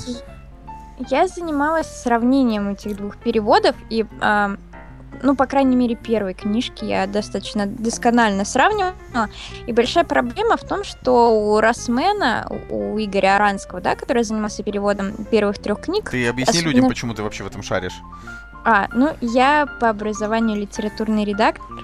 Я, 1.09 1.21
я 1.21 1.27
занималась 1.27 1.87
сравнением 1.87 2.69
этих 2.69 2.95
двух 2.95 3.17
переводов, 3.17 3.75
и, 3.89 4.05
э, 4.21 4.57
ну, 5.21 5.35
по 5.35 5.45
крайней 5.45 5.75
мере, 5.75 5.95
первой 5.95 6.33
книжки 6.33 6.85
я 6.85 7.07
достаточно 7.07 7.65
досконально 7.65 8.45
сравнивала. 8.45 8.93
И 9.67 9.73
большая 9.73 10.03
проблема 10.03 10.57
в 10.57 10.63
том, 10.63 10.83
что 10.83 11.29
у 11.29 11.59
Росмена, 11.59 12.47
у 12.69 12.97
Игоря 12.97 13.35
Аранского, 13.35 13.81
да, 13.81 13.95
который 13.95 14.23
занимался 14.23 14.63
переводом 14.63 15.25
первых 15.25 15.59
трех 15.59 15.81
книг... 15.81 16.09
Ты 16.09 16.27
объясни 16.27 16.59
особенно... 16.59 16.73
людям, 16.73 16.89
почему 16.89 17.13
ты 17.13 17.23
вообще 17.23 17.43
в 17.43 17.47
этом 17.47 17.61
шаришь. 17.61 18.01
А, 18.63 18.87
ну, 18.93 19.11
я 19.21 19.67
по 19.79 19.89
образованию 19.89 20.57
литературный 20.59 21.25
редактор. 21.25 21.83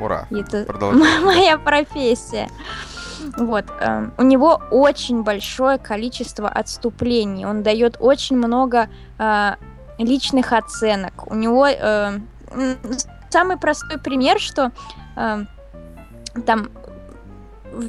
Ура! 0.00 0.26
И 0.30 0.40
это 0.40 0.66
моя 1.22 1.58
профессия. 1.58 2.48
Вот. 3.36 3.64
Э, 3.80 4.10
у 4.18 4.22
него 4.22 4.60
очень 4.70 5.22
большое 5.22 5.78
количество 5.78 6.48
отступлений. 6.48 7.46
Он 7.46 7.62
дает 7.62 7.96
очень 8.00 8.36
много 8.36 8.88
э, 9.18 9.54
личных 9.98 10.52
оценок. 10.52 11.30
У 11.30 11.34
него 11.34 11.66
э, 11.66 12.18
самый 13.30 13.56
простой 13.56 13.98
пример, 13.98 14.38
что 14.38 14.72
э, 15.16 15.44
там 16.46 16.70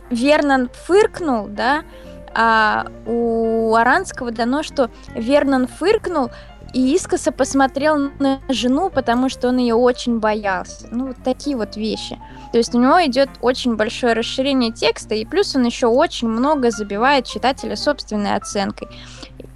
Вернон 0.10 0.70
фыркнул, 0.74 1.48
да, 1.48 1.84
а 2.34 2.88
у 3.06 3.74
Аранского 3.76 4.32
дано, 4.32 4.64
что 4.64 4.90
Вернон 5.14 5.68
фыркнул 5.68 6.32
и 6.74 6.94
искоса 6.94 7.32
посмотрел 7.32 8.12
на 8.20 8.42
жену, 8.50 8.90
потому 8.90 9.30
что 9.30 9.48
он 9.48 9.58
ее 9.58 9.76
очень 9.76 10.20
боялся. 10.20 10.88
Ну, 10.92 11.08
вот 11.08 11.18
такие 11.24 11.56
вот 11.56 11.78
вещи. 11.78 12.20
То 12.52 12.58
есть 12.58 12.76
у 12.76 12.82
него 12.82 13.06
идет 13.06 13.30
очень 13.40 13.78
большое 13.78 14.12
расширение 14.12 14.74
текста, 14.74 15.16
и 15.16 15.24
плюс 15.24 15.56
он 15.56 15.64
еще 15.64 15.88
очень 15.88 16.28
много 16.28 16.72
забивает 16.72 17.26
читателя 17.26 17.78
собственной 17.78 18.36
оценкой. 18.36 18.90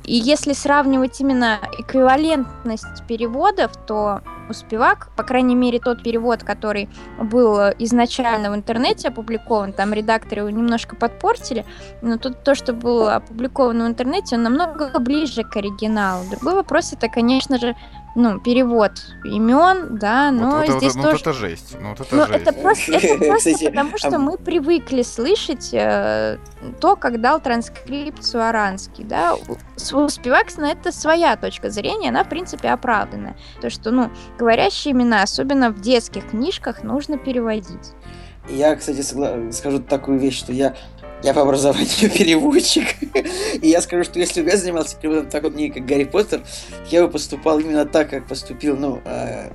И 0.04 0.16
если 0.16 0.54
сравнивать 0.54 1.20
именно 1.22 1.60
эквивалентность 1.78 3.06
переводов, 3.08 3.72
то 3.86 4.22
у 4.50 4.54
Спивак, 4.54 5.10
по 5.16 5.24
крайней 5.24 5.56
мере, 5.56 5.80
тот 5.80 6.02
перевод, 6.04 6.44
который 6.44 6.90
был 7.22 7.58
изначально 7.78 8.52
в 8.52 8.56
интернете 8.56 9.10
опубликован, 9.10 9.74
там 9.74 9.94
редакторы 9.94 10.42
его 10.42 10.50
немножко 10.50 10.96
подпортили, 10.96 11.66
но 12.02 12.18
тут 12.18 12.44
то, 12.44 12.56
что 12.56 12.74
было 12.74 13.16
опубликовано 13.16 13.86
в 13.86 13.88
интернете, 13.88 14.36
он 14.36 14.44
намного 14.44 15.00
ближе 15.00 15.44
к 15.44 15.56
оригиналу. 15.56 16.26
Другой 16.32 16.56
вопрос 16.56 16.94
это, 16.94 17.10
конечно 17.10 17.60
же, 17.60 17.76
ну, 18.16 18.40
перевод 18.40 18.92
имен, 19.24 19.98
да, 19.98 20.32
но 20.32 20.64
вот, 20.66 20.78
здесь 20.78 20.96
вот, 20.96 21.04
тоже... 21.04 21.24
Ну, 21.26 21.32
это 21.32 21.34
жесть. 21.34 21.78
Ну, 21.80 21.90
вот 21.90 22.00
это 22.00 22.16
ну, 22.16 22.26
жесть. 22.26 22.42
Это 22.42 22.54
просто, 22.54 22.92
это 22.94 23.18
просто 23.26 23.54
Кстати, 23.54 23.70
потому, 23.70 23.98
что 23.98 24.16
а... 24.16 24.20
мы 24.20 24.38
привыкли 24.38 25.04
слышать 25.04 25.70
э, 25.74 26.38
то, 26.80 26.96
как 26.96 27.22
дал 27.22 27.40
транскрипцию 27.40 28.48
Аранский, 28.48 29.04
да. 29.04 29.36
У 29.36 30.10
Спиваксона 30.10 30.66
это 30.66 30.92
своя 30.92 31.36
точка 31.36 31.70
зрения, 31.70 32.10
она, 32.10 32.24
в 32.24 32.30
принципе, 32.30 32.70
оправданная. 32.70 33.38
То, 33.62 33.70
что, 33.70 33.92
ну, 33.92 34.10
говорящие 34.38 34.94
имена, 34.94 35.22
особенно 35.22 35.70
в 35.70 35.80
детских 35.80 36.30
книжках, 36.30 36.84
нужно 36.84 37.18
переводить. 37.18 37.94
Я, 38.50 38.76
кстати, 38.76 39.02
согла... 39.02 39.52
скажу 39.52 39.80
такую 39.80 40.18
вещь, 40.18 40.40
что 40.40 40.52
я 40.52 40.76
я 41.24 41.34
по 41.34 41.42
образованию 41.42 42.10
переводчик. 42.18 42.88
И 43.62 43.68
я 43.68 43.82
скажу, 43.82 44.04
что 44.04 44.20
если 44.20 44.42
бы 44.42 44.50
я 44.50 44.58
занимался 44.58 44.98
переводом 44.98 45.30
так 45.30 45.44
вот 45.44 45.56
не 45.56 45.70
как 45.70 45.86
Гарри 45.86 46.06
Поттер, 46.06 46.42
я 46.90 47.04
бы 47.04 47.10
поступал 47.10 47.60
именно 47.60 47.86
так, 47.86 48.10
как 48.10 48.28
поступил, 48.28 48.78
ну, 48.78 49.02
э, 49.06 49.50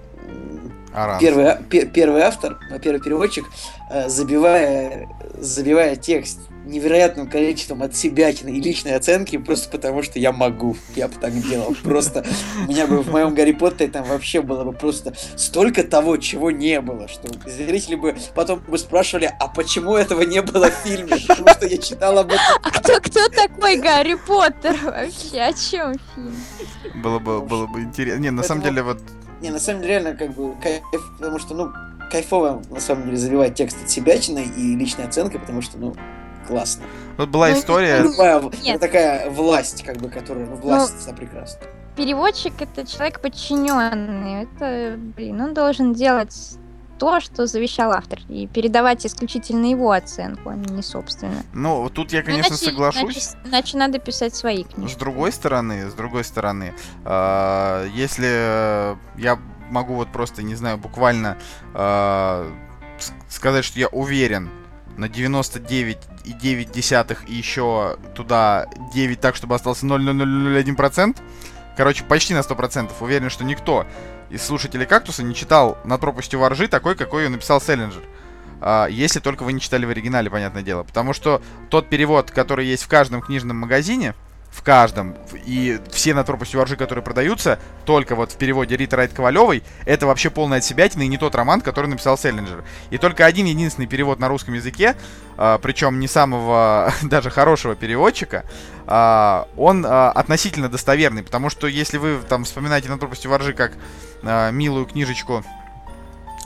первый, 1.20 1.50
а, 1.50 1.56
первый 1.62 2.22
автор, 2.22 2.58
первый 2.82 3.00
переводчик, 3.00 3.44
э, 3.90 4.08
забивая, 4.08 5.08
забивая 5.38 5.96
текст 5.96 6.40
невероятным 6.64 7.28
количеством 7.28 7.82
от 7.82 7.94
себя 7.94 8.30
и 8.30 8.60
личной 8.60 8.96
оценки, 8.96 9.36
просто 9.36 9.68
потому 9.70 10.02
что 10.02 10.18
я 10.18 10.32
могу. 10.32 10.76
Я 10.94 11.08
бы 11.08 11.14
так 11.20 11.32
делал. 11.40 11.74
Просто 11.82 12.24
у 12.66 12.70
меня 12.70 12.86
бы 12.86 13.02
в 13.02 13.10
моем 13.10 13.34
Гарри 13.34 13.52
Поттере 13.52 13.90
там 13.90 14.04
вообще 14.04 14.42
было 14.42 14.64
бы 14.64 14.72
просто 14.72 15.14
столько 15.36 15.84
того, 15.84 16.16
чего 16.16 16.50
не 16.50 16.80
было, 16.80 17.08
что 17.08 17.28
зрители 17.46 17.94
бы 17.94 18.16
потом 18.34 18.60
бы 18.60 18.78
спрашивали, 18.78 19.32
а 19.38 19.48
почему 19.48 19.94
этого 19.94 20.22
не 20.22 20.42
было 20.42 20.70
в 20.70 20.74
фильме? 20.74 21.16
Потому 21.26 21.48
что 21.48 21.66
я 21.66 21.78
читал 21.78 22.18
об 22.18 22.28
этом. 22.28 22.40
А 22.62 22.70
кто, 22.70 23.00
кто 23.00 23.28
такой 23.28 23.76
Гарри 23.76 24.14
Поттер 24.14 24.76
вообще? 24.82 25.40
О 25.40 25.52
чем 25.52 25.94
фильм? 26.14 26.34
Было 27.02 27.18
бы, 27.18 27.40
было 27.40 27.66
бы 27.66 27.82
интересно. 27.82 28.20
Не, 28.20 28.30
на 28.30 28.42
самом 28.42 28.62
деле 28.62 28.82
вот... 28.82 29.00
Не, 29.40 29.50
на 29.50 29.58
самом 29.58 29.82
деле 29.82 29.94
реально 29.94 30.14
как 30.14 30.32
бы 30.34 30.54
кайф, 30.62 30.82
потому 31.18 31.38
что, 31.38 31.54
ну, 31.54 31.72
кайфово, 32.10 32.62
на 32.70 32.80
самом 32.80 33.06
деле, 33.06 33.16
забивать 33.16 33.54
текст 33.54 33.76
от 33.82 33.90
себя 33.90 34.14
и 34.14 34.76
личной 34.76 35.04
оценкой, 35.04 35.40
потому 35.40 35.60
что, 35.60 35.76
ну, 35.76 35.94
классно. 36.46 36.84
Вот 37.16 37.28
была 37.28 37.48
ну, 37.48 37.54
история... 37.54 38.04
Это, 38.04 38.50
это 38.64 38.78
такая 38.78 39.30
власть, 39.30 39.84
как 39.84 39.98
бы, 39.98 40.08
которая, 40.08 40.46
ну, 40.46 40.56
власть, 40.56 41.06
ну, 41.06 41.14
прекрасно. 41.14 41.60
Переводчик 41.96 42.60
это 42.60 42.86
человек 42.86 43.20
подчиненный. 43.20 44.44
Это, 44.44 44.96
блин, 44.98 45.40
он 45.40 45.54
должен 45.54 45.94
делать 45.94 46.58
то, 46.98 47.20
что 47.20 47.46
завещал 47.46 47.92
автор, 47.92 48.20
и 48.28 48.46
передавать 48.46 49.04
исключительно 49.04 49.66
его 49.66 49.90
оценку, 49.90 50.50
а 50.50 50.54
не 50.54 50.82
собственно. 50.82 51.42
Ну, 51.52 51.88
тут 51.90 52.12
я, 52.12 52.20
ну, 52.20 52.26
конечно, 52.26 52.52
иначе, 52.52 52.64
соглашусь. 52.64 53.02
Иначе, 53.34 53.48
иначе 53.48 53.76
надо 53.76 53.98
писать 53.98 54.34
свои 54.34 54.64
книги. 54.64 54.90
С 54.90 54.96
другой 54.96 55.32
стороны, 55.32 55.90
с 55.90 55.94
другой 55.94 56.24
стороны, 56.24 56.74
э, 57.04 57.88
если 57.94 58.96
я 59.20 59.38
могу 59.70 59.94
вот 59.94 60.08
просто, 60.12 60.42
не 60.42 60.54
знаю, 60.54 60.78
буквально 60.78 61.36
э, 61.74 62.50
сказать, 63.28 63.64
что 63.64 63.78
я 63.78 63.88
уверен 63.88 64.50
на 64.96 65.08
99 65.08 65.98
и 66.24 66.32
9 66.32 66.72
десятых 66.72 67.28
и 67.28 67.34
еще 67.34 67.96
туда 68.14 68.66
9 68.94 69.20
так, 69.20 69.36
чтобы 69.36 69.54
остался 69.54 69.86
0,0001%. 69.86 71.16
Короче, 71.76 72.04
почти 72.04 72.34
на 72.34 72.38
100%. 72.40 72.90
Уверен, 73.00 73.30
что 73.30 73.44
никто 73.44 73.86
из 74.30 74.42
слушателей 74.42 74.86
«Кактуса» 74.86 75.22
не 75.22 75.34
читал 75.34 75.78
«На 75.84 75.98
пропастью 75.98 76.40
воржи» 76.40 76.68
такой, 76.68 76.94
какой 76.94 77.24
ее 77.24 77.28
написал 77.28 77.60
Селлинджер. 77.60 78.02
А, 78.60 78.86
если 78.86 79.20
только 79.20 79.42
вы 79.42 79.52
не 79.52 79.60
читали 79.60 79.84
в 79.84 79.90
оригинале, 79.90 80.30
понятное 80.30 80.62
дело. 80.62 80.84
Потому 80.84 81.12
что 81.12 81.42
тот 81.68 81.88
перевод, 81.88 82.30
который 82.30 82.66
есть 82.66 82.84
в 82.84 82.88
каждом 82.88 83.20
книжном 83.20 83.58
магазине, 83.58 84.14
в 84.54 84.62
каждом. 84.62 85.16
И 85.46 85.80
все 85.90 86.14
на 86.14 86.22
пропастью 86.22 86.60
воржи, 86.60 86.76
которые 86.76 87.04
продаются, 87.04 87.58
только 87.84 88.14
вот 88.14 88.32
в 88.32 88.36
переводе 88.36 88.76
Рита 88.76 88.96
Райт 88.96 89.12
Ковалевой, 89.12 89.64
это 89.84 90.06
вообще 90.06 90.30
полная 90.30 90.58
отсебятина 90.58 91.02
и 91.02 91.08
не 91.08 91.18
тот 91.18 91.34
роман, 91.34 91.60
который 91.60 91.86
написал 91.86 92.16
Селлинджер. 92.16 92.64
И 92.90 92.98
только 92.98 93.26
один 93.26 93.46
единственный 93.46 93.86
перевод 93.86 94.20
на 94.20 94.28
русском 94.28 94.54
языке, 94.54 94.94
а, 95.36 95.58
причем 95.58 95.98
не 95.98 96.06
самого 96.06 96.92
даже 97.02 97.30
хорошего 97.30 97.74
переводчика, 97.74 98.44
а, 98.86 99.48
он 99.56 99.84
а, 99.84 100.12
относительно 100.12 100.68
достоверный, 100.68 101.24
потому 101.24 101.50
что 101.50 101.66
если 101.66 101.98
вы 101.98 102.20
там 102.28 102.44
вспоминаете 102.44 102.88
на 102.88 102.96
пропастью 102.98 103.30
воржи 103.30 103.54
как 103.54 103.72
милую 104.22 104.86
книжечку 104.86 105.44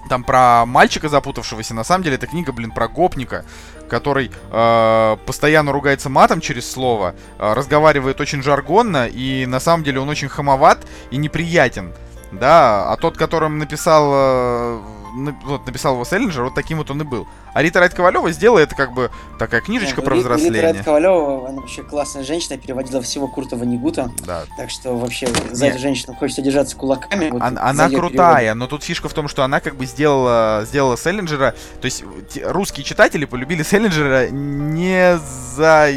там 0.09 0.25
про 0.25 0.65
мальчика 0.67 1.09
запутавшегося, 1.09 1.75
на 1.75 1.85
самом 1.85 2.05
деле 2.05 2.17
это 2.17 2.27
книга, 2.27 2.53
блин, 2.53 2.71
про 2.71 2.89
гопника, 2.89 3.45
который 3.89 4.31
э, 4.51 5.17
постоянно 5.27 5.73
ругается 5.73 6.09
матом 6.09 6.41
через 6.41 6.71
слово, 6.71 7.15
э, 7.39 7.53
разговаривает 7.53 8.21
очень 8.21 8.43
жаргонно, 8.43 9.07
и 9.07 9.47
на 9.47 9.61
самом 9.61 9.85
деле 9.85 10.01
он 10.01 10.09
очень 10.09 10.29
хамоват 10.29 10.87
и 11.11 11.17
неприятен. 11.17 11.93
Да, 12.31 12.93
а 12.93 12.97
тот, 12.99 13.17
которым 13.17 13.59
написал 13.59 14.11
э, 14.13 14.81
вот, 15.45 15.67
написал 15.67 15.95
его 15.95 16.05
Селлинджер, 16.05 16.45
вот 16.45 16.55
таким 16.55 16.79
вот 16.79 16.91
он 16.91 17.01
и 17.03 17.05
был. 17.05 17.27
А 17.55 17.63
Рита 17.63 17.81
Райт 17.81 17.95
Ковалева 17.95 18.31
сделала 18.31 18.59
это 18.59 18.75
как 18.75 18.93
бы 18.93 19.11
такая 19.39 19.61
книжечка 19.61 19.97
Нет, 19.97 20.05
про 20.05 20.15
Рита, 20.15 20.29
взросление. 20.29 20.63
Рита 20.63 20.73
Райт 20.75 20.85
Ковалева, 20.85 21.49
она 21.49 21.61
вообще 21.61 21.83
классная 21.83 22.25
женщина, 22.25 22.59
переводила 22.59 23.03
всего 23.03 23.29
Курта 23.29 23.57
Ванигута. 23.57 24.11
Да. 24.27 24.45
Так 24.57 24.71
что 24.71 24.97
вообще 24.97 25.29
за 25.51 25.65
Нет. 25.65 25.75
эту 25.75 25.83
женщину 25.83 26.15
хочется 26.15 26.43
держаться 26.43 26.77
кулаками. 26.77 27.31
Вот 27.31 27.43
она 27.43 27.63
она 27.63 27.89
крутая, 27.89 28.39
переводы. 28.39 28.59
но 28.59 28.67
тут 28.67 28.83
фишка 28.83 29.09
в 29.09 29.15
том, 29.15 29.29
что 29.29 29.43
она 29.43 29.61
как 29.61 29.77
бы 29.77 29.87
сделала, 29.87 30.65
сделала 30.67 30.97
Селлинджера, 30.97 31.55
то 31.81 31.85
есть 31.85 32.05
русские 32.45 32.85
читатели 32.85 33.25
полюбили 33.25 33.63
Селлинджера 33.63 34.29
не 34.31 35.19
за, 35.19 35.89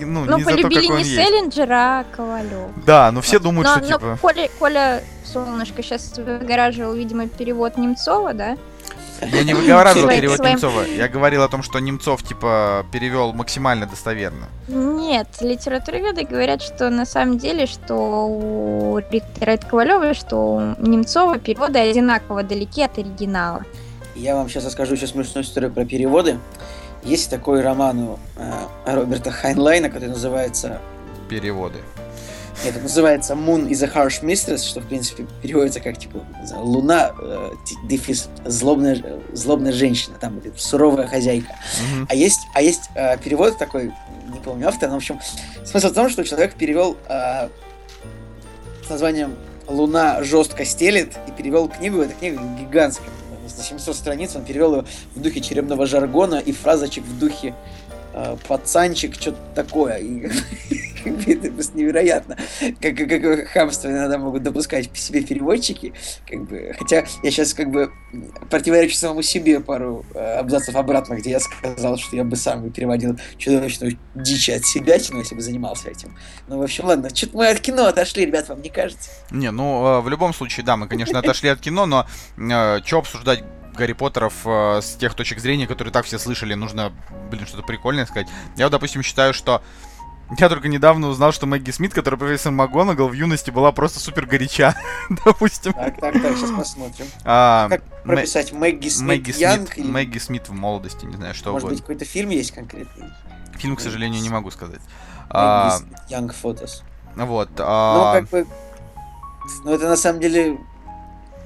ну, 0.00 0.24
ну 0.24 0.36
не 0.36 0.44
за 0.44 0.50
то, 0.56 0.62
как 0.62 0.72
он 0.72 0.78
не 0.78 0.98
есть. 0.98 1.14
Селлинджера, 1.14 2.00
а 2.00 2.04
Ковалев. 2.14 2.70
Да, 2.86 3.10
но 3.12 3.20
все 3.20 3.38
думают, 3.38 3.68
но, 3.68 3.74
что 3.74 3.80
но 3.80 3.98
типа... 3.98 4.18
Коля, 4.20 4.48
Коля 4.58 5.02
Солнышко 5.32 5.82
сейчас 5.82 6.16
выгораживал, 6.16 6.94
видимо, 6.94 7.28
перевод 7.28 7.76
Немцова, 7.76 8.34
да? 8.34 8.56
Я 9.20 9.44
не 9.44 9.54
выговаривал 9.54 10.08
перевод 10.08 10.38
своим... 10.38 10.52
Немцова. 10.52 10.82
Я 10.82 11.08
говорил 11.08 11.42
о 11.42 11.48
том, 11.48 11.62
что 11.62 11.78
Немцов, 11.78 12.22
типа, 12.22 12.86
перевел 12.90 13.32
максимально 13.32 13.86
достоверно. 13.86 14.48
Нет, 14.68 15.28
литературоведы 15.40 16.24
говорят, 16.24 16.62
что 16.62 16.90
на 16.90 17.04
самом 17.04 17.38
деле, 17.38 17.66
что 17.66 17.94
у 17.94 18.98
Риты 18.98 19.58
Ковалева, 19.68 20.14
что 20.14 20.54
у 20.56 20.60
Немцова 20.86 21.38
переводы 21.38 21.78
одинаково 21.78 22.42
далеки 22.42 22.82
от 22.82 22.98
оригинала. 22.98 23.64
Я 24.16 24.36
вам 24.36 24.48
сейчас 24.48 24.64
расскажу 24.64 24.94
еще 24.94 25.06
смешную 25.06 25.44
историю 25.44 25.70
про 25.70 25.84
переводы. 25.84 26.38
Есть 27.04 27.30
такой 27.30 27.62
роман 27.62 27.98
у 27.98 28.18
э, 28.36 28.52
Роберта 28.86 29.30
Хайнлайна, 29.30 29.88
который 29.88 30.10
называется 30.10 30.80
«Переводы». 31.28 31.78
Это 32.64 32.78
называется 32.80 33.34
Moon 33.34 33.68
is 33.68 33.82
a 33.84 33.88
Harsh 33.88 34.22
Mistress, 34.22 34.64
что, 34.64 34.80
в 34.80 34.86
принципе, 34.86 35.26
переводится 35.42 35.80
как, 35.80 35.98
типа, 35.98 36.24
Луна, 36.56 37.12
э, 37.20 37.50
дефис, 37.84 38.28
злобная, 38.44 39.02
злобная 39.32 39.72
женщина, 39.72 40.16
там, 40.20 40.38
или 40.38 40.52
суровая 40.56 41.06
хозяйка. 41.06 41.52
Mm-hmm. 41.52 42.06
А 42.08 42.14
есть, 42.14 42.40
а 42.54 42.62
есть 42.62 42.90
э, 42.94 43.16
перевод 43.18 43.58
такой, 43.58 43.92
не 44.32 44.40
помню 44.40 44.68
автора, 44.68 44.90
но, 44.90 44.96
в 44.96 44.98
общем, 44.98 45.20
смысл 45.64 45.88
в 45.88 45.94
том, 45.94 46.10
что 46.10 46.24
человек 46.24 46.54
перевел 46.54 46.96
э, 47.08 47.48
с 48.86 48.90
названием 48.90 49.34
«Луна 49.66 50.22
жестко 50.22 50.64
стелит» 50.64 51.16
и 51.28 51.30
перевел 51.32 51.68
книгу, 51.68 52.00
эта 52.00 52.14
книга 52.14 52.40
гигантская, 52.58 53.08
на 53.56 53.64
700 53.64 53.96
страниц, 53.96 54.36
он 54.36 54.44
перевел 54.44 54.76
ее 54.76 54.84
в 55.14 55.20
духе 55.20 55.40
черепного 55.40 55.86
жаргона 55.86 56.36
и 56.36 56.52
фразочек 56.52 57.04
в 57.04 57.18
духе 57.18 57.54
пацанчик, 58.46 59.14
что-то 59.14 59.38
такое. 59.54 60.00
Это 61.04 61.50
просто 61.52 61.78
невероятно, 61.78 62.36
как, 62.80 62.96
какое 62.96 63.46
хамство 63.46 63.88
иногда 63.88 64.18
могут 64.18 64.42
допускать 64.42 64.90
по 64.90 64.96
себе 64.96 65.22
переводчики. 65.22 65.94
Как 66.28 66.42
бы, 66.44 66.74
хотя 66.78 67.04
я 67.22 67.30
сейчас 67.30 67.54
как 67.54 67.70
бы 67.70 67.90
противоречу 68.50 68.96
самому 68.96 69.22
себе 69.22 69.60
пару 69.60 70.04
э, 70.14 70.38
абзацев 70.38 70.74
обратно, 70.76 71.14
где 71.14 71.30
я 71.30 71.40
сказал, 71.40 71.96
что 71.96 72.16
я 72.16 72.24
бы 72.24 72.36
сам 72.36 72.70
переводил 72.70 73.18
чудовищную 73.38 73.98
дичь 74.14 74.50
от 74.50 74.64
себя, 74.64 74.94
если 74.94 75.34
бы 75.34 75.40
занимался 75.40 75.90
этим. 75.90 76.16
Ну, 76.48 76.58
в 76.58 76.62
общем, 76.62 76.84
ладно, 76.84 77.14
что-то 77.14 77.36
мы 77.36 77.48
от 77.48 77.60
кино 77.60 77.86
отошли, 77.86 78.26
ребят, 78.26 78.48
вам 78.48 78.62
не 78.62 78.70
кажется? 78.70 79.10
Не, 79.30 79.50
ну, 79.50 79.86
э, 79.86 80.00
в 80.00 80.08
любом 80.08 80.34
случае, 80.34 80.64
да, 80.66 80.76
мы, 80.76 80.88
конечно, 80.88 81.18
отошли 81.18 81.48
от 81.48 81.60
кино, 81.60 81.86
но 81.86 82.06
э, 82.36 82.80
что 82.84 82.98
обсуждать 82.98 83.44
Гарри 83.76 83.92
Поттеров 83.92 84.34
э, 84.44 84.80
с 84.82 84.94
тех 84.96 85.14
точек 85.14 85.38
зрения, 85.38 85.66
которые 85.66 85.92
так 85.92 86.04
все 86.04 86.18
слышали, 86.18 86.54
нужно, 86.54 86.92
блин, 87.30 87.46
что-то 87.46 87.62
прикольное 87.62 88.06
сказать. 88.06 88.28
Я 88.56 88.66
вот, 88.66 88.72
допустим, 88.72 89.02
считаю, 89.02 89.34
что 89.34 89.62
я 90.38 90.48
только 90.48 90.68
недавно 90.68 91.08
узнал, 91.08 91.32
что 91.32 91.46
Мэгги 91.46 91.72
Смит, 91.72 91.92
которая 91.92 92.18
профессор 92.18 92.52
МакГонагал, 92.52 93.08
в 93.08 93.12
юности 93.12 93.50
была 93.50 93.72
просто 93.72 93.98
супер 93.98 94.26
горяча, 94.26 94.76
допустим. 95.24 95.72
Так, 95.72 96.00
так, 96.00 96.22
так, 96.22 96.36
сейчас 96.36 96.50
посмотрим. 96.50 97.06
А, 97.24 97.68
как 97.68 97.82
прописать 98.04 98.52
Мэгги 98.52 98.88
Смит 98.88 99.08
Мэгги 99.08 99.40
Янг? 99.40 99.78
Или... 99.78 99.86
Мэгги 99.88 100.18
Смит 100.18 100.48
в 100.48 100.52
молодости, 100.52 101.04
не 101.04 101.16
знаю, 101.16 101.34
что 101.34 101.50
Может 101.52 101.64
угодно. 101.64 101.76
быть, 101.76 101.80
какой-то 101.80 102.04
фильм 102.04 102.30
есть 102.30 102.52
конкретный? 102.52 103.08
Фильм, 103.58 103.76
к 103.76 103.80
сожалению, 103.80 104.22
не 104.22 104.30
могу 104.30 104.50
сказать. 104.50 104.80
Мэгги 105.30 106.12
Янг 106.12 106.32
Фотос. 106.34 106.84
Вот. 107.16 107.50
А... 107.58 108.14
Ну, 108.14 108.20
как 108.20 108.30
бы... 108.30 108.46
Ну, 109.64 109.74
это 109.74 109.88
на 109.88 109.96
самом 109.96 110.20
деле... 110.20 110.58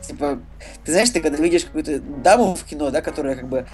Типа, 0.06 0.38
ты 0.84 0.92
знаешь, 0.92 1.10
ты 1.10 1.20
когда 1.20 1.42
видишь 1.42 1.64
какую-то 1.64 2.00
даму 2.00 2.54
в 2.54 2.64
кино, 2.64 2.90
да, 2.90 3.00
которая 3.00 3.36
как 3.36 3.48
бы 3.48 3.66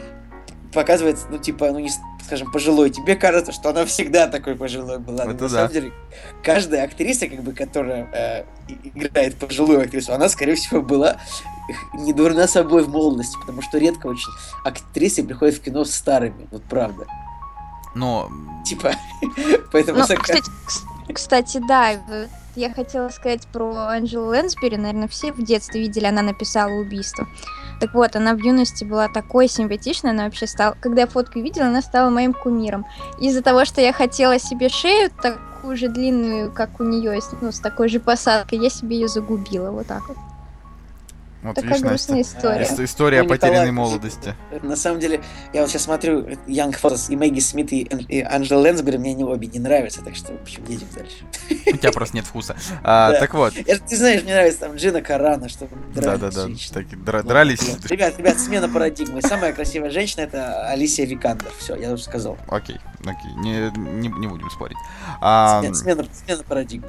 показывает, 0.73 1.19
ну, 1.31 1.39
типа, 1.39 1.71
ну, 1.73 1.81
не, 1.81 1.91
скажем, 2.25 2.51
пожилой, 2.53 2.91
тебе 2.91 3.17
кажется, 3.17 3.53
что 3.53 3.71
она 3.71 3.85
всегда 3.85 4.29
такой 4.29 4.55
пожилой 4.55 4.99
была. 4.99 5.25
Это 5.25 5.33
на 5.33 5.39
да. 5.39 5.49
самом 5.49 5.73
деле, 5.73 5.93
каждая 6.43 6.85
актриса, 6.85 7.27
как 7.27 7.43
бы, 7.43 7.53
которая 7.53 8.09
э, 8.13 8.45
играет 8.95 9.37
пожилую 9.37 9.83
актрису, 9.83 10.13
она, 10.13 10.29
скорее 10.29 10.55
всего, 10.55 10.81
была 10.81 11.17
не 11.95 12.13
дурна 12.13 12.47
собой 12.47 12.85
в 12.85 12.89
молодости, 12.89 13.37
потому 13.41 13.63
что 13.63 13.79
редко 13.79 14.07
очень 14.07 14.31
актрисы 14.65 15.25
приходят 15.25 15.57
в 15.57 15.61
кино 15.61 15.85
старыми, 15.85 16.47
вот 16.51 16.63
правда. 16.65 17.07
Но... 17.95 18.31
Типа, 18.65 18.93
поэтому... 19.73 19.99
Ну, 19.99 20.05
кстати, 20.05 20.51
кстати, 21.13 21.61
да, 21.67 22.01
я 22.57 22.73
хотела 22.73 23.09
сказать 23.09 23.47
про 23.53 23.75
Анджелу 23.89 24.27
Лэнсбери, 24.27 24.77
наверное, 24.77 25.09
все 25.09 25.33
в 25.33 25.43
детстве 25.43 25.81
видели, 25.81 26.07
она 26.07 26.23
написала 26.23 26.73
убийство. 26.73 27.27
Так 27.81 27.95
вот, 27.95 28.15
она 28.15 28.35
в 28.35 28.39
юности 28.39 28.85
была 28.85 29.09
такой 29.09 29.49
симпатичной, 29.49 30.11
она 30.11 30.25
вообще 30.25 30.47
стала... 30.47 30.77
Когда 30.81 31.03
я 31.03 31.07
фотку 31.07 31.41
видела, 31.41 31.67
она 31.67 31.81
стала 31.81 32.11
моим 32.11 32.35
кумиром. 32.35 32.85
Из-за 33.19 33.43
того, 33.43 33.65
что 33.65 33.81
я 33.81 33.93
хотела 33.93 34.39
себе 34.39 34.69
шею 34.69 35.11
такую 35.11 35.77
же 35.77 35.89
длинную, 35.89 36.53
как 36.53 36.79
у 36.81 36.85
нее, 36.85 37.19
ну, 37.41 37.53
с 37.53 37.61
такой 37.61 37.89
же 37.89 37.99
посадкой, 37.99 38.59
я 38.59 38.71
себе 38.71 38.97
ее 38.97 39.09
загубила, 39.09 39.71
вот 39.71 39.87
так 39.87 40.09
вот. 40.09 40.17
Вот, 41.43 41.55
Такая 41.55 41.71
видишь, 41.71 41.89
грустная 41.89 42.19
Настя, 42.19 42.39
история. 42.39 42.63
Ис- 42.65 42.85
история 42.85 43.23
ну, 43.23 43.29
потерянной 43.29 43.73
молодости. 43.73 44.35
На 44.63 44.77
самом 44.77 45.01
деле, 45.01 45.23
я 45.55 45.63
вот 45.63 45.71
сейчас 45.71 45.85
смотрю 45.85 46.21
Young 46.47 46.79
Photos 46.79 47.11
и 47.11 47.17
Мэгги 47.17 47.41
Смит 47.41 47.73
и, 47.73 47.81
и 47.81 48.21
Анджела 48.21 48.61
Лэнсбери, 48.61 48.99
мне 48.99 49.13
они 49.13 49.25
обе 49.25 49.47
не 49.47 49.59
нравятся, 49.59 50.03
так 50.03 50.17
что, 50.17 50.35
в 50.35 50.43
общем, 50.43 50.63
едем 50.69 50.87
дальше. 50.95 51.25
У 51.73 51.77
тебя 51.79 51.93
просто 51.93 52.17
нет 52.17 52.27
вкуса. 52.27 52.57
А, 52.83 53.13
так 53.13 53.33
вот. 53.33 53.55
Я, 53.55 53.79
ты 53.79 53.97
знаешь, 53.97 54.23
мне 54.23 54.35
нравится 54.35 54.61
там 54.61 54.77
Джина 54.77 55.01
Карана, 55.01 55.49
что 55.49 55.67
Да-да-да, 55.95 56.31
дрались. 57.23 57.63
Ребят, 57.89 58.19
ребят, 58.19 58.39
смена 58.39 58.69
парадигмы. 58.69 59.23
Самая 59.23 59.55
красивая 59.55 59.91
женщина 59.91 60.23
это 60.23 60.69
Алисия 60.69 61.07
Викандер. 61.07 61.51
Все, 61.59 61.75
я 61.77 61.93
уже 61.93 62.03
сказал. 62.03 62.37
Окей, 62.49 62.77
окей, 63.01 63.33
не, 63.39 63.71
не, 63.79 64.09
не 64.09 64.27
будем 64.27 64.51
спорить. 64.51 64.77
А... 65.21 65.61
Смена, 65.61 65.75
смена, 65.75 66.07
смена 66.13 66.43
парадигмы. 66.47 66.89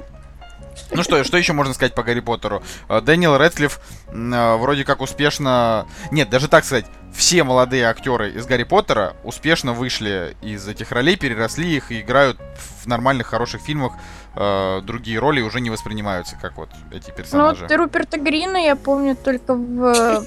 Ну 0.90 1.02
что, 1.02 1.22
что 1.24 1.36
еще 1.36 1.52
можно 1.52 1.74
сказать 1.74 1.94
по 1.94 2.02
Гарри 2.02 2.20
Поттеру? 2.20 2.62
Э, 2.88 3.00
Дэниел 3.00 3.36
Рэдклифф 3.36 3.80
э, 4.08 4.56
вроде 4.56 4.84
как 4.84 5.00
успешно... 5.00 5.86
Нет, 6.10 6.30
даже 6.30 6.48
так 6.48 6.64
сказать, 6.64 6.86
все 7.14 7.44
молодые 7.44 7.84
актеры 7.84 8.30
из 8.30 8.46
Гарри 8.46 8.64
Поттера 8.64 9.14
успешно 9.24 9.72
вышли 9.72 10.36
из 10.42 10.66
этих 10.66 10.92
ролей, 10.92 11.16
переросли 11.16 11.76
их 11.76 11.92
и 11.92 12.00
играют 12.00 12.38
в 12.82 12.86
нормальных, 12.86 13.26
хороших 13.26 13.62
фильмах. 13.62 13.92
Э, 14.34 14.80
другие 14.82 15.18
роли 15.18 15.40
уже 15.40 15.60
не 15.60 15.70
воспринимаются, 15.70 16.36
как 16.40 16.56
вот 16.56 16.70
эти 16.90 17.10
персонажи. 17.10 17.62
Ну, 17.62 17.68
вот 17.68 17.76
Руперта 17.76 18.18
Грина 18.18 18.56
я 18.56 18.76
помню 18.76 19.16
только 19.16 19.54
в 19.54 20.24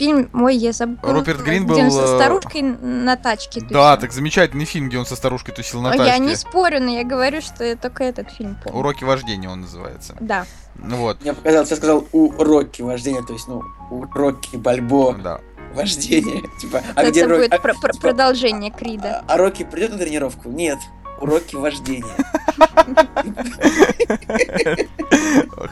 фильм, 0.00 0.30
ой, 0.32 0.56
я 0.56 0.72
забыла. 0.72 1.12
Руперт 1.12 1.42
Грин 1.42 1.66
был... 1.66 1.74
Где 1.74 1.84
он 1.84 1.90
со 1.90 2.04
э, 2.04 2.06
старушкой 2.06 2.62
на 2.62 3.16
тачке 3.16 3.60
тусил. 3.60 3.74
Да, 3.74 3.96
так 3.98 4.12
замечательный 4.12 4.64
фильм, 4.64 4.88
где 4.88 4.98
он 4.98 5.04
со 5.04 5.14
старушкой 5.14 5.54
тусил 5.54 5.82
на 5.82 5.90
тачке. 5.90 6.06
Я 6.06 6.18
не 6.18 6.34
спорю, 6.36 6.80
но 6.80 6.90
я 6.90 7.04
говорю, 7.04 7.42
что 7.42 7.64
я 7.64 7.76
только 7.76 8.04
этот 8.04 8.30
фильм 8.30 8.56
помню. 8.64 8.78
Уроки 8.78 9.04
вождения 9.04 9.50
он 9.50 9.60
называется. 9.60 10.16
Да. 10.18 10.46
Вот. 10.76 11.20
Мне 11.20 11.34
показалось, 11.34 11.70
я 11.70 11.76
сказал 11.76 12.06
уроки 12.12 12.80
вождения, 12.80 13.22
то 13.22 13.34
есть, 13.34 13.46
ну, 13.46 13.62
уроки 13.90 14.56
Бальбо. 14.56 15.14
Да. 15.22 15.40
Вождение. 15.74 16.42
Типа, 16.60 16.82
а 16.94 17.04
где 17.04 17.20
Это 17.20 17.34
будет 17.34 17.52
а, 17.52 17.58
про- 17.58 17.74
типа, 17.74 17.88
продолжение 18.00 18.72
Крида. 18.72 19.22
А, 19.28 19.34
а 19.34 19.36
Рокки 19.36 19.64
придет 19.64 19.92
на 19.92 19.98
тренировку? 19.98 20.48
Нет 20.48 20.78
уроки 21.20 21.56
вождения. 21.56 22.16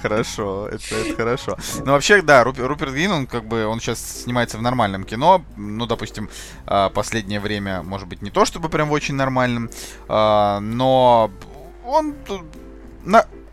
Хорошо, 0.03 0.69
это, 0.69 1.17
хорошо. 1.17 1.57
Ну, 1.85 1.93
вообще, 1.93 2.23
да, 2.23 2.45
Руперт 2.45 2.93
Грин, 2.93 3.11
он 3.11 3.27
как 3.27 3.45
бы, 3.45 3.67
он 3.67 3.81
сейчас 3.81 4.23
снимается 4.23 4.59
в 4.59 4.63
нормальном 4.63 5.05
кино. 5.05 5.45
Ну, 5.57 5.87
допустим, 5.87 6.29
а, 6.67 6.89
последнее 6.91 7.41
время, 7.41 7.83
может 7.83 8.09
быть, 8.09 8.23
не 8.23 8.31
то 8.31 8.45
чтобы 8.45 8.69
прям 8.69 8.89
в 8.89 8.93
очень 8.93 9.15
нормальном, 9.15 9.71
а, 10.09 10.61
но 10.61 11.31
он 11.85 12.15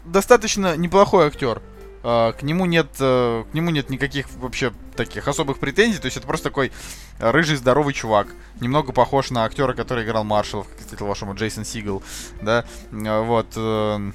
достаточно 0.06 0.78
неплохой 0.78 1.28
актер. 1.28 1.62
А, 2.08 2.34
к 2.34 2.44
нему 2.44 2.68
нет, 2.68 2.86
э, 3.00 3.46
к 3.52 3.54
нему 3.56 3.72
нет 3.72 3.90
никаких 3.90 4.28
вообще 4.36 4.72
таких 4.96 5.28
особых 5.28 5.58
претензий. 5.58 5.98
То 5.98 6.06
есть 6.06 6.18
это 6.18 6.28
просто 6.28 6.50
такой 6.50 6.72
рыжий 7.18 7.56
здоровый 7.56 7.96
чувак, 7.96 8.28
немного 8.62 8.92
похож 8.92 9.32
на 9.32 9.44
актера, 9.44 9.74
который 9.74 10.06
играл 10.06 10.24
Маршалов, 10.24 10.68
кстати, 10.78 11.02
вашему 11.02 11.34
Джейсон 11.34 11.66
Сигал, 11.66 12.04
да, 12.42 12.64
а, 12.92 13.24
вот. 13.24 13.48
Э, 13.56 14.12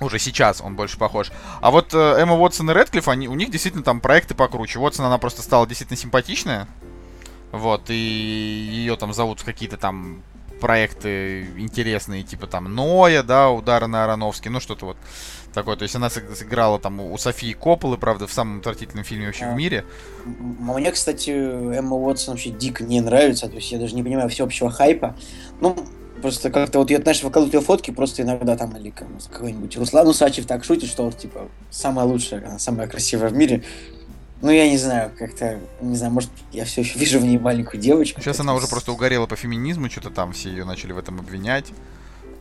уже 0.00 0.20
сейчас 0.20 0.60
он 0.60 0.76
больше 0.76 0.96
похож. 0.96 1.32
А 1.60 1.72
вот 1.72 1.92
э, 1.92 1.98
Эмма 1.98 2.34
Уотсон 2.36 2.70
и 2.70 2.74
Редклифф, 2.74 3.08
они, 3.08 3.28
у 3.28 3.34
них 3.34 3.50
действительно 3.50 3.82
там 3.82 4.00
проекты 4.00 4.32
покруче. 4.34 4.78
Уотсон, 4.78 5.04
она 5.04 5.18
просто 5.18 5.42
стала 5.42 5.66
действительно 5.66 5.98
симпатичная. 5.98 6.68
Вот, 7.50 7.90
и 7.90 7.94
ее 7.94 8.96
там 8.96 9.12
зовут 9.12 9.40
в 9.40 9.44
какие-то 9.44 9.76
там 9.76 10.22
проекты 10.60 11.48
интересные, 11.56 12.22
типа 12.22 12.46
там 12.46 12.72
Ноя, 12.72 13.24
да, 13.24 13.50
удары 13.50 13.88
на 13.88 14.04
Ароновский, 14.04 14.50
ну 14.50 14.60
что-то 14.60 14.86
вот 14.86 14.96
такое. 15.52 15.76
То 15.76 15.82
есть 15.82 15.94
она 15.96 16.10
сыграла 16.10 16.78
там 16.78 17.00
у 17.00 17.16
Софии 17.18 17.52
Копполы, 17.52 17.98
правда, 17.98 18.26
в 18.26 18.32
самом 18.32 18.58
отвратительном 18.58 19.04
фильме 19.04 19.26
вообще 19.26 19.44
а, 19.44 19.52
в 19.52 19.56
мире. 19.56 19.84
Мне, 20.24 20.90
кстати, 20.92 21.30
Эмма 21.30 21.96
Уотсон 21.96 22.34
вообще 22.34 22.50
дико 22.50 22.84
не 22.84 23.00
нравится, 23.00 23.48
то 23.48 23.56
есть 23.56 23.70
я 23.72 23.78
даже 23.78 23.94
не 23.94 24.02
понимаю 24.02 24.28
всеобщего 24.28 24.70
хайпа. 24.70 25.16
Ну, 25.60 25.76
просто 26.22 26.50
как-то 26.50 26.78
вот 26.78 26.90
я, 26.90 27.00
знаешь, 27.00 27.22
выкладываю 27.22 27.60
ее 27.60 27.64
фотки, 27.64 27.90
просто 27.90 28.22
иногда 28.22 28.56
там, 28.56 28.76
или 28.76 28.90
какой-нибудь 28.90 29.76
Руслан 29.76 30.06
Усачев 30.08 30.46
так 30.46 30.64
шутит, 30.64 30.88
что 30.88 31.04
вот, 31.04 31.18
типа, 31.18 31.48
самая 31.70 32.06
лучшая, 32.06 32.46
она 32.46 32.58
самая 32.58 32.86
красивая 32.86 33.30
в 33.30 33.34
мире. 33.34 33.64
Ну, 34.40 34.50
я 34.50 34.68
не 34.68 34.78
знаю, 34.78 35.10
как-то, 35.18 35.58
не 35.80 35.96
знаю, 35.96 36.12
может, 36.12 36.30
я 36.52 36.64
все 36.64 36.82
еще 36.82 36.96
вижу 36.98 37.18
в 37.18 37.24
ней 37.24 37.38
маленькую 37.38 37.80
девочку. 37.80 38.20
Сейчас 38.20 38.38
она 38.38 38.54
уже 38.54 38.68
просто 38.68 38.92
угорела 38.92 39.26
по 39.26 39.34
феминизму, 39.34 39.90
что-то 39.90 40.10
там 40.10 40.32
все 40.32 40.50
ее 40.50 40.64
начали 40.64 40.92
в 40.92 40.98
этом 40.98 41.18
обвинять. 41.18 41.66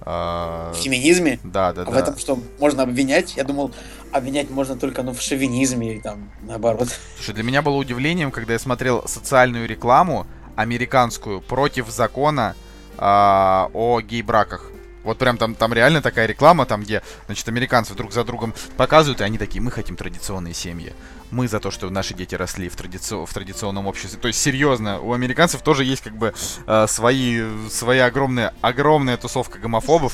А... 0.10 0.72
В 0.72 0.78
феминизме? 0.78 1.38
Да, 1.44 1.74
да, 1.74 1.82
а 1.82 1.86
да. 1.86 1.92
в 1.92 1.98
этом 1.98 2.18
что, 2.18 2.40
можно 2.60 2.84
обвинять? 2.84 3.36
Я 3.36 3.44
думал, 3.44 3.74
обвинять 4.14 4.50
можно 4.50 4.78
только 4.78 5.04
ну, 5.04 5.14
в 5.14 5.22
шовинизме 5.22 5.98
и 5.98 6.00
там 6.00 6.32
наоборот. 6.44 6.88
Слушай, 7.18 7.36
для 7.36 7.44
меня 7.44 7.62
было 7.62 7.76
удивлением, 7.76 8.32
когда 8.32 8.54
я 8.54 8.60
смотрел 8.60 9.06
социальную 9.06 9.68
рекламу 9.68 10.26
американскую 10.56 11.42
против 11.42 11.90
закона 11.90 12.56
а, 12.98 13.70
о 13.74 14.00
гей-браках. 14.00 14.72
Вот 15.08 15.18
прям 15.18 15.38
там, 15.38 15.56
там 15.56 15.74
реально 15.74 16.02
такая 16.02 16.26
реклама, 16.26 16.66
там 16.66 16.84
где, 16.84 17.02
значит, 17.28 17.48
американцы 17.48 17.94
друг 17.94 18.12
за 18.12 18.26
другом 18.26 18.54
показывают, 18.76 19.22
и 19.22 19.24
они 19.24 19.38
такие, 19.38 19.62
мы 19.62 19.72
хотим 19.72 19.96
традиционные 19.96 20.54
семьи. 20.54 20.94
Мы 21.32 21.48
за 21.48 21.62
то, 21.62 21.72
что 21.72 21.90
наши 21.90 22.14
дети 22.14 22.36
росли 22.36 22.68
в, 22.68 22.76
традици... 22.76 23.16
в 23.16 23.34
традиционном 23.34 23.88
обществе. 23.88 24.20
То 24.20 24.28
есть, 24.28 24.42
серьезно, 24.42 25.00
у 25.00 25.14
американцев 25.14 25.62
тоже 25.62 25.86
есть 25.86 26.04
как 26.04 26.18
бы 26.18 26.34
э, 26.68 26.88
свои, 26.88 27.42
своя 27.70 28.08
огромная, 28.08 28.54
огромная 28.62 29.16
тусовка 29.16 29.60
гомофобов. 29.60 30.14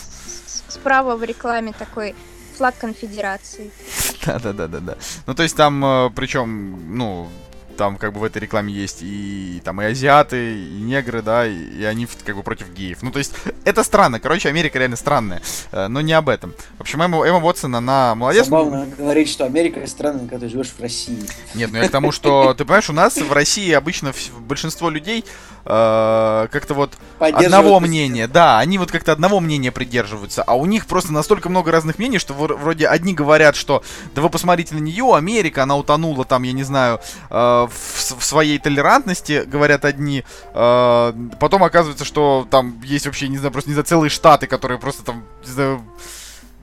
Справа 0.68 1.16
в 1.16 1.24
рекламе 1.24 1.74
такой 1.74 2.14
флаг 2.56 2.78
конфедерации. 2.78 3.72
Да-да-да-да-да. 4.26 4.98
Ну, 5.26 5.34
то 5.34 5.42
есть 5.42 5.56
там, 5.56 5.84
э, 5.84 6.10
причем, 6.16 6.96
ну, 6.96 7.30
там 7.76 7.98
как 7.98 8.14
бы 8.14 8.20
в 8.20 8.24
этой 8.24 8.40
рекламе 8.40 8.74
есть 8.74 9.00
и 9.02 9.62
там 9.64 9.82
и 9.82 9.86
азиаты, 9.86 10.58
и 10.58 10.82
негры, 10.82 11.22
да, 11.22 11.46
и, 11.46 11.56
и 11.56 11.84
они 11.84 12.08
как 12.26 12.36
бы 12.36 12.44
против 12.44 12.72
геев. 12.74 13.02
Ну, 13.02 13.12
то 13.12 13.20
есть, 13.20 13.34
это 13.66 13.84
странно. 13.84 14.20
Короче, 14.20 14.50
Америка 14.50 14.80
реально 14.80 14.96
странная. 14.96 15.42
Э, 15.72 15.88
но 15.88 16.02
не 16.02 16.14
об 16.14 16.30
этом. 16.30 16.54
В 16.78 16.82
общем, 16.82 17.02
Эмма, 17.02 17.26
Эмма 17.26 17.40
Уотсон, 17.40 17.76
она 17.76 18.16
молодец. 18.16 18.46
Забавно 18.46 18.88
говорить, 18.98 19.30
что 19.30 19.46
Америка 19.46 19.86
страна, 19.88 20.20
когда 20.20 20.40
ты 20.40 20.50
живешь 20.50 20.74
в 20.78 20.82
России. 20.82 21.20
Нет, 21.56 21.72
ну 21.72 21.78
я 21.78 21.88
к 21.88 21.92
тому, 21.92 22.12
что, 22.12 22.54
ты 22.54 22.66
понимаешь, 22.66 22.90
у 22.90 22.94
нас 22.94 23.18
в 23.18 23.32
России 23.32 23.72
обычно 23.72 24.14
большинство 24.40 24.90
людей 24.90 25.26
э, 25.66 26.48
как-то 26.52 26.74
вот 26.74 26.94
одного 27.20 27.80
мнения. 27.80 28.28
Да, 28.28 28.60
они 28.60 28.78
вот 28.78 28.92
как-то 28.92 29.12
одного 29.12 29.40
мнения 29.40 29.72
придерживаются, 29.72 30.44
а 30.44 30.56
у 30.56 30.66
них 30.66 30.86
просто 30.86 31.14
настолько 31.14 31.50
много 31.50 31.72
разных 31.72 31.98
мнений, 31.98 32.20
что 32.20 32.34
вроде 32.34 32.88
одни 32.88 33.14
говорят, 33.14 33.56
что 33.56 33.84
да 34.16 34.22
вы 34.22 34.30
посмотрите 34.30 34.76
на 34.76 34.80
нее, 34.80 35.16
Америка, 35.16 35.64
она 35.64 35.76
утонула 35.76 36.26
там, 36.26 36.44
я 36.44 36.52
не 36.52 36.64
знаю, 36.64 37.00
э, 37.30 37.36
в, 37.36 38.20
в 38.20 38.24
своей 38.24 38.60
толерантности, 38.60 39.44
говорят 39.46 39.86
одни. 39.86 40.24
Э, 40.54 41.14
потом 41.40 41.64
оказывается, 41.64 42.06
что 42.06 42.48
там 42.50 42.82
есть 42.84 43.06
вообще, 43.06 43.28
не 43.28 43.38
знаю, 43.38 43.52
просто 43.52 43.70
не 43.70 43.74
знаю, 43.74 43.86
целые 43.86 44.10
штаты, 44.10 44.48
которые 44.48 44.80
просто 44.80 45.04
там, 45.04 45.24
не 45.46 45.52
знаю, 45.52 45.84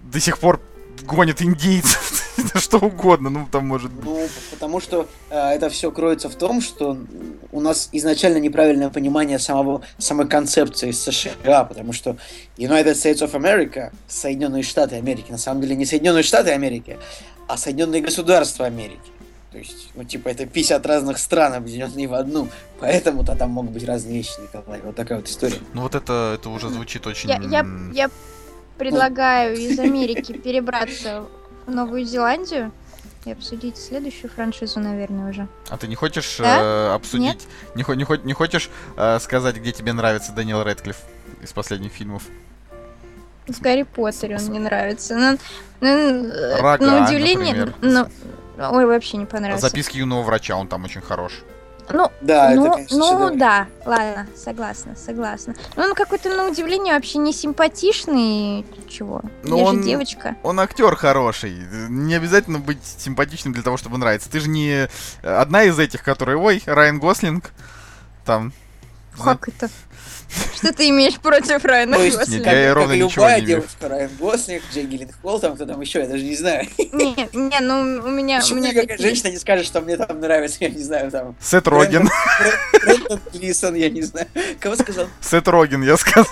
до 0.03 0.21
сих 0.21 0.39
пор 0.39 0.61
гонят 1.03 1.43
индейцев. 1.43 2.10
что 2.57 2.79
угодно, 2.79 3.31
ну 3.31 3.49
там 3.51 3.67
может 3.67 3.91
быть. 3.91 4.05
Ну, 4.05 4.29
потому 4.51 4.81
что 4.81 5.09
э, 5.31 5.39
это 5.51 5.69
все 5.71 5.91
кроется 5.91 6.29
в 6.29 6.35
том, 6.35 6.61
что 6.61 6.97
у 7.53 7.61
нас 7.61 7.89
изначально 7.93 8.39
неправильное 8.39 8.91
понимание 8.91 9.39
самого, 9.39 9.83
самой 9.99 10.29
концепции 10.29 10.91
США, 10.91 11.65
потому 11.65 11.93
что 11.93 12.17
United 12.57 12.95
States 12.95 13.19
of 13.19 13.33
America, 13.33 13.93
Соединенные 14.09 14.63
Штаты 14.63 14.97
Америки, 14.97 15.31
на 15.31 15.39
самом 15.39 15.61
деле 15.61 15.77
не 15.77 15.87
Соединенные 15.87 16.23
Штаты 16.23 16.51
Америки, 16.51 16.99
а 17.49 17.57
Соединенные 17.57 18.03
Государства 18.03 18.67
Америки. 18.67 19.11
То 19.53 19.59
есть, 19.59 19.91
ну, 19.97 20.05
типа, 20.05 20.29
это 20.29 20.47
50 20.47 20.87
разных 20.87 21.19
стран, 21.19 21.55
объединенные 21.55 22.07
в 22.07 22.15
одну. 22.15 22.49
Поэтому-то 22.79 23.35
там 23.35 23.51
могут 23.51 23.73
быть 23.73 23.85
разные 23.85 24.19
вещи, 24.19 24.41
Николай. 24.41 24.81
Вот 24.81 24.95
такая 24.95 25.19
вот 25.19 25.29
история. 25.29 25.59
Ну, 25.75 25.83
вот 25.83 25.97
это, 25.97 26.37
это 26.37 26.51
уже 26.51 26.69
звучит 26.69 27.05
очень... 27.09 27.29
Я, 27.29 27.41
я, 27.51 27.67
я 27.93 28.11
предлагаю 28.79 29.57
из 29.57 29.79
Америки 29.81 30.33
перебраться 30.33 31.25
Новую 31.67 32.05
Зеландию 32.05 32.73
и 33.25 33.33
обсудить 33.33 33.77
следующую 33.77 34.31
франшизу, 34.31 34.81
наверное, 34.81 35.31
уже. 35.31 35.47
А 35.69 35.77
ты 35.77 35.87
не 35.87 35.95
хочешь 35.95 36.37
да? 36.39 36.61
э, 36.61 36.95
обсудить... 36.95 37.47
Не, 37.75 37.85
не, 37.87 37.97
не, 37.97 38.27
не 38.27 38.33
хочешь 38.33 38.71
э, 38.97 39.19
сказать, 39.21 39.57
где 39.57 39.73
тебе 39.73 39.93
нравится 39.93 40.33
Дэниел 40.33 40.63
Рэдклифф 40.63 40.97
из 41.43 41.53
последних 41.53 41.93
фильмов? 41.93 42.23
В 43.47 43.61
Гарри 43.61 43.83
Поттере 43.83 44.37
он 44.37 44.45
мне 44.45 44.61
нравится. 44.61 45.17
Но, 45.17 45.37
ну, 45.81 46.31
Рога, 46.61 46.85
на 46.85 47.05
удивление, 47.05 47.55
например. 47.55 48.09
но, 48.57 48.71
Ой, 48.73 48.87
вообще 48.87 49.17
не 49.17 49.27
понравился. 49.27 49.69
Записки 49.69 49.99
юного 49.99 50.23
врача, 50.23 50.57
он 50.57 50.69
там 50.69 50.85
очень 50.85 51.01
хорош. 51.01 51.41
Ну, 51.93 52.11
да, 52.21 52.53
ну, 52.55 52.67
это, 52.67 52.75
конечно, 52.75 52.99
ну 52.99 53.37
да, 53.37 53.67
ладно, 53.85 54.27
согласна, 54.37 54.97
согласна. 54.97 55.55
Но 55.77 55.85
он 55.85 55.95
какой-то, 55.95 56.29
на 56.29 56.47
удивление, 56.47 56.95
вообще 56.95 57.19
не 57.19 57.33
симпатичный, 57.33 58.65
чего? 58.89 59.23
Но 59.43 59.57
Я 59.59 59.65
он, 59.65 59.79
же 59.79 59.83
девочка. 59.85 60.37
Он 60.43 60.61
актер 60.61 60.95
хороший. 60.97 61.55
Не 61.89 62.15
обязательно 62.15 62.59
быть 62.59 62.85
симпатичным 62.85 63.53
для 63.53 63.63
того, 63.63 63.77
чтобы 63.77 63.99
нравиться. 63.99 64.31
Ты 64.31 64.41
же 64.41 64.49
не 64.49 64.89
одна 65.23 65.65
из 65.65 65.79
этих, 65.79 66.03
которые, 66.03 66.37
ой, 66.39 66.63
Райан 66.67 66.99
Гослинг, 66.99 67.53
там... 68.25 68.53
Как 69.23 69.49
это? 69.49 69.69
Что 70.55 70.73
ты 70.73 70.89
имеешь 70.91 71.19
против 71.19 71.65
Райана 71.65 71.97
Гослинга? 71.97 72.51
Я 72.53 72.75
ровно 72.75 72.99
как 72.99 73.17
любая 73.17 73.41
девушка, 73.41 73.89
Райан 73.89 74.11
Гослинг, 74.19 74.63
Джей 74.73 74.85
Гилленхолл, 74.85 75.41
там 75.41 75.55
кто 75.55 75.67
там 75.67 75.81
еще, 75.81 76.01
я 76.01 76.07
даже 76.07 76.23
не 76.23 76.37
знаю. 76.37 76.67
Не, 76.79 77.15
не, 77.33 77.61
ну 77.61 77.81
у 78.05 78.11
меня... 78.11 78.41
Почему 78.41 78.61
у 78.61 78.63
меня 78.63 78.75
какая 78.75 78.99
женщина 78.99 79.29
не 79.29 79.39
скажет, 79.39 79.67
что 79.67 79.81
мне 79.81 79.97
там 79.97 80.21
нравится, 80.21 80.59
я 80.61 80.69
не 80.69 80.83
знаю, 80.83 81.11
там... 81.11 81.37
Сет 81.41 81.67
Роген. 81.67 82.09
Брэндон 82.83 83.21
Клисон, 83.33 83.75
я 83.75 83.91
не 83.91 84.03
знаю. 84.03 84.27
Кого 84.59 84.77
сказал? 84.77 85.07
Сет 85.21 85.49
Роген, 85.49 85.83
я 85.83 85.97
сказал. 85.97 86.27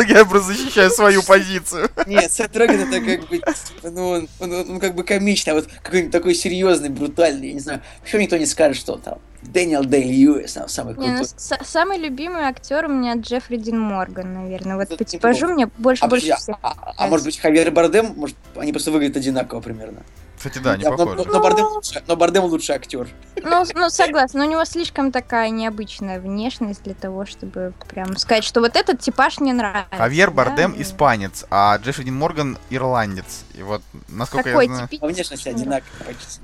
Я 0.08 0.24
просто 0.24 0.52
защищаю 0.52 0.90
свою 0.90 1.22
позицию. 1.22 1.90
Нет, 2.06 2.32
Сет 2.32 2.56
Роген 2.56 2.92
это 2.92 3.00
как 3.00 3.28
бы, 3.28 3.40
ну, 3.82 4.08
он, 4.10 4.28
он, 4.38 4.52
он 4.52 4.80
как 4.80 4.94
бы 4.94 5.04
комичный, 5.04 5.52
а 5.52 5.54
вот 5.54 5.68
какой-нибудь 5.82 6.12
такой 6.12 6.34
серьезный, 6.34 6.88
брутальный, 6.88 7.48
я 7.48 7.54
не 7.54 7.60
знаю. 7.60 7.82
Почему 8.02 8.22
никто 8.22 8.36
не 8.36 8.46
скажет, 8.46 8.76
что 8.76 8.96
там 8.96 9.18
Дэниел 9.42 9.84
Дэй 9.84 10.04
Льюис, 10.04 10.58
самый 10.66 10.94
крутой. 10.94 11.12
Не, 11.12 11.18
ну, 11.20 11.24
самый 11.62 11.98
любимый 11.98 12.42
актер 12.42 12.84
у 12.84 12.88
меня 12.88 13.14
Джеффри 13.14 13.56
Дин 13.56 13.80
Морган, 13.80 14.32
наверное. 14.34 14.76
Вот 14.76 14.96
по 14.96 15.04
типажу 15.04 15.48
мне 15.48 15.66
больше 15.78 16.04
а, 16.04 16.08
больше 16.08 16.34
всех. 16.36 16.56
А, 16.62 16.74
а, 16.76 16.94
а 16.96 17.06
может 17.06 17.26
быть 17.26 17.38
Хавьер 17.38 17.70
Бардем? 17.70 18.12
Может, 18.16 18.36
они 18.56 18.72
просто 18.72 18.90
выглядят 18.90 19.16
одинаково 19.16 19.60
примерно. 19.60 20.02
Кстати, 20.40 20.58
да, 20.58 20.74
не 20.78 20.84
похоже. 20.84 21.16
Но, 21.16 21.24
но, 21.24 21.32
но, 21.32 21.40
Бардем 21.40 21.66
лучше, 21.66 22.02
но 22.06 22.16
Бардем 22.16 22.44
лучше 22.44 22.72
актер. 22.72 23.08
Ну, 23.42 23.64
ну, 23.74 23.90
согласна, 23.90 24.40
но 24.40 24.46
у 24.46 24.50
него 24.50 24.64
слишком 24.64 25.12
такая 25.12 25.50
необычная 25.50 26.18
внешность 26.18 26.82
для 26.82 26.94
того, 26.94 27.26
чтобы 27.26 27.74
прям 27.88 28.16
сказать, 28.16 28.42
что 28.42 28.60
вот 28.60 28.74
этот 28.74 29.00
типаж 29.00 29.38
мне 29.38 29.52
нравится. 29.52 29.94
Хавьер 29.94 30.30
Бардем 30.30 30.72
да? 30.74 30.82
испанец, 30.82 31.44
а 31.50 31.76
Джеффри 31.76 32.04
Дин 32.04 32.16
Морган 32.16 32.56
ирландец. 32.70 33.44
И 33.52 33.62
вот, 33.62 33.82
насколько 34.08 34.48
Какой 34.48 34.66
я 34.66 34.72
знаю... 34.72 34.88
Типичный? 34.88 35.08
А 35.08 35.12
внешность 35.12 35.46
одинаковая 35.46 36.06
почти. 36.06 36.40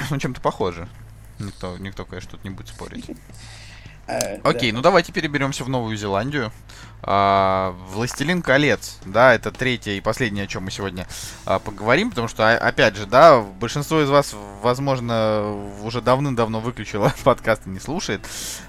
Ну, 0.10 0.18
чем-то 0.18 0.40
похоже. 0.42 0.86
Никто, 1.40 1.76
никто, 1.78 2.04
конечно, 2.04 2.32
тут 2.32 2.44
не 2.44 2.50
будет 2.50 2.68
спорить. 2.68 3.06
Э, 4.06 4.40
Окей, 4.42 4.72
ну 4.72 4.80
давайте 4.80 5.12
переберемся 5.12 5.62
в 5.62 5.68
Новую 5.68 5.96
Зеландию. 5.96 6.50
А, 7.02 7.74
Властелин 7.92 8.42
колец, 8.42 8.98
да, 9.04 9.34
это 9.34 9.50
третье 9.50 9.92
и 9.92 10.00
последнее, 10.00 10.44
о 10.44 10.46
чем 10.46 10.64
мы 10.64 10.70
сегодня 10.70 11.06
а, 11.44 11.58
поговорим, 11.58 12.10
потому 12.10 12.28
что, 12.28 12.56
опять 12.56 12.96
же, 12.96 13.06
да, 13.06 13.40
большинство 13.40 14.02
из 14.02 14.10
вас, 14.10 14.34
возможно, 14.62 15.54
уже 15.82 16.00
давным-давно 16.00 16.60
выключило 16.60 17.12
подкаст 17.24 17.66
и 17.66 17.70
не 17.70 17.80
слушает, 17.80 18.20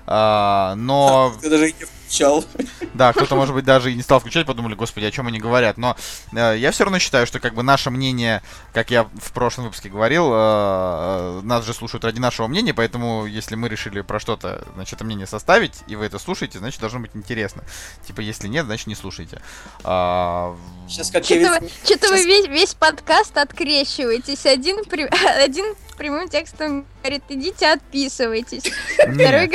а, 0.07 0.75
но... 0.75 1.33
Ты 1.41 1.49
даже 1.49 1.65
не 1.67 1.85
включал. 2.11 2.43
Да, 2.93 3.13
кто-то, 3.13 3.35
может 3.35 3.55
быть, 3.55 3.63
даже 3.63 3.91
и 3.91 3.95
не 3.95 4.01
стал 4.01 4.19
включать, 4.19 4.45
подумали, 4.45 4.75
господи, 4.75 5.05
о 5.05 5.11
чем 5.11 5.27
они 5.27 5.39
говорят. 5.39 5.77
Но 5.77 5.95
э, 6.33 6.55
я 6.57 6.71
все 6.71 6.83
равно 6.83 6.99
считаю, 6.99 7.25
что 7.25 7.39
как 7.39 7.53
бы 7.53 7.63
наше 7.63 7.89
мнение, 7.89 8.41
как 8.73 8.91
я 8.91 9.05
в 9.05 9.31
прошлом 9.31 9.65
выпуске 9.65 9.89
говорил, 9.89 10.29
э, 10.31 10.35
э, 10.35 11.41
нас 11.43 11.65
же 11.65 11.73
слушают 11.73 12.03
ради 12.03 12.19
нашего 12.19 12.47
мнения, 12.47 12.73
поэтому 12.73 13.25
если 13.25 13.55
мы 13.55 13.69
решили 13.69 14.01
про 14.01 14.19
что-то, 14.19 14.67
значит, 14.75 14.95
это 14.95 15.05
мнение 15.05 15.25
составить, 15.25 15.75
и 15.87 15.95
вы 15.95 16.05
это 16.05 16.19
слушаете, 16.19 16.59
значит, 16.59 16.81
должно 16.81 16.99
быть 16.99 17.11
интересно. 17.13 17.63
Типа, 18.05 18.19
если 18.21 18.47
нет, 18.47 18.65
значит, 18.65 18.87
не 18.87 18.95
слушайте. 18.95 19.41
А... 19.83 20.55
Сейчас 20.87 21.09
как 21.09 21.23
Что-то 21.23 21.61
вы, 21.61 21.69
что 21.85 22.09
вы 22.09 22.23
весь, 22.25 22.47
весь 22.47 22.73
подкаст 22.73 23.37
открещиваетесь. 23.37 24.45
Один, 24.45 24.83
при... 24.85 25.03
один 25.43 25.65
прямым 26.01 26.27
текстом 26.27 26.87
говорит, 27.03 27.23
идите 27.29 27.67
отписывайтесь. 27.67 28.63
Второй, 28.97 29.51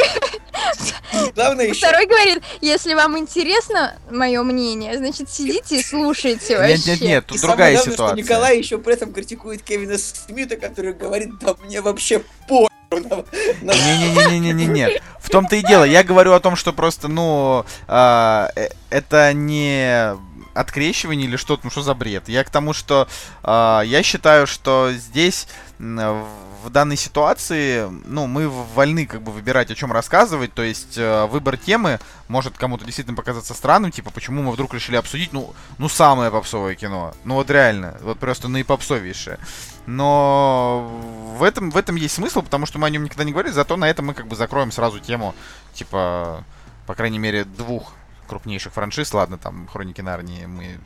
Главное 1.35 1.75
Второй 1.75 2.07
говорит, 2.07 2.43
если 2.61 2.95
вам 2.95 3.19
интересно 3.19 3.99
мое 4.11 4.43
мнение, 4.45 4.97
значит 4.97 5.29
сидите 5.29 5.81
и 5.81 5.83
слушайте 5.83 6.57
вообще. 6.57 6.77
Нет, 6.77 6.87
нет, 6.87 7.01
нет, 7.01 7.27
тут 7.27 7.39
и 7.39 7.41
другая 7.41 7.73
главное, 7.73 7.93
ситуация. 7.93 8.17
Что 8.17 8.23
Николай 8.23 8.59
еще 8.59 8.79
при 8.79 8.95
этом 8.95 9.13
критикует 9.13 9.63
Кевина 9.63 9.99
Смита, 9.99 10.57
который 10.57 10.93
говорит, 10.93 11.37
да 11.41 11.57
мне 11.65 11.81
вообще 11.81 12.23
по 12.49 12.69
не-не-не-не-не-не. 12.91 14.67
не. 14.67 15.01
В 15.21 15.31
том-то 15.31 15.57
и 15.57 15.63
дело. 15.63 15.85
Я 15.85 16.05
говорю 16.05 16.33
о 16.33 16.41
том, 16.41 16.57
что 16.57 16.73
просто, 16.73 17.09
ну, 17.09 17.65
это 17.89 19.33
не 19.33 20.17
открещивание 20.57 21.28
или 21.28 21.37
что-то, 21.37 21.62
ну 21.65 21.70
что 21.70 21.83
за 21.83 21.95
бред. 21.95 22.28
Я 22.28 22.45
к 22.45 22.51
тому, 22.51 22.73
что 22.73 23.09
э, 23.43 23.83
я 23.85 24.03
считаю, 24.03 24.47
что 24.47 24.91
здесь 24.93 25.47
в 25.78 26.70
данной 26.70 26.97
ситуации, 26.97 27.89
ну, 28.07 28.27
мы 28.27 28.49
вольны 28.49 29.07
как 29.07 29.23
бы 29.23 29.31
выбирать, 29.31 29.70
о 29.70 29.74
чем 29.74 29.93
рассказывать, 29.93 30.53
то 30.53 30.62
есть 30.62 30.97
э, 30.97 31.27
выбор 31.27 31.57
темы 31.57 32.01
может 32.28 32.57
кому-то 32.57 32.85
действительно 32.85 33.16
показаться 33.16 33.55
странным, 33.55 33.93
типа, 33.93 34.11
почему 34.11 34.43
мы 34.43 34.53
вдруг 34.53 34.74
решили 34.74 34.97
обсудить, 34.97 35.33
ну, 35.33 35.55
ну, 35.78 35.89
самое 35.89 36.31
попсовое 36.31 36.74
кино. 36.74 37.15
Ну, 37.24 37.35
вот 37.35 37.51
реально, 37.51 37.97
вот 38.01 38.19
просто 38.19 38.49
наипопсовейшее. 38.49 39.39
Но 39.87 40.91
в 41.39 41.43
этом, 41.43 41.70
в 41.70 41.77
этом 41.77 41.95
есть 41.97 42.15
смысл, 42.15 42.43
потому 42.43 42.66
что 42.66 42.78
мы 42.78 42.87
о 42.89 42.91
нем 42.91 43.05
никогда 43.05 43.24
не 43.24 43.33
говорили, 43.33 43.53
зато 43.53 43.77
на 43.77 43.89
этом 43.89 44.07
мы 44.07 44.15
как 44.15 44.27
бы 44.27 44.35
закроем 44.35 44.73
сразу 44.73 44.99
тему, 44.99 45.35
типа, 45.74 46.43
по 46.87 46.95
крайней 46.95 47.19
мере, 47.19 47.45
двух 47.45 47.93
крупнейших 48.27 48.73
франшиз. 48.73 49.12
Ладно, 49.15 49.39
там 49.39 49.66
Хроники 49.69 50.01
Нарнии 50.01 50.47
мы 50.47 50.78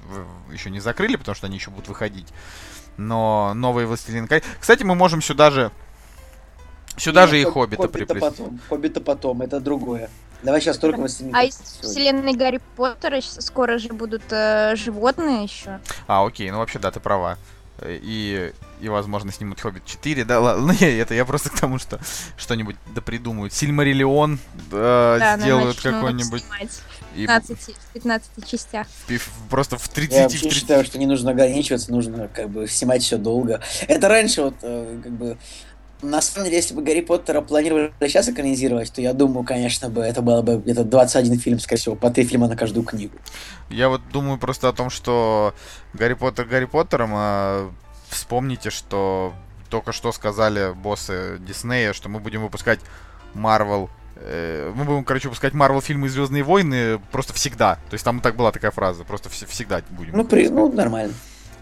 еще 0.53 0.71
не 0.71 0.81
закрыли, 0.81 1.17
потому 1.17 1.35
что 1.35 1.47
они 1.47 1.57
еще 1.57 1.71
будут 1.71 1.89
выходить 1.89 2.29
но 3.01 3.53
новый 3.55 3.87
Властелин 3.87 4.29
колец. 4.29 4.45
Кстати, 4.61 4.85
мы 4.85 4.95
можем 4.95 5.23
сюда 5.23 5.51
же... 5.51 5.73
Сюда 6.97 7.23
Нет, 7.23 7.31
же 7.31 7.41
и 7.41 7.45
Хоббита, 7.45 7.83
Хоббита 7.83 7.89
приплести. 7.89 8.21
потом. 8.21 8.61
Хоббита 8.69 9.01
потом, 9.01 9.43
это 9.43 9.59
другое. 9.59 10.11
Давай 10.43 10.61
сейчас 10.61 10.77
только 10.79 10.99
Властелин 10.99 11.35
А 11.35 11.45
из 11.45 11.57
вселенной 11.57 12.35
Гарри 12.35 12.61
Поттера 12.77 13.21
скоро 13.21 13.79
же 13.79 13.89
будут 13.93 14.23
э, 14.31 14.75
животные 14.77 15.45
еще. 15.45 15.81
А, 16.07 16.27
окей, 16.27 16.51
ну 16.51 16.59
вообще 16.59 16.79
да, 16.79 16.91
ты 16.91 17.01
права. 17.01 17.39
И, 17.83 18.53
и 18.81 18.89
возможно, 18.91 19.33
снимут 19.33 19.61
Хоббит 19.61 19.87
4, 19.87 20.25
да, 20.25 20.41
ладно, 20.41 20.75
ну, 20.81 20.87
это 20.87 21.15
я 21.15 21.25
просто 21.25 21.49
к 21.49 21.59
тому, 21.59 21.79
что 21.79 21.99
что-нибудь 22.37 22.77
да 22.95 23.01
придумают. 23.01 23.55
Сильмариллион 23.55 24.39
э, 24.73 25.17
да, 25.21 25.39
сделают 25.39 25.81
какой-нибудь. 25.81 26.45
И... 27.15 27.27
15, 27.27 27.77
15 27.95 28.47
частях. 28.47 28.87
И 29.09 29.19
просто 29.49 29.77
в 29.77 29.89
30 29.89 30.15
Я 30.15 30.23
вообще 30.25 30.39
в 30.39 30.43
30... 30.43 30.59
считаю, 30.59 30.85
что 30.85 30.99
не 30.99 31.07
нужно 31.07 31.33
ограничиваться, 31.33 31.91
нужно 31.91 32.29
как 32.29 32.51
бы 32.51 32.69
снимать 32.69 33.03
все 33.03 33.17
долго. 33.17 33.61
Это 33.89 34.09
раньше 34.09 34.43
вот 34.43 34.55
э, 34.63 35.01
как 35.03 35.13
бы 35.13 35.39
на 36.03 36.23
самом 36.23 36.47
деле, 36.47 36.57
если 36.57 36.75
бы 36.75 36.83
Гарри 36.83 37.03
Поттера 37.03 37.41
планировали 37.43 37.93
сейчас 38.01 38.29
экранизировать, 38.29 38.93
то 38.93 39.03
я 39.03 39.13
думаю, 39.13 39.45
конечно 39.45 39.89
бы, 39.89 40.01
это 40.01 40.23
было 40.23 40.41
бы 40.41 40.57
где-то 40.57 40.85
21 40.85 41.39
фильм, 41.39 41.59
скорее 41.59 41.81
всего, 41.81 41.95
по 41.95 42.11
3 42.11 42.25
фильма 42.25 42.49
на 42.49 42.57
каждую 42.57 42.85
книгу. 42.85 43.15
Я 43.69 43.89
вот 43.89 44.01
думаю 44.11 44.39
просто 44.39 44.69
о 44.69 44.73
том, 44.73 44.91
что 44.91 45.55
Гарри 45.93 46.15
Поттер 46.15 46.47
Гарри 46.47 46.65
Поттером, 46.65 47.11
а 47.15 47.71
вспомните, 48.09 48.71
что 48.71 49.35
только 49.69 49.93
что 49.93 50.11
сказали 50.13 50.73
боссы 50.73 51.39
Диснея, 51.41 51.93
что 51.93 52.09
мы 52.09 52.19
будем 52.19 52.43
выпускать 52.43 52.81
Марвел 53.35 53.91
Э, 53.91 54.00
мы 54.25 54.85
будем, 54.85 55.05
короче, 55.05 55.29
выпускать 55.29 55.55
Марвел 55.55 55.81
фильмы 55.81 56.07
и 56.07 56.11
Звездные 56.11 56.43
войны 56.43 57.01
просто 57.11 57.33
всегда. 57.33 57.77
То 57.89 57.95
есть 57.95 58.05
там 58.05 58.21
так 58.21 58.37
была 58.37 58.53
такая 58.53 58.71
фраза, 58.71 59.05
просто 59.05 59.29
вс- 59.29 59.47
всегда 59.47 59.83
будем. 59.91 60.17
Ну, 60.17 60.25
при... 60.25 60.49
ну, 60.49 60.71
нормально. 60.71 61.15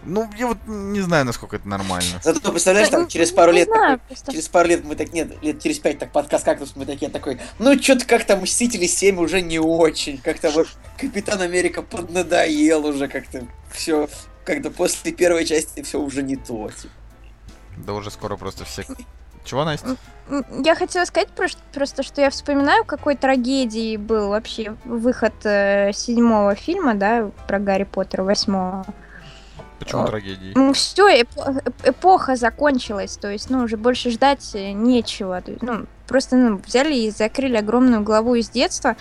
Ну, 0.05 0.29
я 0.37 0.47
вот 0.47 0.57
не 0.65 1.01
знаю, 1.01 1.25
насколько 1.25 1.57
это 1.57 1.67
нормально. 1.67 2.19
Зато 2.23 2.51
представляешь, 2.51 2.89
там 2.89 3.07
через 3.07 3.31
пару 3.31 3.51
лет, 3.51 3.67
такой, 3.67 3.99
через 4.31 4.47
пару 4.47 4.69
лет 4.69 4.83
мы 4.85 4.95
так, 4.95 5.11
нет, 5.11 5.41
лет 5.43 5.61
через 5.61 5.79
пять 5.79 5.99
так 5.99 6.11
подкаст 6.11 6.45
кактус, 6.45 6.73
мы 6.75 6.85
такие 6.85 7.11
такой, 7.11 7.39
ну, 7.59 7.77
что-то 7.81 8.05
как-то 8.05 8.37
Мстители 8.37 8.87
7 8.87 9.19
уже 9.19 9.41
не 9.41 9.59
очень, 9.59 10.17
как-то 10.17 10.51
вот 10.51 10.67
Капитан 10.97 11.41
Америка 11.41 11.81
поднадоел 11.81 12.85
уже 12.85 13.07
как-то 13.09 13.45
все, 13.71 14.07
как-то 14.45 14.71
после 14.71 15.11
первой 15.11 15.45
части 15.45 15.83
все 15.83 15.99
уже 15.99 16.23
не 16.23 16.37
то, 16.37 16.69
типа. 16.69 16.93
Да 17.77 17.93
уже 17.93 18.09
скоро 18.09 18.37
просто 18.37 18.65
все... 18.65 18.85
Чего, 19.43 19.65
Настя? 19.65 19.95
Я 20.63 20.75
хотела 20.75 21.05
сказать 21.05 21.29
просто, 21.73 22.03
что 22.03 22.21
я 22.21 22.29
вспоминаю, 22.29 22.85
какой 22.85 23.15
трагедией 23.15 23.97
был 23.97 24.29
вообще 24.29 24.75
выход 24.85 25.33
э, 25.43 25.91
седьмого 25.91 26.53
фильма, 26.53 26.93
да, 26.93 27.31
про 27.47 27.57
Гарри 27.57 27.85
Поттера, 27.85 28.23
восьмого. 28.23 28.85
Почему 29.79 30.05
трагедией? 30.05 30.53
Ну, 30.55 30.73
все, 30.73 31.21
эпо- 31.21 31.73
эпоха 31.83 32.35
закончилась, 32.35 33.17
то 33.17 33.31
есть, 33.31 33.49
ну, 33.49 33.63
уже 33.63 33.77
больше 33.77 34.11
ждать 34.11 34.51
э, 34.53 34.71
нечего. 34.71 35.41
То 35.41 35.51
есть, 35.51 35.63
ну, 35.63 35.85
просто 36.07 36.35
ну, 36.35 36.57
взяли 36.57 36.93
и 36.93 37.09
закрыли 37.09 37.57
огромную 37.57 38.03
главу 38.03 38.35
из 38.35 38.49
детства. 38.49 38.97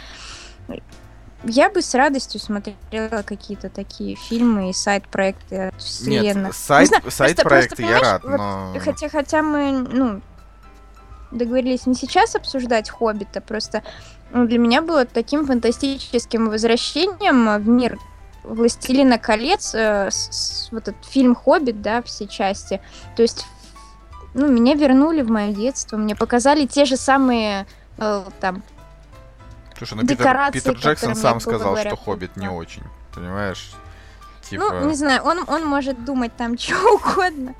Я 1.45 1.71
бы 1.71 1.83
с 1.83 1.95
радостью 1.95 2.41
смотрела 2.41 3.23
какие-то 3.23 3.69
такие 3.69 4.17
фильмы 4.17 4.71
и 4.71 4.73
сайт-проекты 4.73 5.69
от 5.69 5.81
вселенных. 5.81 6.47
Нет, 6.49 6.55
сайт, 6.55 6.91
сайт-проекты 7.09 7.83
я 7.83 8.01
рад, 8.01 8.25
но... 8.25 8.73
Вот, 8.75 8.83
хотя, 8.83 9.09
хотя 9.09 9.43
мы, 9.43 9.71
ну, 9.73 10.21
договорились 11.31 11.87
не 11.87 11.95
сейчас 11.95 12.35
обсуждать 12.35 12.91
«Хоббита», 12.91 13.41
просто 13.41 13.85
ну, 14.33 14.47
для 14.47 14.59
меня 14.59 14.83
было 14.83 15.05
таким 15.05 15.47
фантастическим 15.47 16.51
возвращением 16.51 17.63
в 17.63 17.69
мир 17.69 17.99
«Властелина 18.45 19.19
колец», 19.19 19.75
э, 19.75 20.11
с, 20.11 20.29
с, 20.31 20.73
вот 20.73 20.89
этот 20.89 21.05
фильм 21.05 21.35
«Хоббит», 21.35 21.81
да, 21.83 22.03
все 22.03 22.27
части. 22.27 22.81
То 23.17 23.23
есть, 23.23 23.47
ну, 24.35 24.49
меня 24.49 24.75
вернули 24.75 25.23
в 25.23 25.31
мое 25.31 25.53
детство, 25.53 25.97
мне 25.97 26.15
показали 26.15 26.67
те 26.67 26.85
же 26.85 26.97
самые, 26.97 27.67
э, 27.99 28.25
там, 28.41 28.63
Слушай, 29.79 29.95
ну 29.95 30.07
Питер, 30.07 30.51
Питер 30.53 30.75
Джексон 30.75 31.15
сам 31.15 31.41
сказал, 31.41 31.71
говорят, 31.71 31.95
что 31.95 31.97
«Хоббит» 31.97 32.37
не 32.37 32.49
очень, 32.49 32.83
понимаешь? 33.15 33.71
Типа... 34.43 34.81
Ну, 34.81 34.89
не 34.89 34.95
знаю, 34.95 35.23
он, 35.23 35.45
он 35.47 35.65
может 35.67 36.05
думать 36.05 36.37
там 36.37 36.59
что 36.59 36.95
угодно 36.95 37.55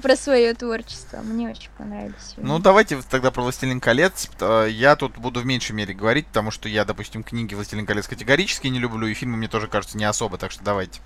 про 0.00 0.16
свое 0.16 0.54
творчество. 0.54 1.18
Мне 1.18 1.50
очень 1.50 1.70
понравились. 1.76 2.34
Ну, 2.36 2.58
давайте 2.58 3.00
тогда 3.10 3.30
про 3.30 3.42
«Властелин 3.42 3.80
колец». 3.80 4.30
Э, 4.40 4.66
я 4.70 4.96
тут 4.96 5.18
буду 5.18 5.40
в 5.40 5.46
меньшей 5.46 5.72
мере 5.72 5.92
говорить, 5.92 6.26
потому 6.28 6.50
что 6.50 6.68
я, 6.68 6.84
допустим, 6.84 7.22
книги 7.22 7.54
«Властелин 7.54 7.84
колец» 7.86 8.08
категорически 8.08 8.68
не 8.68 8.78
люблю, 8.78 9.06
и 9.06 9.14
фильмы 9.14 9.36
мне 9.36 9.48
тоже 9.48 9.66
кажутся 9.66 9.98
не 9.98 10.04
особо, 10.04 10.38
так 10.38 10.50
что 10.50 10.62
давайте. 10.64 11.00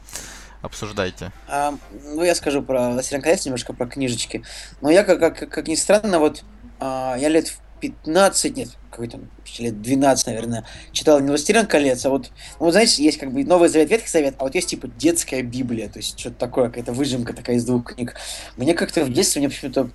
Обсуждайте. 0.63 1.33
А, 1.49 1.75
ну, 2.05 2.23
я 2.23 2.35
скажу 2.35 2.63
про 2.63 2.91
«Властелин 2.91 3.23
колец», 3.23 3.45
немножко 3.45 3.73
про 3.73 3.87
книжечки. 3.87 4.45
Но 4.81 4.91
я, 4.91 5.03
как, 5.03 5.19
как, 5.19 5.51
как 5.51 5.67
ни 5.67 5.75
странно, 5.75 6.19
вот 6.21 6.45
а, 6.79 7.17
я 7.19 7.29
лет 7.29 7.49
в 7.49 7.59
15, 7.81 8.57
нет, 8.57 8.69
какой 8.91 9.09
то 9.09 9.21
лет 9.59 9.81
12, 9.81 10.27
наверное, 10.27 10.65
читал 10.93 11.21
не 11.21 11.29
«Властелин 11.29 11.67
колец», 11.67 12.05
а 12.07 12.11
вот, 12.11 12.31
ну, 12.61 12.71
знаете, 12.71 13.03
есть 13.03 13.19
как 13.19 13.33
бы 13.33 13.45
Новый 13.45 13.69
Завет, 13.69 13.91
Ветхий 13.91 14.09
Завет, 14.09 14.35
а 14.39 14.45
вот 14.45 14.55
есть 14.55 14.69
типа 14.69 14.89
детская 14.89 15.43
Библия, 15.43 15.89
то 15.89 15.99
есть 15.99 16.19
что-то 16.19 16.37
такое, 16.37 16.69
какая-то 16.69 16.93
выжимка 16.93 17.33
такая 17.33 17.57
из 17.57 17.65
двух 17.65 17.95
книг. 17.95 18.15
Мне 18.57 18.75
как-то 18.75 19.05
в 19.05 19.13
детстве, 19.13 19.41
мне 19.41 19.49
почему-то 19.49 19.91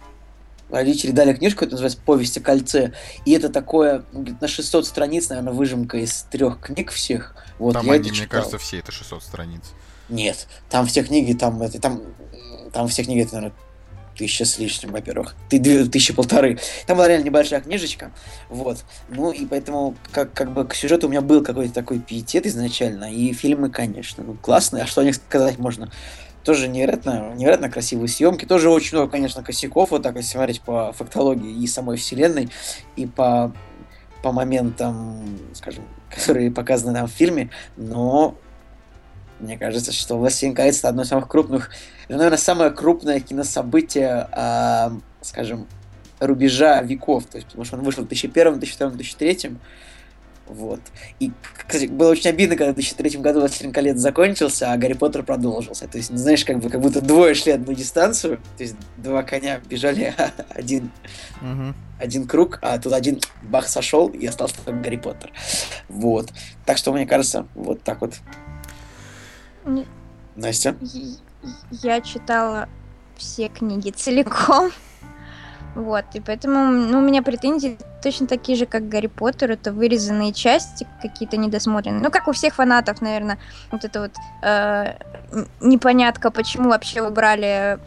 родители 0.69 1.11
дали 1.11 1.33
книжку, 1.33 1.65
это 1.65 1.71
называется 1.71 1.99
«Повесть 2.05 2.37
о 2.37 2.41
кольце», 2.41 2.93
и 3.25 3.31
это 3.31 3.49
такое, 3.49 4.05
на 4.11 4.47
600 4.47 4.85
страниц, 4.85 5.29
наверное, 5.29 5.53
выжимка 5.53 5.97
из 5.97 6.23
трех 6.31 6.59
книг 6.59 6.91
всех. 6.91 7.35
Вот, 7.59 7.73
там 7.73 7.89
они, 7.89 8.11
мне 8.11 8.27
кажется, 8.27 8.57
все 8.57 8.79
это 8.79 8.91
600 8.91 9.23
страниц. 9.23 9.63
Нет, 10.09 10.47
там 10.69 10.85
все 10.85 11.03
книги, 11.03 11.33
там, 11.33 11.61
это, 11.61 11.79
там, 11.79 12.03
там 12.73 12.87
все 12.87 13.03
книги, 13.03 13.21
это, 13.21 13.35
наверное, 13.35 13.55
тысяча 14.21 14.45
с 14.45 14.59
лишним, 14.59 14.91
во-первых. 14.91 15.35
Ты 15.49 15.57
две 15.57 15.83
тысячи 15.85 16.13
полторы. 16.13 16.59
Там 16.85 16.97
была 16.97 17.07
реально 17.07 17.25
небольшая 17.25 17.59
книжечка. 17.61 18.11
Вот. 18.49 18.85
Ну 19.09 19.31
и 19.31 19.47
поэтому 19.47 19.95
как, 20.11 20.31
как 20.33 20.53
бы 20.53 20.65
к 20.65 20.75
сюжету 20.75 21.07
у 21.07 21.09
меня 21.09 21.21
был 21.21 21.43
какой-то 21.43 21.73
такой 21.73 21.99
пиетет 21.99 22.45
изначально. 22.45 23.11
И 23.11 23.33
фильмы, 23.33 23.71
конечно, 23.71 24.23
ну 24.23 24.35
классные. 24.35 24.83
А 24.83 24.87
что 24.87 25.01
о 25.01 25.03
них 25.03 25.15
сказать 25.15 25.57
можно? 25.57 25.91
Тоже 26.43 26.67
невероятно, 26.67 27.33
невероятно 27.35 27.71
красивые 27.71 28.09
съемки. 28.09 28.45
Тоже 28.45 28.69
очень 28.69 28.95
много, 28.97 29.11
конечно, 29.11 29.41
косяков, 29.43 29.89
вот 29.89 30.03
так 30.03 30.15
если 30.15 30.33
смотреть 30.33 30.61
по 30.61 30.91
фактологии 30.91 31.63
и 31.63 31.65
самой 31.65 31.97
вселенной, 31.97 32.49
и 32.95 33.07
по, 33.07 33.51
по 34.21 34.31
моментам, 34.31 35.39
скажем, 35.53 35.83
которые 36.09 36.51
показаны 36.51 36.91
нам 36.93 37.07
в 37.07 37.11
фильме. 37.11 37.49
Но 37.75 38.35
мне 39.41 39.57
кажется, 39.57 39.91
что 39.91 40.17
«Властелин 40.17 40.53
колец»— 40.53 40.77
это 40.79 40.89
одно 40.89 41.01
из 41.01 41.07
самых 41.07 41.27
крупных, 41.27 41.71
наверное, 42.07 42.37
самое 42.37 42.71
крупное 42.71 43.19
кинособытие, 43.19 44.27
э, 44.31 44.89
скажем, 45.21 45.67
рубежа 46.19 46.81
веков. 46.81 47.25
То 47.25 47.37
есть, 47.37 47.47
потому 47.47 47.65
что 47.65 47.77
он 47.77 47.83
вышел 47.83 48.03
в 48.03 48.07
2001, 48.07 48.59
2002, 48.59 48.89
2003. 48.89 49.57
Вот. 50.47 50.81
И, 51.19 51.31
кстати, 51.65 51.85
было 51.85 52.11
очень 52.11 52.29
обидно, 52.29 52.57
когда 52.57 52.73
в 52.73 52.75
2003 52.75 53.21
году 53.21 53.39
«Властелин 53.39 53.71
колец» 53.71 53.97
закончился, 53.97 54.71
а 54.71 54.77
«Гарри 54.77 54.93
Поттер» 54.93 55.23
продолжился. 55.23 55.87
То 55.87 55.97
есть, 55.97 56.15
знаешь, 56.15 56.43
как 56.43 56.59
бы 56.59 56.69
как 56.69 56.81
будто 56.81 56.99
двое 56.99 57.33
шли 57.35 57.53
одну 57.53 57.73
дистанцию, 57.73 58.37
то 58.57 58.63
есть 58.63 58.75
два 58.97 59.23
коня 59.23 59.61
бежали 59.69 60.13
один, 60.49 60.91
угу. 61.41 61.73
один 61.99 62.27
круг, 62.27 62.59
а 62.61 62.77
тут 62.79 62.91
один 62.91 63.19
бах 63.43 63.69
сошел, 63.69 64.09
и 64.09 64.25
остался 64.25 64.55
только 64.57 64.79
Гарри 64.81 64.97
Поттер. 64.97 65.31
Вот. 65.87 66.29
Так 66.65 66.77
что, 66.77 66.91
мне 66.91 67.05
кажется, 67.05 67.47
вот 67.55 67.81
так 67.83 68.01
вот 68.01 68.15
не... 69.65 69.85
Настя? 70.35 70.75
Я 71.71 72.01
читала 72.01 72.69
все 73.17 73.49
книги 73.49 73.91
целиком. 73.95 74.71
Вот, 75.73 76.03
и 76.15 76.19
поэтому 76.19 76.65
ну, 76.65 76.99
у 76.99 77.01
меня 77.01 77.21
претензии 77.21 77.77
точно 78.03 78.27
такие 78.27 78.57
же, 78.57 78.65
как 78.65 78.89
Гарри 78.89 79.07
Поттер. 79.07 79.51
Это 79.51 79.71
вырезанные 79.71 80.33
части, 80.33 80.85
какие-то 81.01 81.37
недосмотренные. 81.37 82.01
Ну, 82.01 82.11
как 82.11 82.27
у 82.27 82.33
всех 82.33 82.55
фанатов, 82.55 83.01
наверное, 83.01 83.39
вот 83.71 83.85
это 83.85 84.01
вот 84.01 84.11
э, 84.43 84.97
непонятка, 85.61 86.29
почему 86.29 86.69
вообще 86.69 87.01
убрали 87.01 87.79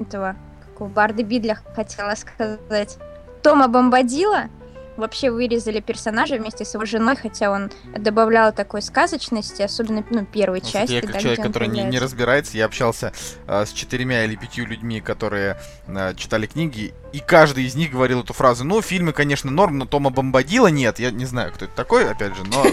этого, 0.00 0.36
какого 0.66 0.88
Барда 0.88 1.22
Бидля, 1.22 1.58
хотела 1.76 2.14
сказать, 2.14 2.96
Тома 3.42 3.68
Бомбадила 3.68 4.48
вообще 4.96 5.30
вырезали 5.30 5.80
персонажа 5.80 6.36
вместе 6.36 6.64
с 6.64 6.74
его 6.74 6.84
женой, 6.84 7.16
хотя 7.16 7.50
он 7.50 7.70
добавлял 7.96 8.52
такой 8.52 8.82
сказочности, 8.82 9.62
особенно 9.62 10.04
ну, 10.10 10.24
первой 10.24 10.60
ну, 10.62 10.70
части. 10.70 10.94
Я 10.94 11.00
как 11.00 11.12
да, 11.12 11.20
человек, 11.20 11.42
который 11.42 11.68
не, 11.68 11.82
не 11.82 11.98
разбирается, 11.98 12.56
я 12.56 12.66
общался 12.66 13.12
э, 13.46 13.64
с 13.66 13.72
четырьмя 13.72 14.24
или 14.24 14.36
пятью 14.36 14.66
людьми, 14.66 15.00
которые 15.00 15.58
э, 15.86 16.14
читали 16.16 16.46
книги, 16.46 16.94
и 17.12 17.20
каждый 17.20 17.64
из 17.64 17.74
них 17.74 17.92
говорил 17.92 18.20
эту 18.20 18.32
фразу. 18.32 18.64
Ну, 18.64 18.80
фильмы, 18.82 19.12
конечно, 19.12 19.50
норм, 19.50 19.78
но 19.78 19.86
Тома 19.86 20.10
Бомбадила 20.10 20.68
нет. 20.68 20.98
Я 20.98 21.10
не 21.10 21.26
знаю, 21.26 21.52
кто 21.52 21.66
это 21.66 21.74
такой, 21.74 22.10
опять 22.10 22.36
же, 22.36 22.42
но 22.44 22.64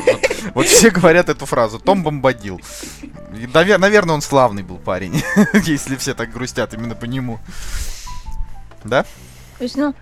вот 0.54 0.66
все 0.68 0.90
говорят 0.90 1.30
эту 1.30 1.46
фразу. 1.46 1.80
Том 1.80 2.04
Бомбадил. 2.04 2.62
Наверное, 3.54 4.16
он 4.16 4.22
славный 4.22 4.64
был 4.64 4.78
парень, 4.78 5.24
если 5.54 5.96
все 5.96 6.14
так 6.14 6.32
грустят 6.32 6.74
именно 6.74 6.96
по 6.96 7.06
нему. 7.06 7.40
Да? 8.84 9.04
То 9.58 9.64
есть, 9.64 9.78
ну, 9.78 9.94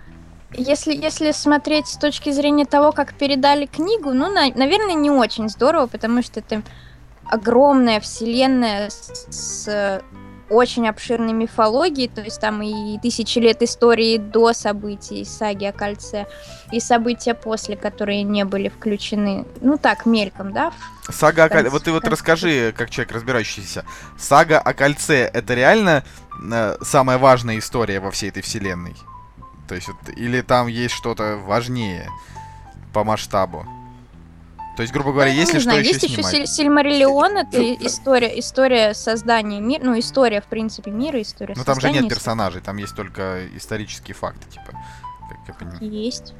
если, 0.53 0.93
если 0.93 1.31
смотреть 1.31 1.88
с 1.88 1.97
точки 1.97 2.31
зрения 2.31 2.65
того, 2.65 2.91
как 2.91 3.13
передали 3.13 3.65
книгу, 3.65 4.13
ну, 4.13 4.31
на, 4.31 4.49
наверное, 4.55 4.95
не 4.95 5.11
очень 5.11 5.49
здорово, 5.49 5.88
потому 5.88 6.21
что 6.21 6.39
это 6.39 6.61
огромная 7.26 7.99
вселенная 7.99 8.89
с, 8.89 9.26
с 9.30 10.01
очень 10.49 10.88
обширной 10.88 11.34
мифологией, 11.34 12.09
то 12.09 12.21
есть 12.21 12.41
там 12.41 12.61
и 12.61 12.97
тысячи 12.99 13.38
лет 13.38 13.61
истории 13.61 14.17
до 14.17 14.53
событий 14.53 15.23
саги 15.23 15.65
о 15.65 15.71
кольце, 15.71 16.26
и 16.71 16.80
события 16.80 17.35
после, 17.35 17.77
которые 17.77 18.23
не 18.23 18.45
были 18.45 18.69
включены, 18.69 19.45
ну 19.61 19.77
так, 19.77 20.05
мельком, 20.05 20.51
да? 20.51 20.73
Сага 21.09 21.45
о 21.45 21.49
кольце, 21.49 21.69
вот 21.69 21.84
ты 21.84 21.91
вот 21.91 22.07
расскажи, 22.07 22.73
как 22.76 22.89
человек 22.89 23.13
разбирающийся, 23.13 23.85
сага 24.17 24.59
о 24.59 24.73
кольце, 24.73 25.30
это 25.31 25.53
реально 25.53 26.03
э, 26.51 26.77
самая 26.81 27.19
важная 27.19 27.59
история 27.59 27.99
во 27.99 28.09
всей 28.09 28.30
этой 28.30 28.41
вселенной? 28.41 28.95
То 29.69 29.75
есть, 29.75 29.87
вот, 29.87 29.97
или 30.17 30.41
там 30.41 30.67
есть 30.67 30.95
что-то 30.95 31.37
важнее 31.37 32.09
по 32.91 33.03
масштабу. 33.03 33.65
То 34.75 34.81
есть, 34.81 34.91
грубо 34.91 35.11
говоря, 35.11 35.31
ну, 35.31 35.37
если 35.37 35.59
что 35.59 35.61
знаю, 35.61 35.81
еще 35.81 35.91
есть 35.91 36.15
снимать. 36.15 36.33
еще 36.33 36.47
Сильмариллион, 36.47 37.37
это 37.37 37.73
история, 37.85 38.39
история 38.39 38.93
создания 38.95 39.59
мира, 39.59 39.83
ну, 39.83 39.99
история, 39.99 40.41
в 40.41 40.45
принципе, 40.45 40.89
мира, 40.89 41.21
история 41.21 41.53
Ну, 41.55 41.63
там 41.63 41.79
же 41.79 41.91
нет 41.91 42.09
персонажей, 42.09 42.61
там 42.61 42.77
есть 42.77 42.95
только 42.95 43.45
исторические 43.55 44.15
факты, 44.15 44.49
типа, 44.49 44.71
как 45.29 45.37
я 45.47 45.53
понимаю. 45.53 45.91
Есть. 45.91 46.33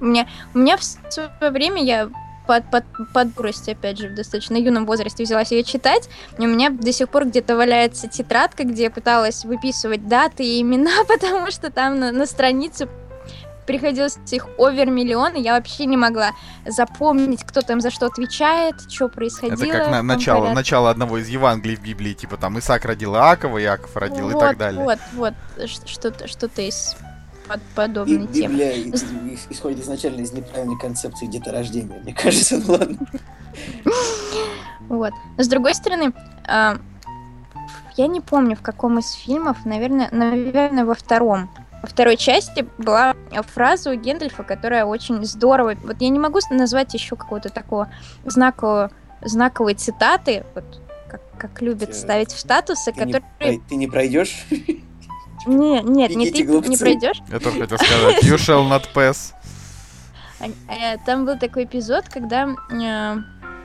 У 0.00 0.06
меня, 0.06 0.26
у 0.52 0.58
меня 0.58 0.76
в 0.76 0.82
свое 0.82 1.52
время 1.52 1.84
я 1.84 2.10
под, 2.46 2.70
под, 2.70 2.84
под 3.12 3.34
дурость, 3.34 3.68
опять 3.68 3.98
же, 3.98 4.08
в 4.08 4.14
достаточно 4.14 4.56
юном 4.56 4.86
возрасте 4.86 5.24
взялась 5.24 5.52
ее 5.52 5.64
читать. 5.64 6.08
И 6.38 6.42
у 6.42 6.48
меня 6.48 6.70
до 6.70 6.92
сих 6.92 7.08
пор 7.08 7.26
где-то 7.26 7.56
валяется 7.56 8.08
тетрадка, 8.08 8.64
где 8.64 8.84
я 8.84 8.90
пыталась 8.90 9.44
выписывать 9.44 10.06
даты 10.08 10.44
и 10.44 10.60
имена, 10.60 11.04
потому 11.08 11.50
что 11.50 11.70
там 11.70 11.98
на, 11.98 12.12
на 12.12 12.26
странице 12.26 12.88
приходилось 13.66 14.18
их 14.30 14.48
овер 14.58 14.90
миллион, 14.90 15.34
и 15.34 15.40
я 15.40 15.54
вообще 15.54 15.86
не 15.86 15.96
могла 15.96 16.32
запомнить, 16.66 17.44
кто 17.44 17.60
там 17.60 17.80
за 17.80 17.90
что 17.90 18.06
отвечает, 18.06 18.74
что 18.90 19.08
происходило. 19.08 19.54
Это 19.54 19.78
как 19.78 19.90
на, 19.90 20.02
начало, 20.02 20.52
начало 20.52 20.90
одного 20.90 21.18
из 21.18 21.28
Евангелий 21.28 21.76
в 21.76 21.82
Библии, 21.82 22.12
типа 22.12 22.36
там 22.36 22.58
Исаак 22.58 22.84
родил 22.84 23.14
Иакова, 23.14 23.62
Иаков 23.62 23.96
родил 23.96 24.28
вот, 24.28 24.36
и 24.36 24.40
так 24.40 24.58
далее. 24.58 24.82
Вот, 24.82 24.98
вот, 25.14 25.34
что-то 25.86 26.26
что-то 26.26 26.62
из 26.62 26.96
под 27.52 27.62
подобной 27.74 28.24
И, 28.24 28.26
темы. 28.28 28.54
Библия 28.54 29.36
исходит 29.50 29.80
изначально 29.80 30.20
из 30.22 30.32
неправильной 30.32 30.78
концепции 30.78 31.26
деторождения, 31.26 32.00
мне 32.00 32.14
кажется, 32.14 32.58
ну 32.58 32.72
ладно. 32.72 32.98
Вот. 34.88 35.12
С 35.38 35.48
другой 35.48 35.74
стороны, 35.74 36.12
а, 36.46 36.78
я 37.96 38.06
не 38.06 38.20
помню, 38.20 38.56
в 38.56 38.62
каком 38.62 38.98
из 38.98 39.12
фильмов, 39.12 39.64
наверное, 39.64 40.08
наверное, 40.10 40.84
во 40.84 40.94
втором. 40.94 41.50
Во 41.82 41.88
второй 41.88 42.16
части 42.16 42.66
была 42.78 43.14
фраза 43.54 43.90
у 43.90 43.94
Гендальфа, 43.94 44.44
которая 44.44 44.84
очень 44.84 45.24
здорово... 45.24 45.74
Вот 45.82 45.96
я 46.00 46.08
не 46.08 46.18
могу 46.18 46.38
назвать 46.50 46.94
еще 46.94 47.16
какого-то 47.16 47.48
такого 47.48 47.90
знакового, 48.24 48.90
знаковой 49.20 49.74
цитаты, 49.74 50.44
вот 50.54 50.80
как, 51.08 51.20
как 51.36 51.62
любят 51.62 51.90
Ты- 51.90 51.96
ставить 51.96 52.32
в 52.32 52.38
статусы, 52.38 52.92
Ты, 52.92 52.98
которые... 52.98 53.22
не, 53.40 53.58
ты 53.58 53.74
не 53.76 53.88
пройдешь? 53.88 54.46
Не, 55.46 55.80
нет, 55.82 56.14
не 56.14 56.30
ты 56.30 56.44
глупцы. 56.44 56.70
не 56.70 56.76
пройдешь. 56.76 57.20
Я 57.30 57.38
тоже 57.38 57.60
хотел 57.60 57.78
сказать. 57.78 58.22
You 58.24 58.36
shall 58.36 58.68
not 58.68 58.84
pass. 58.94 59.32
А- 60.40 60.46
э, 60.72 60.98
Там 61.06 61.24
был 61.24 61.38
такой 61.38 61.64
эпизод, 61.64 62.08
когда 62.08 62.48
э, 62.70 63.16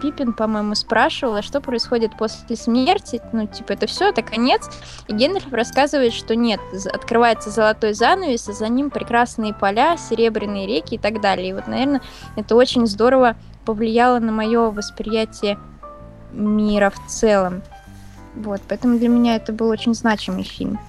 Пипин, 0.02 0.34
по-моему, 0.34 0.76
спрашивал, 0.76 1.36
а 1.36 1.42
что 1.42 1.60
происходит 1.60 2.16
после 2.18 2.56
смерти. 2.56 3.22
Ну, 3.34 3.48
типа, 3.48 3.74
это 3.74 3.88
все, 3.88 4.10
это 4.10 4.22
конец. 4.22 4.70
И 5.08 5.14
Гендальф 5.14 5.52
рассказывает, 5.52 6.14
что 6.14 6.36
нет, 6.36 6.60
открывается 6.94 7.50
золотой 7.50 7.94
занавес, 7.94 8.50
и 8.50 8.54
за 8.54 8.68
ним 8.68 8.90
прекрасные 8.90 9.54
поля, 9.54 9.98
серебряные 9.98 10.68
реки 10.68 10.96
и 10.96 10.98
так 11.00 11.20
далее. 11.22 11.50
И 11.50 11.54
вот, 11.54 11.68
наверное, 11.68 12.02
это 12.36 12.56
очень 12.56 12.86
здорово 12.86 13.36
повлияло 13.66 14.20
на 14.20 14.32
мое 14.32 14.70
восприятие 14.70 15.58
мира 16.32 16.92
в 16.92 17.10
целом. 17.10 17.64
Вот, 18.36 18.62
поэтому 18.68 19.00
для 19.00 19.10
меня 19.10 19.36
это 19.36 19.52
был 19.52 19.70
очень 19.70 19.96
значимый 19.96 20.44
фильм. 20.44 20.80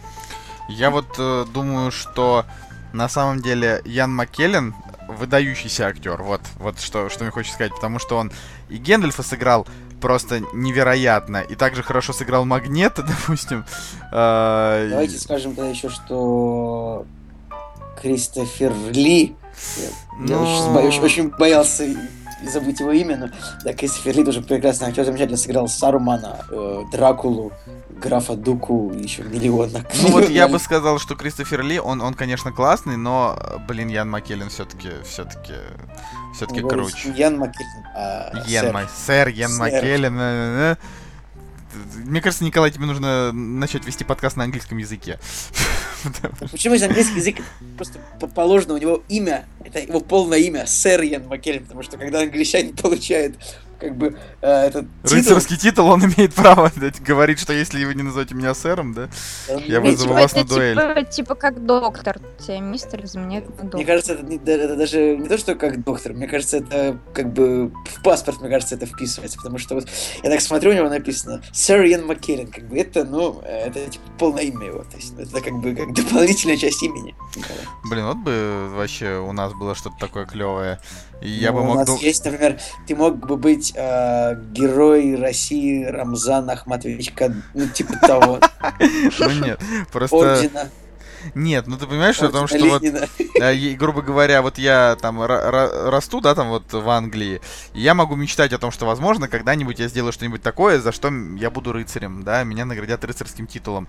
Я 0.69 0.91
вот 0.91 1.07
э, 1.19 1.45
думаю, 1.53 1.91
что 1.91 2.45
на 2.93 3.09
самом 3.09 3.41
деле 3.43 3.81
Ян 3.85 4.15
Маккеллен 4.15 4.75
выдающийся 5.09 5.87
актер. 5.87 6.23
Вот, 6.23 6.43
вот 6.59 6.79
что, 6.81 7.09
что 7.09 7.25
мне 7.25 7.31
хочется 7.31 7.55
сказать. 7.55 7.75
Потому 7.75 7.99
что 7.99 8.17
он 8.17 8.31
и 8.69 8.77
Гендальфа 8.77 9.23
сыграл 9.23 9.67
просто 10.01 10.41
невероятно. 10.53 11.39
И 11.39 11.55
также 11.55 11.83
хорошо 11.83 12.13
сыграл 12.13 12.45
Магнета, 12.45 13.03
допустим. 13.09 13.65
Э, 14.13 14.89
Давайте 14.91 15.19
скажем 15.19 15.55
тогда 15.55 15.71
еще, 15.71 15.89
что 15.89 17.07
Кристофер 18.01 18.73
Ли. 18.93 19.35
Я, 19.77 19.85
я 19.85 20.37
Ну. 20.37 20.43
очень, 20.43 20.73
бо- 20.73 21.05
очень- 21.05 21.29
боялся 21.31 21.85
и- 21.85 21.97
и 22.45 22.49
забыть 22.49 22.79
его 22.81 22.93
имя, 22.93 23.17
но 23.17 23.29
да, 23.65 23.73
Кристофер 23.73 24.15
Ли 24.17 24.25
тоже 24.25 24.41
прекрасный 24.43 24.89
актер, 24.89 25.05
замечательно 25.05 25.37
сыграл 25.37 25.67
Сарумана, 25.69 26.45
э, 26.51 26.83
Дракулу, 26.93 27.51
графа 28.01 28.35
Дуку, 28.35 28.93
еще 28.93 29.23
миллион. 29.23 29.71
Ну 30.03 30.09
вот 30.09 30.29
я 30.29 30.49
бы 30.49 30.59
сказал, 30.59 30.99
что 30.99 31.15
Кристофер 31.15 31.63
Ли, 31.63 31.79
он, 31.81 32.01
он 32.01 32.15
конечно, 32.15 32.53
классный, 32.53 32.97
но, 32.97 33.39
э, 33.41 33.59
блин, 33.67 33.89
Ян 33.89 34.09
Маккеллен 34.11 34.49
все-таки, 34.49 34.91
все-таки, 35.05 35.55
все-таки 36.35 36.61
круче. 36.61 37.13
Ян 37.17 37.39
Маккельн, 37.39 37.69
а, 37.97 38.45
Йен 38.47 38.63
сэр. 38.63 38.73
Мак- 38.73 38.91
сэр 39.07 39.29
Йен 39.29 39.49
Сэр. 39.49 39.59
Маккеллен. 39.59 40.17
э, 40.19 40.73
э. 40.73 40.77
Мне 41.97 42.21
кажется, 42.21 42.45
Николай, 42.45 42.71
тебе 42.71 42.87
нужно 42.87 43.31
начать 43.33 43.85
вести 43.85 44.03
подкаст 44.03 44.37
на 44.37 44.45
английском 44.45 44.79
языке. 44.79 45.19
Почему 46.51 46.75
из 46.75 46.83
английский 46.83 47.17
язык 47.17 47.37
просто 47.77 47.99
по- 48.21 48.27
положено 48.27 48.75
у 48.75 48.79
него 48.79 49.03
имя, 49.09 49.47
это 49.65 49.81
его 49.81 50.01
полное 50.01 50.39
имя, 50.39 50.67
сэр 50.67 51.03
Ян 51.03 51.27
Маккельн, 51.27 51.65
потому 51.65 51.83
что 51.83 51.99
когда 51.99 52.21
англичанин 52.21 52.75
получает 52.77 53.37
как 53.79 53.97
бы 53.97 54.17
э, 54.41 54.51
этот 54.67 54.87
титул, 55.05 55.17
Рыцарский 55.19 55.57
титул, 55.57 55.89
он 55.89 56.05
имеет 56.05 56.35
право 56.35 56.71
говорить, 57.01 57.39
что 57.41 57.53
если 57.53 57.85
вы 57.85 57.95
не 57.95 58.03
назовете 58.03 58.35
меня 58.35 58.55
сэром, 58.55 58.95
да? 58.95 59.09
он 59.49 59.59
я 59.65 59.79
имеет 59.79 59.97
вызову 59.99 60.09
Типа, 60.15 60.21
вас 60.23 60.35
на 60.35 60.39
это 60.41 60.49
дуэль. 60.49 60.77
Типа, 60.77 61.05
типа 61.11 61.35
как 61.35 61.65
доктор. 61.65 62.19
Тебя 62.39 62.61
мистер 62.61 63.07
заменяет 63.07 63.49
на 63.51 63.63
доктор. 63.63 63.75
Мне 63.77 63.85
кажется, 63.85 64.13
это, 64.15 64.23
не- 64.25 64.37
это 64.37 64.77
даже 64.77 65.17
не 65.17 65.29
то, 65.29 65.39
что 65.39 65.55
как 65.55 65.83
доктор, 65.85 66.13
мне 66.13 66.27
кажется, 66.27 66.59
это 66.59 66.99
как 67.13 67.33
бы 67.33 67.69
в 67.69 68.03
паспорт, 68.03 68.41
мне 68.41 68.51
кажется, 68.51 68.75
это 68.75 68.87
вписывается, 68.87 69.39
потому 69.39 69.59
что 69.59 69.75
вот 69.75 69.89
я 70.23 70.31
так 70.31 70.41
смотрю, 70.41 70.71
у 70.71 70.75
него 70.75 70.89
написано 70.89 71.43
Сэр 71.53 71.85
Иэн 71.87 72.07
Маккеллен, 72.07 72.49
как 72.49 72.65
бы 72.69 72.79
это, 72.79 73.05
ну, 73.05 73.41
это 73.41 73.89
типа 73.89 74.05
полное 74.19 74.43
имя 74.45 74.67
его, 74.67 74.81
то 74.81 74.97
есть 74.97 75.15
ну, 75.17 75.23
это 75.23 75.41
как 75.41 75.53
бы 75.61 75.75
как 75.75 75.93
дополнительная 75.95 76.57
часть 76.57 76.83
имени. 76.83 77.15
Блин, 77.91 78.07
вот 78.07 78.17
бы 78.19 78.69
вообще 78.75 79.19
у 79.19 79.33
нас 79.33 79.53
было 79.55 79.75
что-то 79.75 79.97
такое 80.01 80.27
клевое. 80.27 80.81
И 81.21 81.29
я 81.31 81.51
Ну, 81.51 81.57
бы 81.59 81.63
У 81.63 81.67
мог... 81.67 81.77
нас 81.79 81.87
дол- 81.87 81.99
есть, 81.99 82.25
например, 82.25 82.61
ты 82.87 82.95
мог 82.95 83.17
бы 83.17 83.37
быть 83.37 83.68
э, 83.75 84.35
герой 84.53 85.17
России 85.17 85.85
Рамзан 85.85 86.51
Ахматович, 86.51 87.13
Кад- 87.13 87.33
ну, 87.55 87.67
типа 87.69 87.95
того, 88.01 88.41
Ну 89.19 89.31
нет, 89.45 89.61
просто... 89.93 90.17
ордена, 90.17 90.71
Нет, 91.35 91.67
ну 91.67 91.77
ты 91.77 91.87
понимаешь, 91.87 92.17
что 92.17 92.29
том, 92.29 92.47
что 92.47 92.59
вот 92.65 92.83
и, 92.83 93.77
грубо 93.79 94.03
говоря, 94.03 94.43
вот 94.43 94.59
я 94.59 94.97
там 95.01 95.21
ра- 95.21 95.51
ра- 95.51 95.91
расту, 95.91 96.21
да, 96.21 96.35
там 96.35 96.49
вот 96.49 96.73
в 96.73 96.89
Англии, 96.89 97.41
и 97.75 97.81
я 97.81 97.95
могу 97.95 98.15
мечтать 98.17 98.53
о 98.53 98.59
том, 98.59 98.71
что, 98.71 98.87
возможно, 98.87 99.29
когда-нибудь 99.29 99.79
я 99.79 99.89
сделаю 99.89 100.13
что-нибудь 100.13 100.43
такое, 100.43 100.81
за 100.81 100.93
что 100.93 101.11
я 101.37 101.51
буду 101.51 101.73
рыцарем, 101.73 102.23
да, 102.23 102.45
меня 102.45 102.65
наградят 102.65 103.05
рыцарским 103.05 103.47
титулом. 103.47 103.89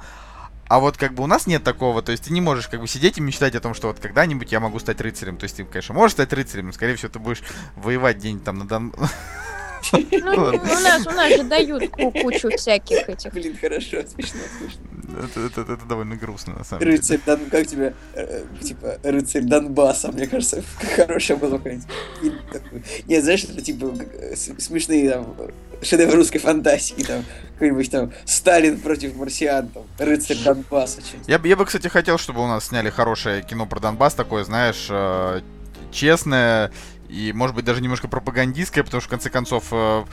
А 0.70 0.80
вот 0.80 0.98
как 0.98 1.16
бы 1.16 1.24
у 1.24 1.26
нас 1.28 1.48
нет 1.48 1.64
такого, 1.64 2.04
то 2.04 2.12
есть 2.12 2.26
ты 2.26 2.34
не 2.34 2.42
можешь 2.42 2.68
как 2.68 2.80
бы 2.80 2.88
сидеть 2.88 3.18
и 3.18 3.22
мечтать 3.22 3.56
о 3.56 3.60
том, 3.60 3.74
что 3.74 3.88
вот 3.88 4.00
когда-нибудь 4.00 4.52
я 4.52 4.60
могу 4.60 4.78
стать 4.78 5.02
рыцарем. 5.02 5.38
То 5.38 5.46
есть 5.46 5.58
ты, 5.58 5.66
конечно, 5.66 5.96
можешь 5.96 6.14
стать 6.14 6.32
рыцарем, 6.32 6.68
но, 6.68 6.74
скорее 6.74 6.96
всего, 6.96 7.10
ты 7.12 7.18
будешь 7.18 7.42
воевать 7.76 8.18
где-нибудь 8.18 8.44
там 8.44 8.60
на 8.60 8.68
Дон... 8.68 8.94
Ну, 9.94 10.32
у 10.34 10.82
нас, 10.82 11.08
у 11.08 11.12
нас 11.12 11.34
же 11.36 11.44
дают 11.44 11.90
ку- 11.90 12.12
кучу 12.12 12.50
всяких 12.58 13.08
этих. 13.10 13.34
Блин, 13.34 13.58
хорошо, 13.60 13.98
смешно, 14.08 14.40
смешно. 14.58 14.82
это, 15.24 15.62
это- 15.62 15.74
это 15.74 15.86
довольно 15.86 16.16
грустно, 16.16 16.54
на 16.58 16.64
самом 16.64 16.80
деле. 16.82 16.92
Рыцарь 16.98 17.20
Дон... 17.26 17.40
Как 17.50 17.68
тебе? 17.68 17.94
э, 18.14 18.44
типа, 18.62 18.98
рыцарь 19.04 19.44
Донбасса, 19.44 20.12
мне 20.12 20.28
кажется, 20.28 20.64
хорошее 20.96 21.38
было 21.40 21.52
такой. 21.58 22.84
Нет, 23.08 23.24
знаешь, 23.24 23.44
это 23.44 23.62
типа 23.62 23.94
э, 24.14 24.36
смешные 24.36 25.10
там 25.12 25.36
шедевры 25.82 26.18
русской 26.18 26.40
фантастики, 26.40 27.04
там, 27.04 27.24
какой-нибудь 27.54 27.90
там 27.90 28.12
Сталин 28.26 28.80
против 28.80 29.16
марсиан, 29.16 29.70
там, 29.70 29.84
рыцарь 29.98 30.38
Донбасса. 30.44 31.02
Я, 31.28 31.40
бы- 31.40 31.48
я 31.48 31.56
бы, 31.56 31.66
кстати, 31.66 31.88
хотел, 31.88 32.18
чтобы 32.18 32.44
у 32.44 32.48
нас 32.48 32.68
сняли 32.68 32.90
хорошее 32.90 33.44
кино 33.44 33.66
про 33.66 33.80
Донбасс, 33.80 34.14
такое, 34.14 34.44
знаешь, 34.44 34.88
э, 34.90 35.42
честное 35.92 36.72
и, 37.10 37.34
может 37.34 37.56
быть, 37.56 37.66
даже 37.66 37.82
немножко 37.82 38.08
пропагандистское, 38.08 38.84
потому 38.84 39.02
что, 39.02 39.08
в 39.08 39.12
конце 39.12 39.30
концов, 39.30 39.66
э, 39.72 40.06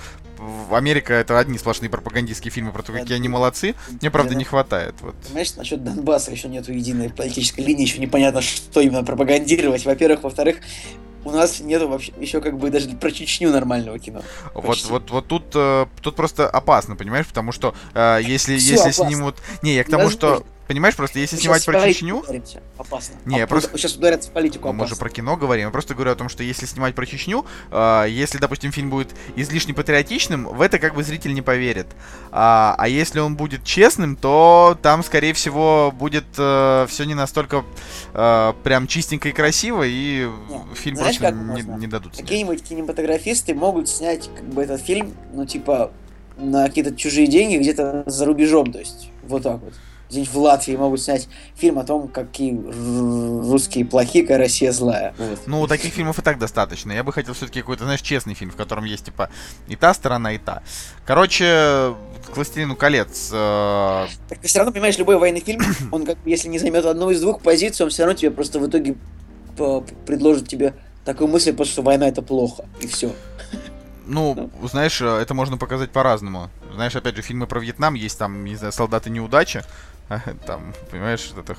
Америка 0.70 1.12
это 1.14 1.38
одни 1.38 1.58
сплошные 1.58 1.90
пропагандистские 1.90 2.50
фильмы 2.50 2.72
про 2.72 2.82
то, 2.82 2.92
какие 2.92 3.16
они 3.16 3.28
молодцы. 3.28 3.74
Мне, 4.00 4.10
правда, 4.10 4.34
не 4.34 4.44
хватает. 4.44 4.94
Вот. 5.00 5.14
Понимаешь, 5.26 5.54
насчет 5.56 5.84
Донбасса 5.84 6.30
еще 6.30 6.48
нету 6.48 6.72
единой 6.72 7.10
политической 7.10 7.60
линии, 7.60 7.82
еще 7.82 7.98
непонятно, 7.98 8.40
что 8.40 8.80
именно 8.80 9.04
пропагандировать. 9.04 9.84
Во-первых, 9.84 10.22
во-вторых, 10.22 10.56
у 11.26 11.30
нас 11.32 11.60
нету 11.60 11.88
вообще 11.88 12.12
еще 12.18 12.40
как 12.40 12.56
бы 12.56 12.70
даже 12.70 12.88
про 12.90 13.10
Чечню 13.10 13.50
нормального 13.50 13.98
кино. 13.98 14.22
Вот, 14.54 14.66
Почти. 14.66 14.88
вот, 14.88 15.10
вот 15.10 15.26
тут, 15.26 15.44
э, 15.54 15.86
тут 16.00 16.14
просто 16.14 16.48
опасно, 16.48 16.96
понимаешь, 16.96 17.26
потому 17.26 17.52
что 17.52 17.74
э, 17.94 18.20
если, 18.22 18.54
если 18.54 18.76
опасно. 18.76 19.06
снимут... 19.06 19.36
Не, 19.62 19.74
я 19.74 19.84
к 19.84 19.90
тому, 19.90 20.08
что... 20.08 20.44
Понимаешь, 20.66 20.96
просто 20.96 21.18
если 21.20 21.36
Мы 21.36 21.42
снимать 21.42 21.64
про 21.64 21.80
Чечню... 21.80 22.24
Опасно. 22.76 23.14
Не, 23.24 23.40
А, 23.42 23.46
просто- 23.46 23.76
Сейчас 23.78 23.94
ударятся 23.96 24.30
в 24.30 24.32
политику, 24.32 24.66
Ну, 24.68 24.72
мы 24.74 24.78
же 24.86 24.94
опасно. 24.94 24.96
про 25.04 25.10
кино 25.10 25.36
говорим. 25.36 25.66
Я 25.66 25.70
просто 25.70 25.94
говорю 25.94 26.10
о 26.12 26.14
том, 26.16 26.28
что 26.28 26.42
если 26.42 26.66
снимать 26.66 26.94
про 26.94 27.06
Чечню, 27.06 27.46
э, 27.70 28.06
если, 28.08 28.38
допустим, 28.38 28.72
фильм 28.72 28.90
будет 28.90 29.14
излишне 29.36 29.74
патриотичным, 29.74 30.44
в 30.46 30.60
это 30.60 30.78
как 30.78 30.94
бы 30.94 31.02
зритель 31.04 31.34
не 31.34 31.42
поверит. 31.42 31.86
А, 32.32 32.74
а 32.78 32.88
если 32.88 33.20
он 33.20 33.36
будет 33.36 33.64
честным, 33.64 34.16
то 34.16 34.76
там, 34.82 35.04
скорее 35.04 35.32
всего, 35.34 35.92
будет 35.96 36.24
все 36.32 37.04
не 37.04 37.14
настолько 37.14 37.64
э, 38.12 38.52
прям 38.64 38.86
чистенько 38.86 39.28
и 39.28 39.32
красиво, 39.32 39.84
и 39.84 40.28
Не, 40.48 40.74
фильм 40.74 40.96
знаешь, 40.96 41.18
просто 41.18 41.36
не, 41.36 41.44
можно? 41.44 41.72
не 41.76 41.86
дадут. 41.86 42.16
Какие-нибудь 42.16 42.62
кинематографисты 42.64 43.54
могут 43.54 43.88
снять 43.88 44.28
как 44.34 44.44
бы 44.44 44.62
этот 44.62 44.80
фильм, 44.80 45.14
ну 45.32 45.46
типа 45.46 45.92
на 46.36 46.66
какие-то 46.66 46.94
чужие 46.94 47.26
деньги 47.26 47.56
где-то 47.56 48.02
за 48.06 48.24
рубежом, 48.26 48.72
то 48.72 48.78
есть 48.78 49.10
вот 49.26 49.42
так 49.42 49.60
вот. 49.60 49.74
Где-нибудь 50.08 50.32
в 50.32 50.38
Латвии 50.38 50.76
могут 50.76 51.00
снять 51.00 51.28
фильм 51.54 51.78
о 51.78 51.84
том, 51.84 52.08
какие 52.08 52.56
русские 53.50 53.84
плохие, 53.84 54.22
какая 54.24 54.38
Россия 54.38 54.72
злая. 54.72 55.14
Вот. 55.18 55.40
Ну, 55.46 55.66
таких 55.66 55.92
фильмов 55.92 56.18
и 56.18 56.22
так 56.22 56.38
достаточно. 56.38 56.92
Я 56.92 57.02
бы 57.02 57.12
хотел 57.12 57.34
все-таки 57.34 57.60
какой-то, 57.60 57.84
знаешь, 57.84 58.02
честный 58.02 58.34
фильм, 58.34 58.50
в 58.50 58.56
котором 58.56 58.84
есть, 58.84 59.06
типа, 59.06 59.30
и 59.68 59.76
та 59.76 59.94
сторона, 59.94 60.32
и 60.32 60.38
та. 60.38 60.62
Короче, 61.04 61.94
«Властелину 62.34 62.76
колец». 62.76 63.30
э, 63.32 64.06
Так 64.28 64.38
ты 64.38 64.48
все 64.48 64.58
равно 64.58 64.72
понимаешь, 64.72 64.98
любой 64.98 65.16
военный 65.18 65.40
фильм, 65.40 65.60
он 65.92 66.04
как 66.04 66.18
если 66.24 66.48
не 66.48 66.58
займет 66.58 66.84
одну 66.84 67.10
из 67.10 67.20
двух 67.20 67.40
позиций, 67.40 67.84
он 67.84 67.90
все 67.90 68.04
равно 68.04 68.16
тебе 68.16 68.30
просто 68.30 68.58
в 68.58 68.68
итоге 68.68 68.96
предложит 70.04 70.48
тебе 70.48 70.74
такую 71.04 71.28
мысль, 71.28 71.52
просто 71.54 71.72
что 71.72 71.82
война 71.82 72.08
это 72.08 72.20
плохо, 72.20 72.66
и 72.80 72.86
все. 72.86 73.12
Ну, 74.06 74.50
знаешь, 74.62 75.00
э, 75.00 75.06
это 75.06 75.34
можно 75.34 75.56
показать 75.56 75.90
по-разному. 75.90 76.50
Знаешь, 76.74 76.94
опять 76.94 77.16
же, 77.16 77.22
фильмы 77.22 77.46
про 77.46 77.58
Вьетнам 77.58 77.94
есть 77.94 78.18
там, 78.18 78.44
не 78.44 78.54
знаю, 78.54 78.72
солдаты 78.72 79.10
неудачи. 79.10 79.62
Там, 80.46 80.72
понимаешь, 80.90 81.32
это 81.36 81.54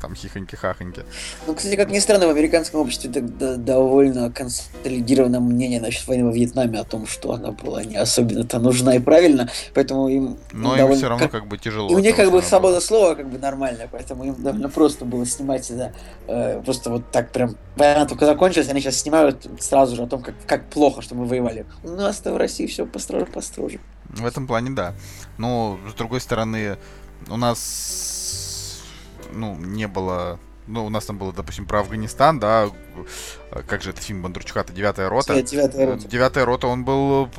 там 0.00 0.14
хихоньки-хахоньки. 0.14 1.04
Ну, 1.46 1.54
кстати, 1.54 1.76
как 1.76 1.90
ни 1.90 2.00
странно, 2.00 2.26
в 2.26 2.30
американском 2.30 2.80
обществе 2.80 3.10
тогда 3.10 3.56
довольно 3.56 4.32
консолидировано 4.32 5.38
мнение 5.38 5.80
насчет 5.80 6.08
войны 6.08 6.24
во 6.24 6.32
Вьетнаме 6.32 6.80
о 6.80 6.84
том, 6.84 7.06
что 7.06 7.32
она 7.32 7.52
была 7.52 7.84
не 7.84 7.96
особенно-то 7.96 8.58
нужна 8.58 8.96
и 8.96 8.98
правильно, 8.98 9.48
поэтому 9.74 10.08
им... 10.08 10.38
Но 10.52 10.72
им, 10.72 10.78
довольно, 10.78 10.96
все 10.96 11.08
равно 11.08 11.28
как, 11.28 11.46
бы 11.46 11.56
тяжело. 11.56 11.88
И 11.90 11.94
у 11.94 11.98
них 12.00 12.16
как 12.16 12.32
бы 12.32 12.42
свобода 12.42 12.80
слова 12.80 13.14
как 13.14 13.28
бы 13.28 13.38
нормальная, 13.38 13.88
поэтому 13.90 14.24
им 14.24 14.42
довольно 14.42 14.68
просто 14.68 15.04
было 15.04 15.24
снимать, 15.24 15.70
да, 15.76 15.92
э, 16.26 16.60
просто 16.64 16.90
вот 16.90 17.10
так 17.12 17.30
прям... 17.30 17.56
Война 17.76 18.06
только 18.06 18.26
закончилась, 18.26 18.68
они 18.70 18.80
сейчас 18.80 18.96
снимают 18.96 19.46
сразу 19.60 19.94
же 19.94 20.02
о 20.02 20.06
том, 20.06 20.22
как, 20.22 20.34
как 20.46 20.68
плохо, 20.68 21.02
что 21.02 21.14
мы 21.14 21.26
воевали. 21.26 21.66
У 21.84 21.90
нас-то 21.90 22.32
в 22.32 22.36
России 22.38 22.66
все 22.66 22.86
построже, 22.86 23.26
построже. 23.26 23.78
В 24.08 24.24
этом 24.24 24.46
плане, 24.46 24.70
да. 24.70 24.94
Но, 25.36 25.78
с 25.90 25.94
другой 25.94 26.20
стороны, 26.20 26.78
у 27.28 27.36
нас, 27.36 28.80
ну, 29.32 29.56
не 29.56 29.88
было... 29.88 30.38
Ну, 30.66 30.84
у 30.84 30.88
нас 30.88 31.04
там 31.04 31.16
было, 31.16 31.32
допустим, 31.32 31.64
про 31.64 31.80
Афганистан, 31.80 32.40
да, 32.40 32.68
как 33.68 33.82
же 33.82 33.90
это 33.90 34.00
фильм 34.00 34.22
Бондарчука-то, 34.22 34.72
«Девятая 34.72 35.08
рота». 35.08 35.40
«Девятая 35.40 35.86
рота». 35.86 36.08
«Девятая 36.08 36.44
рота», 36.44 36.66
он 36.66 36.84
был 36.84 37.30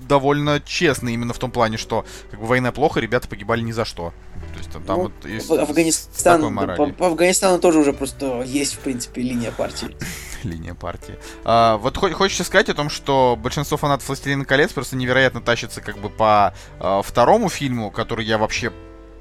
довольно 0.00 0.60
честный 0.60 1.14
именно 1.14 1.32
в 1.32 1.38
том 1.38 1.50
плане, 1.50 1.76
что 1.76 2.04
как 2.30 2.40
бы 2.40 2.46
война 2.46 2.72
плохо, 2.72 3.00
ребята 3.00 3.28
погибали 3.28 3.60
ни 3.60 3.72
за 3.72 3.84
что. 3.84 4.12
То 4.52 4.58
есть 4.58 4.70
там, 4.70 4.82
там 4.84 4.96
ну, 4.96 5.02
вот 5.04 5.24
есть 5.24 5.50
Афганистан, 5.50 6.54
по, 6.76 6.86
по 6.86 7.06
Афганистану 7.08 7.58
тоже 7.58 7.78
уже 7.78 7.92
просто 7.92 8.42
есть, 8.42 8.74
в 8.74 8.78
принципе, 8.80 9.22
линия 9.22 9.50
партии. 9.50 9.96
линия 10.42 10.74
партии. 10.74 11.16
А, 11.44 11.76
вот 11.78 11.96
хочется 11.96 12.44
сказать 12.44 12.68
о 12.68 12.74
том, 12.74 12.90
что 12.90 13.38
большинство 13.40 13.76
фанатов 13.76 14.08
«Властелина 14.08 14.44
колец» 14.44 14.72
просто 14.72 14.96
невероятно 14.96 15.40
тащится 15.40 15.80
как 15.80 15.98
бы 15.98 16.10
по 16.10 16.54
а, 16.78 17.02
второму 17.02 17.48
фильму, 17.48 17.90
который 17.90 18.24
я 18.24 18.38
вообще 18.38 18.72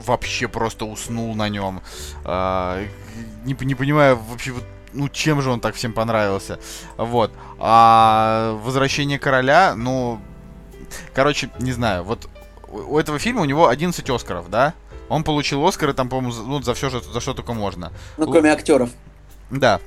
вообще 0.06 0.48
просто 0.48 0.86
уснул 0.86 1.36
на 1.36 1.50
нем. 1.50 1.82
А, 2.24 2.86
не, 3.46 3.56
не 3.60 3.76
понимаю 3.76 4.18
вообще 4.18 4.52
вот 4.52 4.64
ну, 4.94 5.10
чем 5.10 5.42
же 5.42 5.50
он 5.50 5.60
так 5.60 5.76
всем 5.76 5.92
понравился. 5.92 6.60
Вот. 6.98 7.32
А 7.60 8.60
«Возвращение 8.64 9.20
короля», 9.20 9.74
ну, 9.76 10.20
короче, 11.14 11.50
не 11.60 11.72
знаю, 11.72 12.04
вот 12.04 12.30
у 12.68 12.98
этого 12.98 13.20
фильма 13.20 13.42
у 13.42 13.46
него 13.46 13.68
11 13.68 14.08
Оскаров, 14.10 14.50
да? 14.50 14.74
Он 15.10 15.24
получил 15.24 15.66
Оскары 15.66 15.94
там, 15.94 16.10
по-моему, 16.10 16.34
ну, 16.44 16.62
за 16.62 16.74
все, 16.74 16.90
за 16.90 17.20
что 17.20 17.34
только 17.34 17.54
можно. 17.54 17.92
Ну, 18.18 18.32
кроме 18.32 18.52
актеров. 18.52 18.90
Да. 19.50 19.80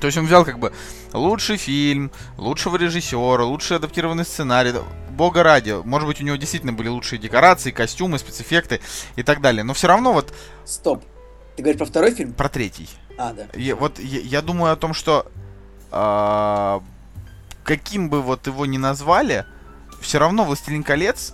То 0.00 0.06
есть 0.06 0.18
он 0.18 0.26
взял 0.26 0.44
как 0.44 0.58
бы 0.58 0.72
лучший 1.12 1.56
фильм, 1.56 2.10
лучшего 2.36 2.76
режиссера, 2.76 3.44
лучший 3.44 3.78
адаптированный 3.78 4.24
сценарий. 4.24 4.74
Бога 5.16 5.42
ради, 5.42 5.82
может 5.84 6.06
быть, 6.06 6.20
у 6.20 6.24
него 6.24 6.36
действительно 6.36 6.72
были 6.72 6.88
лучшие 6.88 7.18
декорации, 7.18 7.70
костюмы, 7.70 8.18
спецэффекты 8.18 8.80
и 9.16 9.22
так 9.22 9.40
далее. 9.40 9.64
Но 9.64 9.74
все 9.74 9.88
равно 9.88 10.12
вот... 10.12 10.32
Стоп. 10.64 11.02
Ты 11.56 11.62
говоришь 11.62 11.78
про 11.78 11.86
второй 11.86 12.14
фильм? 12.14 12.34
Про 12.34 12.48
третий. 12.48 12.88
А, 13.18 13.32
да. 13.32 13.46
Я, 13.54 13.76
вот 13.76 13.98
я, 13.98 14.20
я 14.20 14.42
думаю 14.42 14.72
о 14.72 14.76
том, 14.76 14.92
что 14.92 15.26
э, 15.90 16.80
каким 17.64 18.10
бы 18.10 18.20
вот 18.20 18.46
его 18.46 18.66
ни 18.66 18.76
назвали, 18.76 19.46
все 20.00 20.18
равно 20.18 20.44
«Властелин 20.44 20.82
колец» 20.82 21.32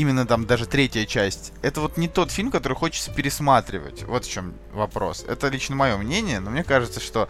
именно 0.00 0.26
там 0.26 0.46
даже 0.46 0.66
третья 0.66 1.04
часть, 1.04 1.52
это 1.62 1.80
вот 1.80 1.96
не 1.96 2.08
тот 2.08 2.30
фильм, 2.30 2.50
который 2.50 2.74
хочется 2.74 3.12
пересматривать. 3.12 4.02
Вот 4.04 4.24
в 4.24 4.30
чем 4.30 4.54
вопрос. 4.72 5.24
Это 5.28 5.48
лично 5.48 5.76
мое 5.76 5.96
мнение, 5.96 6.40
но 6.40 6.50
мне 6.50 6.64
кажется, 6.64 7.00
что 7.00 7.28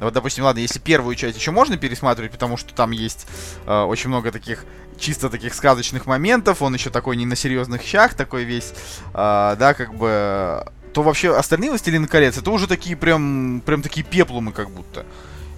вот, 0.00 0.12
допустим, 0.12 0.44
ладно, 0.44 0.60
если 0.60 0.78
первую 0.78 1.14
часть 1.14 1.38
еще 1.38 1.50
можно 1.50 1.76
пересматривать, 1.76 2.32
потому 2.32 2.56
что 2.56 2.74
там 2.74 2.90
есть 2.90 3.26
э, 3.66 3.82
очень 3.82 4.08
много 4.08 4.30
таких 4.32 4.64
чисто 4.98 5.30
таких 5.30 5.54
сказочных 5.54 6.06
моментов, 6.06 6.62
он 6.62 6.74
еще 6.74 6.90
такой 6.90 7.16
не 7.16 7.26
на 7.26 7.36
серьезных 7.36 7.82
щах, 7.82 8.14
такой 8.14 8.44
весь, 8.44 8.72
э, 9.14 9.56
да, 9.58 9.74
как 9.74 9.94
бы, 9.94 10.66
то 10.92 11.02
вообще 11.02 11.34
остальные 11.34 11.70
«Властелины 11.70 12.06
колец» 12.06 12.36
это 12.36 12.50
уже 12.50 12.66
такие 12.66 12.96
прям, 12.96 13.62
прям 13.64 13.82
такие 13.82 14.04
пеплумы 14.04 14.52
как 14.52 14.70
будто. 14.70 15.06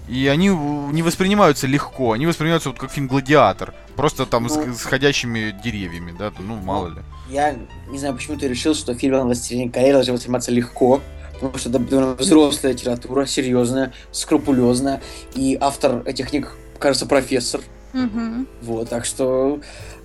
И 0.07 0.27
они 0.27 0.49
не 0.49 1.01
воспринимаются 1.01 1.65
легко, 1.65 2.11
они 2.11 2.25
воспринимаются 2.25 2.69
вот 2.69 2.79
как 2.79 2.91
фильм 2.91 3.07
«Гладиатор». 3.07 3.73
Просто 3.95 4.25
там 4.25 4.43
ну, 4.43 4.49
с, 4.49 4.79
с 4.79 4.83
ходящими 4.83 5.55
деревьями, 5.63 6.13
да, 6.17 6.31
ну, 6.39 6.55
мало 6.55 6.89
ли. 6.89 7.01
Я 7.29 7.55
не 7.89 7.97
знаю, 7.97 8.15
почему 8.15 8.37
ты 8.37 8.47
решил, 8.47 8.75
что 8.75 8.93
фильм 8.95 9.21
«Властелин 9.21 9.71
колец» 9.71 9.93
должен 9.93 10.15
восприниматься 10.15 10.51
легко, 10.51 11.01
потому 11.33 11.57
что 11.57 11.69
это 11.69 11.79
довольно 11.79 12.15
взрослая 12.15 12.73
литература, 12.73 13.25
серьезная, 13.25 13.93
скрупулезная, 14.11 15.01
и 15.35 15.57
автор 15.59 16.01
этих 16.05 16.29
книг, 16.29 16.53
кажется, 16.79 17.05
профессор. 17.05 17.61
Угу. 17.93 18.45
Вот, 18.61 18.89
так 18.89 19.05
что 19.05 19.59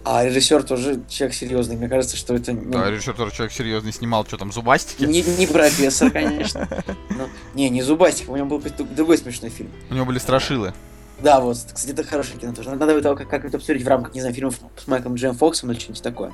а 0.05 0.25
режиссер 0.25 0.63
тоже 0.63 1.03
человек 1.09 1.37
серьезный. 1.37 1.77
Мне 1.77 1.89
кажется, 1.89 2.17
что 2.17 2.35
это... 2.35 2.53
Ну, 2.53 2.71
да, 2.71 2.91
режиссер 2.91 3.15
тоже 3.15 3.31
человек 3.31 3.53
серьезный. 3.53 3.93
Снимал, 3.93 4.25
что 4.25 4.39
там, 4.39 4.53
Зубастики? 4.53 5.05
Не, 5.05 5.23
не 5.23 5.47
профессор, 5.47 6.11
конечно. 6.11 6.67
Но, 7.11 7.29
не, 7.55 7.69
не 7.69 7.83
Зубастик. 7.83 8.31
У 8.31 8.37
него 8.37 8.47
был 8.59 8.63
другой 8.97 9.19
смешной 9.19 9.51
фильм. 9.51 9.71
У 9.91 9.95
него 9.95 10.07
были 10.07 10.19
Страшилы. 10.19 10.73
Да, 11.21 11.41
вот, 11.41 11.57
кстати, 11.57 11.91
это 11.91 12.05
хорошее 12.05 12.39
кино 12.39 12.55
тоже. 12.55 12.71
Надо 12.71 12.93
это 12.93 13.15
как, 13.17 13.29
как 13.29 13.45
это 13.45 13.57
обсудить 13.57 13.83
в 13.83 13.89
рамках, 13.89 14.15
не 14.15 14.21
знаю, 14.21 14.35
фильмов 14.35 14.59
с 14.77 14.87
Майклом 14.87 15.17
Джем 15.17 15.35
Фоксом 15.35 15.71
или 15.73 15.79
что-нибудь 15.79 16.03
такое. 16.03 16.33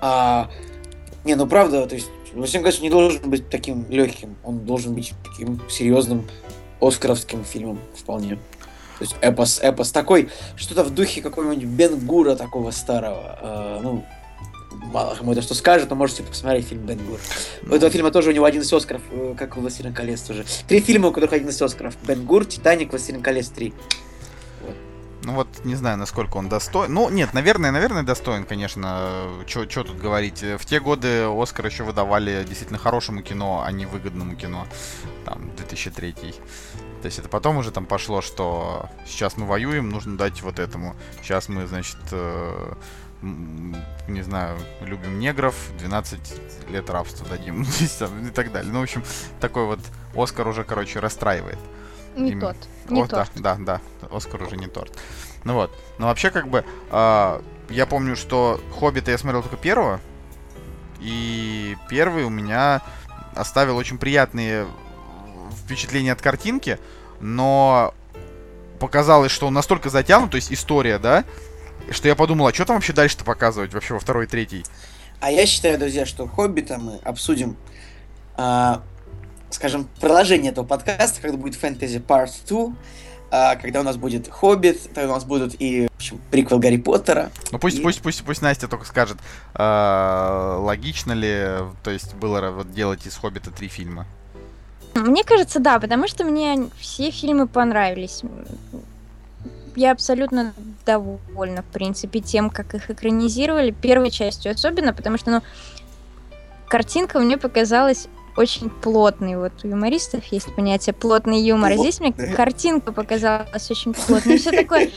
А, 0.00 0.50
не, 1.24 1.34
ну 1.34 1.46
правда, 1.46 1.86
то 1.86 1.94
есть, 1.94 2.08
во 2.32 2.46
всем 2.46 2.62
кажется, 2.62 2.82
не 2.82 2.90
должен 2.90 3.30
быть 3.30 3.48
таким 3.50 3.86
легким. 3.90 4.36
Он 4.42 4.60
должен 4.64 4.94
быть 4.94 5.12
таким 5.24 5.60
серьезным 5.70 6.26
оскаровским 6.80 7.44
фильмом 7.44 7.78
вполне. 7.94 8.38
То 9.02 9.04
есть 9.04 9.16
эпос, 9.20 9.58
эпос 9.60 9.90
такой, 9.90 10.30
что-то 10.54 10.84
в 10.84 10.94
духе 10.94 11.22
какого-нибудь 11.22 11.64
Бен 11.64 11.98
Гура 12.06 12.36
такого 12.36 12.70
старого. 12.70 13.36
Э, 13.42 13.80
ну, 13.82 14.06
мало 14.92 15.16
кому 15.16 15.32
это 15.32 15.42
что 15.42 15.54
скажет, 15.54 15.90
но 15.90 15.96
можете 15.96 16.22
посмотреть 16.22 16.68
фильм 16.68 16.86
Бен 16.86 16.98
Гур. 17.04 17.18
У 17.68 17.74
этого 17.74 17.90
фильма 17.90 18.12
тоже 18.12 18.30
у 18.30 18.32
него 18.32 18.44
11 18.44 18.72
Оскаров, 18.72 19.02
э, 19.10 19.34
как 19.36 19.56
у 19.56 19.60
«Властелин 19.60 19.92
колец» 19.92 20.20
тоже. 20.20 20.44
Три 20.68 20.78
фильма, 20.78 21.08
у 21.08 21.10
которых 21.10 21.32
11 21.32 21.60
Оскаров. 21.62 21.96
Бен 22.06 22.24
Гур, 22.24 22.44
Титаник, 22.44 22.92
«Властелин 22.92 23.22
колец 23.22 23.50
3». 23.50 23.74
Ну 25.24 25.34
вот, 25.34 25.48
не 25.64 25.74
знаю, 25.74 25.98
насколько 25.98 26.36
он 26.36 26.48
достоин. 26.48 26.92
Ну, 26.92 27.08
нет, 27.08 27.34
наверное, 27.34 27.72
наверное, 27.72 28.04
достоин, 28.04 28.44
конечно. 28.44 29.28
Что 29.48 29.66
тут 29.66 29.98
говорить. 29.98 30.42
В 30.42 30.64
те 30.64 30.78
годы 30.78 31.24
Оскар 31.24 31.66
еще 31.66 31.82
выдавали 31.82 32.44
действительно 32.44 32.78
хорошему 32.78 33.22
кино, 33.22 33.64
а 33.64 33.72
не 33.72 33.86
выгодному 33.86 34.36
кино. 34.36 34.66
Там, 35.24 35.50
2003 35.56 36.14
то 37.02 37.06
есть 37.06 37.18
это 37.18 37.28
потом 37.28 37.56
уже 37.56 37.72
там 37.72 37.84
пошло, 37.84 38.22
что 38.22 38.88
сейчас 39.04 39.36
мы 39.36 39.44
воюем, 39.44 39.90
нужно 39.90 40.16
дать 40.16 40.40
вот 40.42 40.60
этому. 40.60 40.94
Сейчас 41.20 41.48
мы, 41.48 41.66
значит, 41.66 41.98
э, 42.12 42.74
не 43.22 44.22
знаю, 44.22 44.56
любим 44.80 45.18
негров, 45.18 45.56
12 45.78 46.70
лет 46.70 46.88
рабства 46.88 47.26
дадим, 47.28 47.62
и 47.80 48.30
так 48.30 48.52
далее. 48.52 48.72
Ну, 48.72 48.78
в 48.78 48.82
общем, 48.84 49.02
такой 49.40 49.66
вот 49.66 49.80
Оскар 50.14 50.46
уже, 50.46 50.62
короче, 50.62 51.00
расстраивает. 51.00 51.58
Не 52.14 52.30
Именно. 52.32 52.54
тот. 52.54 52.56
Не 52.88 53.02
О, 53.02 53.08
торт. 53.08 53.32
Да, 53.34 53.56
да, 53.58 53.80
да, 54.00 54.16
Оскар 54.16 54.40
уже 54.40 54.56
не 54.56 54.68
торт. 54.68 54.96
Ну 55.42 55.54
вот. 55.54 55.76
Но 55.98 56.06
вообще, 56.06 56.30
как 56.30 56.46
бы, 56.46 56.64
э, 56.90 57.42
я 57.68 57.86
помню, 57.86 58.14
что 58.14 58.60
Хоббита 58.78 59.10
я 59.10 59.18
смотрел 59.18 59.42
только 59.42 59.56
первого. 59.56 60.00
И 61.00 61.76
первый 61.88 62.22
у 62.22 62.30
меня 62.30 62.80
оставил 63.34 63.76
очень 63.76 63.98
приятные 63.98 64.68
впечатление 65.72 66.12
от 66.12 66.20
картинки, 66.20 66.78
но 67.20 67.94
показалось, 68.78 69.32
что 69.32 69.46
он 69.46 69.54
настолько 69.54 69.90
затянут, 69.90 70.30
то 70.30 70.36
есть 70.36 70.52
история, 70.52 70.98
да, 70.98 71.24
что 71.90 72.08
я 72.08 72.14
подумал, 72.14 72.46
а 72.46 72.52
что 72.52 72.64
там 72.64 72.76
вообще 72.76 72.92
дальше-то 72.92 73.24
показывать 73.24 73.72
вообще 73.72 73.94
во 73.94 74.00
второй 74.00 74.24
и 74.24 74.28
третьей? 74.28 74.64
А 75.20 75.30
я 75.30 75.46
считаю, 75.46 75.78
друзья, 75.78 76.04
что 76.04 76.26
Хоббита 76.26 76.78
мы 76.78 76.98
обсудим, 77.04 77.56
а, 78.36 78.82
скажем, 79.50 79.88
продолжение 80.00 80.52
этого 80.52 80.64
подкаста, 80.66 81.20
когда 81.22 81.38
будет 81.38 81.54
Fantasy 81.62 82.04
Part 82.04 82.32
2, 82.48 82.74
а, 83.30 83.56
когда 83.56 83.80
у 83.80 83.82
нас 83.82 83.96
будет 83.96 84.28
Хоббит, 84.28 84.82
тогда 84.92 85.12
у 85.12 85.14
нас 85.14 85.24
будут 85.24 85.54
и 85.58 85.86
в 85.86 85.96
общем, 85.96 86.20
приквел 86.30 86.58
Гарри 86.58 86.76
Поттера. 86.76 87.30
Ну 87.50 87.58
пусть, 87.58 87.78
и... 87.78 87.82
пусть, 87.82 88.02
пусть, 88.02 88.22
пусть 88.24 88.42
Настя 88.42 88.68
только 88.68 88.84
скажет, 88.84 89.16
а, 89.54 90.58
логично 90.58 91.12
ли, 91.12 91.60
то 91.82 91.90
есть 91.90 92.14
было 92.14 92.50
вот 92.50 92.72
делать 92.72 93.06
из 93.06 93.16
Хоббита 93.16 93.50
три 93.50 93.68
фильма. 93.68 94.06
Мне 94.94 95.24
кажется, 95.24 95.58
да, 95.58 95.78
потому 95.80 96.06
что 96.06 96.24
мне 96.24 96.68
все 96.78 97.10
фильмы 97.10 97.46
понравились. 97.46 98.22
Я 99.74 99.92
абсолютно 99.92 100.52
довольна, 100.84 101.62
в 101.62 101.72
принципе, 101.72 102.20
тем, 102.20 102.50
как 102.50 102.74
их 102.74 102.90
экранизировали, 102.90 103.70
первой 103.70 104.10
частью 104.10 104.52
особенно, 104.52 104.92
потому 104.92 105.16
что, 105.16 105.30
ну, 105.30 105.42
картинка 106.68 107.18
мне 107.18 107.38
показалась 107.38 108.06
очень 108.36 108.70
плотный. 108.70 109.36
Вот 109.36 109.52
у 109.62 109.68
юмористов 109.68 110.24
есть 110.26 110.54
понятие 110.54 110.94
плотный 110.94 111.40
юмор. 111.40 111.72
А 111.72 111.76
здесь 111.76 112.00
мне 112.00 112.12
картинка 112.12 112.92
показалась 112.92 113.70
очень 113.70 113.92
плотной. 113.94 114.38
Все 114.38 114.50
такое 114.50 114.90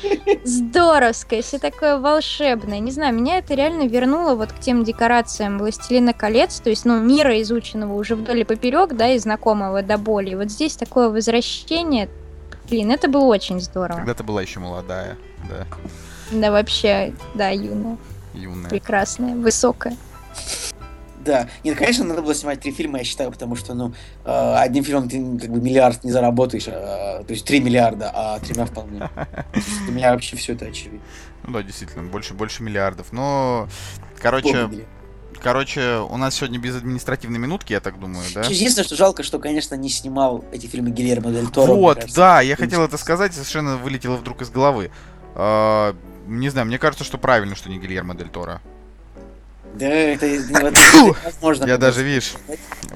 здоровское, 0.43 1.41
все 1.41 1.59
такое 1.59 1.97
волшебное. 1.97 2.79
Не 2.79 2.91
знаю, 2.91 3.13
меня 3.13 3.37
это 3.37 3.53
реально 3.53 3.87
вернуло 3.87 4.35
вот 4.35 4.51
к 4.51 4.59
тем 4.59 4.83
декорациям 4.83 5.57
«Властелина 5.57 6.13
колец», 6.13 6.59
то 6.59 6.69
есть, 6.69 6.85
ну, 6.85 6.99
мира 6.99 7.41
изученного 7.41 7.93
уже 7.93 8.15
вдоль 8.15 8.41
и 8.41 8.43
поперек, 8.43 8.93
да, 8.93 9.09
и 9.09 9.19
знакомого 9.19 9.81
до 9.81 9.97
боли. 9.97 10.31
И 10.31 10.35
вот 10.35 10.49
здесь 10.49 10.75
такое 10.75 11.09
возвращение, 11.09 12.09
блин, 12.69 12.91
это 12.91 13.07
было 13.07 13.25
очень 13.25 13.59
здорово. 13.59 13.97
Когда 13.97 14.13
ты 14.13 14.23
была 14.23 14.41
еще 14.41 14.59
молодая, 14.59 15.17
да. 15.49 15.65
Да, 16.31 16.51
вообще, 16.51 17.13
да, 17.33 17.49
юная. 17.49 17.97
Юная. 18.33 18.69
Прекрасная, 18.69 19.35
высокая. 19.35 19.95
Да. 21.25 21.49
Нет, 21.63 21.77
конечно, 21.77 22.05
надо 22.05 22.21
было 22.21 22.35
снимать 22.35 22.61
три 22.61 22.71
фильма, 22.71 22.99
я 22.99 23.03
считаю, 23.03 23.31
потому 23.31 23.55
что, 23.55 23.73
ну, 23.73 23.93
э, 24.23 24.55
одним 24.57 24.83
фильмом 24.83 25.09
ты 25.09 25.17
как 25.39 25.51
бы 25.51 25.59
миллиард 25.59 26.03
не 26.03 26.11
заработаешь, 26.11 26.67
а, 26.67 27.23
то 27.23 27.33
есть 27.33 27.45
три 27.45 27.59
миллиарда, 27.59 28.11
а 28.13 28.39
тремя 28.39 28.65
вполне. 28.65 29.09
Для 29.85 29.93
меня 29.93 30.11
вообще 30.13 30.37
все 30.37 30.53
это 30.53 30.65
очевидно. 30.65 31.01
Ну 31.43 31.53
да, 31.53 31.63
действительно, 31.63 32.03
больше, 32.03 32.35
больше 32.35 32.61
миллиардов. 32.61 33.11
Но, 33.11 33.67
короче, 34.21 34.69
короче, 35.41 35.97
у 35.97 36.17
нас 36.17 36.35
сегодня 36.35 36.59
без 36.59 36.75
административной 36.75 37.39
минутки, 37.39 37.73
я 37.73 37.79
так 37.79 37.99
думаю, 37.99 38.23
да? 38.33 38.41
Единственное, 38.41 38.85
что 38.85 38.95
жалко, 38.95 39.23
что, 39.23 39.39
конечно, 39.39 39.73
не 39.75 39.89
снимал 39.89 40.45
эти 40.51 40.67
фильмы 40.67 40.91
Гильермо 40.91 41.31
Дель 41.31 41.49
Торо. 41.49 41.73
Вот, 41.73 42.05
да, 42.15 42.41
я 42.41 42.55
хотел 42.55 42.83
это 42.83 42.97
сказать, 42.97 43.33
совершенно 43.33 43.77
вылетело 43.77 44.15
вдруг 44.15 44.41
из 44.41 44.51
головы. 44.51 44.91
А, 45.33 45.95
не 46.27 46.49
знаю, 46.49 46.67
мне 46.67 46.77
кажется, 46.77 47.03
что 47.03 47.17
правильно, 47.17 47.55
что 47.55 47.69
не 47.69 47.79
Гильермо 47.79 48.15
Дель 48.15 48.29
Торо. 48.29 48.61
Да, 49.75 49.87
это 49.87 50.29
невозможно. 50.29 51.65
Я 51.67 51.77
даже, 51.77 52.03
видишь, 52.03 52.33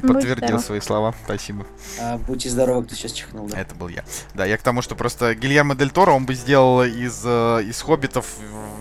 подтвердил 0.01 0.59
свои 0.59 0.79
слова. 0.79 1.13
Спасибо. 1.25 1.65
А, 1.99 2.17
будьте 2.17 2.49
здоровы, 2.49 2.85
кто 2.85 2.95
сейчас 2.95 3.11
чихнул, 3.11 3.47
да. 3.47 3.59
Это 3.59 3.75
был 3.75 3.89
я. 3.89 4.03
Да, 4.33 4.45
я 4.45 4.57
к 4.57 4.61
тому, 4.61 4.81
что 4.81 4.95
просто 4.95 5.35
Гильермо 5.35 5.75
Дель 5.75 5.91
Торо, 5.91 6.11
он 6.11 6.25
бы 6.25 6.33
сделал 6.35 6.83
из, 6.83 7.21
э, 7.25 7.63
из 7.63 7.81
хоббитов, 7.81 8.25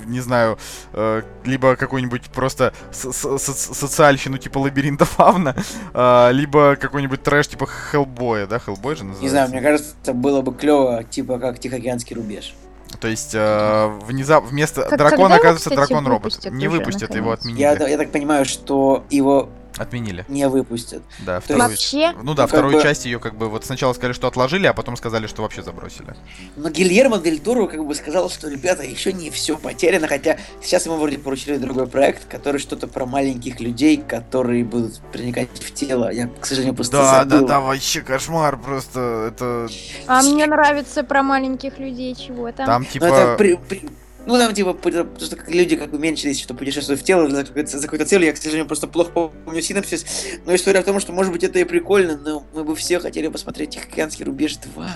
не 0.07 0.21
знаю, 0.21 0.59
э, 0.93 1.23
либо 1.45 1.77
какую-нибудь 1.77 2.27
просто 2.31 2.73
социальщину 2.93 4.39
типа 4.39 4.59
лабиринта 4.59 5.05
фавна, 5.05 5.57
а, 5.93 6.31
либо 6.31 6.77
какой-нибудь 6.77 7.23
трэш 7.23 7.49
типа 7.49 7.67
Хеллбоя, 7.67 8.47
да? 8.47 8.59
Хеллбой 8.59 8.95
же 8.95 9.05
называется. 9.05 9.23
Не 9.23 9.29
знаю, 9.29 9.49
мне 9.51 9.61
кажется, 9.61 9.95
это 10.03 10.13
было 10.13 10.41
бы 10.43 10.55
клево, 10.55 11.05
типа 11.05 11.39
как 11.39 11.59
Тихоокеанский 11.59 12.15
рубеж. 12.15 12.55
То 13.01 13.09
есть 13.09 13.35
э, 13.35 13.87
внезап 14.05 14.45
вместо 14.45 14.83
как, 14.83 14.99
дракона 14.99 15.37
оказывается 15.37 15.71
дракон-робот. 15.71 16.45
Не 16.51 16.69
выпустят, 16.69 17.15
его 17.15 17.33
отменили. 17.33 17.61
Я, 17.61 17.73
я 17.89 17.97
так 17.97 18.11
понимаю, 18.11 18.45
что 18.45 19.05
его 19.11 19.49
Отменили. 19.79 20.25
Не 20.29 20.49
выпустят. 20.49 21.03
Да, 21.21 21.41
вторую... 21.41 21.69
Вообще? 21.69 22.13
Ну 22.23 22.35
да, 22.35 22.43
ну, 22.43 22.49
вторую 22.49 22.77
бы... 22.77 22.83
часть 22.83 23.05
ее 23.05 23.21
как 23.21 23.37
бы 23.37 23.49
вот 23.49 23.65
сначала 23.65 23.93
сказали, 23.93 24.13
что 24.13 24.27
отложили, 24.27 24.67
а 24.67 24.73
потом 24.73 24.97
сказали, 24.97 25.27
что 25.27 25.43
вообще 25.43 25.63
забросили. 25.63 26.15
Но 26.57 26.69
Гильермо 26.71 27.19
Дель 27.19 27.41
Торо 27.41 27.67
как 27.67 27.85
бы 27.85 27.95
сказал, 27.95 28.29
что, 28.31 28.49
ребята, 28.49 28.83
еще 28.83 29.13
не 29.13 29.31
все 29.31 29.57
потеряно, 29.57 30.09
хотя 30.09 30.39
сейчас 30.63 30.87
ему 30.87 30.97
вроде 30.97 31.19
поручили 31.19 31.57
другой 31.57 31.87
проект, 31.87 32.27
который 32.29 32.59
что-то 32.59 32.87
про 32.89 33.07
маленьких 33.07 33.61
людей, 33.61 33.97
которые 33.97 34.65
будут 34.65 35.01
проникать 35.13 35.49
в 35.61 35.73
тело. 35.73 36.11
Я, 36.11 36.29
к 36.29 36.47
сожалению, 36.47 36.75
просто 36.75 36.97
Да, 36.97 37.25
забыл. 37.25 37.41
да, 37.41 37.47
да, 37.47 37.61
вообще 37.61 38.01
кошмар, 38.01 38.59
просто 38.59 39.33
это... 39.33 39.69
А 40.07 40.23
мне 40.23 40.47
нравится 40.47 41.05
про 41.05 41.23
маленьких 41.23 41.79
людей 41.79 42.15
чего 42.15 42.51
там. 42.53 42.67
Там 42.67 42.85
типа... 42.85 43.09
Ну, 43.09 43.15
это 43.15 43.37
при, 43.37 43.55
при 43.55 43.89
ну, 44.29 44.37
там, 44.37 44.53
типа, 44.53 44.75
просто 44.75 45.37
как 45.37 45.49
люди 45.49 45.75
как 45.75 45.91
уменьшились, 45.95 46.39
что 46.39 46.53
путешествуют 46.53 47.01
в 47.01 47.05
тело 47.05 47.31
за 47.31 47.47
какой-то, 47.47 47.79
за 47.79 47.83
какой-то 47.83 48.05
целью. 48.05 48.27
Я, 48.27 48.35
к 48.35 48.37
сожалению, 48.37 48.67
просто 48.67 48.87
плохо 48.87 49.11
помню 49.11 49.63
синапсис. 49.63 50.05
Но 50.45 50.55
история 50.55 50.83
в 50.83 50.85
том, 50.85 51.01
что, 51.01 51.13
может 51.13 51.33
быть, 51.33 51.45
это 51.45 51.59
и 51.59 51.65
прикольно, 51.65 52.19
но 52.19 52.45
мы 52.53 52.63
бы 52.63 52.77
все 52.77 53.01
хотели 53.01 53.29
посмотреть 53.29 53.71
Тихоокеанский 53.71 54.27
рубеж 54.27 54.59
2. 54.59 54.91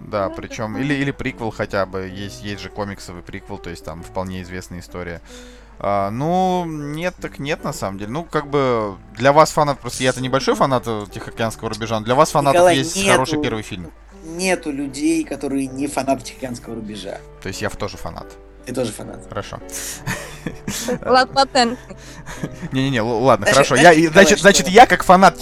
Да, 0.00 0.30
причем, 0.30 0.76
или, 0.78 0.94
или 0.94 1.12
приквел 1.12 1.52
хотя 1.52 1.86
бы. 1.86 2.10
Есть, 2.12 2.42
есть 2.42 2.60
же 2.60 2.70
комиксовый 2.70 3.22
приквел, 3.22 3.58
то 3.58 3.70
есть 3.70 3.84
там 3.84 4.02
вполне 4.02 4.42
известная 4.42 4.80
история. 4.80 5.22
А, 5.78 6.10
ну, 6.10 6.64
нет, 6.66 7.14
так 7.20 7.38
нет, 7.38 7.62
на 7.62 7.72
самом 7.72 7.98
деле. 7.98 8.10
Ну, 8.10 8.24
как 8.24 8.50
бы, 8.50 8.96
для 9.16 9.32
вас 9.32 9.52
фанат, 9.52 9.78
просто 9.78 10.02
я-то 10.02 10.20
небольшой 10.20 10.56
фанат 10.56 10.82
Тихоокеанского 11.12 11.70
рубежа, 11.70 12.00
но 12.00 12.04
для 12.04 12.16
вас 12.16 12.32
фанатов 12.32 12.56
Николай, 12.56 12.78
есть 12.78 12.96
нету, 12.96 13.10
хороший 13.12 13.40
первый 13.40 13.62
фильм 13.62 13.92
нету 14.22 14.70
людей, 14.70 15.24
которые 15.24 15.66
не 15.66 15.86
фанаты 15.86 16.24
Тихоокеанского 16.24 16.74
рубежа. 16.76 17.18
То 17.42 17.48
есть 17.48 17.62
я 17.62 17.70
тоже 17.70 17.96
фанат. 17.96 18.26
Ты 18.66 18.74
тоже 18.74 18.92
фанат. 18.92 19.20
Хорошо. 19.28 19.58
Латентный. 21.04 21.76
Не-не-не, 22.72 23.00
ладно, 23.00 23.46
хорошо. 23.46 23.74
Я, 23.74 23.92
значит, 24.10 24.40
значит, 24.40 24.68
я 24.68 24.86
как 24.86 25.02
фанат 25.02 25.38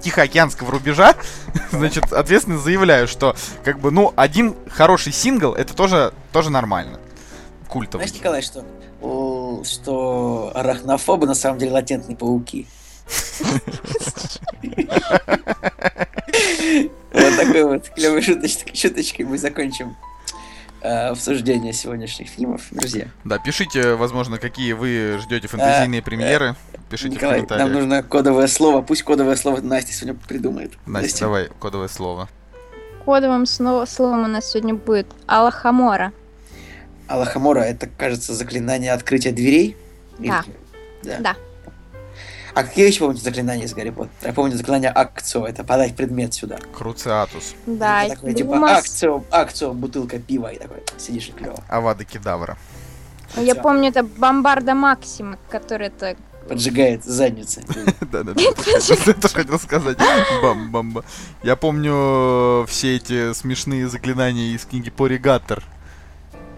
Тихоокеанского 0.00 0.70
рубежа, 0.70 1.14
значит, 1.70 2.12
ответственно 2.12 2.58
заявляю, 2.58 3.06
что 3.08 3.36
как 3.64 3.80
бы, 3.80 3.90
ну, 3.90 4.12
один 4.16 4.56
хороший 4.68 5.12
сингл, 5.12 5.52
это 5.54 5.74
тоже, 5.74 6.12
тоже 6.32 6.50
нормально. 6.50 7.00
Культовый. 7.68 8.06
Знаешь, 8.06 8.20
Николай, 8.20 8.42
что, 8.42 8.64
что 9.64 10.52
арахнофобы 10.54 11.26
на 11.26 11.34
самом 11.34 11.58
деле 11.58 11.72
латентные 11.72 12.16
пауки. 12.16 12.66
Такой 17.40 17.64
вот 17.64 17.88
клевой 17.90 18.22
шуточкой, 18.22 18.74
шуточкой 18.74 19.24
мы 19.24 19.38
закончим 19.38 19.96
э, 20.82 21.08
обсуждение 21.08 21.72
сегодняшних 21.72 22.28
фильмов, 22.28 22.66
друзья. 22.70 23.08
Да, 23.24 23.38
пишите, 23.38 23.94
возможно, 23.94 24.38
какие 24.38 24.72
вы 24.74 25.18
ждете 25.22 25.48
фэнтезийные 25.48 26.00
а, 26.00 26.04
премьеры. 26.04 26.56
Пишите 26.90 27.14
Николай, 27.14 27.36
в 27.40 27.46
комментариях. 27.46 27.66
Нам 27.66 27.78
нужно 27.78 28.02
кодовое 28.02 28.46
слово. 28.46 28.82
Пусть 28.82 29.02
кодовое 29.04 29.36
слово 29.36 29.60
Настя 29.60 29.92
сегодня 29.92 30.20
придумает. 30.28 30.72
Настя, 30.86 31.02
Настя. 31.02 31.20
давай 31.20 31.48
кодовое 31.58 31.88
слово. 31.88 32.28
Кодовым 33.04 33.46
словом 33.46 34.24
у 34.24 34.28
нас 34.28 34.50
сегодня 34.50 34.74
будет 34.74 35.06
Аллахамора. 35.26 36.12
Аллахамора 37.08 37.60
это, 37.60 37.88
кажется, 37.88 38.34
заклинание 38.34 38.92
открытия 38.92 39.32
дверей? 39.32 39.76
Да. 40.18 40.44
Да. 41.02 41.18
да. 41.20 41.36
А 42.54 42.64
какие 42.64 42.86
еще 42.86 43.00
помните 43.00 43.22
заклинания 43.22 43.64
из 43.64 43.74
Гарри 43.74 43.90
Поттера? 43.90 44.10
Я 44.22 44.32
помню 44.32 44.56
заклинание 44.56 44.90
акцио, 44.90 45.46
это 45.46 45.64
подать 45.64 45.94
предмет 45.94 46.34
сюда. 46.34 46.58
Круциатус. 46.76 47.54
Да, 47.66 48.04
это 48.04 48.16
такое, 48.16 48.34
типа 48.34 48.70
акцио, 48.70 49.24
акцио, 49.30 49.72
бутылка 49.72 50.18
пива, 50.18 50.48
и 50.48 50.58
такой 50.58 50.82
сидишь 50.98 51.28
и 51.28 51.32
клево. 51.32 51.62
Авада 51.68 52.04
кедавра. 52.04 52.56
Я 53.36 53.54
помню, 53.54 53.90
это 53.90 54.02
бомбарда 54.02 54.74
Максима, 54.74 55.38
который 55.48 55.86
это 55.86 56.16
поджигает 56.48 57.04
задницы. 57.04 57.62
Да-да-да. 58.00 58.40
Я 58.40 58.52
тоже 58.52 59.34
хотел 59.34 59.58
сказать. 59.60 59.98
Бам-бамба. 60.42 61.04
Я 61.44 61.54
помню 61.54 62.66
все 62.66 62.96
эти 62.96 63.32
смешные 63.34 63.88
заклинания 63.88 64.54
из 64.54 64.64
книги 64.64 64.90
Поригатор. 64.90 65.62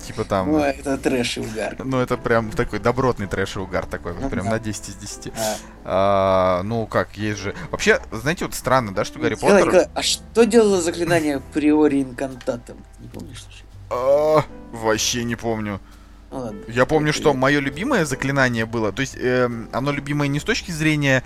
Типа 0.06 0.24
там... 0.24 0.50
Ну, 0.50 0.58
это 0.58 0.98
трэш 0.98 1.38
и 1.38 1.40
угар. 1.40 1.76
Ну, 1.78 1.98
это 1.98 2.16
прям 2.16 2.50
такой 2.50 2.78
добротный 2.78 3.26
трэш 3.26 3.56
и 3.56 3.58
угар 3.60 3.86
такой, 3.86 4.12
вот, 4.12 4.22
ну 4.22 4.30
прям 4.30 4.46
на 4.46 4.58
10 4.58 4.88
из 4.88 4.94
10. 4.96 5.32
А. 5.34 5.56
А, 5.84 6.62
ну, 6.64 6.86
как, 6.86 7.16
есть 7.16 7.40
же... 7.40 7.54
Вообще, 7.70 8.00
знаете, 8.10 8.44
вот 8.44 8.54
странно, 8.54 8.92
да, 8.92 9.04
что 9.04 9.18
Гарри 9.18 9.36
Поттер... 9.36 9.88
А 9.94 10.02
что 10.02 10.44
делало 10.44 10.80
заклинание 10.80 11.40
приори 11.52 12.02
инкантатом? 12.02 12.78
Не 13.00 13.08
помнишь? 13.08 13.44
А, 13.90 14.44
вообще 14.72 15.24
не 15.24 15.36
помню. 15.36 15.80
Ну. 16.30 16.54
Я 16.66 16.86
помню, 16.86 17.12
что 17.12 17.34
мое 17.34 17.60
любимое 17.60 18.06
заклинание 18.06 18.64
было, 18.64 18.90
то 18.90 19.02
есть 19.02 19.16
э, 19.16 19.50
оно 19.70 19.92
любимое 19.92 20.28
не 20.28 20.40
с 20.40 20.44
точки 20.44 20.70
зрения 20.70 21.22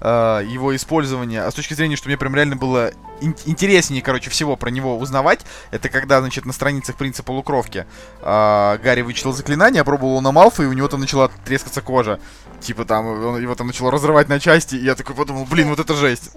э, 0.00 0.42
его 0.48 0.74
использования, 0.74 1.42
а 1.42 1.50
с 1.50 1.54
точки 1.54 1.74
зрения, 1.74 1.96
что 1.96 2.08
мне 2.08 2.16
прям 2.16 2.34
реально 2.34 2.56
было 2.56 2.92
ин- 3.20 3.36
интереснее, 3.46 4.02
короче, 4.02 4.30
всего 4.30 4.56
про 4.56 4.70
него 4.70 4.98
узнавать, 4.98 5.40
это 5.70 5.88
когда, 5.88 6.20
значит, 6.20 6.44
на 6.44 6.52
страницах 6.52 6.96
принца 6.96 7.22
полукровки 7.22 7.86
э, 8.22 8.78
Гарри 8.82 9.02
вычитал 9.02 9.32
заклинание, 9.32 9.82
опробовал 9.82 10.20
на 10.20 10.32
Малфа, 10.32 10.62
и 10.62 10.66
у 10.66 10.72
него 10.72 10.88
там 10.88 11.00
начала 11.00 11.30
трескаться 11.44 11.80
кожа. 11.82 12.20
Типа 12.60 12.84
там, 12.84 13.06
он, 13.06 13.40
его 13.40 13.54
там 13.54 13.68
начало 13.68 13.90
разрывать 13.90 14.28
на 14.28 14.40
части, 14.40 14.74
и 14.74 14.84
я 14.84 14.94
такой 14.94 15.14
подумал, 15.14 15.44
блин, 15.44 15.68
вот 15.68 15.78
это 15.78 15.94
жесть. 15.94 16.30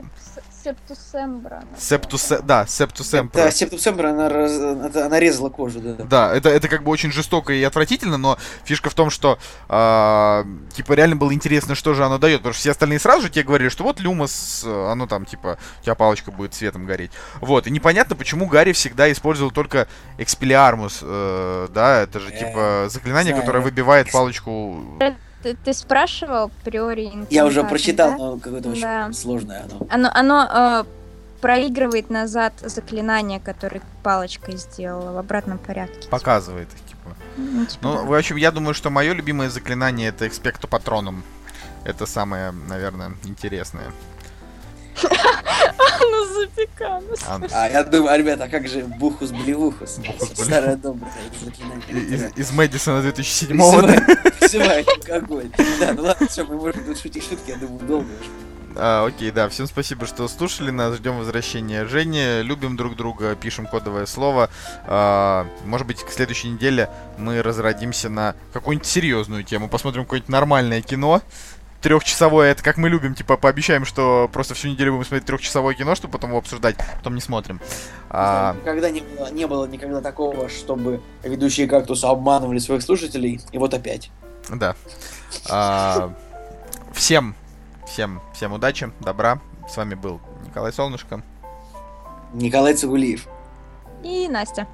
Септусембра. 0.64 1.64
Септус, 1.78 2.32
да, 2.44 2.66
Септусембра. 2.68 3.38
Да, 3.38 3.52
Септусембра, 3.52 4.10
она, 4.10 4.30
раз, 4.30 4.60
она 4.96 5.20
резала 5.20 5.50
кожу, 5.50 5.80
да. 5.80 6.04
Да, 6.04 6.36
это, 6.36 6.50
это 6.50 6.68
как 6.68 6.84
бы 6.84 6.92
очень 6.92 7.12
жестоко 7.12 7.54
и 7.54 7.64
отвратительно, 7.64 8.18
но 8.18 8.38
фишка 8.64 8.90
в 8.90 8.94
том, 8.94 9.10
что 9.10 9.40
э, 9.70 10.44
типа 10.74 10.94
реально 10.94 11.16
было 11.16 11.34
интересно, 11.34 11.76
что 11.76 11.94
же 11.94 12.06
оно 12.06 12.18
дает, 12.18 12.40
потому 12.40 12.54
что 12.54 12.62
все 12.62 12.72
остальные 12.72 13.00
сразу 13.00 13.24
же 13.24 13.30
тебе 13.30 13.44
говорили, 13.44 13.70
что 13.70 13.84
вот 13.84 14.00
Люмос, 14.00 14.64
оно 14.66 15.08
там 15.08 15.26
типа, 15.26 15.58
у 15.80 15.84
тебя 15.84 15.96
палочка 15.96 16.32
будет 16.32 16.54
цветом 16.54 16.86
гореть. 16.86 17.12
Вот, 17.40 17.68
и 17.68 17.72
непонятно, 17.72 18.16
почему 18.16 18.46
Гарри 18.46 18.74
всегда 18.74 19.12
использовал 19.12 19.52
только 19.52 19.88
Экспелиармус, 20.18 21.00
э, 21.02 21.68
да, 21.74 22.02
это 22.02 22.20
же 22.20 22.30
э, 22.30 22.40
типа 22.40 22.86
заклинание, 22.90 23.34
которое 23.34 23.60
выбивает 23.60 24.12
палочку 24.12 24.80
ты, 25.42 25.56
ты 25.56 25.74
спрашивал 25.74 26.52
приори 26.64 27.12
Я 27.30 27.46
уже 27.46 27.64
прочитал, 27.64 28.12
да? 28.12 28.18
но 28.18 28.38
какое-то 28.38 28.70
очень 28.70 28.82
да. 28.82 29.12
сложное 29.14 29.64
оно. 29.64 29.88
Оно, 29.90 30.10
оно 30.14 30.50
э, 30.52 30.84
проигрывает 31.42 32.10
назад 32.10 32.54
заклинание, 32.62 33.40
которое 33.40 33.82
палочкой 34.04 34.58
сделала 34.58 35.12
в 35.12 35.18
обратном 35.18 35.58
порядке. 35.58 36.08
Показывает 36.10 36.70
их, 36.74 36.86
типа. 36.86 37.16
Ну, 37.38 37.66
типа 37.66 37.88
ну 37.88 37.94
да. 37.96 38.02
в 38.04 38.14
общем, 38.14 38.36
я 38.38 38.52
думаю, 38.52 38.74
что 38.74 38.90
мое 38.90 39.14
любимое 39.14 39.50
заклинание 39.50 40.10
это 40.10 40.28
экспекту 40.28 40.68
патроном. 40.68 41.24
Это 41.84 42.06
самое, 42.06 42.52
наверное, 42.52 43.14
интересное. 43.24 43.92
Ну 46.02 46.26
запеканус. 46.34 47.20
А 47.52 47.70
я 47.70 47.84
думаю, 47.84 48.18
ребята, 48.18 48.46
а 48.46 48.48
как 48.48 48.68
же 48.68 48.84
Бухус 48.84 49.32
Блевухус? 49.32 50.00
Старое 50.34 50.76
доброе 50.76 51.12
заклинание. 51.44 52.32
Из 52.36 52.52
Мэдисона 52.52 53.00
2007-го. 53.08 54.46
Все, 54.46 54.84
какой. 55.06 55.52
Да, 55.80 55.94
ну 55.94 56.04
ладно, 56.04 56.28
все, 56.28 56.44
мы 56.44 56.56
можем 56.56 56.84
тут 56.84 57.00
шутить 57.00 57.28
шутки, 57.28 57.52
я 57.52 57.58
думаю, 57.58 57.80
долго 57.80 58.10
а, 58.76 59.06
окей, 59.06 59.32
да, 59.32 59.50
всем 59.50 59.68
спасибо, 59.68 60.06
что 60.06 60.28
слушали 60.28 60.72
нас, 60.72 60.96
ждем 60.96 61.18
возвращения 61.18 61.86
Жени, 61.86 62.42
любим 62.42 62.78
друг 62.78 62.96
друга, 62.96 63.36
пишем 63.36 63.66
кодовое 63.66 64.06
слово. 64.06 64.50
А, 64.86 65.46
может 65.66 65.88
быть, 65.88 66.04
к 66.04 66.10
следующей 66.10 66.50
неделе 66.50 66.90
мы 67.18 67.42
разродимся 67.42 68.10
на 68.10 68.36
какую-нибудь 68.54 68.88
серьезную 68.88 69.44
тему, 69.44 69.68
посмотрим 69.68 70.04
какое-нибудь 70.04 70.30
нормальное 70.30 70.82
кино, 70.82 71.22
трехчасовое, 71.82 72.52
это 72.52 72.64
как 72.64 72.78
мы 72.78 72.90
любим, 72.90 73.16
типа, 73.16 73.38
пообещаем, 73.38 73.86
что 73.86 74.30
просто 74.32 74.54
всю 74.54 74.70
неделю 74.70 74.94
будем 74.94 75.06
смотреть 75.06 75.26
трехчасовое 75.26 75.74
кино, 75.74 75.96
чтобы 75.96 76.14
потом 76.14 76.30
его 76.30 76.40
обсуждать, 76.40 76.76
потом 76.98 77.16
не 77.16 77.22
смотрим. 77.22 77.60
А... 78.10 78.56
Никогда 78.62 78.90
не 78.90 79.02
было, 79.02 79.32
не 79.32 79.48
было 79.48 79.68
никогда 79.68 80.02
такого, 80.02 80.48
чтобы 80.50 81.02
ведущие 81.24 81.68
кактуса 81.68 82.10
обманывали 82.10 82.60
своих 82.60 82.84
слушателей, 82.84 83.42
и 83.52 83.58
вот 83.58 83.74
опять. 83.74 84.12
Да. 84.50 84.76
А... 85.50 86.14
Всем, 86.94 87.36
всем, 87.88 88.22
всем 88.34 88.54
удачи, 88.54 88.92
добра. 89.00 89.40
С 89.70 89.78
вами 89.78 89.96
был 89.96 90.20
Николай 90.46 90.74
Солнышко. 90.74 91.22
Николай 92.34 92.74
Цигулиев. 92.74 93.28
И 94.04 94.28
Настя. 94.28 94.68